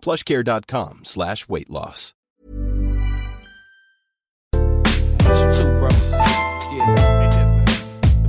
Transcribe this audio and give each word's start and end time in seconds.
plushcare.com 0.00 1.00
slash 1.04 1.48
weight 1.48 1.70
loss. 1.70 2.14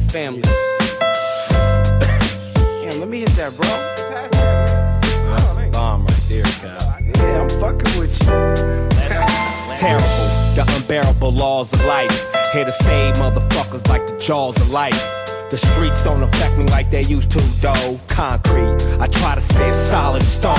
family. 0.10 0.42
Damn, 2.82 3.00
let 3.00 3.08
me 3.08 3.20
hit 3.20 3.30
that, 3.38 3.54
bro. 3.56 3.68
That's 5.30 5.56
a 5.56 5.70
bomb 5.72 6.06
right 6.06 6.26
there, 6.28 6.44
Kyle. 6.44 6.98
Yeah, 7.02 7.42
I'm 7.42 7.50
fucking 7.62 8.00
with 8.00 8.20
you. 8.22 8.28
Terrible, 9.78 10.28
the 10.56 10.66
unbearable 10.78 11.32
laws 11.32 11.74
of 11.74 11.86
life. 11.86 12.26
Here 12.54 12.66
to 12.66 12.72
save 12.72 13.16
motherfuckers 13.16 13.88
like 13.88 14.08
the 14.08 14.18
jaws 14.18 14.60
of 14.60 14.72
life. 14.72 15.19
The 15.50 15.58
streets 15.58 16.04
don't 16.04 16.22
affect 16.22 16.58
me 16.60 16.66
like 16.66 16.92
they 16.92 17.02
used 17.02 17.32
to, 17.32 17.40
though. 17.60 18.00
Concrete, 18.08 18.78
I 19.00 19.08
try 19.08 19.34
to 19.34 19.42
stay 19.42 19.72
solid 19.72 20.22
stone. 20.22 20.54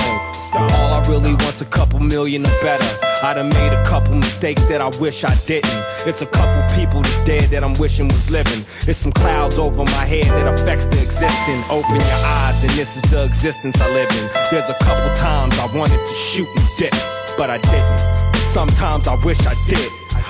All 0.53 0.91
I 0.91 1.01
really 1.07 1.33
want's 1.35 1.61
a 1.61 1.65
couple 1.65 2.01
million 2.01 2.45
or 2.45 2.51
better. 2.61 2.83
I 3.23 3.33
done 3.33 3.47
made 3.49 3.71
a 3.71 3.81
couple 3.85 4.15
mistakes 4.15 4.65
that 4.65 4.81
I 4.81 4.89
wish 4.99 5.23
I 5.23 5.33
didn't. 5.47 5.71
It's 6.05 6.21
a 6.21 6.25
couple 6.25 6.61
people 6.75 7.01
that's 7.01 7.23
dead 7.23 7.43
that 7.51 7.63
I'm 7.63 7.73
wishing 7.75 8.07
was 8.09 8.29
living. 8.29 8.65
It's 8.85 8.97
some 8.97 9.13
clouds 9.13 9.57
over 9.57 9.85
my 9.85 10.05
head 10.05 10.25
that 10.25 10.53
affects 10.53 10.87
the 10.87 10.99
existing. 10.99 11.63
Open 11.69 11.95
your 11.95 12.21
eyes, 12.43 12.61
and 12.61 12.71
this 12.71 12.97
is 12.97 13.03
the 13.09 13.23
existence 13.23 13.79
I 13.79 13.87
live 13.93 14.11
in. 14.11 14.27
There's 14.51 14.69
a 14.69 14.77
couple 14.83 15.07
times 15.15 15.57
I 15.57 15.67
wanted 15.73 16.03
to 16.03 16.13
shoot 16.13 16.49
and 16.49 16.67
dip, 16.77 16.93
but 17.37 17.49
I 17.49 17.59
didn't. 17.59 18.35
Sometimes 18.51 19.07
I 19.07 19.15
wish 19.23 19.39
I 19.47 19.55
did. 19.69 19.87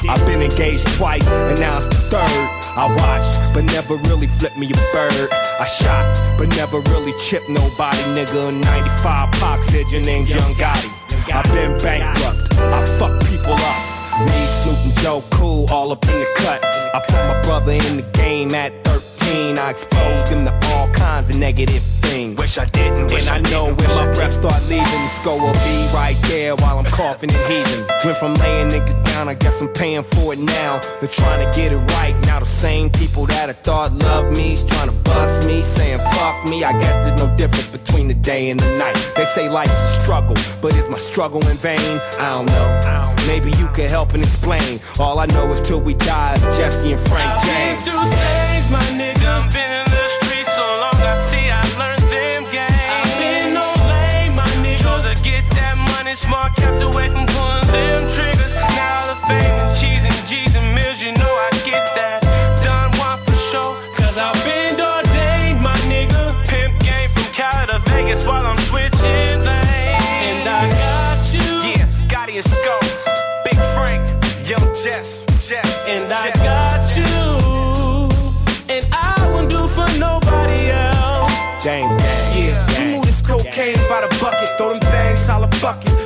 I've 0.08 0.23
been 0.28 0.44
engaged 0.44 0.88
twice, 0.98 1.28
and 1.28 1.59
now 1.59 1.78
it's 1.78 1.88
the 1.88 1.96
third. 1.96 2.61
I 2.74 2.88
watched, 2.88 3.54
but 3.54 3.66
never 3.66 3.96
really 4.08 4.28
flipped 4.28 4.58
me 4.58 4.68
a 4.68 4.80
bird. 4.94 5.30
I 5.60 5.66
shot, 5.66 6.06
but 6.38 6.48
never 6.56 6.80
really 6.92 7.12
chipped 7.20 7.50
nobody, 7.50 8.04
nigga. 8.16 8.50
In 8.50 8.62
95, 8.62 9.32
Pac 9.34 9.64
said 9.64 9.92
your 9.92 10.02
name's 10.02 10.30
Young 10.30 10.54
Gotti. 10.56 10.90
I've 11.34 11.46
been 11.54 11.78
bankrupt, 11.84 12.58
I 12.60 12.86
fuck 12.98 13.20
people 13.28 13.54
up. 13.54 14.26
Me, 14.26 14.32
Snoop, 14.32 14.86
and 14.86 14.98
Joe 15.00 15.24
Cool, 15.32 15.68
all 15.70 15.92
up 15.92 16.04
in 16.06 16.12
the 16.12 16.28
cut. 16.38 16.64
I 16.64 17.00
put 17.08 17.28
my 17.28 17.42
brother 17.42 17.74
in 17.74 17.98
the 17.98 18.06
game 18.14 18.56
at 18.56 18.72
13. 18.86 19.11
I 19.62 19.70
exposed 19.70 20.28
him 20.28 20.44
to 20.46 20.54
all 20.74 20.90
kinds 20.90 21.30
of 21.30 21.38
negative 21.38 21.82
things. 21.82 22.38
Wish 22.38 22.58
I 22.58 22.66
didn't, 22.66 23.12
and 23.14 23.30
I, 23.30 23.40
know 23.52 23.66
when 23.66 23.90
my 23.96 24.12
breath 24.12 24.34
start 24.34 24.62
leaving, 24.68 24.84
the 24.84 25.08
skull 25.08 25.40
will 25.40 25.54
be 25.54 25.78
right 25.94 26.18
there 26.28 26.56
while 26.56 26.80
I'm 26.80 26.86
coughing 26.86 27.30
and 27.31 27.40
heaving. 27.46 27.86
Went 28.04 28.18
from 28.18 28.34
laying 28.36 28.70
niggas 28.70 29.06
down, 29.06 29.30
I 29.30 29.36
guess 29.36 29.62
I'm 29.62 29.70
paying 29.70 30.04
for 30.04 30.34
it 30.34 30.40
now. 30.40 30.81
They're 31.00 31.08
trying 31.08 31.46
to 31.46 31.56
get 31.56 31.72
it 31.72 31.78
right. 31.78 32.16
Now 32.26 32.40
the 32.40 32.46
same 32.46 32.90
people 32.90 33.28
that 33.28 33.50
I 33.50 33.54
thought 33.54 33.94
loved 33.94 34.36
me's 34.36 34.64
trying 34.64 34.90
to 34.90 34.96
bust 35.04 35.46
me, 35.46 35.62
saying 35.62 36.00
fuck 36.00 36.50
me. 36.50 36.64
I 36.64 36.72
guess 36.74 37.06
there's 37.06 37.22
no 37.22 37.34
difference 37.38 37.70
between 37.70 38.08
the 38.08 38.16
day 38.16 38.50
and 38.50 38.60
the 38.60 38.78
night. 38.78 38.98
They 39.16 39.26
say 39.26 39.48
life's 39.48 39.72
a 39.72 40.02
struggle, 40.02 40.36
but 40.62 40.76
is 40.76 40.90
my 40.90 40.98
struggle 40.98 41.42
in 41.48 41.56
vain? 41.58 42.02
I 42.20 42.30
don't 42.30 42.48
know. 42.48 43.16
Maybe 43.28 43.52
you 43.58 43.68
can 43.68 43.88
help 43.88 44.14
and 44.16 44.24
explain. 44.24 44.80
All 45.00 45.20
I 45.20 45.28
know 45.28 45.46
is 45.52 45.62
till 45.62 45.80
we 45.80 45.94
die 45.94 46.34
is 46.34 46.58
Jesse 46.58 46.92
and 46.94 47.00
Frank 47.00 47.42
James. 47.44 48.41
My 48.72 48.80
nigga. 48.96 49.52
Been 49.52 49.72
in 49.72 49.86
the 49.86 50.06
streets 50.22 50.52
so 50.56 50.66
long, 50.80 50.96
I 51.04 51.18
see 51.20 51.52
I 51.52 51.62
learned 51.78 52.08
them 52.08 52.44
games. 52.50 52.72
I've 52.72 53.14
been 53.20 53.54
no 53.54 53.68
lame, 53.92 54.36
my 54.36 54.48
nigga. 54.64 54.82
Chose 54.82 55.04
to 55.04 55.16
get 55.24 55.44
that 55.59 55.76
money, 55.92 56.16
smart, 56.16 56.56
kept 56.56 56.81
away 56.81 57.10
from 57.12 57.28
pulling 57.28 57.68
them 57.68 58.00
triggers. 58.16 58.56
Now 58.80 59.04
the 59.12 59.18
fame 59.28 59.56
and 59.60 59.76
cheese 59.76 60.04
and 60.08 60.20
G's 60.26 60.56
and 60.56 60.74
mills, 60.74 61.04
you 61.04 61.12
know 61.12 61.34
I 61.46 61.52
get 61.68 61.84
that. 62.00 62.24
Done 62.64 62.92
one 62.98 63.20
for 63.28 63.36
sure, 63.36 63.76
cause 64.00 64.18
I've 64.18 64.40
been 64.48 64.80
ordained, 64.80 65.60
my 65.62 65.76
nigga. 65.92 66.31
Pimp 66.48 66.74
game 66.80 67.10
from 67.12 67.28
Cali 67.36 67.68
to 67.68 67.80
Vegas 67.92 68.26
while 68.26 68.46
I'm 68.46 68.58
switching 68.72 69.44
lanes. 69.44 70.24
And 70.24 70.48
I 70.48 70.64
got 70.72 71.20
you. 71.36 71.76
Yeah, 71.76 71.86
Gotti 72.08 72.40
and 72.40 72.48
Scope. 72.48 72.88
Big 73.44 73.60
Frank, 73.76 74.02
Young 74.48 74.72
Jess. 74.74 75.31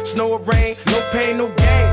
Snow 0.05 0.33
or 0.33 0.39
rain, 0.41 0.75
no 0.85 1.01
pain, 1.11 1.37
no 1.37 1.47
gain. 1.49 1.84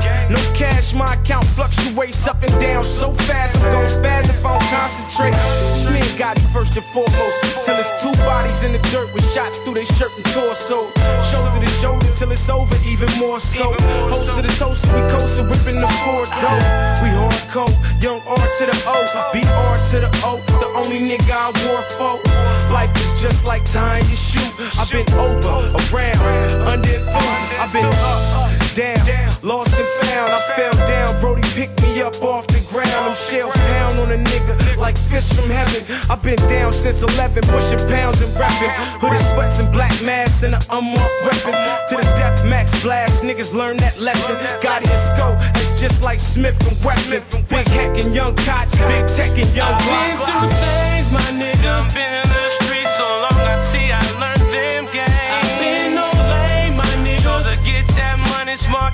My 0.91 1.15
account 1.15 1.45
fluctuates 1.45 2.27
up 2.27 2.43
and 2.43 2.51
down 2.59 2.83
so 2.83 3.13
fast. 3.25 3.55
I'm 3.57 3.71
gon' 3.71 3.87
spaz 3.87 4.29
if 4.29 4.45
I 4.45 4.59
don't 4.59 4.67
concentrate. 4.69 5.33
Smear 5.79 6.03
got 6.19 6.35
it 6.37 6.45
first 6.51 6.75
and 6.75 6.85
foremost. 6.91 7.65
Till 7.65 7.79
it's 7.79 7.95
two 8.03 8.11
bodies 8.27 8.61
in 8.61 8.73
the 8.73 8.81
dirt 8.91 9.07
with 9.15 9.23
shots 9.33 9.63
through 9.63 9.79
their 9.79 9.87
shirt 9.87 10.11
and 10.13 10.25
torso. 10.35 10.91
Shoulder 11.31 11.63
to 11.63 11.71
shoulder 11.81 12.05
till 12.13 12.29
it's 12.29 12.49
over, 12.49 12.75
even 12.85 13.09
more 13.17 13.39
so. 13.39 13.73
Host 14.11 14.35
to 14.35 14.43
the 14.43 14.53
toast, 14.59 14.85
we 14.93 14.99
coastin', 15.09 15.49
whipping 15.49 15.79
the 15.79 15.89
four 16.03 16.27
dough. 16.43 16.61
We 17.01 17.09
hardcore, 17.15 17.73
young 18.03 18.21
R 18.27 18.37
to 18.37 18.63
the 18.69 18.77
O, 18.85 19.01
BR 19.33 19.75
to 19.89 19.97
the 20.03 20.11
O. 20.27 20.37
The 20.61 20.69
only 20.77 20.99
nigga 20.99 21.31
I 21.31 21.49
wore 21.65 21.85
for. 21.97 22.21
Life 22.69 22.93
is 22.97 23.21
just 23.21 23.45
like 23.45 23.63
tying 23.65 24.05
your 24.05 24.19
shoe. 24.19 24.45
I've 24.77 24.91
been 24.91 25.07
over, 25.17 25.73
around, 25.89 26.21
under 26.69 26.99
through. 27.17 27.41
I've 27.57 27.73
been 27.73 27.87
up, 27.87 28.62
down, 28.75 29.33
lost 29.43 29.73
and 29.73 30.07
found. 30.07 30.33
I 30.33 30.39
fell 30.55 30.73
down, 30.85 31.19
Brody 31.19 31.41
picked 31.53 31.81
me 31.83 32.01
up 32.01 32.21
off 32.23 32.47
the 32.47 32.61
ground. 32.71 32.89
Them 32.89 33.15
shells 33.15 33.55
pound 33.55 33.99
on 33.99 34.11
a 34.11 34.17
nigga 34.17 34.77
like 34.77 34.97
fish 34.97 35.31
from 35.33 35.49
heaven. 35.49 35.81
I've 36.09 36.21
been 36.21 36.41
down 36.47 36.73
since 36.73 37.01
11, 37.01 37.43
pushing 37.47 37.79
pounds 37.87 38.21
and 38.21 38.31
rapping. 38.39 38.73
Hooded 39.01 39.19
sweats 39.19 39.59
and 39.59 39.71
black 39.71 39.93
masks 40.03 40.43
and 40.43 40.55
an 40.55 40.61
unmarked 40.69 41.19
weapon. 41.25 41.53
To 41.89 41.95
the 41.97 42.07
death 42.17 42.45
max 42.45 42.81
blast, 42.81 43.23
niggas 43.23 43.53
learn 43.53 43.77
that 43.77 43.99
lesson. 43.99 44.35
Got 44.61 44.81
it 44.83 44.97
scope, 44.97 45.37
it's 45.55 45.79
just 45.79 46.01
like 46.01 46.19
Smith 46.19 46.57
and 46.67 46.77
Wesson. 46.85 47.21
Big 47.49 47.67
heck 47.67 47.97
and 47.97 48.13
young 48.13 48.35
cots, 48.35 48.75
big 48.77 49.07
tech 49.07 49.37
and 49.37 49.49
young 49.55 49.73
I've 49.73 49.85
been 49.85 50.17
through 50.17 50.49
things, 50.49 51.11
my 51.11 51.27
nigga. 51.37 52.42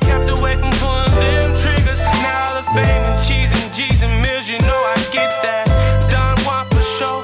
Kept 0.09 0.29
away 0.29 0.57
from 0.57 0.71
pulling 0.81 1.13
them 1.21 1.53
triggers. 1.61 2.01
Now 2.25 2.49
the 2.57 2.65
fame 2.73 3.03
and 3.09 3.19
cheese 3.21 3.51
and 3.53 3.69
G's 3.75 4.01
and 4.01 4.15
mills, 4.23 4.49
you 4.49 4.57
know 4.65 4.79
I 4.93 4.97
get 5.13 5.29
that. 5.45 5.65
Done 6.09 6.37
one 6.49 6.65
for 6.73 6.81
sure, 6.81 7.21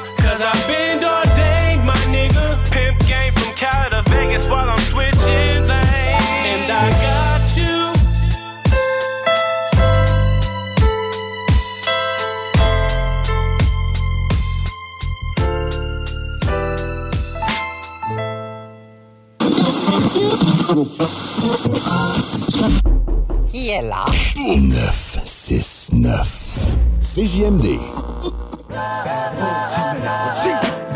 Qui 23.48 23.69
est 23.69 23.81
là? 23.81 24.04
969. 24.36 26.66
CJMD. 27.00 27.80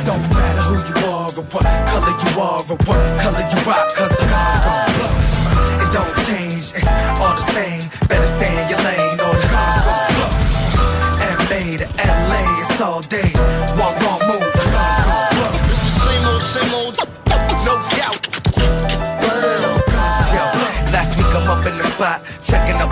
Don't 0.06 0.22
matter 0.34 0.64
who 0.64 0.76
you 0.84 0.96
are 1.08 1.30
or 1.30 1.44
what 1.44 1.64
color 1.64 2.12
you 2.12 2.42
are 2.42 2.60
or 2.60 2.76
what 2.76 3.00
color 3.22 3.40
you 3.40 3.58
rock, 3.66 3.88
cause 3.96 4.12
the 4.12 4.26
cars 4.28 4.60
gon' 4.66 4.86
bust. 5.00 5.48
It 5.80 5.90
don't 5.94 6.14
change, 6.26 6.74
it's 6.76 7.20
all 7.22 7.36
the 7.36 7.42
same. 7.54 7.82
Better 8.10 8.28
stay 8.28 8.52
in 8.62 8.68
your 8.68 8.80
lane 8.80 9.18
or 9.22 9.34
the 9.34 9.48
guns 9.48 9.82
gon' 9.86 10.08
blow. 10.12 10.32
MA 11.40 11.62
to 11.78 11.88
LA, 12.04 12.42
it's 12.60 12.82
all 12.82 13.00
day. 13.00 13.32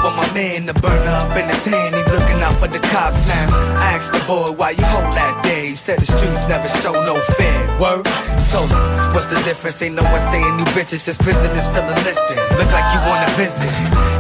On 0.08 0.16
my 0.16 0.34
man. 0.34 0.66
The 0.66 0.74
burner 0.74 1.16
up 1.22 1.36
in 1.36 1.50
his 1.50 1.66
hand, 1.66 1.96
he 1.96 2.07
for 2.68 2.80
the 2.80 2.88
cops 2.88 3.28
now. 3.28 3.48
I 3.80 3.96
asked 3.96 4.14
the 4.14 4.24
boy 4.26 4.52
why 4.56 4.72
you 4.72 4.86
hold 4.86 5.12
that 5.14 5.44
day. 5.44 5.70
He 5.70 5.76
said 5.76 6.00
the 6.00 6.06
streets 6.06 6.48
never 6.48 6.68
show 6.68 6.94
no 6.94 7.16
fear. 7.38 7.60
Word? 7.80 8.08
So, 8.52 8.60
what's 9.14 9.28
the 9.28 9.40
difference? 9.44 9.82
Ain't 9.82 9.96
no 9.96 10.04
one 10.04 10.22
saying 10.32 10.56
new 10.58 10.68
bitches, 10.76 11.06
just 11.06 11.22
prisoners 11.22 11.64
still 11.64 11.84
enlisted. 11.84 12.38
Look 12.58 12.72
like 12.72 12.88
you 12.94 13.02
wanna 13.08 13.30
visit. 13.36 13.72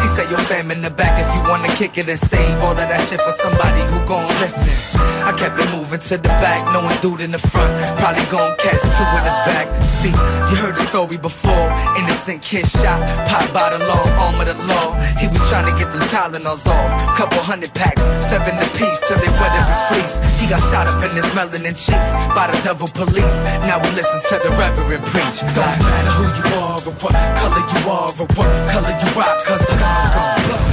He 0.02 0.08
said 0.16 0.30
your 0.30 0.40
fam 0.50 0.72
in 0.72 0.82
the 0.82 0.90
back 0.90 1.16
if 1.20 1.28
you 1.36 1.50
wanna 1.50 1.70
kick 1.80 1.98
it 1.98 2.08
and 2.08 2.20
save 2.20 2.60
all 2.60 2.72
of 2.72 2.88
that 2.92 3.02
shit 3.08 3.22
for 3.22 3.32
somebody 3.32 3.82
who 3.92 3.98
gon' 4.06 4.28
listen. 4.40 5.00
I 5.28 5.34
kept 5.34 5.60
it 5.60 5.70
moving 5.72 6.00
to 6.00 6.18
the 6.18 6.34
back, 6.44 6.64
knowing 6.72 6.98
dude 7.02 7.22
in 7.22 7.32
the 7.32 7.40
front 7.40 7.72
probably 8.00 8.26
gon' 8.32 8.56
catch 8.58 8.82
two 8.82 9.08
in 9.18 9.24
his 9.28 9.40
back. 9.48 9.68
See, 9.84 10.14
you 10.50 10.56
heard 10.62 10.76
the 10.76 10.86
story 10.88 11.18
before. 11.18 11.68
Innocent 12.00 12.42
kid 12.42 12.68
shot, 12.68 13.00
pop 13.28 13.52
by 13.52 13.76
the 13.76 13.80
long 13.84 14.08
arm 14.24 14.40
of 14.40 14.48
the 14.48 14.54
law. 14.54 14.96
He 15.20 15.28
was 15.28 15.42
trying 15.50 15.68
to 15.68 15.76
get 15.80 15.92
them 15.92 16.02
Tylenols 16.08 16.66
off. 16.66 17.18
Couple 17.18 17.42
hundred 17.42 17.74
packs, 17.74 18.04
seven 18.38 18.56
apiece 18.62 19.00
till 19.08 19.18
they 19.18 19.32
wet 19.42 19.54
up 19.58 19.70
fleece. 19.90 20.16
He 20.40 20.46
got 20.48 20.62
shot 20.70 20.86
up 20.88 21.02
in 21.04 21.16
his 21.16 21.26
melanin 21.34 21.74
cheeks 21.74 22.12
by 22.38 22.46
the 22.52 22.60
devil 22.62 22.88
police. 22.88 23.38
Now 23.66 23.82
we 23.82 23.90
listen 23.98 24.20
to 24.30 24.36
the 24.46 24.52
reverend 24.62 25.06
preach. 25.10 25.42
Don't 25.58 25.78
matter 25.82 26.14
who 26.18 26.26
you 26.38 26.46
are 26.62 26.78
or 26.78 26.96
what 27.02 27.16
color 27.42 27.66
you 27.74 27.82
are 27.90 28.12
or 28.22 28.28
what 28.38 28.50
color 28.74 28.94
you 29.02 29.10
rock, 29.18 29.38
cause 29.44 29.64
the 29.70 29.76
guns 29.82 30.10
gon' 30.16 30.38
blow. 30.46 30.66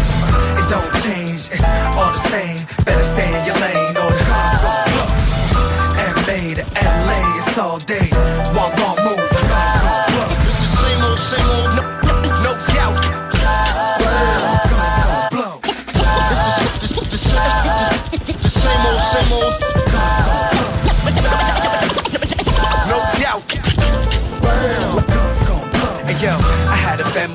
It 0.60 0.66
don't 0.74 0.92
change, 1.04 1.40
it's 1.56 1.96
all 1.96 2.12
the 2.12 2.24
same. 2.32 2.60
Better 2.84 3.06
stay 3.14 3.30
in 3.32 3.42
your 3.48 3.58
lane 3.64 3.96
or 3.96 4.10
the 4.12 4.24
guns 4.28 4.56
gon' 4.64 4.84
blow. 4.92 5.10
MA 6.20 6.38
to 6.58 6.64
LA, 6.84 7.20
it's 7.40 7.58
all 7.58 7.78
day. 7.78 8.08
One 8.52 8.72
wrong 8.78 8.98
move, 9.06 9.33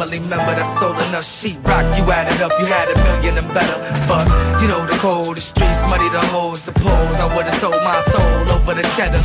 family 0.09 0.27
member 0.27 0.53
that 0.57 0.65
sold 0.79 0.97
enough 1.09 1.23
sheetrock. 1.23 1.85
You 1.97 2.03
added 2.11 2.41
up, 2.41 2.51
you 2.59 2.65
had 2.65 2.89
a 2.89 2.97
million 3.03 3.37
and 3.37 3.53
better. 3.53 3.77
But 4.09 4.25
you 4.61 4.67
know 4.67 4.81
the 4.85 4.97
cold, 4.97 5.37
the 5.37 5.41
streets, 5.41 5.81
money, 5.85 6.09
the 6.09 6.21
hoes. 6.33 6.61
Suppose 6.61 7.13
I 7.21 7.29
would've 7.35 7.53
sold 7.61 7.77
my 7.85 8.01
soul 8.09 8.57
over 8.57 8.73
the 8.73 8.85
cheddar. 8.97 9.21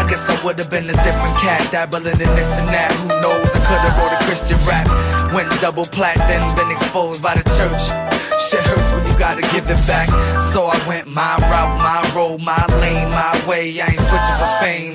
I 0.00 0.04
guess 0.08 0.24
I 0.28 0.40
would've 0.44 0.70
been 0.70 0.88
a 0.88 0.96
different 1.04 1.34
cat, 1.44 1.60
dabbling 1.70 2.06
in 2.06 2.32
this 2.32 2.50
and 2.60 2.68
that. 2.72 2.92
Who 3.04 3.08
knows? 3.20 3.48
I 3.52 3.60
could've 3.68 3.96
wrote 4.00 4.16
a 4.16 4.20
Christian 4.24 4.58
rap. 4.64 4.88
Went 5.34 5.50
double 5.60 5.84
plat, 5.84 6.16
then 6.28 6.42
been 6.56 6.70
exposed 6.70 7.22
by 7.22 7.34
the 7.34 7.44
church. 7.60 7.82
Shit 8.48 8.64
hurts 8.64 8.92
when 8.92 9.04
you 9.06 9.14
gotta 9.18 9.42
give 9.52 9.68
it 9.68 9.80
back. 9.86 10.08
So 10.52 10.66
I 10.66 10.78
went 10.88 11.06
my 11.06 11.36
route, 11.52 11.76
my 11.84 12.00
road, 12.16 12.40
my 12.40 12.64
lane, 12.80 13.10
my 13.10 13.32
way. 13.48 13.80
I 13.80 13.92
ain't 13.92 14.04
switching 14.08 14.38
for 14.40 14.52
fame. 14.64 14.94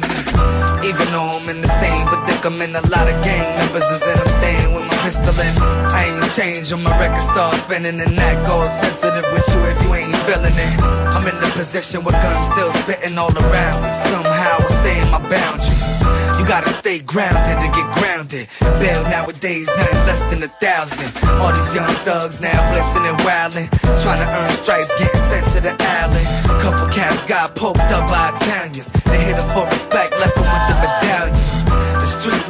Even 0.81 1.05
though 1.13 1.37
I'm 1.37 1.49
in 1.49 1.61
the 1.61 1.73
same 1.81 2.07
predicament, 2.07 2.73
a 2.73 2.81
lot 2.89 3.05
of 3.05 3.15
gang 3.21 3.45
members 3.59 3.83
is 3.93 4.01
in. 4.01 4.17
I'm 4.17 4.27
staying 4.39 4.78
with 5.03 5.15
my 5.15 5.23
pistol 5.23 5.35
in. 5.41 5.91
I 5.91 6.05
ain't 6.05 6.33
changing 6.33 6.83
my 6.83 6.97
record 6.99 7.21
star 7.21 7.53
spinning 7.55 7.99
and 7.99 8.17
that 8.17 8.45
goes 8.47 8.71
sensitive 8.79 9.25
with 9.33 9.47
you 9.53 9.61
if 9.65 9.83
you 9.83 9.93
ain't 9.95 10.15
feeling 10.27 10.53
it. 10.53 10.83
I'm 11.13 11.27
in 11.27 11.35
the 11.39 11.51
position 11.53 12.03
with 12.03 12.15
guns 12.15 12.45
still 12.47 12.71
spitting 12.71 13.17
all 13.17 13.31
around 13.35 13.83
me. 13.83 13.91
Somehow 14.09 14.57
I 14.59 14.67
stay 14.81 15.01
in 15.01 15.11
my 15.11 15.21
boundaries. 15.29 15.83
You 16.39 16.45
gotta 16.45 16.69
stay 16.69 16.99
grounded 16.99 17.57
to 17.59 17.69
get 17.75 17.87
grounded. 17.93 18.47
Bail 18.79 19.03
nowadays, 19.03 19.67
nothing 19.67 20.03
less 20.07 20.21
than 20.31 20.43
a 20.43 20.47
thousand. 20.47 21.09
All 21.39 21.51
these 21.51 21.75
young 21.75 21.93
thugs 22.07 22.39
now 22.41 22.57
blissing 22.71 23.05
and 23.05 23.17
wildin'. 23.19 23.67
Trying 24.01 24.19
to 24.23 24.27
earn 24.27 24.51
stripes, 24.63 24.91
getting 24.99 25.21
sent 25.29 25.45
to 25.53 25.59
the 25.61 25.75
island. 25.79 26.27
A 26.45 26.55
couple 26.61 26.87
cats 26.87 27.21
got 27.27 27.55
poked 27.55 27.91
up 27.91 28.09
by 28.09 28.31
Italians. 28.35 28.91
They 29.03 29.19
hit 29.25 29.37
them 29.37 29.49
for 29.51 29.65
respect, 29.65 30.11
left 30.11 30.35
them 30.35 30.47
with 30.47 30.65
the 30.69 30.75
medallions. 30.79 31.58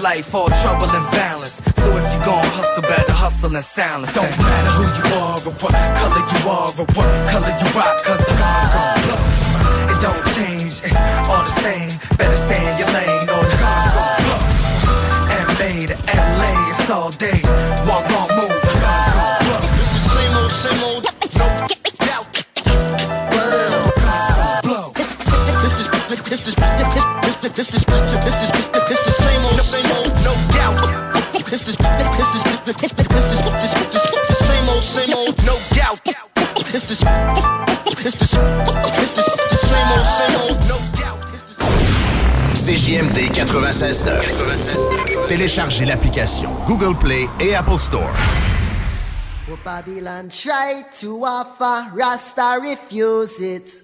Life, 0.01 0.34
all 0.34 0.48
trouble 0.48 0.90
and 0.96 1.06
violence. 1.13 1.62
So 1.75 1.92
if 1.98 2.13
you 2.13 2.19
gon' 2.24 2.46
hustle, 2.56 2.84
better 2.84 3.12
hustle 3.12 3.54
in 3.54 3.62
silence. 3.62 4.13
Don't 4.13 4.30
matter 4.38 4.72
who 4.80 4.86
you 4.96 5.16
are 5.19 5.36
or 5.36 5.51
what 5.60 5.74
color 6.00 6.24
you 6.24 6.50
are 6.50 6.72
or 6.72 6.88
what 6.96 7.10
color 7.28 7.54
you 7.60 7.68
rock, 7.75 8.01
cause 8.06 8.24
the 8.24 8.36
guns 8.40 8.69
gon' 8.72 8.96
blow. 9.04 9.19
It 9.92 10.00
don't 10.00 10.25
change, 10.36 10.80
it's 10.88 11.30
all 11.30 11.44
the 11.44 11.56
same. 11.60 11.92
Better 12.18 12.38
stay 12.38 12.63
in 12.72 12.78
your 12.80 12.88
lane 12.96 13.28
or 13.28 13.44
the 13.44 13.57
guns 13.60 13.92
gon' 13.92 14.16
blow. 14.24 14.40
MA 15.51 15.72
to 15.92 15.98
LA, 16.16 16.69
it's 16.69 16.90
all 16.90 17.10
day. 17.10 17.38
96.9. 43.69 45.27
Téléchargez 45.27 45.86
l'application 45.86 46.50
Google 46.68 46.98
Play 46.98 47.30
et 47.39 47.54
Apple 47.54 47.77
Store. 47.77 48.10
What 49.48 49.63
Babylon 49.63 50.30
try 50.30 50.83
to 51.01 51.24
offer, 51.24 51.86
Rasta 51.95 52.57
refuse 52.62 53.39
it. 53.39 53.83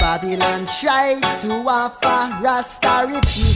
Babylon 0.00 0.66
try 0.80 1.20
to 1.42 1.52
offer, 1.68 2.42
Rasta 2.42 3.06
refuse 3.06 3.47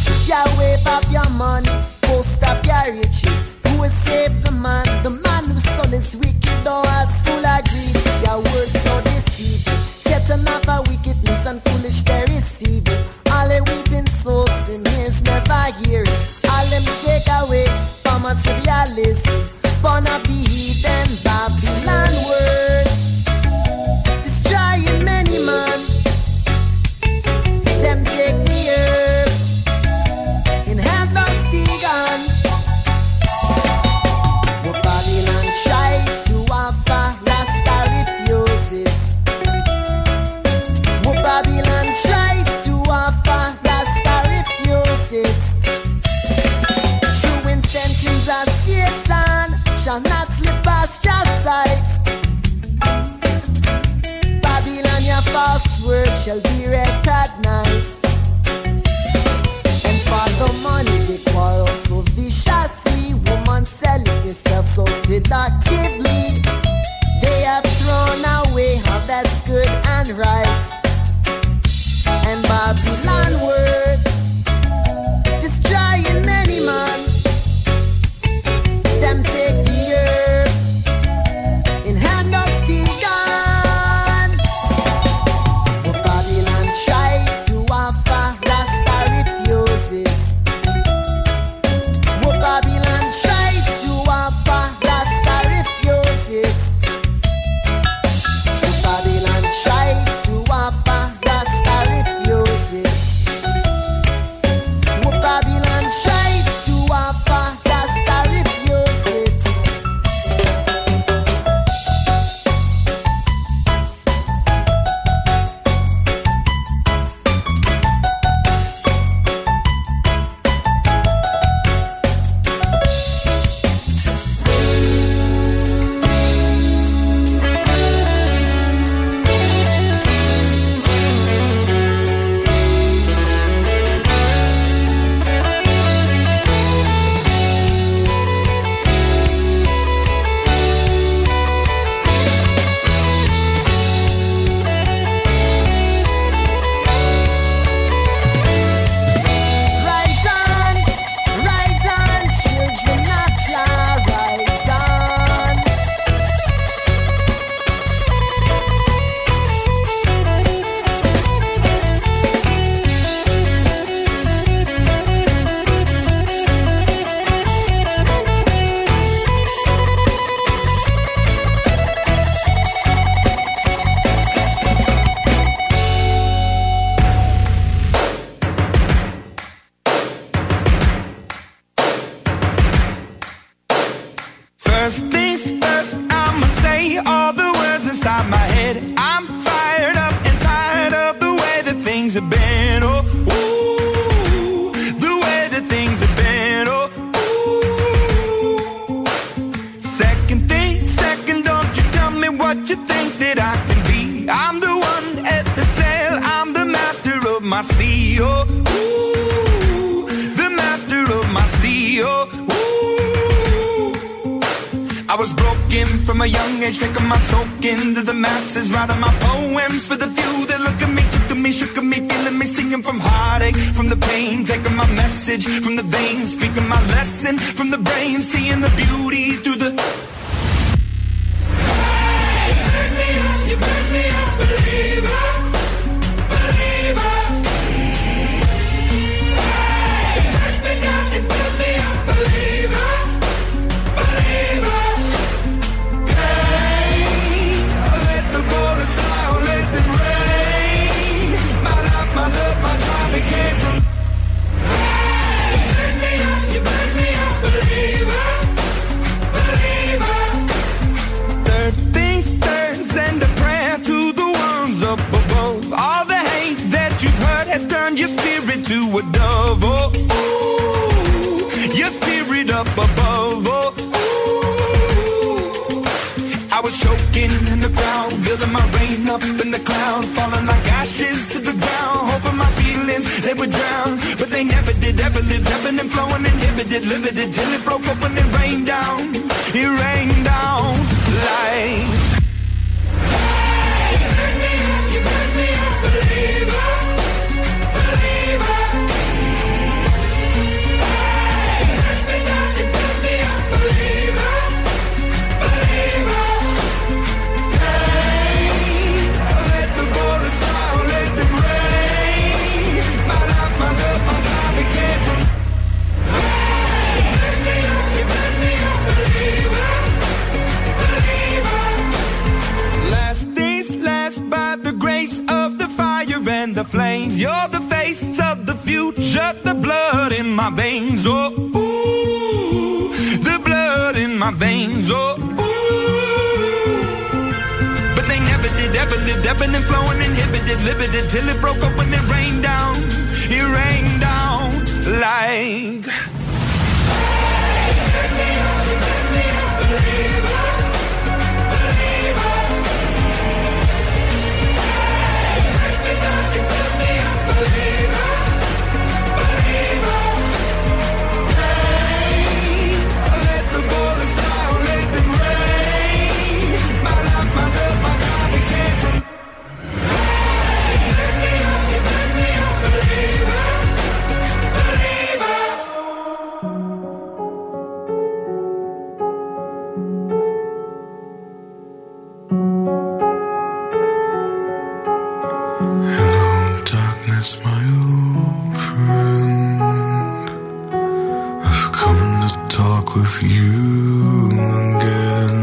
you 393.22 394.26
again 394.66 395.36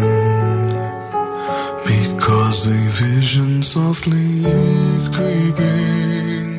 because 1.86 2.68
a 2.68 2.80
vision 2.90 3.64
softly 3.64 4.44
creeping 5.16 6.50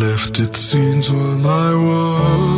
left 0.00 0.38
its 0.38 0.60
scenes 0.60 1.10
while 1.10 1.46
I 1.46 1.74
was. 1.74 2.55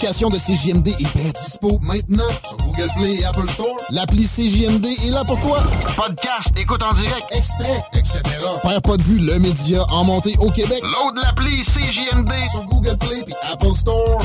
Nouvelle 0.00 0.08
application 0.08 0.30
de 0.30 0.38
CJMD 0.38 0.88
est 0.88 1.16
bien 1.16 1.30
dispo 1.30 1.78
maintenant 1.82 2.28
sur 2.46 2.56
Google 2.58 2.88
Play 2.96 3.14
et 3.16 3.24
Apple 3.24 3.48
Store. 3.48 3.76
L'appli 3.90 4.24
CJMD 4.24 4.86
est 4.86 5.10
là 5.10 5.24
pour 5.24 5.40
toi. 5.40 5.62
Podcast, 5.96 6.52
écoute 6.56 6.82
en 6.82 6.92
direct, 6.92 7.26
extrait, 7.32 7.82
etc. 7.94 8.20
Père 8.62 8.82
pas 8.82 8.96
de 8.96 9.02
vue, 9.02 9.18
le 9.18 9.38
média 9.38 9.82
en 9.90 10.04
montée 10.04 10.36
au 10.38 10.50
Québec. 10.50 10.82
Load 10.82 11.16
l'appli 11.22 11.62
CJMD 11.62 12.32
sur 12.50 12.64
Google 12.66 12.96
Play 12.98 13.24
et 13.26 13.52
Apple 13.52 13.74
Store. 13.74 14.22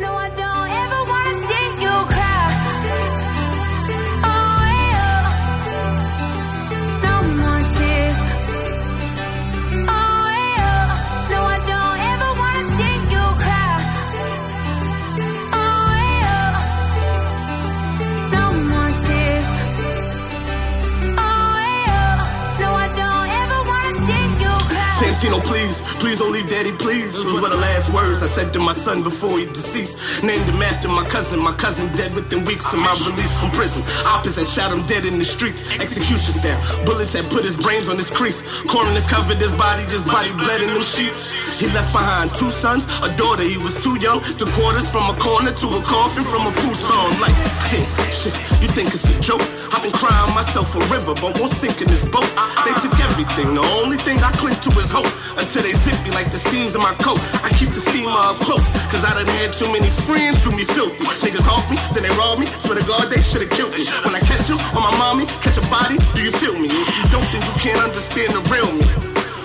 No, 0.00 0.08
I 0.08 0.30
don't 0.36 0.73
Santino, 25.34 25.44
please, 25.44 25.80
please 26.00 26.18
don't 26.18 26.32
leave 26.32 26.48
daddy, 26.48 26.72
please. 26.72 27.12
Those 27.14 27.40
were 27.40 27.48
the 27.48 27.56
last 27.56 27.92
words 27.92 28.22
I 28.22 28.26
said 28.26 28.52
to 28.54 28.60
my 28.60 28.74
son 28.74 29.02
before 29.02 29.38
he 29.38 29.46
deceased. 29.46 30.22
Named 30.22 30.44
him 30.44 30.62
after 30.62 30.88
my 30.88 31.04
cousin, 31.08 31.40
my 31.40 31.52
cousin 31.54 31.94
dead 31.96 32.14
within 32.14 32.44
weeks 32.44 32.72
of 32.72 32.78
my 32.78 32.92
release 33.06 33.32
from 33.40 33.50
prison. 33.50 33.82
Opposite 34.06 34.46
shot 34.46 34.72
him 34.72 34.84
dead 34.86 35.04
in 35.04 35.18
the 35.18 35.24
streets, 35.24 35.78
execution 35.78 36.34
style. 36.34 36.84
Bullets 36.84 37.12
that 37.12 37.30
put 37.30 37.44
his 37.44 37.56
brains 37.56 37.88
on 37.88 37.96
his 37.96 38.10
crease. 38.10 38.42
Coroners 38.64 39.06
covered 39.08 39.38
his 39.38 39.52
body, 39.52 39.82
his 39.84 40.02
body 40.02 40.30
bled 40.32 40.62
in 40.62 40.68
them 40.68 40.82
sheets. 40.82 41.32
He 41.58 41.66
left 41.72 41.92
behind 41.92 42.32
two 42.34 42.50
sons, 42.50 42.86
a 43.02 43.10
daughter, 43.16 43.42
he 43.42 43.58
was 43.58 43.82
too 43.82 43.98
young 44.00 44.20
to 44.22 44.44
quarters 44.58 44.88
from 44.90 45.10
a 45.10 45.16
corner 45.18 45.52
to 45.52 45.66
a 45.66 45.82
coffin 45.82 46.24
from 46.24 46.46
a 46.46 46.52
food 46.52 46.76
song. 46.76 47.14
Like, 47.20 47.34
shit, 47.70 47.86
shit, 48.10 48.34
you 48.62 48.68
think 48.74 48.94
it's 48.94 49.06
a 49.06 49.20
joke? 49.20 49.42
I've 49.70 49.82
been 49.82 49.92
crying 49.94 50.34
myself 50.34 50.74
a 50.74 50.80
river, 50.90 51.14
but 51.14 51.38
won't 51.38 51.52
sink 51.54 51.80
in 51.80 51.88
this 51.88 52.04
boat. 52.04 52.26
They 52.66 52.74
took 52.82 52.94
everything, 53.06 53.54
the 53.54 53.62
only 53.82 53.98
thing 53.98 54.18
I 54.18 54.30
cling 54.32 54.58
to 54.66 54.70
is 54.78 54.90
hope. 54.90 55.06
Until 55.36 55.62
they 55.62 55.74
zip 55.84 55.98
me 56.04 56.10
like 56.12 56.30
the 56.30 56.40
seams 56.50 56.74
of 56.74 56.82
my 56.82 56.94
coat. 57.00 57.20
I 57.42 57.50
keep 57.56 57.68
the 57.68 57.82
steamer 57.82 58.12
up 58.12 58.36
close, 58.40 58.64
cause 58.92 59.02
I 59.02 59.14
done 59.16 59.28
had 59.40 59.52
too 59.52 59.68
many 59.72 59.90
friends 60.06 60.42
do 60.44 60.50
me 60.52 60.64
filthy. 60.64 61.04
Niggas 61.24 61.44
haunt 61.44 61.66
me, 61.70 61.76
then 61.92 62.04
they 62.04 62.14
rob 62.14 62.38
me. 62.38 62.46
Swear 62.62 62.78
to 62.78 62.84
God, 62.86 63.10
they 63.10 63.20
should've 63.20 63.50
killed 63.50 63.72
me. 63.72 63.84
When 64.04 64.14
I 64.14 64.22
catch 64.22 64.48
you 64.48 64.56
on 64.76 64.82
my 64.84 64.94
mommy, 64.96 65.26
catch 65.42 65.58
a 65.58 65.64
body, 65.72 65.96
do 66.14 66.20
you 66.22 66.32
feel 66.32 66.54
me? 66.54 66.68
If 66.68 66.88
you 66.92 67.04
don't, 67.10 67.26
then 67.32 67.42
you 67.42 67.54
can't 67.58 67.80
understand 67.82 68.36
the 68.36 68.42
real 68.52 68.68
me. 68.72 68.86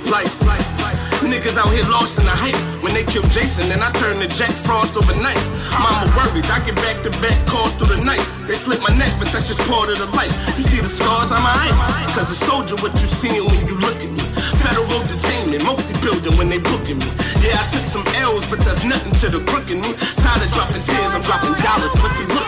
Life, 0.10 0.34
like, 0.46 0.66
like, 0.82 0.98
niggas 1.30 1.58
out 1.58 1.70
here 1.70 1.86
lost 1.90 2.18
in 2.18 2.26
the 2.26 2.34
hype. 2.34 2.58
When 2.82 2.94
they 2.94 3.06
killed 3.06 3.30
Jason, 3.30 3.70
then 3.70 3.82
I 3.84 3.92
turned 4.02 4.20
to 4.22 4.28
Jack 4.34 4.52
Frost 4.66 4.98
overnight. 4.98 5.38
Mama 5.78 6.10
worried, 6.18 6.46
I 6.50 6.60
get 6.66 6.76
back 6.82 7.02
to 7.06 7.12
back 7.22 7.38
calls 7.46 7.74
through 7.78 7.96
the 7.96 8.02
night. 8.04 8.24
They 8.48 8.56
slit 8.56 8.82
my 8.82 8.90
neck, 8.98 9.14
but 9.20 9.30
that's 9.30 9.48
just 9.48 9.62
part 9.70 9.90
of 9.90 9.98
the 10.00 10.10
life. 10.18 10.34
You 10.58 10.66
see 10.66 10.82
the 10.82 10.90
scars 10.90 11.32
on 11.32 11.42
my 11.44 11.54
eye? 11.54 11.74
Cause 12.18 12.30
a 12.32 12.38
soldier, 12.46 12.76
what 12.82 12.94
you 12.98 13.08
seeing 13.22 13.46
when 13.46 13.62
you 13.68 13.78
look 13.78 13.98
at 14.02 14.12
me. 14.12 14.29
Federal 14.70 15.02
detainment, 15.02 15.66
multi-building 15.66 16.38
when 16.38 16.48
they 16.48 16.60
booking 16.60 17.00
me. 17.02 17.10
Yeah, 17.42 17.58
I 17.58 17.66
took 17.74 17.86
some 17.90 18.06
L's, 18.22 18.46
but 18.50 18.60
that's 18.62 18.86
nothing 18.86 19.14
to 19.18 19.28
the 19.34 19.42
crook 19.50 19.70
in 19.74 19.82
me. 19.82 19.98
Tired 20.22 20.46
of 20.46 20.54
dropping 20.54 20.82
tears, 20.86 21.12
I'm 21.18 21.22
dropping 21.26 21.58
dollars, 21.58 21.92
pussy 21.98 22.26
look 22.30 22.46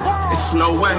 at. 0.00 0.32
It's 0.32 0.54
no 0.54 0.72
way. 0.80 0.96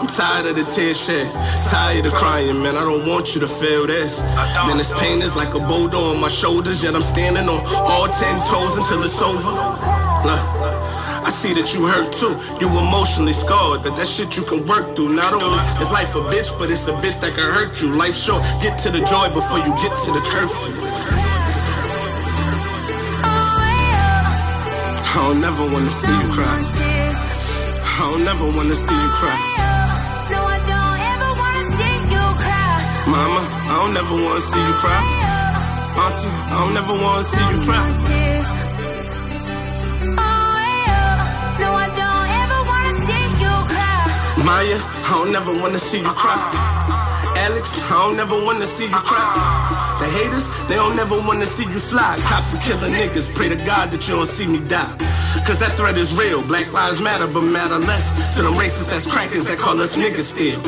I'm 0.00 0.06
tired 0.06 0.46
of 0.46 0.56
the 0.56 0.64
tear 0.64 0.94
shed, 0.94 1.32
tired 1.68 2.04
of 2.06 2.12
crying, 2.14 2.62
man. 2.62 2.76
I 2.76 2.84
don't 2.84 3.06
want 3.06 3.34
you 3.34 3.40
to 3.40 3.46
feel 3.46 3.86
this. 3.86 4.22
Man, 4.66 4.76
this 4.76 4.92
pain 4.98 5.20
is 5.20 5.36
like 5.36 5.54
a 5.54 5.60
boulder 5.60 5.96
on 5.96 6.20
my 6.20 6.28
shoulders, 6.28 6.82
yet 6.82 6.94
I'm 6.94 7.02
standing 7.02 7.48
on 7.48 7.60
all 7.64 8.08
ten 8.08 8.36
toes 8.48 8.76
until 8.76 9.02
it's 9.04 9.20
over. 9.20 9.52
Look, 10.24 10.40
I 11.22 11.30
see 11.30 11.52
that 11.54 11.74
you 11.74 11.86
hurt 11.86 12.12
too. 12.12 12.34
You 12.60 12.68
emotionally 12.78 13.32
scarred, 13.32 13.82
but 13.82 13.94
that 13.96 14.06
shit 14.06 14.36
you 14.36 14.42
can 14.42 14.66
work 14.66 14.96
through. 14.96 15.14
Not 15.14 15.34
only 15.34 15.58
is 15.82 15.90
life 15.92 16.14
a 16.14 16.22
bitch, 16.32 16.50
but 16.58 16.70
it's 16.70 16.86
a 16.88 16.92
bitch 17.02 17.20
that 17.20 17.34
can 17.36 17.48
hurt 17.52 17.80
you. 17.80 17.92
Life 17.94 18.16
short, 18.16 18.42
get 18.62 18.78
to 18.84 18.90
the 18.90 19.00
joy 19.04 19.28
before 19.28 19.58
you 19.58 19.72
get 19.76 19.92
to 20.04 20.10
the 20.12 20.22
curfew. 20.32 20.80
I 25.12 25.14
don't 25.26 25.40
never 25.40 25.64
wanna 25.64 25.90
see 25.90 26.16
you 26.22 26.28
cry. 26.32 26.46
I 26.48 28.10
don't 28.10 28.24
never 28.24 28.46
wanna 28.56 28.74
see 28.74 28.98
you 29.04 29.10
cry. 29.20 29.36
No, 30.30 30.40
I 30.40 30.58
don't 30.64 31.00
ever 31.12 31.30
wanna 31.36 31.64
see 31.76 31.94
you 32.14 32.28
cry. 32.40 32.80
Mama, 33.12 33.42
I 33.68 33.74
don't 33.80 33.92
never 33.92 34.14
wanna 34.14 34.40
see 34.40 34.64
you 34.68 34.74
cry. 34.82 35.00
Auntie, 36.00 36.32
I 36.48 36.64
don't 36.64 36.74
never 36.74 36.94
wanna 36.94 37.24
see 37.24 37.44
you 37.50 37.58
cry. 37.66 38.39
Maya, 44.50 44.78
I 44.82 45.10
don't 45.10 45.30
never 45.30 45.52
wanna 45.52 45.78
see 45.78 46.00
you 46.00 46.12
cry. 46.22 46.34
Alex, 47.46 47.70
I 47.84 47.90
don't 47.90 48.16
never 48.16 48.34
wanna 48.34 48.66
see 48.66 48.86
you 48.86 49.02
cry. 49.10 49.59
The 50.00 50.08
haters, 50.08 50.48
they 50.66 50.76
don't 50.76 50.96
never 50.96 51.20
wanna 51.20 51.44
see 51.44 51.68
you 51.68 51.78
fly. 51.78 52.16
Cops 52.24 52.56
are 52.56 52.62
killing 52.64 52.92
niggas, 52.92 53.28
pray 53.34 53.50
to 53.50 53.56
God 53.68 53.90
that 53.92 54.08
you 54.08 54.16
don't 54.16 54.26
see 54.26 54.46
me 54.46 54.60
die. 54.60 54.96
Cause 55.44 55.58
that 55.60 55.76
threat 55.76 55.98
is 55.98 56.16
real. 56.16 56.40
Black 56.42 56.72
lives 56.72 57.00
matter, 57.00 57.26
but 57.26 57.42
matter 57.42 57.78
less 57.78 58.08
to 58.34 58.42
them 58.42 58.54
racists 58.54 58.90
as 58.96 59.06
crackers 59.06 59.44
that 59.44 59.58
call 59.58 59.78
us 59.78 59.94
niggas 60.00 60.32
still. 60.32 60.58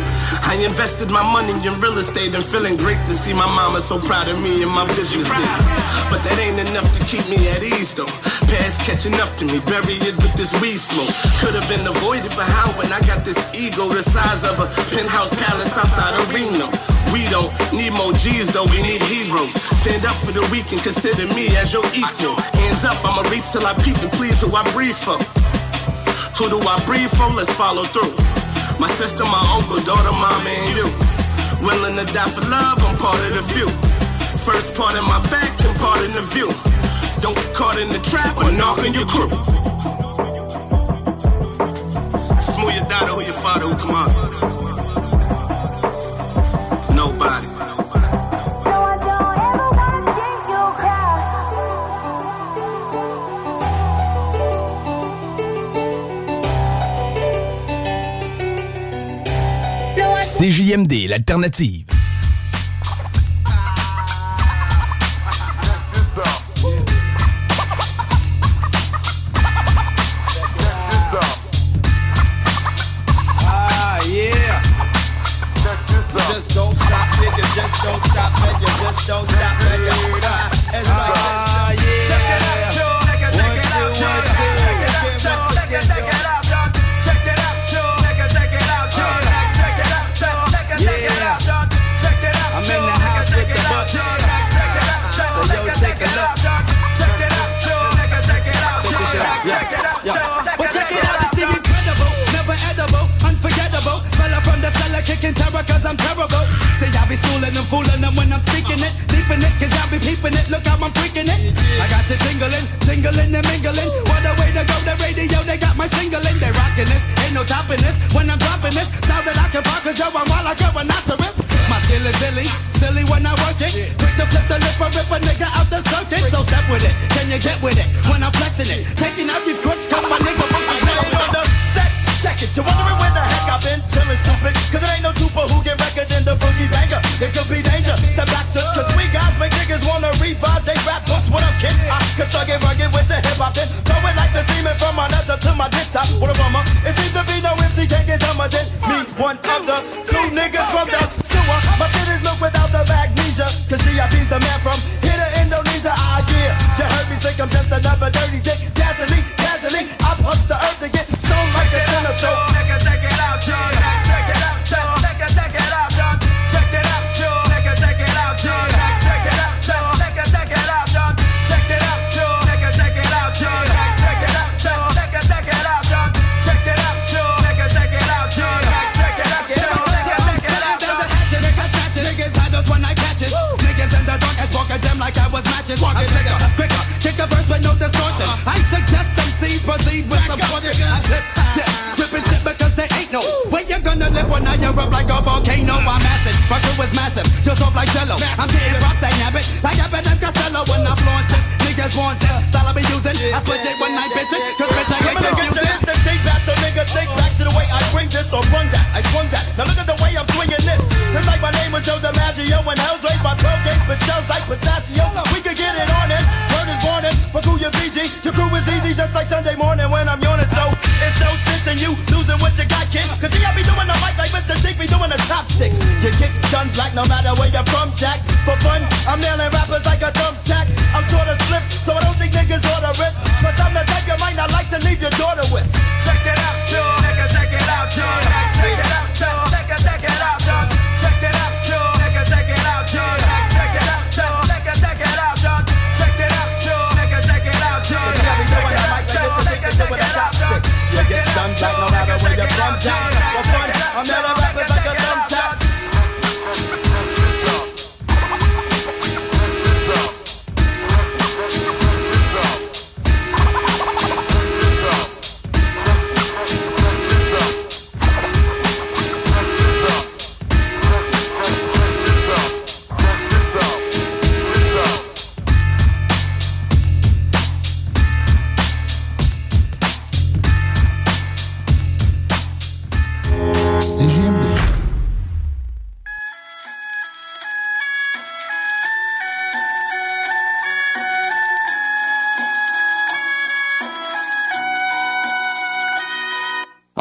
I 0.45 0.61
invested 0.61 1.11
my 1.11 1.25
money 1.25 1.57
in 1.67 1.73
real 1.81 1.97
estate 1.97 2.35
and 2.35 2.45
feeling 2.45 2.77
great 2.77 3.01
to 3.09 3.15
see 3.25 3.33
my 3.33 3.49
mama 3.49 3.81
so 3.81 3.99
proud 3.99 4.29
of 4.29 4.37
me 4.41 4.63
and 4.63 4.71
my 4.71 4.87
business 4.95 5.25
deals. 5.25 5.67
But 6.13 6.21
that 6.29 6.37
ain't 6.37 6.61
enough 6.69 6.93
to 6.93 7.01
keep 7.09 7.25
me 7.33 7.41
at 7.57 7.65
ease 7.65 7.97
though. 7.97 8.13
Past 8.53 8.85
catching 8.85 9.17
up 9.19 9.33
to 9.41 9.49
me, 9.49 9.65
bury 9.65 9.97
it 9.97 10.15
with 10.21 10.35
this 10.37 10.53
weed 10.61 10.77
smoke. 10.79 11.11
Could 11.41 11.57
have 11.57 11.67
been 11.73 11.83
avoided, 11.89 12.31
but 12.37 12.47
how 12.47 12.69
when 12.77 12.93
I 12.93 13.01
got 13.09 13.25
this 13.25 13.41
ego 13.57 13.89
the 13.89 14.05
size 14.05 14.45
of 14.45 14.61
a 14.61 14.69
penthouse 14.93 15.33
palace 15.41 15.73
outside 15.73 16.21
of 16.21 16.29
Reno? 16.31 16.69
We 17.13 17.29
don't 17.29 17.53
need 17.73 17.93
more 17.93 18.13
G's 18.15 18.49
though, 18.53 18.65
we 18.71 18.81
need 18.83 19.03
heroes. 19.03 19.22
Stand 19.23 20.05
up 20.05 20.17
for 20.27 20.33
the 20.33 20.43
weak 20.51 20.73
and 20.73 20.83
consider 20.83 21.31
me 21.35 21.47
as 21.63 21.73
your 21.73 21.87
equal. 21.95 22.35
Hands 22.59 22.85
up, 22.85 22.99
I'ma 23.07 23.23
reach 23.31 23.47
till 23.53 23.65
I 23.65 23.73
peak 23.79 23.95
and 24.03 24.11
please 24.19 24.41
who 24.41 24.51
I 24.51 24.67
breathe 24.75 24.97
for. 24.99 25.15
Who 26.43 26.51
do 26.51 26.59
I 26.59 26.83
breathe 26.85 27.11
for? 27.15 27.31
Let's 27.31 27.53
follow 27.55 27.85
through. 27.85 28.11
My 28.83 28.91
sister, 28.99 29.23
my 29.23 29.39
uncle, 29.55 29.79
daughter, 29.87 30.11
mama, 30.11 30.43
and 30.43 30.75
you. 30.75 30.91
Willing 31.63 31.95
to 32.03 32.07
die 32.13 32.31
for 32.35 32.43
love, 32.51 32.83
I'm 32.83 32.99
part 32.99 33.23
of 33.23 33.39
the 33.39 33.43
few. 33.55 33.71
First 34.43 34.75
part 34.75 34.99
in 34.99 35.05
my 35.05 35.23
back, 35.31 35.57
then 35.59 35.71
part 35.79 36.03
in 36.03 36.11
the 36.19 36.23
view. 36.35 36.51
Don't 37.23 37.37
get 37.39 37.55
caught 37.55 37.79
in 37.79 37.91
the 37.95 38.03
trap 38.03 38.37
or 38.43 38.51
knock 38.51 38.83
on 38.83 38.93
your 38.93 39.07
crew. 39.07 39.31
Smooth 42.43 42.75
your 42.75 42.89
daughter, 42.91 43.15
who 43.15 43.23
your 43.23 43.39
father, 43.39 43.71
who 43.71 43.77
come 43.79 43.95
on. 43.95 44.11
Nobody. 46.97 47.52
CJMD, 60.43 61.07
l'alternative. 61.07 61.92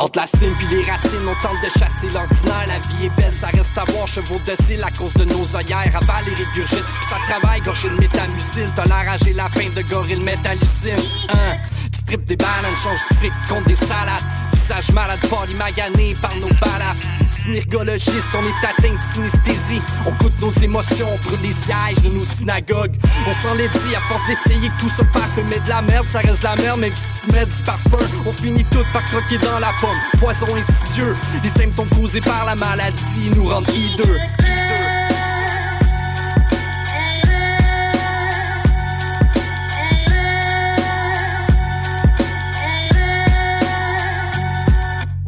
Entre 0.01 0.17
la 0.17 0.25
cime 0.25 0.55
pis 0.57 0.65
les 0.75 0.83
racines, 0.89 1.27
on 1.27 1.47
tente 1.47 1.61
de 1.63 1.69
chasser 1.69 2.09
l'ordinaire. 2.11 2.65
La 2.67 2.79
vie 2.79 3.05
est 3.05 3.21
belle, 3.21 3.33
ça 3.33 3.47
reste 3.47 3.77
à 3.77 3.83
voir. 3.83 4.07
Chevaux 4.07 4.39
de 4.47 4.55
cils 4.63 4.83
à 4.83 4.89
cause 4.89 5.13
de 5.13 5.25
nos 5.25 5.55
œillères. 5.55 5.95
Avale 5.95 6.27
et 6.27 6.33
régurgite, 6.33 6.83
pis 6.83 7.07
ça 7.07 7.17
travaille, 7.27 7.61
gorgé 7.61 7.87
de 7.87 7.95
métamucil. 7.95 8.67
Tolère 8.75 9.15
j'ai 9.23 9.33
la 9.33 9.47
fin 9.49 9.69
de 9.69 9.81
gorille 9.83 10.23
métallucine. 10.23 10.97
Hein? 11.29 11.57
Tu 11.93 12.03
tripes 12.03 12.25
des 12.25 12.35
bananes, 12.35 12.75
change 12.81 12.99
du 13.11 13.17
fric 13.17 13.33
contre 13.47 13.67
des 13.67 13.75
salades. 13.75 14.25
Visage 14.53 14.91
malade, 14.91 15.19
body 15.29 15.53
magané 15.53 16.15
par 16.19 16.35
nos 16.37 16.49
balafres. 16.49 17.20
Synergologiste, 17.41 18.29
on 18.35 18.43
est 18.43 18.67
atteint 18.67 18.93
de 18.93 19.13
synesthésie. 19.13 19.81
On 20.05 20.11
goûte 20.11 20.39
nos 20.39 20.51
émotions, 20.51 21.07
on 21.11 21.27
brûle 21.27 21.41
les 21.41 21.53
sièges 21.53 22.03
de 22.03 22.09
nos 22.09 22.25
synagogues. 22.25 22.95
On 23.27 23.33
s'en 23.41 23.55
les 23.55 23.67
dit 23.67 23.95
à 23.95 23.99
force 24.01 24.21
d'essayer 24.27 24.69
que 24.69 24.81
tout 24.81 24.89
se 24.89 25.01
parfait. 25.11 25.43
Mais 25.49 25.59
de 25.59 25.69
la 25.69 25.81
merde, 25.81 26.05
ça 26.07 26.19
reste 26.19 26.39
de 26.39 26.43
la 26.43 26.55
merde, 26.55 26.79
même 26.79 26.93
si 26.95 27.25
tu 27.25 27.33
mets 27.33 27.45
du 27.45 27.63
parfum. 27.65 27.97
On 28.27 28.31
finit 28.31 28.65
tout 28.65 28.85
par 28.93 29.03
croquer 29.05 29.39
dans 29.39 29.59
la 29.59 29.71
pomme. 29.79 29.97
Poison 30.19 30.47
insidieux, 30.55 31.15
les 31.43 31.49
symptômes 31.49 31.89
causés 31.89 32.21
par 32.21 32.45
la 32.45 32.55
maladie 32.55 33.31
nous 33.35 33.47
rendent 33.47 33.69
hideux. 33.69 34.17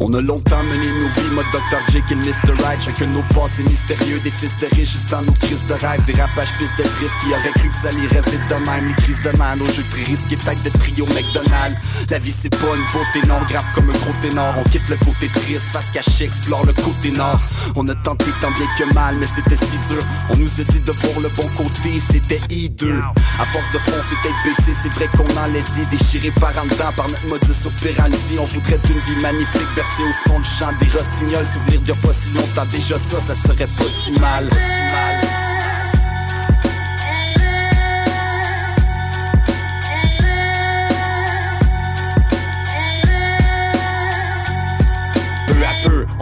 On 0.05 0.13
a 0.15 0.21
longtemps 0.21 0.61
mené 0.63 0.85
nos 0.99 1.07
vies, 1.07 1.33
mode 1.33 1.45
Dr. 1.53 1.79
Jekyll, 1.93 2.17
Mr. 2.17 2.51
Right. 2.61 2.81
Chacun 2.81 3.07
de 3.07 3.11
nos 3.11 3.23
passés 3.33 3.63
mystérieux, 3.63 4.19
des 4.19 4.31
fils 4.31 4.53
de 4.59 4.67
riches, 4.75 4.91
juste 4.91 5.09
dans 5.09 5.21
nos 5.21 5.31
crises 5.31 5.65
de 5.65 5.73
rêve, 5.75 6.03
des 6.03 6.19
rapages 6.19 6.57
pistes 6.57 6.77
de 6.77 6.83
drift 6.83 7.15
qui 7.21 7.29
auraient 7.29 7.53
cru 7.55 7.69
que 7.69 7.75
ça 7.75 7.89
irait 7.89 8.21
vite 8.29 8.43
de 8.49 8.69
même. 8.69 8.89
Les 8.89 9.01
crises 9.01 9.21
de 9.21 9.37
man, 9.37 9.57
nos 9.59 9.65
jeux 9.71 9.85
très 9.91 10.03
risqués, 10.03 10.35
pack 10.43 10.61
de 10.63 10.69
trio 10.71 11.05
McDonald's. 11.05 11.79
La 12.11 12.19
vie 12.19 12.33
c'est 12.37 12.49
pas 12.49 12.75
une 12.75 12.83
beauté 12.91 13.25
non 13.29 13.39
grave 13.47 13.65
comme 13.73 13.89
un 13.89 13.93
gros 13.93 14.13
ténor. 14.21 14.53
On 14.57 14.69
quitte 14.69 14.89
le 14.89 14.97
côté 14.97 15.29
triste, 15.33 15.67
face 15.71 15.89
caché, 15.91 16.25
explore 16.25 16.65
le 16.65 16.73
côté 16.73 17.11
nord. 17.11 17.39
On 17.77 17.87
a 17.87 17.95
tenté 17.95 18.25
tant 18.41 18.51
bien 18.51 18.67
que 18.77 18.93
mal, 18.93 19.15
mais 19.21 19.25
c'était 19.25 19.55
si 19.55 19.77
dur. 19.87 20.03
On 20.31 20.35
nous 20.35 20.51
a 20.59 20.63
dit 20.65 20.81
de 20.81 20.91
voir 20.91 21.21
le 21.21 21.29
bon 21.29 21.47
côté, 21.55 21.97
c'était 22.01 22.41
hideux. 22.49 23.01
À 23.39 23.45
force 23.45 23.71
de 23.71 23.79
foncer 23.79 24.15
tête 24.21 24.33
baissée, 24.43 24.77
c'est 24.83 24.91
vrai 24.91 25.07
qu'on 25.15 25.31
en 25.39 25.47
l'a 25.47 25.61
dit. 25.61 25.85
Déchiré 25.89 26.31
par 26.41 26.51
en 26.61 26.65
dedans 26.65 26.91
par 26.97 27.07
notre 27.07 27.25
modus 27.27 27.65
operandi. 27.65 28.35
On 28.37 28.45
voudrait 28.45 28.79
d'une 28.83 28.99
vie 28.99 29.21
magnifique, 29.21 29.73
au 30.01 30.29
son 30.29 30.39
de 30.39 30.45
chant 30.45 30.73
des 30.79 30.87
rossignols. 30.87 31.45
Souvenir 31.45 31.81
a 31.95 32.07
pas 32.07 32.13
si 32.13 32.31
longtemps, 32.31 32.65
déjà 32.71 32.97
ça, 32.97 33.19
ça 33.19 33.35
serait 33.35 33.67
pas 33.67 33.83
si 33.83 34.11
mal. 34.19 34.47
Pas 34.47 34.55
si 34.55 34.81
mal. 34.81 35.32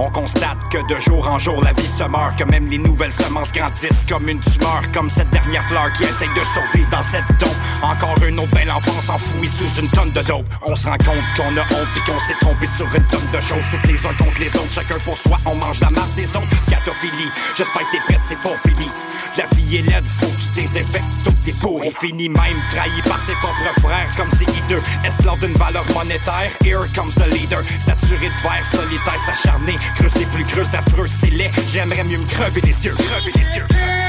On 0.02 0.10
constate 0.10 0.58
que 0.72 0.80
de 0.92 1.00
jour 1.00 1.28
en 1.28 1.38
jour 1.38 1.64
la 1.64 1.74
vie 1.74 1.88
se 1.88 2.04
meurt, 2.04 2.36
que 2.38 2.44
même 2.44 2.68
les 2.68 2.78
nouvelles 2.78 3.12
semences 3.12 3.52
grandissent 3.52 4.06
comme 4.10 4.28
une 4.28 4.40
tumeur, 4.40 4.82
comme 4.94 5.10
cette 5.10 5.30
dernière 5.30 5.64
fleur 5.66 5.92
qui 5.94 6.04
essaye 6.04 6.30
de 6.30 6.44
survivre 6.54 6.90
dans 6.90 7.02
cette 7.04 7.28
tombe. 7.38 7.50
Encore 7.84 8.18
une 8.28 8.40
autre 8.40 8.52
belle 8.52 8.72
enfance 8.72 9.10
enfouie 9.10 9.48
sous 9.48 9.80
une 9.80 9.90
tonne 9.90 10.12
de 10.12 10.22
dope. 10.22 10.48
On 10.64 10.76
se 10.76 10.88
rend 10.88 10.98
compte 10.98 11.24
qu'on 11.38 11.56
a 11.56 11.62
honte 11.62 11.92
et 11.96 12.12
qu'on 12.12 12.20
s'est 12.22 12.38
trompé 12.40 12.66
sur 12.66 12.88
une 12.96 13.04
tonne 13.06 13.32
de 13.32 13.42
choses. 13.42 13.64
C'est 13.70 13.92
les 13.92 14.06
uns 14.06 14.14
contre 14.18 14.40
les 14.40 14.56
autres, 14.56 14.72
chacun 14.72 14.98
pour 15.06 15.18
soi, 15.18 15.38
on 15.46 15.56
mange 15.56 15.80
la 15.80 15.90
marque 15.92 16.16
des 16.16 16.28
autres. 16.36 16.48
Scatophilie, 16.66 17.32
j'espère 17.56 17.84
que 17.88 17.92
t'es 17.92 18.04
prête, 18.08 18.22
c'est 18.28 18.42
pas 18.42 18.58
fini. 18.68 18.90
La 19.38 19.46
vie 19.56 19.78
est 19.78 19.82
laide, 19.82 20.06
faut 20.20 20.28
que 20.28 20.42
tu 20.42 20.62
désinfectes 20.62 21.06
tout 21.24 21.34
tes 21.44 21.54
peaux. 21.54 21.80
On 21.84 21.92
finit 21.92 22.30
même 22.30 22.62
trahi 22.70 23.02
par 23.04 23.20
ses 23.26 23.34
propres 23.34 23.80
frères 23.80 24.10
comme 24.18 24.30
c'est 24.38 24.50
hideux. 24.58 24.82
Esclave 25.06 25.40
d'une 25.40 25.56
valeur 25.56 25.86
monétaire, 25.94 26.52
here 26.64 26.88
comes 26.96 27.14
the 27.14 27.28
leader. 27.28 27.64
Saturé 27.86 28.30
de 28.30 28.42
verre, 28.42 28.66
solitaire, 28.72 29.20
s'acharner. 29.26 29.78
Creux 29.96 30.10
c'est 30.14 30.30
plus 30.32 30.44
creux, 30.46 30.66
c'est 30.70 30.78
affreux, 30.78 31.08
c'est 31.08 31.32
laid. 31.32 31.52
J'aimerais 31.72 32.04
mieux 32.04 32.18
me 32.18 32.28
crever 32.28 32.62
les 32.62 32.86
yeux. 32.86 32.96
crever 32.96 33.32
les 33.36 33.58
yeux. 33.58 34.01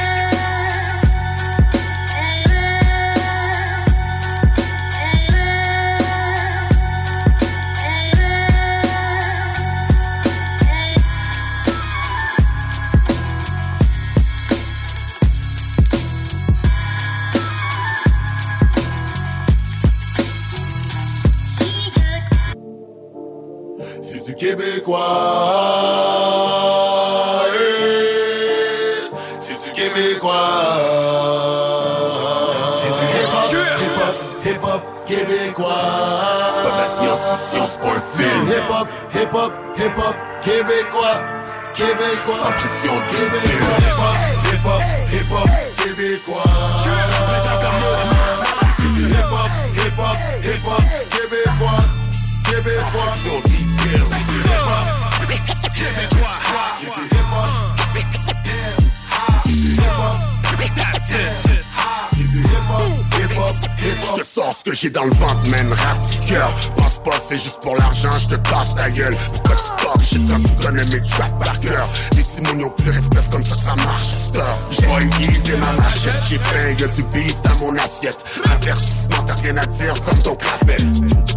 Québécois. 24.93 26.69
eh. 27.55 29.11
C'est 29.41 29.59
du 29.65 29.71
québécois. 29.73 30.35
C'est 32.81 32.93
du 32.99 33.05
hip-hop, 33.17 33.49
hip-hop, 33.81 34.15
hip-hop 34.47 34.83
québécois. 35.07 35.83
C'est 36.55 36.63
pas 36.69 36.77
la 36.77 36.87
science, 36.99 37.25
science 37.51 37.75
pour 37.81 37.93
le 37.93 38.01
film. 38.17 38.43
Hip-hop, 38.49 38.89
hip-hop, 39.15 39.53
hip-hop 39.77 40.17
québécois. 40.43 41.17
Québécois. 41.75 42.43
Sans 42.43 42.53
pression, 42.53 42.95
québécois. 43.11 43.79
Hip-hop, 43.79 44.17
hip-hop, 44.53 44.81
hip-hop 45.13 45.49
québécois. 45.85 46.52
Hip-hop. 64.53 64.59
Je 64.59 64.59
te 64.59 64.59
sors 64.59 64.59
ce 64.59 64.65
que 64.65 64.75
j'ai 64.75 64.91
dans 64.91 65.05
le 65.05 65.15
ventre, 65.15 65.51
man, 65.51 65.73
rap 65.73 66.11
du 66.11 66.33
cœur. 66.33 66.55
Pense 66.77 66.99
pas 67.05 67.23
c'est 67.27 67.39
juste 67.39 67.61
pour 67.63 67.77
l'argent, 67.77 68.11
je 68.21 68.37
te 68.37 68.41
casse 68.49 68.75
ta 68.75 68.91
gueule. 68.91 69.17
Pourquoi 69.33 69.57
tu 69.57 69.85
talk 69.85 70.03
shit 70.03 70.29
quand 70.29 70.43
tu 70.43 70.65
connais 70.65 70.85
mes 70.85 71.07
tracks 71.09 71.39
par 71.39 71.61
cœur. 71.61 71.89
Les 72.17 72.23
timoniaux 72.23 72.71
plus 72.71 72.91
respect 72.91 73.31
comme 73.31 73.45
ça 73.45 73.57
que 73.57 73.63
ça 73.63 73.77
marche, 73.77 74.03
star 74.03 74.59
Je 74.71 74.81
vais 74.81 75.07
aiguiser 75.07 75.57
ma 75.59 75.73
machette, 75.73 76.23
j'ai 76.29 76.39
faim, 76.39 76.71
y'a 76.79 76.89
du 76.89 77.03
beef 77.05 77.35
dans 77.43 77.67
mon 77.67 77.77
assiette. 77.77 78.25
Avertissement, 78.45 79.25
t'as 79.27 79.35
rien 79.35 79.57
à 79.57 79.67
dire, 79.67 79.97
ferme 79.97 80.23
ton 80.23 80.35
crapet 80.37 80.79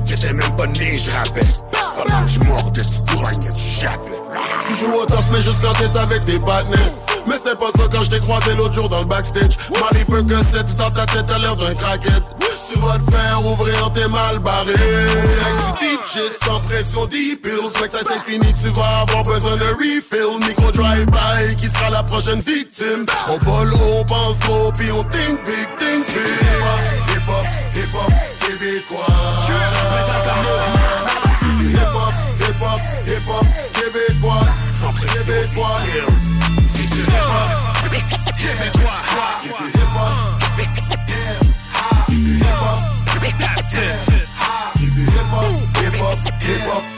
J'étais 0.06 0.34
même 0.34 0.56
pas 0.56 0.68
né, 0.68 0.98
je 0.98 1.12
rappelle. 1.12 1.48
Pendant 1.72 2.24
que 2.24 2.30
je 2.30 2.40
mordais, 2.42 2.82
tu 2.82 3.14
couragnes, 3.14 3.40
tu 3.40 3.82
jappais 3.82 4.22
Tu 4.68 4.86
joues 4.86 4.94
au 4.94 5.06
tough 5.06 5.26
mais 5.32 5.42
juste 5.42 5.62
quand 5.62 5.74
t'es 5.74 5.98
avec 5.98 6.26
tes 6.26 6.40
partenaires. 6.40 6.92
Mais 7.28 7.36
c'était 7.38 7.56
pas 7.56 7.72
ça 7.76 7.88
quand 7.92 8.04
je 8.04 8.18
croisé 8.18 8.54
l'autre 8.56 8.76
jour 8.76 8.88
dans 8.88 9.00
le 9.00 9.06
backstage. 9.06 9.58
Mali 9.72 10.06
peu 10.06 10.22
que 10.22 10.36
c'est 10.54 10.78
dans 10.78 10.92
ta 10.92 11.06
tête 11.08 11.32
à 11.32 11.40
l'air 11.40 11.56
d'un 11.56 11.74
craquette 11.74 12.24
Tu 12.76 12.82
vas 12.82 13.00
te 13.00 13.10
faire 13.10 13.40
ouvrir 13.40 13.90
tes 13.94 14.06
mal 14.12 14.38
barrés 14.40 14.74
Avec 14.74 15.80
du 15.80 15.88
deep 15.88 16.04
shit 16.04 16.34
sans 16.44 16.60
pression 16.60 17.06
deep 17.06 17.42
pills 17.42 17.72
Mec 17.82 17.90
ça 17.92 18.00
c'est 18.06 18.22
fini 18.30 18.54
tu 18.62 18.70
vas 18.72 19.00
avoir 19.02 19.24
besoin 19.24 19.56
de 19.56 19.68
refill. 19.76 20.38
Micro 20.46 20.72
drive-by 20.72 21.56
qui 21.56 21.68
sera 21.68 21.90
la 21.90 22.04
prochaine 22.04 22.42
victime. 22.42 23.06
On 23.30 23.38
vole, 23.38 23.72
on 23.74 24.04
pense 24.04 24.38
gros 24.40 24.74
puis 24.74 24.92
on 24.92 25.04
think 25.04 25.42
big, 25.46 25.78
think 25.78 26.06
big 26.06 26.16
Hip 27.08 27.30
hop, 27.30 27.46
hip 27.76 27.96
hop, 27.96 28.12
québécois. 28.42 29.06
Hip 31.72 31.94
hop, 31.94 32.14
hip 32.40 32.62
hop, 32.62 32.80
hip 33.08 33.30
hop 33.30 33.46
québécois. 33.74 34.48
Québécois 34.76 35.80
hip 35.96 36.10
hop 36.12 36.16
québécois 38.38 38.92
Keep 43.76 43.84
it 43.84 45.10
hip 45.12 45.34
up, 45.34 45.76
hip 45.76 46.02
up, 46.02 46.42
hip 46.42 46.76
up. 46.78 46.95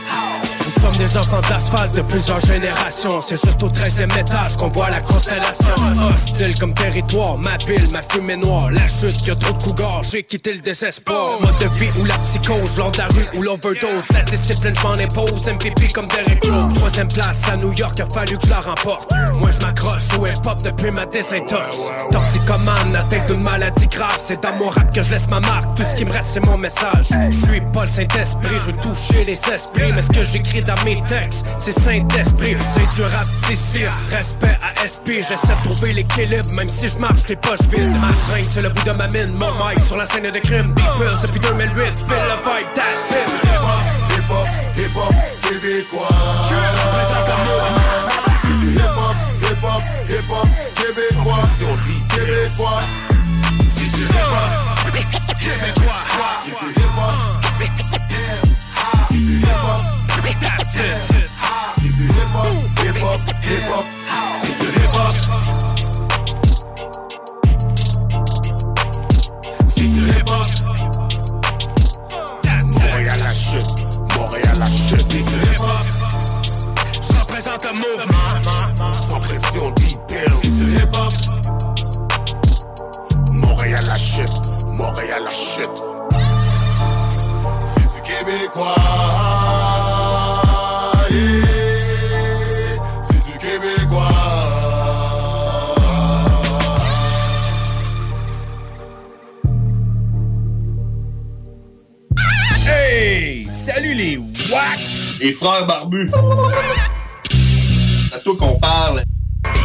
Des 1.08 1.18
enfants 1.18 1.42
d'asphalte 1.50 1.96
de 1.96 2.02
plusieurs 2.02 2.40
générations. 2.40 3.22
C'est 3.26 3.42
juste 3.42 3.62
au 3.64 3.70
13e 3.70 4.20
étage 4.20 4.56
qu'on 4.58 4.70
voit 4.70 4.90
la 4.90 5.00
constellation. 5.00 5.74
Hostile 6.10 6.58
comme 6.60 6.74
territoire, 6.74 7.38
ma 7.38 7.58
ville, 7.58 7.88
ma 7.94 8.02
fumée 8.02 8.36
noire. 8.36 8.70
La 8.72 8.88
chute, 8.88 9.26
y 9.26 9.32
a 9.32 9.36
trop 9.36 9.54
de 9.54 9.64
cougars, 9.64 10.02
j'ai 10.04 10.24
quitté 10.24 10.54
le 10.54 10.60
désespoir. 10.60 11.40
Mode 11.42 11.58
de 11.60 11.68
vie 11.76 11.90
ou 12.00 12.06
la 12.06 12.18
psychose, 12.20 12.78
lors 12.78 12.92
de 12.92 12.98
la 12.98 13.08
rue 13.08 13.38
ou 13.38 13.42
l'overdose. 13.42 14.06
La 14.14 14.24
discipline, 14.24 14.74
m'en 14.84 14.92
impose, 14.92 15.48
MVP 15.48 15.90
comme 15.94 16.08
Derek 16.08 16.44
Rose. 16.44 16.76
Troisième 16.76 17.08
place 17.08 17.42
à 17.52 17.58
New 17.58 17.74
York, 17.74 18.00
a 18.00 18.06
fallu 18.14 18.38
que 18.38 18.46
je 18.46 18.50
la 18.50 18.60
remporte. 18.60 19.12
Moi, 19.40 19.50
je 19.52 19.66
m'accroche 19.66 20.18
au 20.20 20.26
hip-hop 20.26 20.64
depuis 20.64 20.92
ma 20.92 21.06
désintox. 21.06 21.76
Toxicomane, 22.12 23.06
tête 23.10 23.28
d'une 23.28 23.42
maladie 23.42 23.88
grave. 23.88 24.18
C'est 24.20 24.42
dans 24.42 24.56
mon 24.56 24.70
rap 24.70 24.94
que 24.94 25.02
je 25.02 25.10
laisse 25.12 25.30
ma 25.30 25.40
marque. 25.40 25.76
Tout 25.76 25.84
ce 25.84 25.96
qui 25.96 26.06
me 26.06 26.12
reste, 26.12 26.30
c'est 26.34 26.46
mon 26.46 26.58
message. 26.58 27.08
Je 27.10 27.46
suis 27.46 27.62
pas 27.74 27.84
le 27.84 27.90
Saint-Esprit, 27.90 28.56
je 28.66 28.72
veux 28.72 28.78
toucher 28.78 29.24
les 29.24 29.40
esprits. 29.54 29.92
Mais 29.94 30.02
ce 30.02 30.10
que 30.10 30.24
j'écris 30.24 30.64
dans 30.64 30.84
mes 30.84 30.97
c'est 31.60 31.72
Saint-Esprit. 31.72 32.56
C'est 32.74 32.96
du 32.96 33.04
rap 33.04 33.28
d'ici, 33.48 33.86
respect 34.10 34.58
à 34.62 34.88
SP. 34.88 35.22
J'essaie 35.22 35.56
de 35.56 35.64
trouver 35.64 35.94
l'équilibre, 35.94 36.48
même 36.54 36.70
si 36.70 36.88
je 36.88 36.98
marche 36.98 37.28
les 37.28 37.36
poches 37.36 37.62
vides. 37.72 37.92
Ma 38.02 38.14
seringue, 38.14 38.44
c'est 38.44 38.62
le 38.62 38.70
bout 38.70 38.84
de 38.84 38.98
ma 38.98 39.08
mine. 39.08 39.34
Mon 39.34 39.54
mic 39.54 39.80
sur 39.88 39.98
la 39.98 40.06
scène 40.06 40.24
de 40.24 40.40
crime. 40.40 40.74
Deep 40.76 40.92
Pills 40.98 41.22
depuis 41.22 41.40
2008, 41.40 41.76
feel 41.76 42.18
the 42.28 42.38
vibe, 42.44 42.68
that's 42.76 43.12
it. 43.12 43.28
Hip 44.18 44.30
hop, 44.30 44.48
hip 44.76 44.96
hop, 44.96 45.14
québécois 45.42 46.08
C'est 48.42 48.60
du 48.60 48.76
hip 48.76 48.82
hop, 48.96 49.16
hip 49.42 49.64
hop, 49.64 49.82
hip 50.10 50.30
hop 50.30 50.48
québécois 50.76 51.44
Québécois 52.10 52.82
C'est 53.70 53.92
du 53.92 54.04
hip 54.04 54.10
hop 54.12 54.94
québécois 55.40 56.02
C'est 56.44 56.66
du 56.66 56.72
hip 56.72 56.98
hop 56.98 57.47
C'est 60.78 60.84
du 61.82 62.04
hip 62.04 62.36
hop, 62.36 62.46
hip 62.84 63.02
hop, 63.02 63.20
hip 63.44 63.66
hop 63.74 63.86
C'est 64.40 64.56
du 64.60 64.68
hip 64.78 64.94
hop 64.94 65.16
C'est 69.68 69.88
du 69.88 70.02
hip 70.08 70.30
hop 70.30 70.48
Montréal 72.68 73.20
la 73.24 73.34
chute, 73.34 73.74
Montréal 74.20 74.58
la 74.60 74.68
chute 74.68 75.08
C'est 75.10 75.18
hip 75.18 75.60
hop 75.60 75.80
Je 77.02 77.20
représente 77.22 77.64
le 77.64 77.72
mouvement. 77.74 78.94
Sans 78.94 79.20
pression, 79.22 79.72
pills 79.72 79.98
C'est 80.44 80.52
du 80.52 80.76
hip 80.76 80.94
hop 80.94 81.14
Montréal 83.32 83.84
la 83.88 83.98
chute, 83.98 84.68
Montréal 84.68 85.24
la 85.26 85.34
chute 85.34 85.84
C'est 87.74 87.90
du 87.96 88.02
québécois 88.04 89.17
les 104.48 104.54
WAC! 104.54 104.80
Les 105.20 105.34
frères 105.34 105.66
barbus. 105.66 106.10
C'est 108.10 108.16
à 108.16 108.20
toi 108.20 108.36
qu'on 108.38 108.60
parle. 108.60 109.04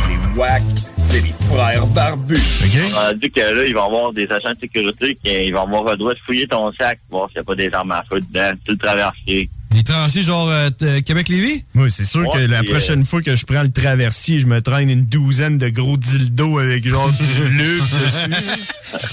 Les 0.08 0.38
WAC, 0.38 0.62
c'est 0.98 1.20
les 1.20 1.32
frères 1.32 1.86
barbus. 1.88 2.36
OK? 2.36 2.92
On 2.94 2.98
a 2.98 3.14
dit 3.14 3.30
que 3.30 3.40
là, 3.40 3.64
il 3.64 3.74
va 3.74 3.80
y 3.80 3.84
avoir 3.84 4.12
des 4.12 4.30
agents 4.30 4.52
de 4.52 4.58
sécurité 4.58 5.14
qui 5.22 5.30
ils 5.30 5.52
vont 5.52 5.62
avoir 5.62 5.84
le 5.84 5.96
droit 5.96 6.14
de 6.14 6.18
fouiller 6.18 6.46
ton 6.46 6.72
sac, 6.72 6.98
voir 7.10 7.28
s'il 7.28 7.38
n'y 7.38 7.40
a 7.40 7.44
pas 7.44 7.54
des 7.54 7.72
armes 7.72 7.92
à 7.92 8.02
feu 8.08 8.20
dedans, 8.20 8.52
tout 8.64 8.72
le 8.72 8.78
traversier. 8.78 9.48
Des 9.72 9.82
traversiers 9.84 10.22
genre 10.22 10.48
euh, 10.50 10.70
t- 10.70 11.02
Québec-Lévis? 11.02 11.64
Oui, 11.74 11.90
c'est 11.90 12.04
sûr 12.04 12.28
que 12.30 12.38
la 12.38 12.62
prochaine 12.62 13.04
fois 13.04 13.22
que 13.22 13.34
je 13.34 13.44
prends 13.46 13.62
le 13.62 13.70
traversier, 13.70 14.38
je 14.38 14.46
me 14.46 14.60
traîne 14.60 14.90
une 14.90 15.06
douzaine 15.06 15.56
de 15.58 15.68
gros 15.68 15.96
dildos 15.96 16.58
avec 16.58 16.86
genre 16.86 17.10
du 17.12 17.48
lube 17.50 17.80
dessus. 17.82 18.42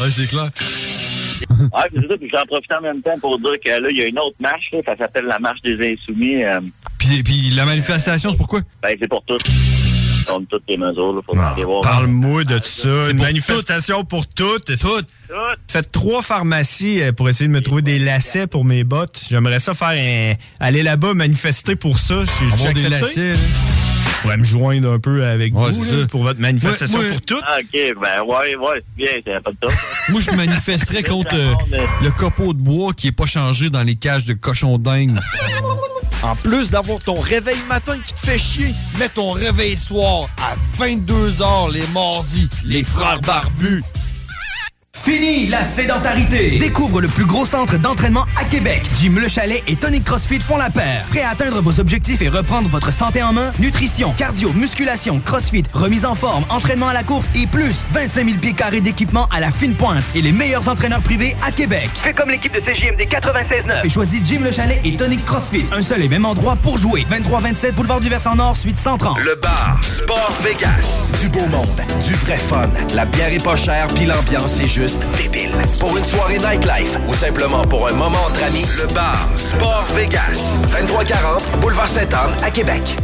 Ouais, 0.01 0.11
c'est 0.11 0.27
clair. 0.27 0.49
Ah, 1.73 1.85
c'est 1.93 2.07
ça, 2.07 2.17
puis 2.17 2.29
j'en 2.31 2.45
profite 2.45 2.71
en 2.73 2.81
même 2.81 3.01
temps 3.01 3.17
pour 3.19 3.37
dire 3.39 3.51
que 3.63 3.69
là, 3.69 3.87
il 3.89 3.97
y 3.97 4.01
a 4.01 4.05
une 4.07 4.19
autre 4.19 4.35
marche, 4.39 4.69
là, 4.73 4.79
ça 4.85 4.95
s'appelle 4.97 5.25
la 5.25 5.39
marche 5.39 5.61
des 5.61 5.93
insoumis. 5.93 6.43
euh, 6.43 6.59
Puis, 6.97 7.23
puis 7.23 7.49
la 7.51 7.65
manifestation, 7.65 8.31
c'est 8.31 8.37
pourquoi? 8.37 8.61
ben, 8.81 8.95
c'est 8.99 9.07
pour 9.07 9.23
toutes. 9.25 9.41
Contre 10.29 10.47
toutes 10.49 10.63
les 10.69 10.77
mesures, 10.77 11.13
là, 11.13 11.21
faut 11.25 11.37
aller 11.37 11.63
voir. 11.63 11.81
Parle-moi 11.81 12.43
de 12.43 12.57
tout 12.57 12.65
ça. 12.65 12.89
C'est 13.03 13.11
Une 13.11 13.17
pour 13.17 13.25
manifestation 13.25 14.03
pour 14.05 14.27
toutes. 14.27 14.65
Toutes. 14.77 15.07
Faites 15.69 15.91
trois 15.91 16.21
pharmacies 16.21 17.01
euh, 17.01 17.11
pour 17.11 17.29
essayer 17.29 17.47
de 17.47 17.53
me 17.53 17.61
trouver 17.61 17.81
des 17.81 17.99
lacets 17.99 18.47
pour 18.47 18.65
mes 18.65 18.83
bottes. 18.83 19.23
J'aimerais 19.29 19.59
ça 19.59 19.73
faire 19.73 19.89
un... 19.89 20.33
aller 20.59 20.83
là-bas 20.83 21.13
manifester 21.13 21.75
pour 21.75 21.99
ça. 21.99 22.23
Je 22.23 22.29
suis 22.31 22.67
accepté. 22.67 22.89
lacets. 22.89 23.33
Je 23.33 24.21
pourrais 24.23 24.37
me 24.37 24.43
joindre 24.43 24.91
un 24.91 24.99
peu 24.99 25.23
avec 25.25 25.55
Ouais, 25.55 25.71
vous 25.71 25.81
là, 25.95 26.01
ça. 26.01 26.07
pour 26.07 26.23
votre 26.23 26.41
manifestation 26.41 26.99
Ouais, 26.99 27.05
ouais. 27.05 27.11
pour 27.11 27.21
toutes. 27.21 27.43
Ah, 27.47 27.57
OK, 27.59 27.71
ben, 27.73 28.21
ouais, 28.27 28.55
ouais, 28.55 28.83
c'est 28.97 29.05
bien, 29.05 29.11
c'est 29.25 29.41
pas 29.43 29.51
de 29.51 29.57
top. 29.61 29.71
Moi, 30.09 30.19
je 30.19 30.31
manifesterais 30.31 31.03
contre 31.03 31.33
euh, 31.33 31.53
le 32.01 32.11
copeau 32.11 32.51
de 32.53 32.59
bois 32.59 32.91
qui 32.93 33.07
est 33.07 33.11
pas 33.13 33.25
changé 33.27 33.69
dans 33.69 33.83
les 33.83 33.95
cages 33.95 34.25
de 34.25 34.33
cochons 34.33 34.77
dingues. 34.77 35.15
En 36.21 36.35
plus 36.35 36.69
d'avoir 36.69 36.99
ton 36.99 37.19
réveil 37.19 37.59
matin 37.69 37.97
qui 38.05 38.13
te 38.13 38.19
fait 38.19 38.37
chier, 38.37 38.75
mets 38.97 39.09
ton 39.09 39.31
réveil 39.31 39.77
soir 39.77 40.27
à 40.37 40.55
22h 40.83 41.71
les 41.71 41.87
mardis. 41.93 42.49
Les 42.65 42.83
frères 42.83 43.21
barbus. 43.21 43.83
Fini 45.03 45.47
la 45.47 45.63
sédentarité! 45.63 46.57
Découvre 46.59 46.99
le 46.99 47.07
plus 47.07 47.25
gros 47.25 47.45
centre 47.45 47.77
d'entraînement 47.77 48.25
à 48.35 48.43
Québec. 48.43 48.83
Jim 48.99 49.13
Le 49.17 49.29
Chalet 49.29 49.63
et 49.65 49.77
Tonic 49.77 50.03
CrossFit 50.03 50.41
font 50.41 50.57
la 50.57 50.69
paire. 50.69 51.05
Prêt 51.09 51.21
à 51.21 51.29
atteindre 51.29 51.61
vos 51.61 51.79
objectifs 51.79 52.21
et 52.21 52.27
reprendre 52.27 52.67
votre 52.67 52.91
santé 52.91 53.23
en 53.23 53.31
main? 53.31 53.51
Nutrition, 53.59 54.13
cardio, 54.17 54.51
musculation, 54.51 55.21
CrossFit, 55.23 55.63
remise 55.73 56.05
en 56.05 56.15
forme, 56.15 56.43
entraînement 56.49 56.89
à 56.89 56.93
la 56.93 57.03
course 57.03 57.29
et 57.33 57.47
plus 57.47 57.85
25 57.93 58.25
000 58.25 58.37
pieds 58.39 58.53
carrés 58.53 58.81
d'équipement 58.81 59.27
à 59.31 59.39
la 59.39 59.51
fine 59.51 59.73
pointe 59.73 60.03
et 60.15 60.21
les 60.21 60.33
meilleurs 60.33 60.67
entraîneurs 60.67 61.01
privés 61.01 61.35
à 61.47 61.51
Québec. 61.51 61.89
Fais 61.93 62.13
comme 62.13 62.29
l'équipe 62.29 62.53
de 62.53 62.59
CJMD 62.59 63.01
96.9 63.09 63.85
et 63.85 63.89
choisis 63.89 64.19
Jim 64.23 64.41
Le 64.43 64.51
Chalet 64.51 64.81
et 64.83 64.97
Tonic 64.97 65.23
CrossFit. 65.23 65.65
Un 65.71 65.81
seul 65.81 66.03
et 66.03 66.09
même 66.09 66.25
endroit 66.25 66.57
pour 66.57 66.77
jouer. 66.77 67.05
23-27 67.09 67.71
Boulevard 67.71 68.01
du 68.01 68.09
Versant 68.09 68.35
Nord, 68.35 68.57
suite 68.57 68.77
130. 68.77 69.17
Le 69.19 69.35
bar 69.41 69.79
Sport 69.81 70.33
Vegas. 70.41 71.07
Du 71.21 71.29
beau 71.29 71.45
monde, 71.47 71.81
du 72.05 72.13
vrai 72.15 72.37
fun. 72.37 72.69
La 72.95 73.05
bière 73.05 73.31
est 73.31 73.43
pas 73.43 73.55
chère, 73.55 73.87
puis 73.87 74.05
l'ambiance 74.05 74.59
est 74.59 74.67
juste 74.67 74.88
débile. 75.17 75.51
Pour 75.79 75.97
une 75.97 76.03
soirée 76.03 76.39
nightlife 76.39 76.97
ou 77.07 77.13
simplement 77.13 77.61
pour 77.63 77.87
un 77.87 77.93
moment 77.93 78.19
entre 78.27 78.43
amis, 78.43 78.65
le 78.77 78.93
bar 78.93 79.27
Sport 79.37 79.85
Vegas. 79.95 80.57
2340 80.71 81.59
Boulevard 81.61 81.87
Sainte-Anne 81.87 82.31
à 82.43 82.49
Québec. 82.49 82.97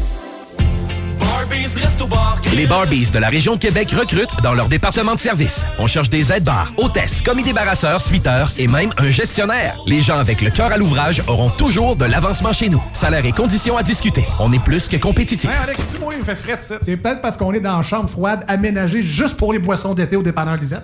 Les 2.56 2.68
Barbies 2.68 3.12
de 3.12 3.20
la 3.20 3.30
région 3.30 3.56
de 3.56 3.60
Québec 3.60 3.92
recrutent 3.92 4.42
dans 4.42 4.54
leur 4.54 4.68
département 4.68 5.14
de 5.14 5.20
service. 5.20 5.66
On 5.80 5.88
cherche 5.88 6.10
des 6.10 6.32
aides-bars, 6.32 6.72
hôtesses, 6.78 7.22
commis 7.22 7.44
débarrasseurs, 7.44 8.02
suiteurs 8.02 8.52
et 8.58 8.68
même 8.68 8.92
un 8.98 9.10
gestionnaire. 9.10 9.76
Les 9.86 10.02
gens 10.02 10.18
avec 10.18 10.42
le 10.42 10.50
cœur 10.50 10.72
à 10.72 10.78
l'ouvrage 10.78 11.22
auront 11.28 11.50
toujours 11.50 11.96
de 11.96 12.06
l'avancement 12.06 12.54
chez 12.54 12.70
nous. 12.70 12.82
Salaire 12.94 13.26
et 13.26 13.32
conditions 13.32 13.78
à 13.78 13.84
discuter. 13.84 14.26
On 14.40 14.54
est 14.54 14.64
plus 14.64 14.88
que 14.88 14.98
compétitif. 14.98 15.50
Hey 15.50 15.64
Alex, 15.64 15.84
tu 15.94 16.00
moi, 16.00 16.14
il 16.14 16.20
me 16.20 16.24
fait 16.24 16.36
frais 16.36 16.58
de 16.58 16.62
ça. 16.62 16.78
C'est 16.82 16.98
peut-être 16.98 17.22
parce 17.22 17.38
qu'on 17.38 17.54
est 17.54 17.60
dans 17.60 17.78
une 17.78 17.84
chambre 17.84 18.10
froide 18.10 18.44
aménagée 18.48 19.04
juste 19.04 19.36
pour 19.36 19.52
les 19.52 19.60
boissons 19.60 19.94
d'été 19.94 20.16
au 20.16 20.24
dépanneur 20.24 20.58
Lisette. 20.58 20.84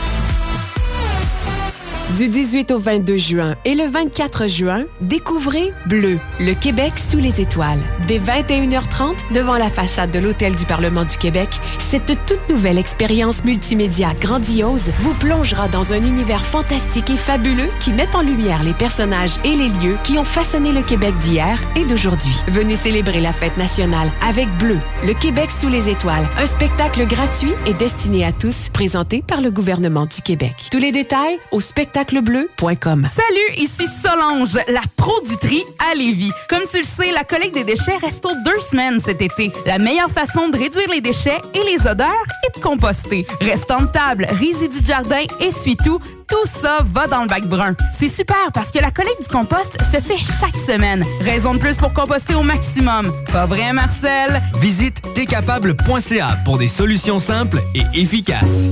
Du 2.17 2.27
18 2.27 2.71
au 2.71 2.79
22 2.79 3.17
juin 3.17 3.55
et 3.63 3.73
le 3.73 3.85
24 3.85 4.47
juin, 4.47 4.83
découvrez 4.99 5.71
Bleu, 5.85 6.19
le 6.39 6.53
Québec 6.53 6.93
sous 6.97 7.17
les 7.17 7.39
étoiles. 7.39 7.79
Dès 8.05 8.19
21h30, 8.19 9.33
devant 9.33 9.55
la 9.55 9.69
façade 9.69 10.11
de 10.11 10.19
l'Hôtel 10.19 10.55
du 10.55 10.65
Parlement 10.65 11.05
du 11.05 11.17
Québec, 11.17 11.49
cette 11.79 12.25
toute 12.25 12.49
nouvelle 12.49 12.77
expérience 12.77 13.45
multimédia 13.45 14.09
grandiose 14.19 14.91
vous 14.99 15.13
plongera 15.15 15.69
dans 15.69 15.93
un 15.93 16.03
univers 16.03 16.45
fantastique 16.45 17.09
et 17.09 17.17
fabuleux 17.17 17.69
qui 17.79 17.93
met 17.93 18.13
en 18.13 18.21
lumière 18.21 18.63
les 18.63 18.73
personnages 18.73 19.37
et 19.45 19.55
les 19.55 19.69
lieux 19.69 19.97
qui 20.03 20.17
ont 20.17 20.25
façonné 20.25 20.73
le 20.73 20.81
Québec 20.81 21.17
d'hier 21.19 21.61
et 21.77 21.85
d'aujourd'hui. 21.85 22.35
Venez 22.47 22.75
célébrer 22.75 23.21
la 23.21 23.31
fête 23.31 23.57
nationale 23.57 24.11
avec 24.27 24.49
Bleu, 24.57 24.79
le 25.05 25.13
Québec 25.13 25.49
sous 25.49 25.69
les 25.69 25.89
étoiles, 25.89 26.27
un 26.37 26.45
spectacle 26.45 27.07
gratuit 27.07 27.53
et 27.65 27.73
destiné 27.73 28.25
à 28.25 28.33
tous, 28.33 28.69
présenté 28.73 29.23
par 29.25 29.39
le 29.39 29.49
gouvernement 29.49 30.07
du 30.07 30.21
Québec. 30.21 30.67
Tous 30.71 30.79
les 30.79 30.91
détails 30.91 31.39
au 31.51 31.61
spectaclebleu.com. 32.01 33.03
Salut, 33.03 33.63
ici 33.63 33.85
Solange, 33.87 34.57
la 34.67 34.81
pro 34.95 35.13
du 35.21 35.37
tri 35.37 35.63
à 35.91 35.93
Lévis. 35.93 36.31
Comme 36.49 36.63
tu 36.69 36.79
le 36.79 36.83
sais, 36.83 37.11
la 37.11 37.23
collecte 37.23 37.53
des 37.53 37.63
déchets 37.63 37.97
reste 37.97 38.25
aux 38.25 38.35
deux 38.43 38.59
semaines 38.59 38.99
cet 38.99 39.21
été. 39.21 39.51
La 39.65 39.77
meilleure 39.77 40.09
façon 40.09 40.49
de 40.49 40.57
réduire 40.57 40.89
les 40.89 41.01
déchets 41.01 41.39
et 41.53 41.63
les 41.63 41.87
odeurs 41.87 42.25
est 42.47 42.57
de 42.57 42.63
composter. 42.63 43.25
Restant 43.39 43.81
de 43.81 43.87
table, 43.87 44.25
résidus 44.29 44.81
de 44.81 44.85
jardin, 44.85 45.23
essuie-tout, 45.39 45.99
tout 46.27 46.49
ça 46.61 46.79
va 46.85 47.07
dans 47.07 47.21
le 47.21 47.27
bac 47.27 47.45
brun. 47.45 47.75
C'est 47.97 48.09
super 48.09 48.51
parce 48.53 48.71
que 48.71 48.79
la 48.79 48.91
collecte 48.91 49.21
du 49.21 49.27
compost 49.27 49.77
se 49.91 49.99
fait 49.99 50.23
chaque 50.39 50.57
semaine. 50.57 51.03
Raison 51.21 51.53
de 51.53 51.59
plus 51.59 51.77
pour 51.77 51.93
composter 51.93 52.35
au 52.35 52.43
maximum. 52.43 53.11
Pas 53.31 53.45
vrai, 53.45 53.73
Marcel? 53.73 54.41
Visite 54.59 55.01
tcapable.ca 55.15 56.37
pour 56.45 56.57
des 56.57 56.67
solutions 56.69 57.19
simples 57.19 57.61
et 57.75 57.83
efficaces. 57.93 58.71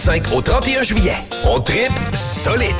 au 0.09 0.41
31 0.41 0.81
juillet. 0.81 1.15
On 1.43 1.59
tripe 1.59 1.91
solide. 2.15 2.75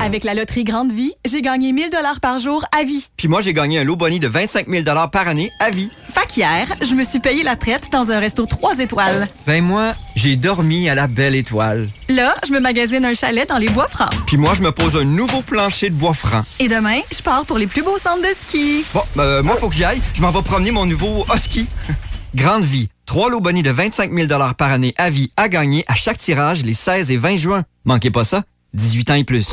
Avec 0.00 0.22
la 0.22 0.32
loterie 0.32 0.62
Grande 0.62 0.92
Vie, 0.92 1.12
j'ai 1.24 1.42
gagné 1.42 1.72
1000 1.72 1.90
dollars 1.90 2.20
par 2.20 2.38
jour 2.38 2.64
à 2.78 2.84
vie. 2.84 3.08
Puis 3.16 3.26
moi, 3.26 3.40
j'ai 3.40 3.52
gagné 3.52 3.80
un 3.80 3.84
lot 3.84 3.96
boni 3.96 4.20
de 4.20 4.28
25 4.28 4.68
000 4.68 4.84
par 5.10 5.26
année 5.26 5.50
à 5.58 5.70
vie. 5.70 5.88
Fait 5.90 6.26
qu'hier, 6.28 6.68
je 6.80 6.94
me 6.94 7.02
suis 7.02 7.18
payé 7.18 7.42
la 7.42 7.56
traite 7.56 7.90
dans 7.90 8.12
un 8.12 8.20
resto 8.20 8.46
3 8.46 8.78
étoiles. 8.78 9.26
Ben 9.44 9.62
moi, 9.64 9.94
j'ai 10.14 10.36
dormi 10.36 10.88
à 10.88 10.94
la 10.94 11.08
belle 11.08 11.34
étoile. 11.34 11.88
Là, 12.08 12.32
je 12.46 12.52
me 12.52 12.60
magasine 12.60 13.04
un 13.04 13.14
chalet 13.14 13.48
dans 13.48 13.58
les 13.58 13.68
bois 13.68 13.88
francs. 13.88 14.12
Puis 14.28 14.36
moi, 14.36 14.54
je 14.54 14.62
me 14.62 14.70
pose 14.70 14.96
un 14.96 15.04
nouveau 15.04 15.42
plancher 15.42 15.90
de 15.90 15.94
bois 15.94 16.14
franc. 16.14 16.42
Et 16.60 16.68
demain, 16.68 17.00
je 17.12 17.22
pars 17.22 17.44
pour 17.44 17.58
les 17.58 17.66
plus 17.66 17.82
beaux 17.82 17.98
centres 17.98 18.22
de 18.22 18.34
ski. 18.46 18.84
Bon, 18.94 19.02
ben, 19.16 19.42
moi, 19.42 19.56
faut 19.56 19.68
que 19.68 19.74
j'y 19.74 19.84
aille. 19.84 20.00
Je 20.14 20.22
m'en 20.22 20.30
vais 20.30 20.42
promener 20.42 20.70
mon 20.70 20.86
nouveau 20.86 21.26
husky. 21.34 21.66
Grande 22.36 22.64
Vie. 22.64 22.88
Trois 23.06 23.30
lots 23.30 23.40
bonis 23.40 23.62
de 23.62 23.70
25 23.70 24.12
000 24.12 24.28
par 24.56 24.70
année 24.70 24.94
à 24.96 25.10
vie 25.10 25.30
à 25.36 25.48
gagner 25.48 25.84
à 25.88 25.94
chaque 25.94 26.18
tirage 26.18 26.64
les 26.64 26.74
16 26.74 27.10
et 27.10 27.16
20 27.16 27.36
juin. 27.36 27.62
Manquez 27.84 28.10
pas 28.10 28.24
ça. 28.24 28.42
18 28.74 29.10
ans 29.10 29.14
et 29.14 29.24
plus. 29.24 29.48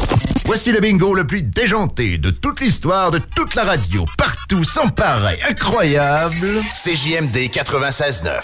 Voici 0.45 0.71
le 0.71 0.79
bingo 0.79 1.13
le 1.13 1.27
plus 1.27 1.43
déjanté 1.43 2.17
de 2.17 2.29
toute 2.29 2.61
l'histoire 2.61 3.11
de 3.11 3.19
toute 3.19 3.55
la 3.55 3.65
radio. 3.65 4.05
Partout, 4.17 4.63
sans 4.63 4.87
pareil, 4.89 5.37
incroyable. 5.49 6.61
CJMD 6.73 7.49
96.9. 7.51 8.39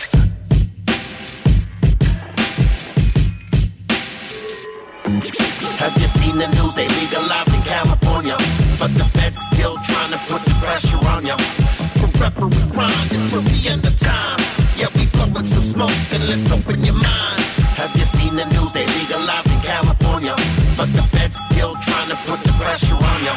Have 5.80 5.96
you 6.02 6.08
seen 6.08 6.38
the 6.38 6.48
news? 6.56 6.74
They 6.76 6.88
legalized 6.88 7.54
in 7.54 7.62
California. 7.62 8.36
But 8.80 8.94
the 8.96 9.06
feds 9.20 9.40
still 9.54 9.78
trying 9.84 10.12
to 10.12 10.18
put 10.28 10.42
the 10.44 10.54
pressure 10.62 10.98
on 11.14 11.26
you. 11.26 11.38
Forever 12.02 12.48
we 12.48 12.72
grind 12.72 13.12
until 13.14 13.42
the 13.42 13.70
end 13.70 13.86
of 13.86 13.96
time. 13.98 14.55
Blowing 15.36 15.52
some 15.52 15.64
smoke 15.68 16.14
and 16.16 16.24
let's 16.32 16.48
open 16.48 16.80
your 16.80 16.96
mind. 16.96 17.42
Have 17.76 17.92
you 18.00 18.08
seen 18.08 18.40
the 18.40 18.48
news? 18.56 18.72
They 18.72 18.88
legalized 18.88 19.52
in 19.52 19.60
California. 19.60 20.32
But 20.80 20.88
the 20.96 21.04
feds 21.12 21.36
still 21.52 21.76
trying 21.84 22.08
to 22.08 22.16
put 22.24 22.40
the 22.40 22.56
pressure 22.64 22.96
on 22.96 23.20
you. 23.20 23.36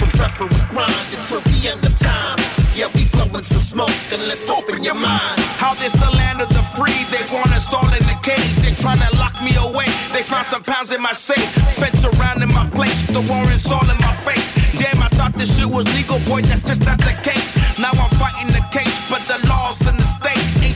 Forever 0.00 0.48
we 0.48 0.60
grind 0.72 1.08
until 1.12 1.44
the 1.44 1.58
end 1.68 1.84
of 1.84 1.92
time. 2.00 2.40
Yeah, 2.72 2.88
we 2.96 3.04
blowing 3.12 3.44
some 3.44 3.60
smoke 3.60 3.92
and 4.16 4.22
let's 4.32 4.48
open 4.48 4.80
your 4.82 4.96
mind. 4.96 5.36
How 5.60 5.74
this 5.76 5.92
the 5.92 6.08
land 6.16 6.40
of 6.40 6.48
the 6.48 6.64
free? 6.72 7.04
They 7.12 7.20
want 7.28 7.52
us 7.52 7.68
all 7.68 7.84
in 7.84 8.04
the 8.08 8.16
cage. 8.24 8.56
They 8.64 8.72
trying 8.72 9.04
to 9.04 9.12
lock 9.20 9.36
me 9.44 9.52
away. 9.60 9.92
They 10.16 10.24
found 10.24 10.46
some 10.48 10.64
pounds 10.64 10.88
in 10.92 11.02
my 11.02 11.12
safe. 11.12 11.44
Fence 11.76 12.00
surrounding 12.00 12.48
my 12.48 12.64
place. 12.72 13.04
The 13.12 13.20
warrants 13.28 13.68
all 13.68 13.84
in 13.84 13.98
my 14.00 14.16
face. 14.24 14.56
Damn, 14.80 15.04
I 15.04 15.12
thought 15.12 15.36
this 15.36 15.52
shit 15.52 15.68
was 15.68 15.84
legal, 15.92 16.16
boy. 16.24 16.40
That's 16.48 16.64
just 16.64 16.80
not 16.88 16.96
the 16.96 17.12
case. 17.20 17.52
Now 17.76 17.92
I'm 17.92 18.08
fighting 18.16 18.48
the 18.56 18.64
case, 18.72 18.96
but 19.12 19.20
the 19.28 19.36
laws 19.52 19.84
in 19.84 19.96
the 20.00 20.05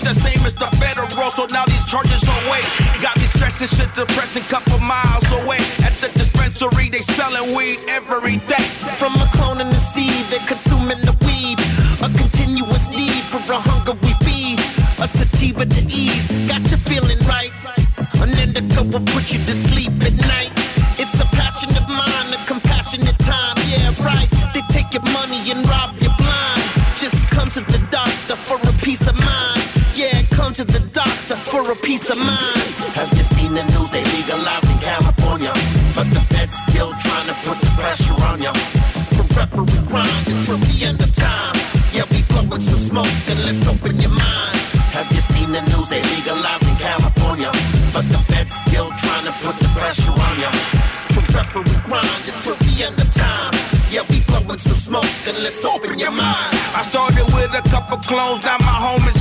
ain't 0.00 0.14
the 0.14 0.20
same 0.20 0.44
as 0.46 0.54
the 0.54 0.66
federal. 0.76 1.30
So 1.30 1.46
now 1.46 1.64
these 1.66 1.84
charges 1.84 2.22
away. 2.24 2.60
It 2.94 3.02
got 3.02 3.16
me 3.16 3.24
stressing, 3.24 3.68
shit 3.68 3.92
depressing. 3.94 4.42
Couple 4.44 4.78
miles 4.78 5.24
away 5.32 5.58
at 5.84 5.96
the 6.00 6.08
dispensary, 6.14 6.88
they 6.88 7.00
selling 7.00 7.54
weed 7.54 7.78
every 7.88 8.36
day. 8.48 8.66
From 8.96 9.14
a 9.14 9.28
clone 9.32 9.60
in 9.60 9.68
the 9.68 9.82
seed, 9.92 10.26
they're 10.30 10.46
consuming 10.46 11.00
the 11.04 11.14
weed. 11.26 11.58
A 12.00 12.08
continuous 12.16 12.90
need 12.90 13.24
for 13.28 13.40
a 13.52 13.60
hunger 13.60 13.94
we 14.02 14.12
feed. 14.24 14.58
A 15.00 15.08
sativa 15.08 15.64
to 15.66 15.82
ease. 15.86 16.30
Got 16.48 16.62
you 16.70 16.78
feeling 16.78 17.20
right. 17.28 17.52
An 18.20 18.30
indica 18.40 18.82
will 18.82 19.04
put 19.12 19.32
you 19.32 19.38
to 19.38 19.54
sleep 19.54 19.92
at 20.02 20.16
night. 20.28 20.52
It's 20.98 21.18
a 21.20 21.26
passion 21.36 21.70
of 21.76 21.88
mine, 21.88 22.28
a 22.32 22.40
compassionate 22.46 23.18
time. 23.20 23.56
Yeah, 23.68 23.94
right. 24.04 24.28
They 24.52 24.62
take 24.72 24.92
your 24.92 25.04
money 25.12 25.40
and 25.50 25.68
rob 25.68 25.99
for 31.70 31.78
a 31.78 31.82
peace 31.86 32.10
of 32.10 32.18
mind. 32.18 32.70
Have 32.98 33.12
you 33.16 33.22
seen 33.22 33.54
the 33.54 33.62
news? 33.70 33.90
They 33.90 34.02
legalized 34.02 34.66
in 34.70 34.78
California. 34.78 35.52
But 35.94 36.06
the 36.10 36.22
feds 36.32 36.54
still 36.66 36.90
trying 36.98 37.28
to 37.30 37.36
put 37.46 37.58
the 37.62 37.70
pressure 37.78 38.18
on 38.26 38.42
you. 38.42 38.54
Forever 39.14 39.62
we 39.62 39.78
grind 39.86 40.26
until 40.26 40.58
the 40.58 40.76
end 40.88 40.98
of 41.00 41.12
time. 41.14 41.54
Yeah, 41.94 42.06
we 42.10 42.22
blowing 42.30 42.62
some 42.62 42.82
smoke 42.90 43.16
and 43.30 43.38
let's 43.46 43.62
open 43.70 43.94
your 44.02 44.10
mind. 44.10 44.56
Have 44.96 45.08
you 45.14 45.22
seen 45.22 45.52
the 45.52 45.62
news? 45.70 45.86
They 45.88 46.02
legalized 46.02 46.66
in 46.66 46.76
California. 46.76 47.50
But 47.94 48.06
the 48.10 48.20
feds 48.30 48.54
still 48.66 48.90
trying 49.02 49.26
to 49.30 49.34
put 49.44 49.54
the 49.62 49.70
pressure 49.78 50.16
on 50.26 50.34
you. 50.42 50.52
Forever 51.14 51.60
we 51.62 51.76
grind 51.86 52.22
until 52.34 52.56
the 52.66 52.74
end 52.82 52.98
of 52.98 53.10
time. 53.14 53.54
Yeah, 53.94 54.02
we 54.10 54.18
blowing 54.26 54.58
some 54.58 54.80
smoke 54.88 55.14
and 55.28 55.38
let's 55.44 55.62
open 55.64 55.98
your 55.98 56.14
mind. 56.14 56.50
I 56.74 56.82
started 56.90 57.26
with 57.34 57.52
a 57.54 57.62
couple 57.70 57.98
clones, 58.10 58.42
now 58.42 58.58
my 58.58 58.76
home 58.86 59.06
is. 59.06 59.19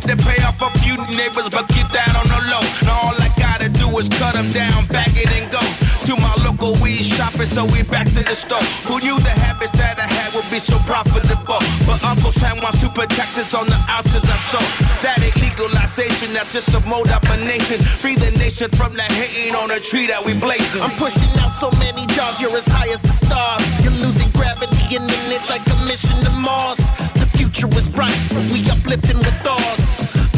Had 0.00 0.16
to 0.16 0.24
pay 0.24 0.40
off 0.48 0.62
a 0.62 0.70
few 0.80 0.96
neighbors, 1.12 1.52
but 1.52 1.68
keep 1.68 1.84
that 1.92 2.16
on 2.16 2.24
the 2.24 2.40
low. 2.48 2.64
Now 2.88 3.12
all 3.12 3.16
I 3.20 3.28
gotta 3.36 3.68
do 3.68 3.84
is 4.00 4.08
cut 4.08 4.32
them 4.32 4.48
down, 4.48 4.86
bag 4.88 5.12
it 5.12 5.28
and 5.36 5.52
go. 5.52 5.60
To 6.08 6.16
my 6.16 6.32
local 6.40 6.72
weed 6.80 7.04
shopper, 7.04 7.44
so 7.44 7.68
we 7.68 7.84
back 7.84 8.08
to 8.16 8.24
the 8.24 8.32
store. 8.32 8.64
Who 8.88 8.96
knew 9.04 9.20
the 9.20 9.34
habits 9.44 9.76
that 9.76 10.00
I 10.00 10.08
had 10.08 10.32
would 10.32 10.48
be 10.48 10.58
so 10.58 10.80
profitable? 10.88 11.60
But 11.84 12.00
Uncle 12.00 12.32
Sam 12.32 12.56
wants 12.64 12.80
to 12.80 12.88
put 12.88 13.10
taxes 13.10 13.52
on 13.52 13.68
the 13.68 13.76
ounces 13.92 14.24
I 14.24 14.40
sold. 14.48 14.72
That 15.04 15.20
ain't 15.20 15.36
legalization, 15.36 16.32
that's 16.32 16.52
just 16.56 16.72
a 16.72 16.80
mode 16.88 17.12
up 17.12 17.24
a 17.28 17.36
nation. 17.44 17.84
Free 18.00 18.16
the 18.16 18.32
nation 18.40 18.72
from 18.72 18.96
the 18.96 19.04
hating 19.04 19.54
on 19.54 19.70
a 19.70 19.80
tree 19.80 20.08
that 20.08 20.24
we 20.24 20.32
blazing. 20.32 20.80
I'm 20.80 20.96
pushing 20.96 21.28
out 21.44 21.52
so 21.52 21.68
many 21.76 22.08
jars, 22.16 22.40
you're 22.40 22.56
as 22.56 22.66
high 22.66 22.88
as 22.88 23.04
the 23.04 23.12
stars. 23.12 23.60
You're 23.84 24.00
losing 24.00 24.32
gravity 24.32 24.80
then 24.98 25.06
it's 25.30 25.50
like 25.50 25.62
a 25.68 25.76
mission 25.86 26.16
to 26.24 26.32
Mars. 26.40 27.09
Future 27.40 27.72
is 27.72 27.88
bright, 27.88 28.12
we 28.52 28.60
uplifting 28.68 29.16
with 29.16 29.48
ours. 29.48 29.84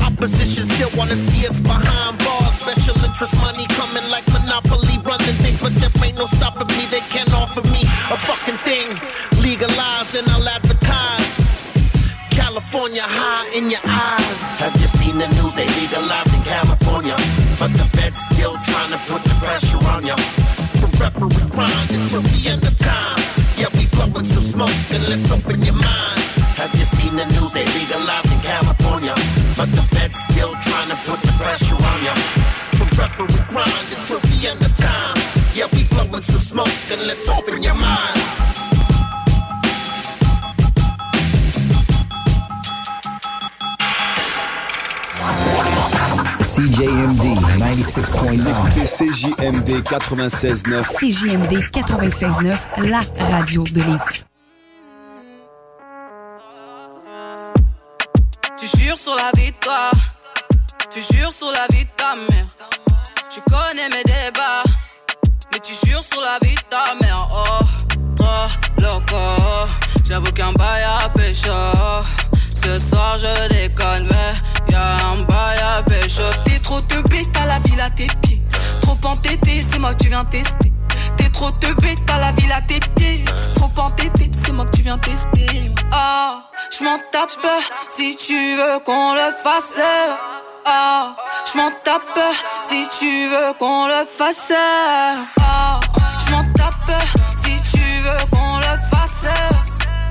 Opposition 0.07 0.71
still 0.71 0.91
wanna 0.95 1.19
see 1.19 1.43
us 1.45 1.59
behind 1.59 2.15
bars. 2.23 2.55
Special 2.63 2.95
interest 3.03 3.35
money 3.43 3.67
coming 3.75 4.07
like 4.07 4.23
Monopoly, 4.31 5.03
running 5.03 5.35
things, 5.43 5.59
but 5.59 5.75
there 5.83 5.91
ain't 5.99 6.15
no 6.17 6.27
stopping 6.31 6.71
me. 6.79 6.87
They 6.95 7.03
can't 7.11 7.35
offer 7.35 7.67
me 7.75 7.83
a 8.07 8.17
fucking 8.23 8.55
thing. 8.63 8.87
Legalize 9.43 10.15
and 10.15 10.31
I'll 10.31 10.47
advertise. 10.47 11.43
California 12.31 13.03
high 13.03 13.51
in 13.59 13.67
your 13.67 13.83
eyes. 13.83 14.41
Have 14.63 14.79
you 14.79 14.87
seen 14.87 15.19
the 15.19 15.27
news? 15.35 15.59
They 15.59 15.67
legalized 15.83 16.31
in 16.31 16.43
California, 16.47 17.19
but 17.59 17.75
the 17.75 17.87
feds 17.99 18.23
still 18.31 18.55
trying 18.63 18.95
to 18.95 19.01
put 19.11 19.27
the 19.27 19.35
pressure 19.43 19.83
on 19.91 20.07
you. 20.07 20.15
Forever 20.79 21.27
we 21.27 21.43
grind 21.51 21.91
until 21.99 22.23
the 22.23 22.39
end 22.47 22.63
of 22.63 22.79
time. 22.79 23.19
Yeah, 23.59 23.75
we 23.75 23.91
blowing 23.91 24.25
some 24.25 24.47
smoke 24.47 24.79
and 24.95 25.03
let's 25.11 25.27
open 25.35 25.59
your 25.67 25.75
mind. 25.75 26.22
Seen 27.13 27.29
the 27.29 27.41
news? 27.41 27.53
They 27.53 27.67
legalized 27.67 28.33
in 28.33 28.41
California, 28.41 29.15
but 29.55 29.69
the 29.71 29.83
feds 29.93 30.17
still 30.17 30.55
trying 30.65 30.89
to 30.89 30.97
put 31.05 31.21
the 31.21 31.33
pressure 31.43 31.77
on 31.77 32.03
you. 32.07 32.15
Forever 32.79 33.25
we 33.25 33.41
grind 33.53 33.89
until 33.97 34.21
the 34.21 34.49
end 34.49 34.61
of 34.63 34.75
time. 34.77 35.17
Yeah, 35.53 35.67
we 35.73 35.85
blowing 35.93 36.23
some 36.23 36.41
smoke 36.41 36.73
and 36.91 37.01
let's 37.07 37.29
open 37.29 37.63
your 37.63 37.75
mind. 37.75 38.17
CJMD 46.41 47.37
96.9. 47.59 48.41
CJMD 48.87 49.83
96.9. 49.83 50.83
CJMD 50.83 51.53
96.9, 51.73 52.89
la 52.89 53.03
radio 53.29 53.65
de 53.65 53.81
Lévis. 53.81 54.32
Sur 59.03 59.17
la 59.17 59.33
vie 59.37 59.51
de 59.51 59.57
toi, 59.57 59.91
tu 60.89 61.03
jures 61.13 61.33
sur 61.33 61.51
la 61.51 61.67
vie 61.75 61.85
de 61.85 61.91
ta 61.97 62.15
mère. 62.15 62.47
Tu 63.29 63.41
connais 63.51 63.89
mes 63.89 64.05
débats, 64.05 64.63
mais 65.53 65.59
tu 65.59 65.75
jures 65.85 66.03
sur 66.03 66.21
la 66.21 66.39
vie 66.47 66.55
de 66.55 66.61
ta 66.71 66.95
mère. 67.03 67.29
Oh, 67.33 67.65
trop 68.15 68.81
loco, 68.81 69.69
j'avoue 70.05 70.31
qu'un 70.31 70.53
bail 70.53 70.85
à 70.85 71.09
pécho. 71.09 71.51
Ce 72.63 72.79
soir 72.79 73.19
je 73.19 73.49
déconne, 73.49 74.09
mais 74.09 74.73
y'a 74.73 75.07
un 75.07 75.23
bail 75.23 75.59
à 75.59 75.83
pécho. 75.83 76.23
T'es 76.45 76.61
trop 76.61 76.81
te 76.83 77.01
bête, 77.09 77.33
t'as 77.33 77.47
la 77.47 77.59
ville 77.59 77.81
à 77.81 77.91
tes 77.91 78.07
pieds. 78.23 78.43
Trop 78.83 78.99
entêté, 79.05 79.65
c'est 79.69 79.81
moi 79.81 79.95
que 79.95 80.05
tu 80.05 80.11
viens 80.11 80.25
tester. 80.27 80.72
T'es 81.23 81.31
trop 81.31 81.53
te 81.53 81.73
bête, 81.81 82.05
t'as 82.05 82.19
la 82.19 82.33
ville 82.33 82.51
à 82.51 82.61
tes 82.63 82.81
pieds. 82.97 83.25
Trop 83.55 83.71
entêté, 83.77 84.29
c'est 84.45 84.51
moi 84.51 84.65
que 84.65 84.77
tu 84.77 84.83
viens 84.83 84.99
tester. 84.99 85.73
Ah, 85.93 86.51
je 86.77 86.83
m'en 86.83 86.99
tape 87.13 87.47
si 87.91 88.17
tu 88.17 88.57
veux 88.57 88.81
qu'on 88.85 89.15
le 89.15 89.31
fasse. 89.41 89.81
Ah, 90.67 91.15
je 91.47 91.57
m'en 91.57 91.71
tape 91.85 92.19
si 92.65 92.89
tu 92.99 93.29
veux 93.29 93.53
qu'on 93.57 93.87
le 93.87 94.05
fasse. 94.05 94.53
Ah, 95.41 95.79
je 96.27 96.33
m'en 96.33 96.45
tape 96.55 96.91
si 97.45 97.55
tu 97.71 98.03
veux 98.03 98.27
qu'on 98.33 98.57
le 98.57 98.75
fasse. 98.91 99.33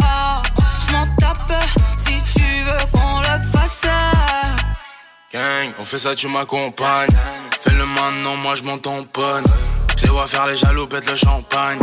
Ah, 0.03 0.41
je 0.87 0.93
m'en 0.93 1.07
tape 1.19 1.53
si 1.97 2.23
tu 2.33 2.63
veux 2.63 2.85
qu'on 2.93 3.19
le 3.19 3.51
fasse. 3.51 3.81
Gang, 5.33 5.73
on 5.77 5.83
fait 5.83 5.99
ça, 5.99 6.15
tu 6.15 6.29
m'accompagnes. 6.29 7.09
Fais 7.59 7.73
le 7.73 7.85
maintenant, 7.85 8.37
moi 8.37 8.55
je 8.55 8.63
m'en 8.63 8.77
tamponne. 8.77 9.43
Je 10.01 10.07
les 10.07 10.11
vois 10.11 10.25
faire 10.25 10.47
les 10.47 10.57
jaloux, 10.57 10.87
pète 10.87 11.07
le 11.07 11.15
champagne. 11.15 11.77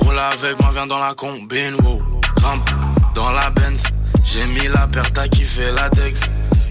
Roule 0.00 0.18
avec 0.18 0.60
moi, 0.60 0.70
viens 0.72 0.86
dans 0.88 0.98
la 0.98 1.14
combine, 1.14 1.76
wow. 1.84 2.02
Grimpe 2.36 2.70
dans 3.14 3.30
la 3.30 3.50
Benz. 3.50 3.84
J'ai 4.24 4.44
mis 4.46 4.66
la 4.66 4.88
paire, 4.88 5.12
t'as 5.12 5.28
kiffé 5.28 5.70
latex. 5.70 6.22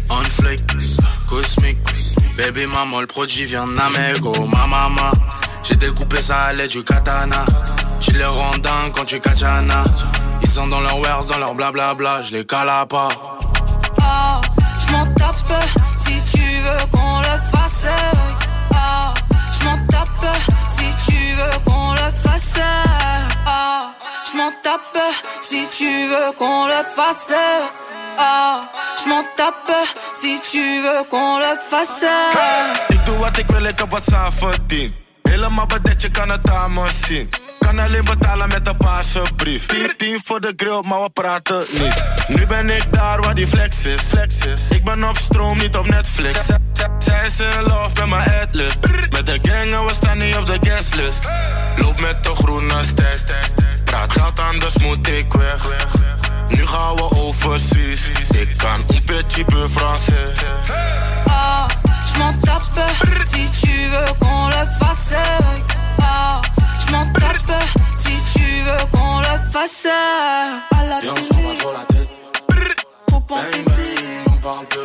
On 0.10 0.22
flick, 0.24 0.62
cosmique. 1.30 1.78
Baby 2.38 2.66
maman, 2.66 3.00
le 3.00 3.08
produit 3.08 3.46
vient 3.46 3.68
d'Amego, 3.68 4.34
ma 4.48 4.68
maman. 4.68 5.12
J'ai 5.64 5.76
découpé 5.76 6.22
ça 6.22 6.42
à 6.42 6.54
l'aide 6.54 6.72
du 6.72 6.84
katana. 6.84 7.46
Tu 8.02 8.12
les 8.12 8.26
rends 8.26 8.58
dingues 8.58 8.92
quand 8.94 9.06
tu 9.06 9.22
katana. 9.22 9.86
Ils 10.42 10.50
sont 10.50 10.68
dans 10.68 10.82
leur 10.82 11.00
wares, 11.00 11.26
dans 11.26 11.38
leur 11.38 11.56
blablabla, 11.56 12.24
je 12.24 12.34
les 12.34 12.46
cala. 12.46 12.86
Ah, 14.02 14.42
m'en 14.92 15.06
tape 15.14 15.38
si 15.98 16.22
tu 16.34 16.42
veux 16.42 16.86
qu'on 16.92 17.20
le 17.20 17.38
fasse. 17.50 17.88
Ah, 18.76 19.14
tape 19.90 20.26
tu 21.08 21.36
veux 21.40 21.58
qu'on 21.66 21.92
le 21.94 22.12
fasse? 22.24 22.60
Ah, 23.46 23.94
je 24.28 24.38
m'en 24.38 24.52
tape 24.62 25.04
si 25.42 25.68
tu 25.78 26.08
veux 26.12 26.32
qu'on 26.38 26.66
le 26.66 26.82
fasse. 26.96 27.34
Ah, 28.18 28.62
je 29.00 29.10
m'en 29.10 29.24
tape 29.36 29.76
si 30.22 30.40
tu 30.52 30.82
veux 30.82 31.04
qu'on 31.10 31.38
le 31.38 31.54
fasse. 31.70 32.06
Ik 32.90 33.06
doe 33.06 33.18
wat 33.18 33.38
ik 33.38 33.48
wil, 33.48 33.64
ik 33.64 33.80
wat 33.90 34.04
verdiend. 34.30 34.94
Helemaal 35.24 35.66
bedekt, 35.66 36.02
je 36.02 36.12
kan 36.12 36.30
het 36.30 36.50
aan 36.50 36.74
me 36.74 36.88
zien. 37.08 37.30
Kan 37.66 37.80
alleen 37.80 38.06
betalen 38.06 38.48
met 38.48 38.68
een 38.68 38.78
paarse 38.78 39.22
brief. 39.36 39.66
10, 39.66 39.94
10 39.98 40.22
voor 40.24 40.42
de 40.42 40.54
grill, 40.56 40.82
maar 40.88 41.02
we 41.02 41.10
praten 41.10 41.66
niet. 41.72 42.04
Nu 42.28 42.46
ben 42.46 42.70
ik 42.70 42.94
daar 42.94 43.22
waar 43.22 43.36
die 43.36 43.48
flex 43.48 43.86
is. 43.86 44.02
Ik 44.70 44.84
ben 44.84 45.10
op 45.10 45.18
stroom, 45.18 45.58
niet 45.58 45.76
op 45.78 45.88
Netflix. 45.88 46.40
Zij 47.00 47.26
is 47.26 47.40
in 47.40 47.64
love 47.64 47.92
met 47.96 48.10
mijn 48.10 48.30
adlib. 48.42 48.74
Met 49.12 49.26
de 49.26 49.40
gang 49.42 49.74
en 49.74 49.86
we 49.86 49.94
staan 49.94 50.18
niet 50.18 50.36
op 50.38 50.46
de 50.46 50.58
guestlist. 50.62 51.30
Loop 51.78 52.00
met 52.00 52.24
de 52.24 52.30
groene 52.30 52.84
stack. 52.84 53.40
Praat 53.84 54.12
geld, 54.12 54.40
anders 54.40 54.78
moet 54.78 55.08
ik 55.08 55.34
weg. 55.34 55.66
Nu 56.48 56.68
gaan 56.68 56.96
we 56.96 57.10
overseas. 57.16 58.10
Ik 58.32 58.58
kan 58.58 58.80
un 58.94 59.04
petit 59.04 59.46
peu 59.46 59.68
français. 59.68 60.32
Ah, 61.26 61.66
je 62.14 62.18
m'en 62.18 62.40
tape 62.40 62.82
si 63.34 63.50
tu 63.62 63.90
veux 63.90 64.14
qu'on 64.20 64.48
le 64.48 64.66
fasse. 64.80 65.16
Ah, 66.00 66.42
je 66.92 66.96
m'en 66.96 67.06
tape 67.14 67.64
si 67.96 68.14
tu 68.34 68.44
veux 68.64 68.86
qu'on 68.92 69.20
le 69.20 69.52
fasse. 69.52 69.88
À 70.78 70.84
la 70.86 71.04
Et 71.04 71.10
on 71.10 71.16
se 71.16 71.30
télé, 71.30 71.44
prend 71.44 71.54
pas 71.54 71.60
trop 71.60 71.74
la 71.74 71.86
tête. 71.86 72.10
trop 73.08 73.20
Bang 73.22 73.40
entêté. 73.40 73.64
bang, 73.66 74.34
on 74.34 74.38
parle 74.42 74.66
peu. 74.68 74.84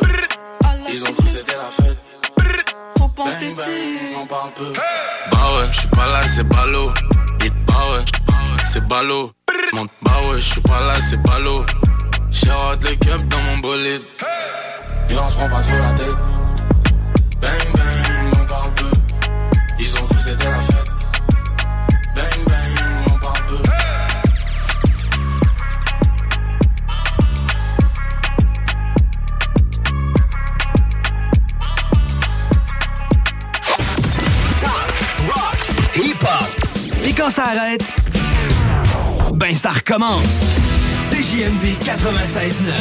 Ils 0.89 1.01
ont 1.03 1.13
cru 1.13 1.23
que 1.25 1.29
c'était 1.29 1.57
la 1.57 1.69
fête. 1.69 1.97
Trop 2.95 3.07
Bang 3.09 3.27
entêté. 3.27 3.71
on 4.17 4.25
parle 4.25 4.51
peu. 4.55 4.73
Bah 5.31 5.37
ouais, 5.57 5.67
j'suis 5.71 5.87
pas 5.89 6.07
là, 6.07 6.21
c'est 6.35 6.43
ballot. 6.47 6.91
Et 7.45 7.49
bah 7.49 7.83
ouais, 7.91 8.05
c'est 8.65 8.87
ballot. 8.87 9.31
Monte, 9.73 9.91
bah 10.01 10.21
ouais, 10.27 10.39
j'suis 10.39 10.61
pas 10.61 10.79
là, 10.79 10.93
c'est 11.01 11.21
ballot. 11.21 11.65
J'arrête 12.29 12.83
le 12.83 12.95
cup 12.95 13.27
dans 13.27 13.41
mon 13.41 13.57
bolide. 13.57 14.03
Et 15.09 15.17
on 15.17 15.29
se 15.29 15.35
prend 15.35 15.49
pas 15.49 15.61
trop 15.61 15.77
la 15.77 15.93
tête. 15.93 16.17
Bang 17.41 17.51
bang, 17.75 17.86
quand 37.13 37.29
ça 37.29 37.43
arrête, 37.45 37.83
ben 39.33 39.53
ça 39.53 39.69
recommence. 39.69 40.57
CJMD 41.11 41.77
96.9, 41.83 42.71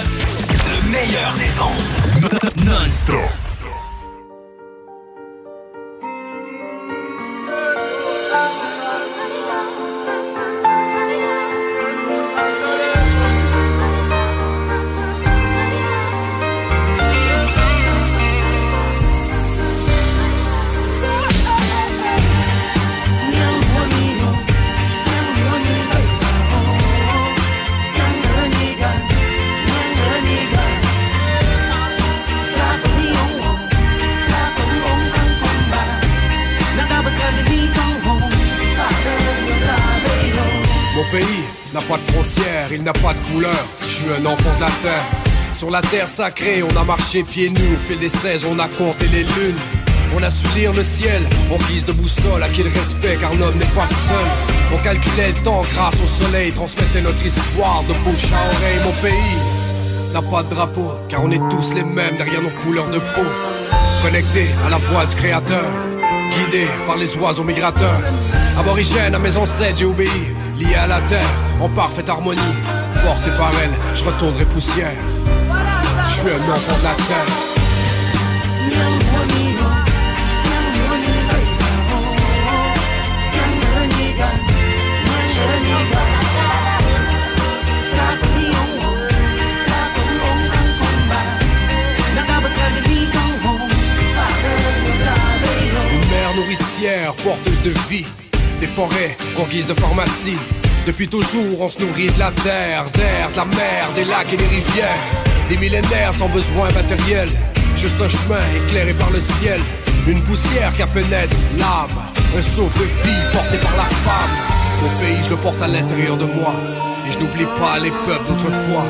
le 0.67 0.91
meilleur 0.91 1.35
des 1.35 1.61
ondes. 1.61 2.65
Non-stop. 2.65 3.56
Pays 41.17 41.45
n'a 41.73 41.81
pas 41.81 41.97
de 41.97 42.13
frontières, 42.13 42.69
il 42.73 42.83
n'a 42.83 42.93
pas 42.93 43.15
de 43.15 43.27
couleur. 43.29 43.63
Je 43.81 43.95
suis 43.95 44.07
un 44.07 44.25
enfant 44.27 44.55
de. 44.61 45.57
Sur 45.57 45.71
la 45.71 45.81
terre 45.81 46.09
sacrée, 46.09 46.63
on 46.63 46.77
a 46.77 46.85
marché 46.85 47.23
pieds 47.23 47.49
nus. 47.49 47.75
Au 47.77 47.79
fil 47.89 47.99
des 47.99 48.11
16, 48.11 48.45
on 48.51 48.59
a 48.59 48.69
compté 48.69 49.07
les 49.09 49.25
lunes. 49.37 49.63
On 50.15 50.23
a 50.23 50.31
su 50.31 50.47
lire 50.55 50.73
le 50.73 50.85
ciel 50.85 51.23
en 51.51 51.59
guise 51.67 51.87
de 51.87 51.93
boussole, 51.93 52.43
à 52.43 52.49
qui 52.49 52.63
le 52.63 52.71
respect, 52.71 53.17
car 53.21 53.33
l'homme 53.35 53.59
n'est 53.59 53.75
pas 53.81 53.89
seul. 54.09 54.29
On 54.75 54.79
calculait 54.83 55.29
le 55.29 55.45
temps 55.45 55.63
grâce 55.75 55.95
au 56.05 56.23
soleil, 56.23 56.53
transmettait 56.53 57.01
notre 57.01 57.25
histoire 57.25 57.83
de 57.89 57.95
bouche 58.05 58.29
à 58.33 58.41
oreille. 58.55 58.81
Mon 58.85 58.97
pays 59.03 60.13
n'a 60.13 60.23
pas 60.23 60.43
de 60.43 60.55
drapeau, 60.55 60.93
car 61.09 61.25
on 61.25 61.31
est 61.31 61.49
tous 61.51 61.73
les 61.75 61.85
mêmes 61.85 62.17
derrière 62.19 62.43
nos 62.43 62.55
couleurs 62.63 62.91
de 62.91 62.99
peau. 62.99 63.29
Connectés 64.03 64.51
à 64.67 64.71
la 64.71 64.79
voix 64.79 65.07
du 65.07 65.17
créateur, 65.17 65.71
guidés 66.35 66.69
par 66.87 66.97
les 66.97 67.17
oiseaux 67.17 67.45
migrateurs. 67.45 68.03
Aborigène 68.59 69.15
à 69.15 69.19
mes 69.19 69.37
ancêtres, 69.37 69.79
j'ai 69.79 69.85
obéi, 69.85 70.09
lié 70.59 70.75
à 70.75 70.87
la 70.87 71.01
terre, 71.03 71.35
en 71.61 71.69
parfaite 71.69 72.09
harmonie. 72.09 72.41
Porté 73.05 73.31
par 73.37 73.53
elle, 73.63 73.71
je 73.95 74.05
retournerai 74.05 74.45
poussière. 74.47 74.93
Je 76.09 76.15
suis 76.15 76.31
un 76.31 76.53
enfant 76.53 76.79
de 76.79 76.85
la 76.85 76.95
terre. 76.95 77.57
Une 95.93 96.11
mère 96.11 96.35
nourricière, 96.37 97.13
porteuse 97.15 97.63
de 97.63 97.71
vie. 97.89 98.07
Des 98.61 98.67
forêts 98.67 99.17
en 99.39 99.45
guise 99.45 99.67
de 99.67 99.75
pharmacie. 99.75 100.06
Depuis 100.87 101.07
toujours, 101.07 101.61
on 101.61 101.69
se 101.69 101.79
nourrit 101.79 102.11
de 102.11 102.19
la 102.19 102.31
terre, 102.31 102.85
d'air, 102.95 103.31
de 103.31 103.37
la 103.37 103.45
mer, 103.45 103.93
des 103.95 104.05
lacs 104.05 104.33
et 104.33 104.37
des 104.37 104.47
rivières. 104.47 105.05
Des 105.49 105.57
millénaires 105.57 106.13
sans 106.19 106.29
besoin 106.29 106.71
matériel. 106.73 107.29
Juste 107.77 108.01
un 108.01 108.09
chemin 108.09 108.41
éclairé 108.57 108.93
par 108.95 109.11
le 109.11 109.21
ciel. 109.21 109.61
Une 110.07 110.21
poussière 110.23 110.73
qui 110.75 110.83
a 110.83 110.87
fait 110.87 111.05
naître 111.09 111.37
l'âme. 111.59 111.99
Un 112.37 112.43
souffle 112.43 112.79
de 112.81 112.85
vie 112.85 113.23
porté 113.33 113.57
par 113.59 113.77
la 113.77 113.85
femme. 114.07 114.35
Mon 114.83 114.89
pays, 115.01 115.25
je 115.25 115.31
le 115.31 115.37
porte 115.37 115.63
à 115.63 115.69
l'intérieur 115.69 116.17
de 116.17 116.25
moi. 116.25 116.55
Et 117.07 117.13
je 117.13 117.19
n'oublie 117.19 117.47
pas 117.59 117.79
les 117.79 117.91
peuples 117.91 118.27
d'autrefois. 118.29 118.87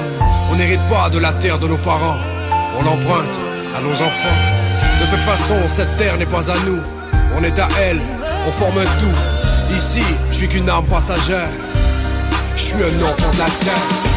On 0.50 0.56
n'hérite 0.56 0.86
pas 0.88 1.10
de 1.10 1.18
la 1.18 1.32
terre 1.34 1.58
de 1.58 1.68
nos 1.68 1.78
parents. 1.78 2.18
On 2.78 2.82
l'emprunte 2.82 3.38
à 3.76 3.80
nos 3.80 3.92
enfants. 3.92 4.38
De 5.00 5.06
toute 5.10 5.24
façon, 5.24 5.56
cette 5.74 5.96
terre 5.98 6.16
n'est 6.16 6.26
pas 6.26 6.50
à 6.50 6.58
nous. 6.66 6.80
On 7.36 7.42
est 7.42 7.58
à 7.58 7.68
elle, 7.80 8.00
on 8.48 8.52
forme 8.52 8.78
un 8.78 8.84
tout. 8.84 9.35
Ici, 9.70 10.04
je 10.30 10.36
suis 10.36 10.48
qu'une 10.48 10.68
arme 10.68 10.86
passagère. 10.86 11.48
Je 12.56 12.62
suis 12.62 12.74
un 12.74 13.04
enfant 13.04 13.32
de 13.32 13.38
la 13.38 13.46
terre. 13.46 14.16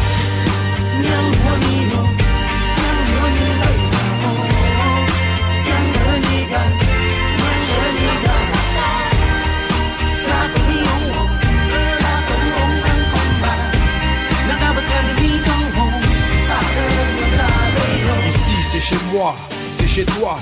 C'est 18.72 18.80
chez 18.80 18.98
moi, 19.12 19.34
c'est 19.72 19.88
chez 19.88 20.04
toi. 20.04 20.38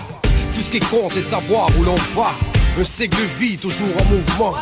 Tout 0.54 0.60
ce 0.60 0.68
qui 0.68 0.80
compte, 0.80 1.12
c'est 1.14 1.22
de 1.22 1.28
savoir 1.28 1.68
où 1.78 1.82
l'on 1.82 1.94
va. 2.14 2.34
Un 2.78 2.84
cycle 2.84 3.16
de 3.16 3.40
vie 3.40 3.56
toujours 3.56 3.88
en 3.98 4.04
mouvement. 4.04 4.54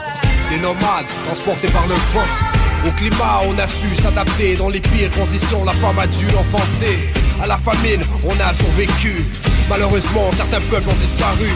Des 0.51 0.59
nomades 0.59 1.07
transportés 1.27 1.69
par 1.69 1.87
le 1.87 1.95
vent. 2.15 2.89
Au 2.89 2.91
climat, 2.93 3.41
on 3.49 3.59
a 3.59 3.67
su 3.67 3.89
s'adapter 4.01 4.55
dans 4.57 4.69
les 4.69 4.81
pires 4.81 5.11
conditions. 5.11 5.65
La 5.65 5.73
femme 5.73 5.99
a 5.99 6.07
dû 6.07 6.27
l'enfanter. 6.27 7.13
À 7.43 7.47
la 7.47 7.59
famine, 7.59 8.01
on 8.25 8.33
a 8.41 8.53
survécu. 8.55 9.25
Malheureusement, 9.69 10.31
certains 10.37 10.61
peuples 10.61 10.89
ont 10.89 11.01
disparu. 11.01 11.51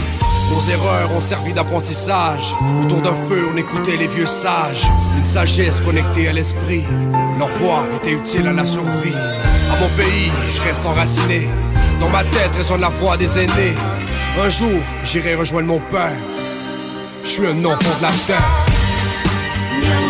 Nos 0.51 0.73
erreurs 0.73 1.15
ont 1.17 1.21
servi 1.21 1.53
d'apprentissage. 1.53 2.55
Autour 2.83 3.03
d'un 3.03 3.15
feu, 3.29 3.49
on 3.53 3.57
écoutait 3.57 3.97
les 3.97 4.09
vieux 4.09 4.27
sages. 4.27 4.91
Une 5.17 5.25
sagesse 5.25 5.81
connectée 5.81 6.29
à 6.29 6.33
l'esprit. 6.33 6.83
Leur 7.39 7.49
voix 7.49 7.87
était 7.97 8.13
utile 8.13 8.49
à 8.49 8.53
la 8.53 8.67
survie. 8.67 9.15
À 9.15 9.81
mon 9.81 9.89
pays, 9.97 10.33
je 10.57 10.63
reste 10.63 10.85
enraciné. 10.85 11.49
Dans 12.01 12.09
ma 12.09 12.25
tête 12.25 12.51
résonne 12.57 12.81
la 12.81 12.89
voix 12.89 13.17
des 13.17 13.39
aînés. 13.39 13.77
Un 14.43 14.51
jour, 14.51 14.81
j'irai 15.05 15.37
rejoindre 15.37 15.69
mon 15.69 15.79
père. 15.79 16.17
Je 17.23 17.29
suis 17.29 17.47
un 17.47 17.65
enfant 17.65 17.97
de 17.99 18.03
la 18.03 18.11
terre. 18.27 18.70
Young 19.71 20.10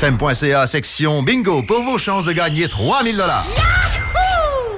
969fm.ca, 0.00 0.66
section 0.66 1.22
bingo, 1.22 1.62
pour 1.62 1.82
vos 1.82 1.98
chances 1.98 2.24
de 2.24 2.32
gagner 2.32 2.68
3000 2.68 3.16
dollars. 3.16 3.44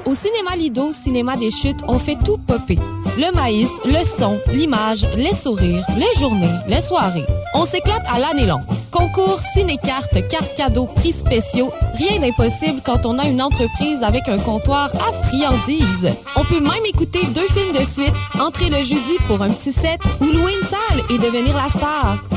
Au 0.04 0.14
cinéma 0.16 0.56
Lido, 0.56 0.92
cinéma 0.92 1.36
des 1.36 1.52
chutes, 1.52 1.80
on 1.86 1.98
fait 1.98 2.16
tout 2.24 2.38
popper. 2.38 2.78
Le 3.16 3.32
maïs, 3.32 3.70
le 3.84 4.04
son, 4.04 4.40
l'image, 4.52 5.06
les 5.16 5.34
sourires, 5.34 5.84
les 5.96 6.18
journées, 6.18 6.50
les 6.66 6.80
soirées. 6.80 7.26
On 7.54 7.64
s'éclate 7.64 8.02
à 8.12 8.18
l'année 8.18 8.46
longue. 8.46 8.64
Concours, 8.90 9.38
ciné-cartes, 9.54 10.26
cartes 10.28 10.54
cadeaux, 10.56 10.86
prix 10.86 11.12
spéciaux, 11.12 11.72
rien 11.94 12.18
d'impossible 12.20 12.80
quand 12.84 13.06
on 13.06 13.18
a 13.18 13.26
une 13.26 13.40
entreprise 13.40 14.02
avec 14.02 14.28
un 14.28 14.38
comptoir 14.38 14.90
à 14.96 15.26
friandises. 15.28 16.12
On 16.34 16.44
peut 16.44 16.60
même 16.60 16.84
écouter 16.86 17.24
deux 17.26 17.46
films 17.48 17.72
de 17.72 17.84
suite, 17.84 18.14
entrer 18.40 18.70
le 18.70 18.78
jeudi 18.78 19.18
pour 19.28 19.40
un 19.40 19.50
petit 19.50 19.72
set 19.72 20.00
ou 20.20 20.24
louer 20.24 20.52
une 20.52 20.68
salle 20.68 21.04
et 21.10 21.18
devenir 21.18 21.56
la 21.56 21.68
star. 21.68 22.18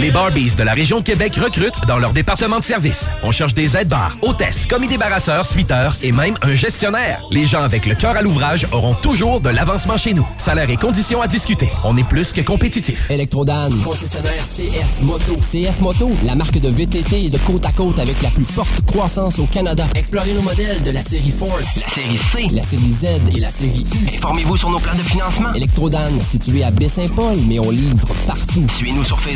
Les 0.00 0.10
Barbies 0.10 0.56
de 0.56 0.62
la 0.64 0.72
région 0.72 0.98
de 0.98 1.04
Québec 1.04 1.36
recrutent 1.36 1.86
dans 1.86 1.98
leur 1.98 2.12
département 2.12 2.58
de 2.58 2.64
service. 2.64 3.08
On 3.22 3.30
cherche 3.30 3.54
des 3.54 3.76
aides-bars, 3.76 4.16
hôtesses, 4.22 4.66
commis 4.66 4.88
débarrasseurs, 4.88 5.46
suiteurs 5.46 5.94
et 6.02 6.10
même 6.10 6.34
un 6.42 6.54
gestionnaire. 6.54 7.22
Les 7.30 7.46
gens 7.46 7.62
avec 7.62 7.86
le 7.86 7.94
cœur 7.94 8.16
à 8.16 8.22
l'ouvrage 8.22 8.66
auront 8.72 8.94
toujours 8.94 9.40
de 9.40 9.48
l'avancement 9.48 9.96
chez 9.96 10.14
nous. 10.14 10.26
Salaire 10.36 10.68
et 10.68 10.76
conditions 10.76 11.22
à 11.22 11.28
discuter. 11.28 11.70
On 11.84 11.96
est 11.96 12.08
plus 12.08 12.32
que 12.32 12.40
compétitif. 12.40 13.08
Électrodan, 13.08 13.68
concessionnaire 13.84 14.42
CF 14.44 15.02
Moto. 15.02 15.36
CF 15.36 15.80
Moto, 15.80 16.10
la 16.24 16.34
marque 16.34 16.58
de 16.58 16.68
VTT 16.68 17.26
et 17.26 17.30
de 17.30 17.38
côte 17.38 17.66
à 17.66 17.72
côte 17.72 18.00
avec 18.00 18.20
la 18.22 18.30
plus 18.30 18.44
forte 18.44 18.84
croissance 18.84 19.38
au 19.38 19.46
Canada. 19.46 19.86
Explorez 19.94 20.34
nos 20.34 20.42
modèles 20.42 20.82
de 20.82 20.90
la 20.90 21.02
série 21.02 21.32
Force, 21.38 21.76
la 21.80 21.88
série 21.88 22.16
C, 22.16 22.46
la 22.52 22.62
série 22.64 22.88
Z 22.88 23.04
et 23.34 23.40
la 23.40 23.50
série 23.50 23.86
U. 23.94 24.16
Informez-vous 24.16 24.56
sur 24.56 24.70
nos 24.70 24.78
plans 24.78 24.96
de 24.96 25.02
financement. 25.02 25.52
Électrodan, 25.54 26.10
situé 26.28 26.64
à 26.64 26.72
Baie-Saint-Paul, 26.72 27.38
mais 27.46 27.60
on 27.60 27.70
livre 27.70 28.08
partout. 28.26 28.66
Suivez-nous 28.68 29.04
sur 29.04 29.20
Facebook. 29.20 29.35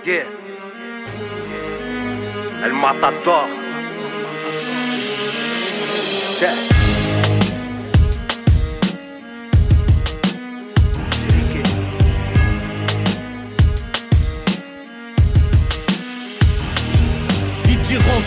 Yeah. 0.05 0.25
El 2.65 2.73
matador. 2.73 3.62
자. 6.43 6.82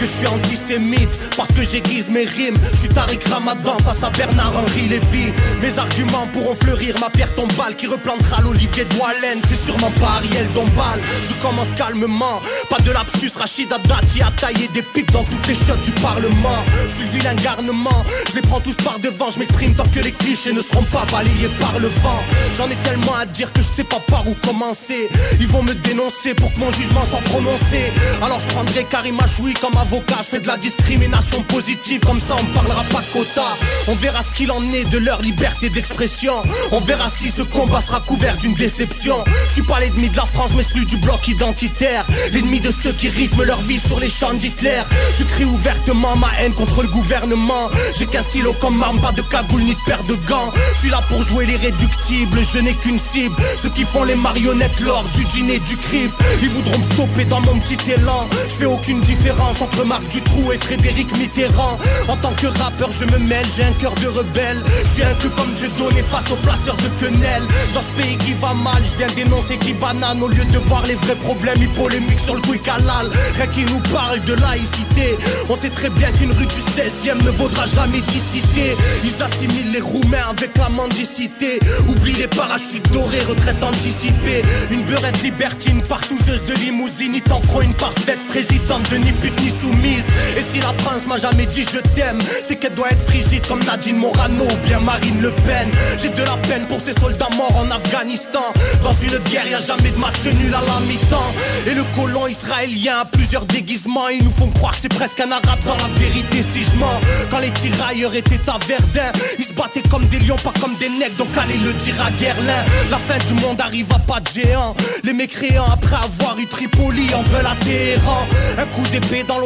Je 0.06 0.18
suis 0.18 0.28
antisémite 0.28 1.10
parce 1.36 1.50
que 1.50 1.64
j'aiguise 1.64 2.10
mes 2.10 2.26
rimes. 2.26 2.56
Je 2.74 2.78
suis 2.78 2.90
Tariq 2.90 3.24
Ramadan 3.30 3.78
face 3.84 4.04
à 4.04 4.10
Bernard-Henri 4.12 4.88
Lévy. 4.88 5.34
Mes 5.62 5.78
arguments 5.80 6.28
pourront 6.32 6.56
fleurir 6.56 6.96
ma 7.00 7.10
pierre 7.10 7.34
tombale 7.34 7.76
qui 7.76 7.88
replantera 7.88 8.42
l'olivier 8.42 8.86
de 8.86 8.96
Wallen. 8.96 9.42
C'est 9.50 9.62
sûrement 9.62 9.92
pas 10.00 10.18
Ariel 10.18 10.48
Dombal. 10.54 11.02
Je 11.28 11.34
commence 11.42 11.68
calmement. 11.78 12.42
Pas 12.70 12.80
de 12.80 12.92
lapsus, 12.92 13.32
Rachida 13.36 13.78
Dati 13.80 14.22
a 14.22 14.32
taillé 14.32 14.68
des 14.74 14.84
pipes 14.84 15.12
dans 15.12 15.24
toutes 15.24 15.48
les 15.48 15.56
chiottes 15.56 15.82
du 15.82 15.92
Parlement. 15.92 16.64
Je 16.88 16.94
suis 16.94 17.08
vilain 17.10 17.36
garnement. 17.36 18.04
Je 18.30 18.36
les 18.36 18.42
prends 18.42 18.60
tous 18.60 18.76
par 18.76 19.00
devant. 19.00 19.32
Je 19.32 19.40
m'exprime 19.40 19.74
tant 19.74 19.88
que 19.88 20.00
les 20.00 20.12
clichés 20.12 20.54
ne 20.54 20.62
seront 20.62 20.84
pas 20.84 21.06
balayés 21.12 21.50
par 21.60 21.80
le 21.80 21.88
vent. 21.88 22.22
J'en 22.58 22.70
ai 22.70 22.76
tellement 22.88 23.16
à 23.16 23.26
dire 23.26 23.52
que 23.52 23.62
je 23.62 23.76
sais 23.76 23.84
pas 23.84 24.00
par 24.08 24.28
où 24.28 24.36
commencer. 24.46 25.10
Ils 25.40 25.48
vont 25.48 25.64
me 25.64 25.74
dénoncer 25.74 26.34
pour 26.36 26.54
que 26.54 26.60
mon 26.60 26.72
jugement 26.72 27.06
soit 27.10 27.24
prononcé. 27.32 27.92
Alors 28.22 28.40
je 28.40 28.48
prendrai 28.48 28.84
Karim 28.86 29.20
Achoui 29.20 29.54
comme 29.56 29.76
avocat 29.78 29.95
je 30.00 30.24
fais 30.24 30.40
de 30.40 30.48
la 30.48 30.58
discrimination 30.58 31.42
positive, 31.44 32.02
comme 32.02 32.20
ça 32.20 32.36
on 32.40 32.46
parlera 32.54 32.84
pas 32.86 33.02
quota. 33.14 33.44
On 33.88 33.96
verra 33.96 34.22
ce 34.24 34.36
qu'il 34.36 34.52
en 34.52 34.62
est 34.74 34.86
de 34.86 34.98
leur 34.98 35.22
liberté 35.22 35.70
d'expression. 35.70 36.34
On 36.72 36.80
verra 36.82 37.10
si 37.10 37.30
ce 37.30 37.44
combat 37.44 37.82
sera 37.82 38.00
couvert 38.00 38.36
d'une 38.38 38.56
déception. 38.56 39.24
Je 39.48 39.54
suis 39.54 39.62
pas 39.62 39.80
l'ennemi 39.80 40.10
de 40.10 40.18
la 40.18 40.26
France, 40.26 40.52
mais 40.56 40.64
celui 40.64 40.86
du 40.86 40.98
bloc 40.98 41.28
identitaire. 41.28 42.06
L'ennemi 42.34 42.60
de 42.60 42.72
ceux 42.72 42.94
qui 42.94 43.10
rythment 43.10 43.44
leur 43.44 43.62
vie 43.62 43.80
sur 43.86 44.00
les 44.00 44.10
champs 44.10 44.34
d'Hitler. 44.34 44.82
Je 45.18 45.24
crie 45.24 45.46
ouvertement 45.46 46.16
ma 46.16 46.32
haine 46.40 46.54
contre 46.54 46.82
le 46.82 46.90
gouvernement. 46.90 47.70
J'ai 47.98 48.08
qu'un 48.08 48.24
stylo 48.24 48.54
comme 48.54 48.82
arme, 48.82 49.00
pas 49.00 49.12
de 49.12 49.22
cagoule 49.22 49.62
ni 49.62 49.76
de 49.76 49.80
paire 49.86 50.04
de 50.04 50.16
gants. 50.28 50.52
Je 50.74 50.80
suis 50.80 50.90
là 50.90 51.02
pour 51.10 51.24
jouer 51.24 51.46
les 51.46 51.58
réductibles, 51.58 52.40
je 52.54 52.60
n'ai 52.60 52.74
qu'une 52.74 53.00
cible. 53.00 53.36
Ceux 53.62 53.70
qui 53.70 53.84
font 53.84 54.04
les 54.04 54.16
marionnettes 54.16 54.80
lors 54.82 55.04
du 55.16 55.24
dîner 55.26 55.60
du 55.60 55.78
CRIF. 55.78 56.12
Ils 56.42 56.50
voudront 56.50 56.80
me 56.80 56.94
stopper 56.94 57.26
dans 57.26 57.42
mon 57.42 57.60
petit 57.60 57.92
élan. 57.92 58.28
Je 58.32 58.54
fais 58.54 58.66
aucune 58.66 59.00
différence 59.02 59.62
entre 59.62 59.75
Marc 59.84 60.08
Dutroux 60.10 60.52
et 60.52 60.58
Frédéric 60.58 61.12
Mitterrand. 61.18 61.78
En 62.08 62.16
tant 62.18 62.34
que 62.34 62.48
rappeur, 62.48 62.90
je 62.92 63.06
me 63.06 63.20
mêle, 63.28 63.46
j'ai 63.56 63.64
un 63.64 63.74
cœur 63.74 63.94
de 63.96 64.08
rebelle. 64.08 64.64
Je 64.98 65.04
un 65.04 65.16
peu 65.16 65.30
comme 65.30 65.54
Dieu 65.56 65.70
donné 65.78 66.02
face 66.02 66.32
aux 66.32 66.38
placeurs 66.38 66.78
de 66.78 66.90
quenelles. 67.00 67.48
Dans 67.74 67.82
ce 67.82 68.02
pays 68.02 68.18
qui 68.18 68.34
va 68.34 68.54
mal, 68.54 68.82
je 68.84 68.98
viens 68.98 69.14
dénoncer 69.16 69.58
qui 69.58 69.74
banane. 69.74 70.22
Au 70.22 70.28
lieu 70.28 70.46
de 70.46 70.58
voir 70.60 70.84
les 70.86 70.96
vrais 70.96 71.16
problèmes, 71.16 71.58
ils 71.60 71.70
polémiquent 71.70 72.26
sur 72.26 72.36
le 72.36 72.42
quick 72.42 72.68
halal. 72.68 73.10
Rien 73.36 73.48
qui 73.48 73.66
nous 73.66 73.82
parle 73.94 74.22
de 74.22 74.34
laïcité. 74.34 75.18
On 75.50 75.58
sait 75.58 75.70
très 75.70 75.90
bien 75.90 76.12
qu'une 76.12 76.32
rue 76.32 76.48
du 76.48 76.62
16ème 76.76 77.24
ne 77.24 77.32
vaudra 77.32 77.66
jamais 77.66 78.02
cité. 78.32 78.76
Ils 79.04 79.24
assimilent 79.24 79.72
les 79.72 79.82
Roumains 79.82 80.30
avec 80.30 80.58
la 80.58 80.70
mendicité. 80.70 81.60
Oublie 81.88 82.14
les 82.14 82.28
parachutes 82.28 82.92
dorés, 82.92 83.20
retraite 83.20 83.62
anticipée. 83.62 84.42
Une 84.72 84.84
beurette 84.84 85.22
libertine, 85.22 85.82
partouzeuse 85.84 86.46
de 86.46 86.54
limousine. 86.56 87.16
Ils 87.16 87.22
t'en 87.22 87.42
feront 87.42 87.62
une 87.62 87.74
parfaite 87.74 88.20
présidente, 88.28 88.90
de 88.92 88.98
ni 88.98 89.12
pute 89.12 89.40
ni 89.42 89.50
Et 89.68 90.44
si 90.52 90.60
la 90.60 90.74
France 90.80 91.08
m'a 91.08 91.18
jamais 91.18 91.46
dit 91.46 91.64
je 91.64 91.80
t'aime, 91.96 92.20
c'est 92.44 92.58
qu'elle 92.58 92.74
doit 92.76 92.90
être 92.90 93.10
frigide 93.10 93.46
comme 93.48 93.64
Nadine 93.64 93.98
Morano 93.98 94.44
ou 94.44 94.68
bien 94.68 94.80
Marine 94.80 95.22
Le 95.22 95.32
Pen. 95.32 95.72
J'ai 96.02 96.10
de 96.10 96.22
la 96.22 96.38
peine 96.48 96.68
pour 96.68 96.80
ces 96.86 96.94
soldats 97.00 97.30
morts 97.36 97.56
en 97.58 97.72
Afghanistan. 97.72 98.44
Dans 98.84 98.94
une 99.02 99.18
guerre, 99.30 99.48
y 99.48 99.54
a 99.54 99.60
jamais 99.60 99.92
de 99.92 100.00
match 100.00 100.24
nul 100.26 100.54
à 100.54 100.62
la 100.62 100.80
mi-temps. 100.86 101.34
Et 101.68 101.74
le 101.74 101.84
colon 101.96 102.28
israélien 102.28 103.00
a 103.02 103.06
plusieurs 103.06 103.46
déguisements. 103.46 104.10
Ils 104.10 104.24
nous 104.24 104.32
font 104.32 104.50
croire 104.50 104.74
que 104.74 104.80
c'est 104.82 104.94
presque 104.94 105.20
un 105.20 105.32
arabe 105.32 105.64
dans 105.66 105.78
la 105.78 105.88
vérité 106.00 106.44
si 106.54 106.64
je 106.64 106.78
mens. 106.78 107.00
Quand 107.32 107.40
les 107.40 107.52
tirailleurs 107.52 108.14
étaient 108.14 108.50
à 108.50 108.58
Verdun, 108.68 109.12
ils 109.40 109.46
se 109.46 109.54
battaient 109.54 109.88
comme 109.90 110.06
des 110.08 110.20
lions, 110.20 110.36
pas 110.36 110.54
comme 110.60 110.76
des 110.78 110.90
nègres. 110.90 111.16
Donc 111.18 111.30
allez 111.38 111.58
le 111.58 111.74
dire 111.74 111.96
à 112.06 112.12
Guerlain. 112.12 112.66
La 112.92 112.98
fin 112.98 113.18
du 113.28 113.42
monde 113.42 113.62
arrive 113.62 113.88
à 113.94 114.00
pas 114.00 114.20
de 114.20 114.30
géant. 114.30 114.76
Les 115.04 115.14
mécréants, 115.14 115.72
après 115.72 115.96
avoir 115.96 116.38
eu 116.40 116.48
Tripoli, 116.48 117.14
en 117.16 117.24
veulent 117.24 117.46
à 117.46 117.56
Téhéran. 117.64 118.28
Un 118.58 118.66
coup 118.68 118.84
d'épée 118.92 119.24
dans 119.24 119.40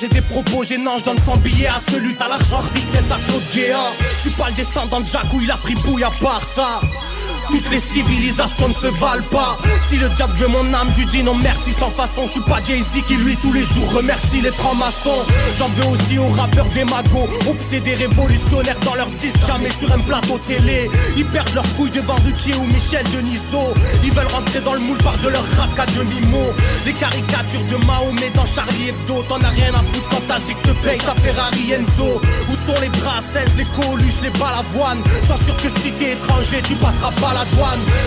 j'ai 0.00 0.08
des 0.08 0.20
propos 0.20 0.64
gênants. 0.64 0.98
Je 0.98 1.04
donne 1.04 1.18
100 1.18 1.36
billets 1.38 1.68
à 1.68 1.80
celui 1.90 2.16
à 2.20 2.28
l'argent, 2.28 2.62
tête 2.92 3.10
à 3.10 3.16
Claude 3.28 3.42
Guéant. 3.54 3.92
Je 4.16 4.20
suis 4.20 4.30
pas 4.30 4.48
le 4.48 4.54
descendant 4.54 5.00
de 5.00 5.06
Jacques 5.06 5.32
où 5.32 5.40
il 5.40 5.50
a 5.50 5.56
fripouille 5.56 6.04
à 6.04 6.10
part 6.22 6.42
ça. 6.54 6.80
Toutes 7.50 7.70
les 7.70 7.80
civilisations 7.80 8.68
ne 8.68 8.74
se 8.74 8.86
valent 8.86 9.24
pas. 9.30 9.56
Si 9.88 9.96
le 9.96 10.08
diable 10.10 10.34
veut 10.36 10.48
mon 10.48 10.72
âme, 10.74 10.88
je 10.96 11.04
dis 11.04 11.22
non 11.22 11.34
merci 11.34 11.72
sans 11.78 11.90
façon. 11.90 12.26
Je 12.26 12.32
suis 12.32 12.40
pas 12.40 12.62
Jay-Z 12.62 13.02
qui 13.06 13.16
lui 13.16 13.36
tous 13.36 13.52
les 13.52 13.62
jours 13.64 13.90
remercie 13.92 14.40
les 14.40 14.50
francs-maçons. 14.50 15.24
J'en 15.58 15.68
veux 15.68 15.86
aussi 15.86 16.18
aux 16.18 16.28
rappeurs 16.28 16.68
des 16.68 16.84
magots 16.84 17.28
Obsédés 17.48 17.94
révolutionnaires 17.94 18.78
dans 18.84 18.94
leur 18.94 19.10
disque 19.12 19.38
Jamais 19.46 19.70
sur 19.70 19.90
un 19.92 19.98
plateau 20.00 20.38
télé. 20.46 20.90
Ils 21.16 21.26
perdent 21.26 21.54
leur 21.54 21.64
couille 21.76 21.90
devant 21.90 22.16
Ruquier 22.16 22.54
ou 22.56 22.64
Michel 22.64 23.04
Denisot. 23.14 23.74
Ils 24.04 24.12
veulent 24.12 24.26
rentrer 24.26 24.60
dans 24.60 24.74
le 24.74 24.80
moule 24.80 24.98
par 24.98 25.16
de 25.18 25.28
leur 25.28 25.44
rap 25.56 25.74
qu'à 25.74 25.86
demi-mot 25.86 26.52
Les 26.84 26.92
caricatures 26.92 27.64
de 27.64 27.76
Mahomet 27.86 28.30
dans 28.34 28.46
Charlie 28.46 28.90
Hebdo 28.90 29.22
T'en 29.28 29.40
as 29.40 29.48
rien 29.48 29.72
à 29.74 29.82
foutre 29.92 30.08
quand 30.10 30.26
ta 30.26 30.38
te 30.38 30.70
paye 30.84 30.98
ta 30.98 31.14
Ferrari 31.14 31.72
Enzo. 31.72 32.20
Où 32.48 32.54
sont 32.66 32.80
les 32.80 32.88
brasses, 32.88 33.36
les 33.56 33.64
coluches, 33.64 34.20
les 34.22 34.30
balavoines? 34.30 35.02
Sois 35.26 35.38
sûr 35.44 35.56
que 35.56 35.80
si 35.80 35.92
t'es 35.92 36.12
étranger 36.12 36.62
tu 36.62 36.74
passeras 36.76 37.12
pas 37.12 37.32
la 37.34 37.37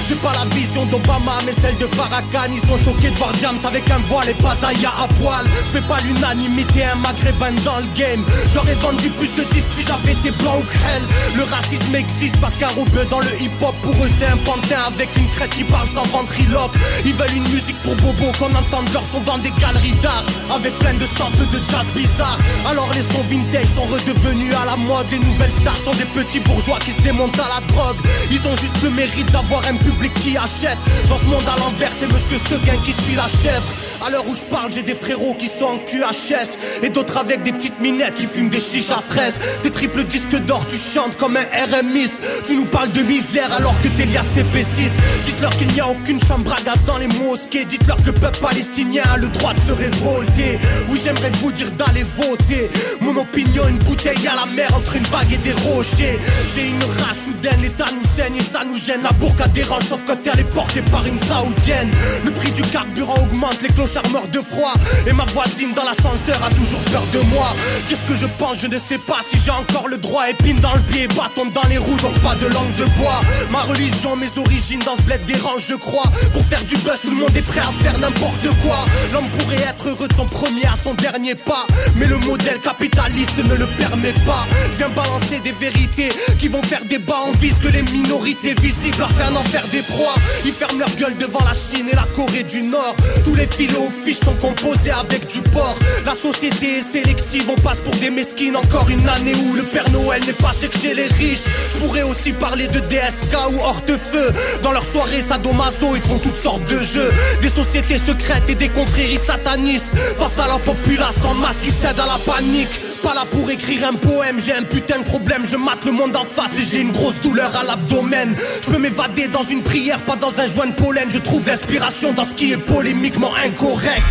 J'ai 0.07 0.15
pas 0.15 0.33
la 0.33 0.43
vision 0.53 0.85
d'Obama 0.87 1.37
mais 1.45 1.53
celle 1.53 1.77
de 1.77 1.87
Farrakhan. 1.95 2.51
Ils 2.51 2.67
sont 2.67 2.77
choqués 2.77 3.11
de 3.11 3.15
voir 3.15 3.31
James 3.41 3.59
avec 3.63 3.89
un 3.89 3.99
voile 3.99 4.29
et 4.29 4.33
pas 4.33 4.55
Zaya 4.57 4.91
à 4.99 5.07
poil. 5.07 5.45
Fais 5.71 5.81
pas 5.81 5.99
l'unanimité 6.01 6.83
un 6.83 6.95
maghrébin 6.95 7.51
dans 7.63 7.79
le 7.79 7.87
game. 7.95 8.25
J'aurais 8.53 8.75
vendu 8.75 9.09
plus 9.11 9.33
de 9.33 9.43
disques 9.53 9.71
si 9.77 9.85
j'avais 9.85 10.13
été 10.13 10.31
blanc 10.31 10.59
ou 10.59 10.63
crêle 10.63 11.03
Le 11.37 11.43
racisme 11.43 11.95
existe 11.95 12.35
parce 12.41 12.55
qu'un 12.55 12.67
rebeu 12.69 13.05
dans 13.09 13.19
le 13.19 13.41
hip 13.41 13.51
hop 13.61 13.75
Pour 13.81 13.93
eux 14.03 14.09
c'est 14.19 14.25
un 14.25 14.37
pantin 14.37 14.81
avec 14.87 15.15
une 15.15 15.29
crête 15.29 15.51
qui 15.51 15.63
parle 15.63 15.87
sans 15.95 16.05
ventriloque. 16.07 16.73
Ils 17.05 17.13
veulent 17.13 17.35
une 17.35 17.47
musique 17.47 17.79
pour 17.83 17.95
bobo 17.95 18.31
qu'on 18.37 18.53
entende 18.53 18.91
leur 18.91 19.03
son 19.03 19.21
dans 19.21 19.37
des 19.37 19.51
galeries 19.51 19.95
d'art. 20.03 20.25
Avec 20.53 20.77
plein 20.79 20.95
de 20.95 21.07
samples 21.17 21.47
de 21.53 21.59
jazz 21.71 21.87
bizarre 21.95 22.37
Alors 22.67 22.89
les 22.93 23.05
sons 23.15 23.23
vintage 23.29 23.69
sont 23.75 23.87
redevenus 23.87 24.53
à 24.61 24.65
la 24.65 24.75
mode. 24.75 25.07
Les 25.09 25.19
nouvelles 25.19 25.55
stars 25.61 25.77
sont 25.77 25.95
des 25.95 26.05
petits 26.05 26.41
bourgeois 26.41 26.79
qui 26.79 26.91
se 26.91 27.01
démontent 27.01 27.39
à 27.39 27.47
la 27.47 27.67
drogue. 27.67 27.97
Ils 28.29 28.45
ont 28.45 28.57
juste 28.57 28.81
le 28.83 28.89
mérite 28.89 29.20
d'avoir 29.23 29.61
un 29.67 29.77
public 29.77 30.13
qui 30.15 30.37
achète. 30.37 30.77
Dans 31.09 31.17
ce 31.17 31.25
monde 31.25 31.43
à 31.47 31.57
l'envers 31.59 31.91
c'est 31.91 32.11
monsieur 32.11 32.39
Seguin 32.47 32.77
qui 32.83 32.91
suit 33.03 33.15
la 33.15 33.27
chèvre 33.27 33.90
à 34.05 34.09
l'heure 34.09 34.27
où 34.27 34.35
je 34.35 34.41
parle, 34.41 34.71
j'ai 34.71 34.81
des 34.81 34.95
frérots 34.95 35.35
qui 35.37 35.47
sont 35.47 35.65
en 35.65 35.77
QHS 35.77 36.83
Et 36.83 36.89
d'autres 36.89 37.17
avec 37.17 37.43
des 37.43 37.51
petites 37.51 37.79
minettes 37.79 38.15
qui 38.15 38.25
fument 38.25 38.49
des 38.49 38.59
chichas 38.59 39.01
fraises. 39.07 39.39
Des 39.63 39.71
triples 39.71 40.03
disques 40.05 40.35
d'or, 40.45 40.65
tu 40.67 40.77
chantes 40.77 41.15
comme 41.17 41.37
un 41.37 41.41
RMiste 41.41 42.15
Tu 42.43 42.55
nous 42.55 42.65
parles 42.65 42.91
de 42.91 43.01
misère 43.01 43.51
alors 43.51 43.79
que 43.81 43.87
t'es 43.89 44.05
lié 44.05 44.17
à 44.17 44.23
CP6 44.23 44.89
Dites-leur 45.25 45.51
qu'il 45.51 45.67
n'y 45.67 45.79
a 45.79 45.87
aucune 45.87 46.19
chambre 46.23 46.53
à 46.53 46.61
gaz 46.61 46.79
dans 46.87 46.97
les 46.97 47.07
mosquées. 47.07 47.65
Dites-leur 47.65 47.97
que 47.97 48.07
le 48.07 48.13
peuple 48.13 48.39
palestinien 48.39 49.03
a 49.13 49.17
le 49.17 49.27
droit 49.27 49.53
de 49.53 49.59
se 49.59 49.71
révolter. 49.71 50.59
Oui, 50.89 50.99
j'aimerais 51.03 51.31
vous 51.41 51.51
dire 51.51 51.69
d'aller 51.71 52.03
voter. 52.03 52.69
Mon 53.01 53.15
opinion, 53.17 53.67
une 53.67 53.77
bouteille 53.79 54.27
à 54.27 54.35
la 54.35 54.51
mer 54.51 54.69
entre 54.75 54.95
une 54.95 55.03
vague 55.03 55.31
et 55.31 55.37
des 55.37 55.53
rochers. 55.69 56.19
J'ai 56.55 56.67
une 56.67 56.83
rage 57.03 57.17
soudaine, 57.25 57.61
l'état 57.61 57.85
nous 57.93 58.09
saigne 58.15 58.35
et 58.35 58.43
ça 58.43 58.63
nous 58.65 58.77
gêne. 58.77 59.03
La 59.03 59.11
bourca 59.11 59.47
dérange 59.49 59.83
sauf 59.83 59.99
quand 60.07 60.17
elle 60.25 60.39
est 60.39 60.55
portée 60.55 60.81
par 60.81 61.05
une 61.05 61.19
saoudienne. 61.19 61.91
Le 62.25 62.31
prix 62.31 62.51
du 62.51 62.63
carburant 62.63 63.15
augmente, 63.21 63.61
les 63.61 63.69
cloches 63.69 63.90
meurt 64.13 64.29
de 64.31 64.39
froid. 64.39 64.73
Et 65.07 65.13
ma 65.13 65.25
voisine 65.25 65.73
dans 65.73 65.83
l'ascenseur 65.83 66.41
a 66.43 66.49
toujours 66.49 66.79
peur 66.91 67.03
de 67.13 67.19
moi. 67.33 67.47
Qu'est-ce 67.87 68.01
que 68.07 68.15
je 68.15 68.27
pense, 68.37 68.59
je 68.61 68.67
ne 68.67 68.77
sais 68.77 68.97
pas 68.97 69.19
si 69.29 69.37
j'ai 69.43 69.51
encore 69.51 69.87
le 69.87 69.97
droit. 69.97 70.29
Épine 70.29 70.59
dans 70.59 70.73
le 70.73 70.81
pied, 70.81 71.07
bâton 71.07 71.47
dans 71.53 71.67
les 71.69 71.77
roues, 71.77 71.97
donc 72.01 72.13
pas 72.19 72.35
de 72.35 72.47
langue 72.47 72.73
de 72.75 72.85
bois. 72.99 73.19
Ma 73.49 73.61
religion, 73.61 74.15
mes 74.15 74.29
origines 74.37 74.81
dans 74.85 74.95
ce 74.95 75.01
bled 75.03 75.25
dérange 75.25 75.63
je 75.67 75.75
crois. 75.75 76.09
Pour 76.33 76.43
faire 76.45 76.63
du 76.65 76.75
buzz, 76.77 76.99
tout 77.01 77.09
le 77.09 77.17
monde 77.17 77.35
est 77.35 77.41
prêt 77.41 77.59
à 77.59 77.83
faire 77.83 77.97
n'importe 77.99 78.47
quoi. 78.63 78.85
L'homme 79.13 79.27
pourrait 79.37 79.61
être 79.61 79.89
heureux 79.89 80.07
de 80.07 80.15
son 80.15 80.25
premier 80.25 80.65
à 80.65 80.75
son 80.83 80.93
dernier 80.93 81.35
pas. 81.35 81.65
Mais 81.95 82.07
le 82.07 82.17
modèle 82.17 82.59
capitaliste 82.59 83.37
ne 83.37 83.55
le 83.55 83.65
permet 83.77 84.13
pas. 84.25 84.45
Viens 84.77 84.89
balancer 84.89 85.39
des 85.43 85.51
vérités 85.51 86.09
qui 86.39 86.47
vont 86.47 86.63
faire 86.63 86.85
débat 86.85 87.17
En 87.27 87.31
vise 87.33 87.55
que 87.61 87.67
les 87.67 87.81
minorités 87.83 88.53
visibles 88.61 89.03
à 89.03 89.07
faire 89.09 89.31
n'en 89.31 89.43
faire 89.43 89.67
des 89.67 89.81
proies. 89.81 90.15
Ils 90.45 90.53
ferment 90.53 90.79
leur 90.79 90.95
gueule 90.95 91.17
devant 91.17 91.43
la 91.45 91.53
Chine 91.53 91.87
et 91.91 91.95
la 91.95 92.05
Corée 92.15 92.43
du 92.43 92.61
Nord. 92.63 92.95
Tous 93.25 93.35
les 93.35 93.47
filets 93.47 93.80
aux 93.81 94.05
fiches 94.05 94.19
sont 94.19 94.35
composés 94.35 94.91
avec 94.91 95.27
du 95.27 95.41
porc. 95.41 95.77
La 96.05 96.13
société 96.13 96.77
est 96.77 96.91
sélective, 96.91 97.49
on 97.49 97.61
passe 97.61 97.79
pour 97.79 97.95
des 97.95 98.09
mesquines. 98.09 98.55
Encore 98.55 98.89
une 98.89 99.07
année 99.07 99.33
où 99.35 99.53
le 99.53 99.63
Père 99.63 99.89
Noël 99.91 100.21
n'est 100.25 100.33
pas 100.33 100.51
chez 100.81 100.93
les 100.93 101.05
riches 101.05 101.43
Je 101.73 101.77
pourrais 101.79 102.03
aussi 102.03 102.31
parler 102.33 102.67
de 102.67 102.79
DSK 102.79 103.35
ou 103.51 103.59
Hortefeux. 103.59 104.31
Dans 104.63 104.71
leur 104.71 104.83
soirée 104.83 105.21
sadomaso, 105.21 105.95
ils 105.95 106.01
font 106.01 106.19
toutes 106.19 106.37
sortes 106.37 106.65
de 106.65 106.77
jeux. 106.77 107.11
Des 107.41 107.49
sociétés 107.49 107.97
secrètes 107.97 108.49
et 108.49 108.55
des 108.55 108.69
confréries 108.69 109.19
satanistes. 109.25 109.91
Face 110.17 110.39
à 110.39 110.47
la 110.47 110.59
population 110.59 111.29
en 111.29 111.35
masse 111.35 111.59
qui 111.61 111.71
cède 111.71 111.99
à 111.99 112.05
la 112.05 112.19
panique 112.25 112.90
pas 113.01 113.13
là 113.13 113.25
pour 113.29 113.49
écrire 113.49 113.87
un 113.87 113.93
poème, 113.93 114.39
j'ai 114.43 114.53
un 114.53 114.63
putain 114.63 114.99
de 114.99 115.03
problème, 115.03 115.45
je 115.49 115.55
mate 115.55 115.85
le 115.85 115.91
monde 115.91 116.15
en 116.15 116.23
face 116.23 116.53
et 116.59 116.65
j'ai 116.69 116.81
une 116.81 116.91
grosse 116.91 117.19
douleur 117.21 117.55
à 117.55 117.63
l'abdomen. 117.63 118.35
Je 118.63 118.71
peux 118.71 118.79
m'évader 118.79 119.27
dans 119.27 119.43
une 119.43 119.61
prière, 119.61 119.99
pas 120.01 120.15
dans 120.15 120.37
un 120.39 120.47
joint 120.47 120.67
de 120.67 120.73
pollen, 120.73 121.09
je 121.11 121.17
trouve 121.17 121.45
l'inspiration 121.47 122.13
dans 122.13 122.25
ce 122.25 122.33
qui 122.33 122.51
est 122.51 122.57
polémiquement 122.57 123.33
incorrect. 123.35 124.03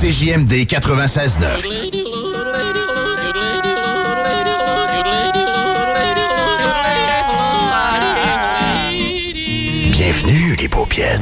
CJMD 0.00 0.52
96.9. 0.66 1.40
Bienvenue 9.90 10.56
les 10.56 10.68
paupiètes. 10.68 11.20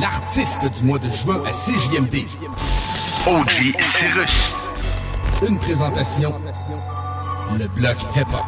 L'artiste 0.00 0.62
du 0.78 0.84
mois 0.84 0.98
de 0.98 1.10
juin 1.10 1.42
à 1.46 1.50
CJMD. 1.50 2.26
OG 3.26 3.74
Cyrus. 3.80 4.69
Une 5.46 5.58
présentation. 5.58 6.34
Le 7.58 7.66
bloc 7.68 7.96
hip-hop. 8.14 8.44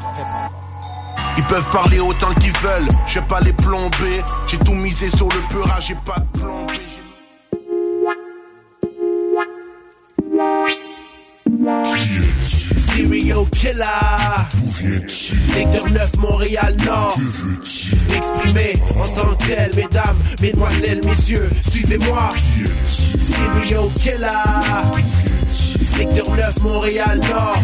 Ils 1.39 1.45
peuvent 1.45 1.71
parler 1.71 2.01
autant 2.01 2.33
qu'ils 2.35 2.57
veulent, 2.59 2.89
je 3.07 3.19
vais 3.19 3.27
pas 3.27 3.41
les 3.41 3.55
plomber. 3.55 4.23
J'ai 4.47 4.59
tout 4.59 4.75
misé 4.75 5.09
sur 5.09 5.29
le 5.29 5.41
peur, 5.49 5.81
j'ai 5.81 5.95
pas 5.95 6.19
de 6.19 6.39
plombé. 6.39 6.92
Serial 13.03 13.45
killer. 13.51 14.49
Secteur 15.09 15.91
9 15.91 16.17
Montréal 16.19 16.77
Nord. 16.87 17.17
Exprimé 18.15 18.75
en 18.95 19.09
tant 19.09 19.35
que 19.35 19.45
tel 19.45 19.71
Mesdames, 19.75 20.17
mesdemoiselles, 20.41 21.01
messieurs 21.05 21.51
Suivez-moi. 21.69 22.31
Serial 23.19 23.89
killer. 23.97 24.29
Secteur 25.83 26.31
9, 26.31 26.63
Montréal 26.63 27.21
Nord 27.29 27.63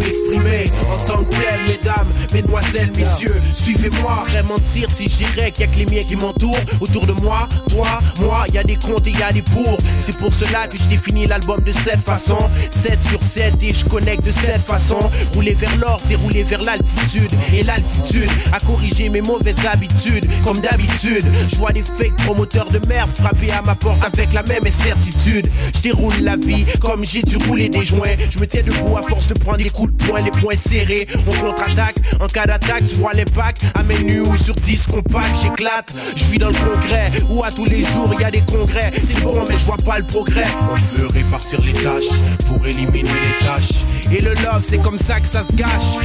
m'exprimer 0.00 0.70
en 0.90 0.96
tant 1.06 1.24
que 1.24 1.30
tel, 1.30 1.60
mesdames, 1.66 2.08
mesdemoiselles, 2.32 2.90
messieurs, 2.96 3.40
suivez-moi. 3.54 4.24
Serait 4.26 4.42
mentir 4.42 4.88
si 4.94 5.08
je 5.08 5.16
dirais 5.16 5.50
qu'il 5.50 5.66
y 5.66 5.68
a 5.68 5.72
que 5.72 5.78
les 5.78 5.86
miens 5.86 6.04
qui 6.04 6.16
m'entourent. 6.16 6.58
Autour 6.80 7.06
de 7.06 7.12
moi, 7.12 7.48
toi, 7.68 8.00
moi, 8.20 8.44
y 8.52 8.58
a 8.58 8.64
des 8.64 8.76
comptes 8.76 9.06
et 9.06 9.12
y 9.12 9.22
a 9.22 9.32
des 9.32 9.42
pour. 9.42 9.78
C'est 10.00 10.16
pour 10.18 10.32
cela 10.32 10.66
que 10.68 10.76
je 10.76 10.84
définis 10.84 11.26
l'album 11.26 11.60
de 11.62 11.72
cette 11.72 12.00
façon. 12.00 12.38
7 12.70 12.98
sur 13.08 13.22
7 13.22 13.54
et 13.62 13.72
je 13.72 13.84
connecte 13.84 14.24
de 14.24 14.32
cette 14.32 14.62
façon. 14.62 14.98
Rouler 15.34 15.54
vers 15.54 15.76
l'or, 15.76 16.00
c'est 16.04 16.16
rouler 16.16 16.42
vers 16.42 16.62
l'altitude. 16.62 17.30
Et 17.54 17.62
l'altitude 17.62 18.30
a 18.52 18.60
corrigé 18.60 19.08
mes 19.08 19.20
mauvaises 19.20 19.64
habitudes. 19.70 20.26
Comme 20.44 20.60
d'habitude, 20.60 21.24
je 21.48 21.56
vois 21.56 21.72
des 21.72 21.82
fake 21.82 22.16
promoteurs 22.24 22.68
de 22.70 22.80
merde 22.86 23.10
frapper 23.14 23.50
à 23.50 23.62
ma 23.62 23.74
porte 23.74 24.02
avec 24.02 24.32
la 24.32 24.42
même 24.44 24.66
incertitude. 24.66 25.48
Je 25.74 25.80
déroule 25.80 26.20
la 26.20 26.36
vie 26.36 26.64
comme 26.80 27.04
j'ai 27.04 27.22
dû 27.22 27.36
rouler 27.36 27.68
des 27.68 27.84
joints. 27.84 28.16
Je 28.30 28.38
me 28.38 28.46
tiens 28.46 28.62
debout 28.62 28.96
à 28.96 29.02
force 29.02 29.26
de 29.26 29.34
prendre 29.34 29.58
des 29.58 29.70
coups 29.70 29.89
poing, 29.90 30.22
les 30.22 30.30
poings 30.30 30.56
serrés. 30.56 31.06
On 31.26 31.32
contre-attaque, 31.44 31.96
en 32.20 32.26
cas 32.26 32.46
d'attaque, 32.46 32.86
tu 32.86 32.96
vois 32.96 33.12
l'impact. 33.14 33.64
À 33.74 33.82
mes 33.82 34.20
ou 34.20 34.36
sur 34.36 34.54
10 34.54 34.86
compacts, 34.86 35.36
j'éclate. 35.42 35.92
Je 36.16 36.24
suis 36.24 36.38
dans 36.38 36.48
le 36.48 36.54
congrès, 36.54 37.10
où 37.28 37.44
à 37.44 37.50
tous 37.50 37.64
les 37.64 37.82
jours 37.82 38.10
il 38.14 38.20
y 38.20 38.24
a 38.24 38.30
des 38.30 38.42
congrès. 38.42 38.90
C'est 38.94 39.22
bon, 39.22 39.44
mais 39.48 39.58
je 39.58 39.64
vois 39.64 39.76
pas 39.76 39.98
le 39.98 40.06
progrès. 40.06 40.46
On 40.70 40.98
veut 40.98 41.06
répartir 41.08 41.60
les 41.62 41.72
tâches 41.72 42.10
pour 42.46 42.64
éliminer 42.66 43.10
les 43.10 43.44
tâches. 43.44 43.84
Et 44.12 44.20
le 44.20 44.30
love, 44.42 44.62
c'est 44.62 44.78
comme 44.78 44.98
ça 44.98 45.20
que 45.20 45.26
ça 45.26 45.42
se 45.42 45.52
gâche. 45.52 45.98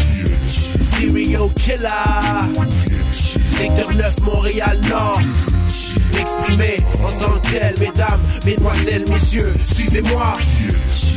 Serial 0.99 1.49
killer. 1.55 1.89
Secteur 3.47 3.93
9, 3.93 4.21
Montréal 4.23 4.79
Nord. 4.89 5.21
M'exprimer 6.13 6.77
en 7.03 7.09
tant 7.19 7.39
que 7.39 7.49
tel, 7.49 7.73
mesdames, 7.79 8.19
mesdemoiselles, 8.45 9.05
messieurs, 9.09 9.53
suivez-moi. 9.73 10.33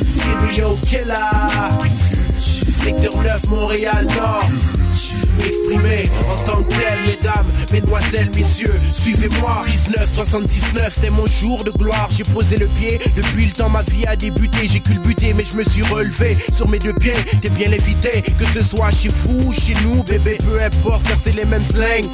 Serial 0.07 0.77
killer. 0.83 1.79
Secteur 2.83 3.23
9, 3.23 3.49
Montréal 3.49 4.07
Nord. 4.17 4.49
M'exprimer 5.39 6.11
en 6.29 6.45
tant 6.45 6.63
que 6.63 6.71
tel, 6.71 6.99
mesdames, 7.07 7.47
mesdemoiselles, 7.73 8.31
messieurs, 8.35 8.75
suivez-moi. 8.93 9.63
1979, 9.67 10.93
c'était 10.95 11.11
mon 11.11 11.27
jour 11.27 11.63
de 11.65 11.71
gloire. 11.71 12.09
J'ai 12.11 12.25
posé 12.25 12.57
le 12.57 12.67
pied, 12.67 12.99
depuis 13.17 13.47
le 13.47 13.53
temps 13.53 13.69
ma 13.69 13.83
vie 13.83 14.05
a 14.07 14.17
débuté. 14.17 14.67
J'ai 14.67 14.81
culbuté, 14.81 15.35
mais 15.35 15.45
je 15.45 15.57
me 15.57 15.65
suis 15.65 15.83
relevé 15.83 16.37
sur 16.53 16.69
mes 16.69 16.79
deux 16.79 16.95
pieds. 16.95 17.13
T'es 17.41 17.51
bien 17.51 17.71
évité, 17.71 18.23
que 18.39 18.45
ce 18.47 18.63
soit 18.63 18.91
chez 18.91 19.09
vous, 19.09 19.53
chez 19.53 19.75
nous, 19.85 20.03
bébé, 20.03 20.39
peu 20.39 20.61
importe, 20.63 21.07
car 21.07 21.19
c'est 21.23 21.35
les 21.35 21.45
mêmes 21.45 21.63
slangs. 21.63 22.11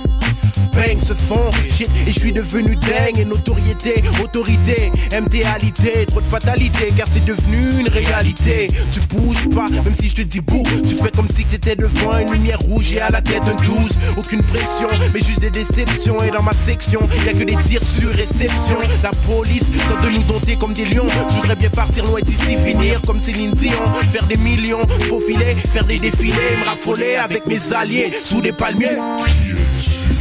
Bang 0.73 1.01
se 1.05 1.15
font, 1.15 1.51
shit, 1.71 1.91
et 2.07 2.13
je 2.13 2.19
suis 2.19 2.33
devenu 2.33 2.77
dingue. 2.77 3.19
Et 3.19 3.25
notoriété, 3.25 4.03
autorité, 4.23 4.91
MTalité, 5.13 6.07
trop 6.07 6.21
de 6.21 6.27
fatalité, 6.27 6.93
car 6.97 7.07
c'est 7.13 7.25
devenu 7.25 7.81
une 7.81 7.89
réalité. 7.89 8.69
Tu 8.93 9.01
bouges 9.15 9.49
pas, 9.55 9.67
même 9.71 9.95
si 9.95 10.09
je 10.09 10.17
te 10.17 10.23
dis 10.23 10.41
tu 10.63 10.95
fais 10.95 11.11
comme 11.11 11.29
si 11.29 11.45
t'étais 11.45 11.77
devant 11.77 12.19
une 12.19 12.33
lumière 12.33 12.59
rouge 12.61 12.93
et 12.93 13.01
à 13.01 13.11
la 13.11 13.21
tête 13.21 13.43
un 13.45 13.55
12. 13.55 13.91
Aucune 14.17 14.43
pression, 14.43 14.87
mais 15.13 15.21
juste 15.21 15.41
des 15.41 15.51
déceptions. 15.51 16.23
Et 16.23 16.31
dans 16.31 16.43
ma 16.43 16.53
section, 16.53 17.01
y 17.25 17.29
a 17.29 17.33
que 17.33 17.45
des 17.45 17.57
tirs 17.65 17.83
sur 17.83 18.11
réception. 18.11 18.79
La 19.03 19.11
police 19.27 19.65
tente 19.89 20.03
de 20.05 20.17
nous 20.17 20.23
dompter 20.23 20.57
comme 20.57 20.75
des 20.75 20.85
lions. 20.85 21.07
Je 21.29 21.35
voudrais 21.35 21.57
bien 21.57 21.71
partir 21.71 22.05
loin 22.05 22.21
d'ici, 22.21 22.57
finir 22.65 23.01
comme 23.03 23.19
Céline 23.19 23.53
Dion. 23.53 23.73
Faire 24.13 24.27
des 24.27 24.37
millions, 24.37 24.87
faufiler, 25.09 25.55
faire 25.73 25.85
des 25.85 25.99
défilés, 25.99 26.57
me 26.59 26.65
raffoler 26.65 27.17
avec 27.17 27.47
mes 27.47 27.73
alliés 27.73 28.13
sous 28.25 28.41
des 28.41 28.53
palmiers. 28.53 28.99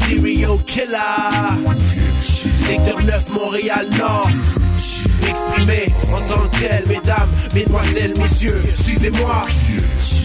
Serial 0.08 0.58
killer. 0.66 0.98
Secteur 2.58 3.04
9, 3.04 3.30
Montréal 3.30 3.88
Nord. 3.98 4.30
M'exprimer 5.24 5.94
en 6.12 6.22
tant 6.28 6.48
que 6.50 6.60
tel, 6.60 6.84
mesdames, 6.88 7.30
mesdemoiselles, 7.54 8.14
messieurs, 8.18 8.62
suivez-moi. 8.84 9.44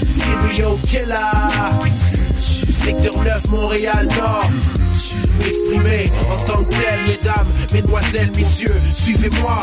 Serial 0.07 0.77
killer. 0.83 1.89
Secteur 2.71 3.23
9, 3.23 3.51
Montréal 3.51 4.09
Nord. 4.17 4.51
M'exprimer 5.41 6.11
en 6.31 6.45
tant 6.45 6.65
que 6.65 6.71
tel, 6.71 7.07
mesdames, 7.07 7.49
mesdemoiselles, 7.73 8.31
messieurs, 8.37 8.81
suivez-moi. 8.95 9.63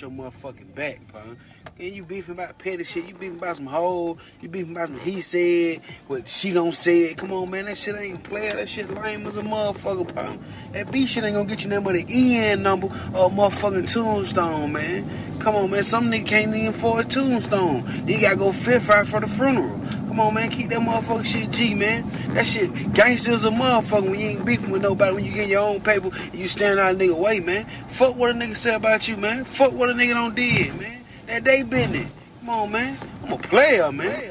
Your 0.00 0.10
motherfucking 0.10 0.74
back, 0.74 1.00
pun. 1.12 1.36
And 1.78 1.94
you 1.94 2.04
beefing 2.04 2.34
about 2.34 2.58
petty 2.58 2.84
shit. 2.84 3.06
You 3.06 3.14
beefing 3.14 3.38
about 3.38 3.56
some 3.56 3.66
hoe. 3.66 4.16
You 4.40 4.48
beefing 4.48 4.72
about 4.72 4.88
some 4.88 5.00
he 5.00 5.20
said, 5.20 5.80
what 6.06 6.28
she 6.28 6.52
don't 6.52 6.74
say. 6.74 7.02
it. 7.02 7.18
Come 7.18 7.32
on, 7.32 7.50
man, 7.50 7.64
that 7.66 7.78
shit 7.78 7.96
ain't 7.96 8.22
player. 8.22 8.54
That 8.54 8.68
shit 8.68 8.90
lame 8.90 9.26
as 9.26 9.36
a 9.36 9.42
motherfucker, 9.42 10.14
pun. 10.14 10.44
That 10.72 10.90
B 10.92 11.06
shit 11.06 11.24
ain't 11.24 11.34
gonna 11.34 11.48
get 11.48 11.62
you 11.64 11.70
nothing 11.70 11.84
but 11.84 11.96
an 11.96 12.06
EN 12.08 12.62
number 12.62 12.86
or 12.86 13.30
motherfucking 13.30 13.92
tombstone, 13.92 14.72
man. 14.72 15.38
Come 15.40 15.56
on, 15.56 15.70
man. 15.70 15.84
Some 15.84 16.10
nigga 16.10 16.26
can't 16.26 16.54
even 16.54 16.68
afford 16.68 17.06
a 17.06 17.08
tombstone. 17.08 18.04
You 18.06 18.20
gotta 18.20 18.36
go 18.36 18.52
fifth 18.52 18.90
out 18.90 19.06
for 19.06 19.20
the 19.20 19.26
funeral. 19.26 19.80
Come 20.14 20.28
on, 20.28 20.34
man, 20.34 20.48
keep 20.48 20.68
that 20.68 20.78
motherfucking 20.78 21.24
shit 21.24 21.50
G, 21.50 21.74
man. 21.74 22.08
That 22.34 22.46
shit 22.46 22.92
gangsters 22.92 23.42
a 23.42 23.50
motherfucker 23.50 24.10
when 24.10 24.20
you 24.20 24.28
ain't 24.28 24.44
beefing 24.44 24.70
with 24.70 24.80
nobody, 24.80 25.12
when 25.12 25.24
you 25.24 25.32
get 25.32 25.48
your 25.48 25.62
own 25.62 25.80
paper 25.80 26.08
and 26.14 26.34
you 26.36 26.46
stand 26.46 26.78
out 26.78 26.94
nigga 26.94 27.16
way, 27.16 27.40
man. 27.40 27.64
Fuck 27.88 28.14
what 28.14 28.30
a 28.30 28.32
nigga 28.32 28.56
say 28.56 28.76
about 28.76 29.08
you, 29.08 29.16
man. 29.16 29.42
Fuck 29.42 29.72
what 29.72 29.90
a 29.90 29.92
nigga 29.92 30.14
don't 30.14 30.36
did, 30.36 30.80
man. 30.80 31.04
That 31.26 31.44
they 31.44 31.64
business. 31.64 32.08
Come 32.38 32.48
on, 32.48 32.70
man. 32.70 32.96
I'm 33.24 33.32
a 33.32 33.38
player, 33.38 33.90
man. 33.90 34.10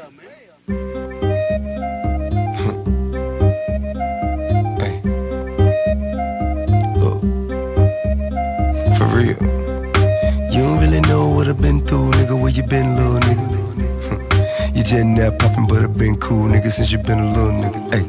For 8.97 9.17
real. 9.17 9.35
You 10.49 10.61
don't 10.61 10.79
really 10.79 11.01
know 11.01 11.31
what 11.31 11.49
I've 11.49 11.61
been 11.61 11.85
through, 11.85 12.11
nigga. 12.11 12.41
Where 12.41 12.51
you 12.51 12.63
been, 12.63 12.95
little 12.95 13.19
nigga? 13.19 13.62
You 14.83 14.97
just 14.97 15.05
now 15.05 15.31
popping, 15.31 15.67
but 15.67 15.83
I've 15.83 15.97
been 15.97 16.15
cool, 16.17 16.47
nigga, 16.47 16.71
since 16.71 16.91
you 16.91 16.97
been 16.97 17.19
a 17.19 17.31
little 17.31 17.51
nigga. 17.51 17.93
Hey. 17.93 18.03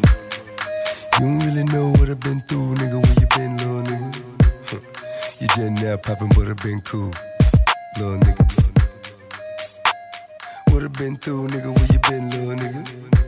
You 1.20 1.26
don't 1.26 1.38
really 1.46 1.64
know 1.64 1.90
what 1.92 2.08
I've 2.08 2.20
been 2.20 2.40
through, 2.42 2.74
nigga. 2.74 3.02
Where 3.02 3.14
you 3.20 3.26
been, 3.36 3.56
little 3.56 3.82
nigga? 3.82 5.40
you 5.40 5.48
just 5.48 5.82
now 5.82 5.96
popping, 5.96 6.28
but 6.28 6.48
I've 6.48 6.56
been 6.56 6.80
cool, 6.80 7.12
little 7.98 8.18
nigga. 8.18 8.44
What 10.70 10.82
I've 10.82 10.92
been 10.94 11.16
through, 11.16 11.48
nigga. 11.48 11.70
Where 11.76 11.92
you 11.92 12.00
been, 12.08 12.30
little 12.30 12.56
nigga? 12.56 13.23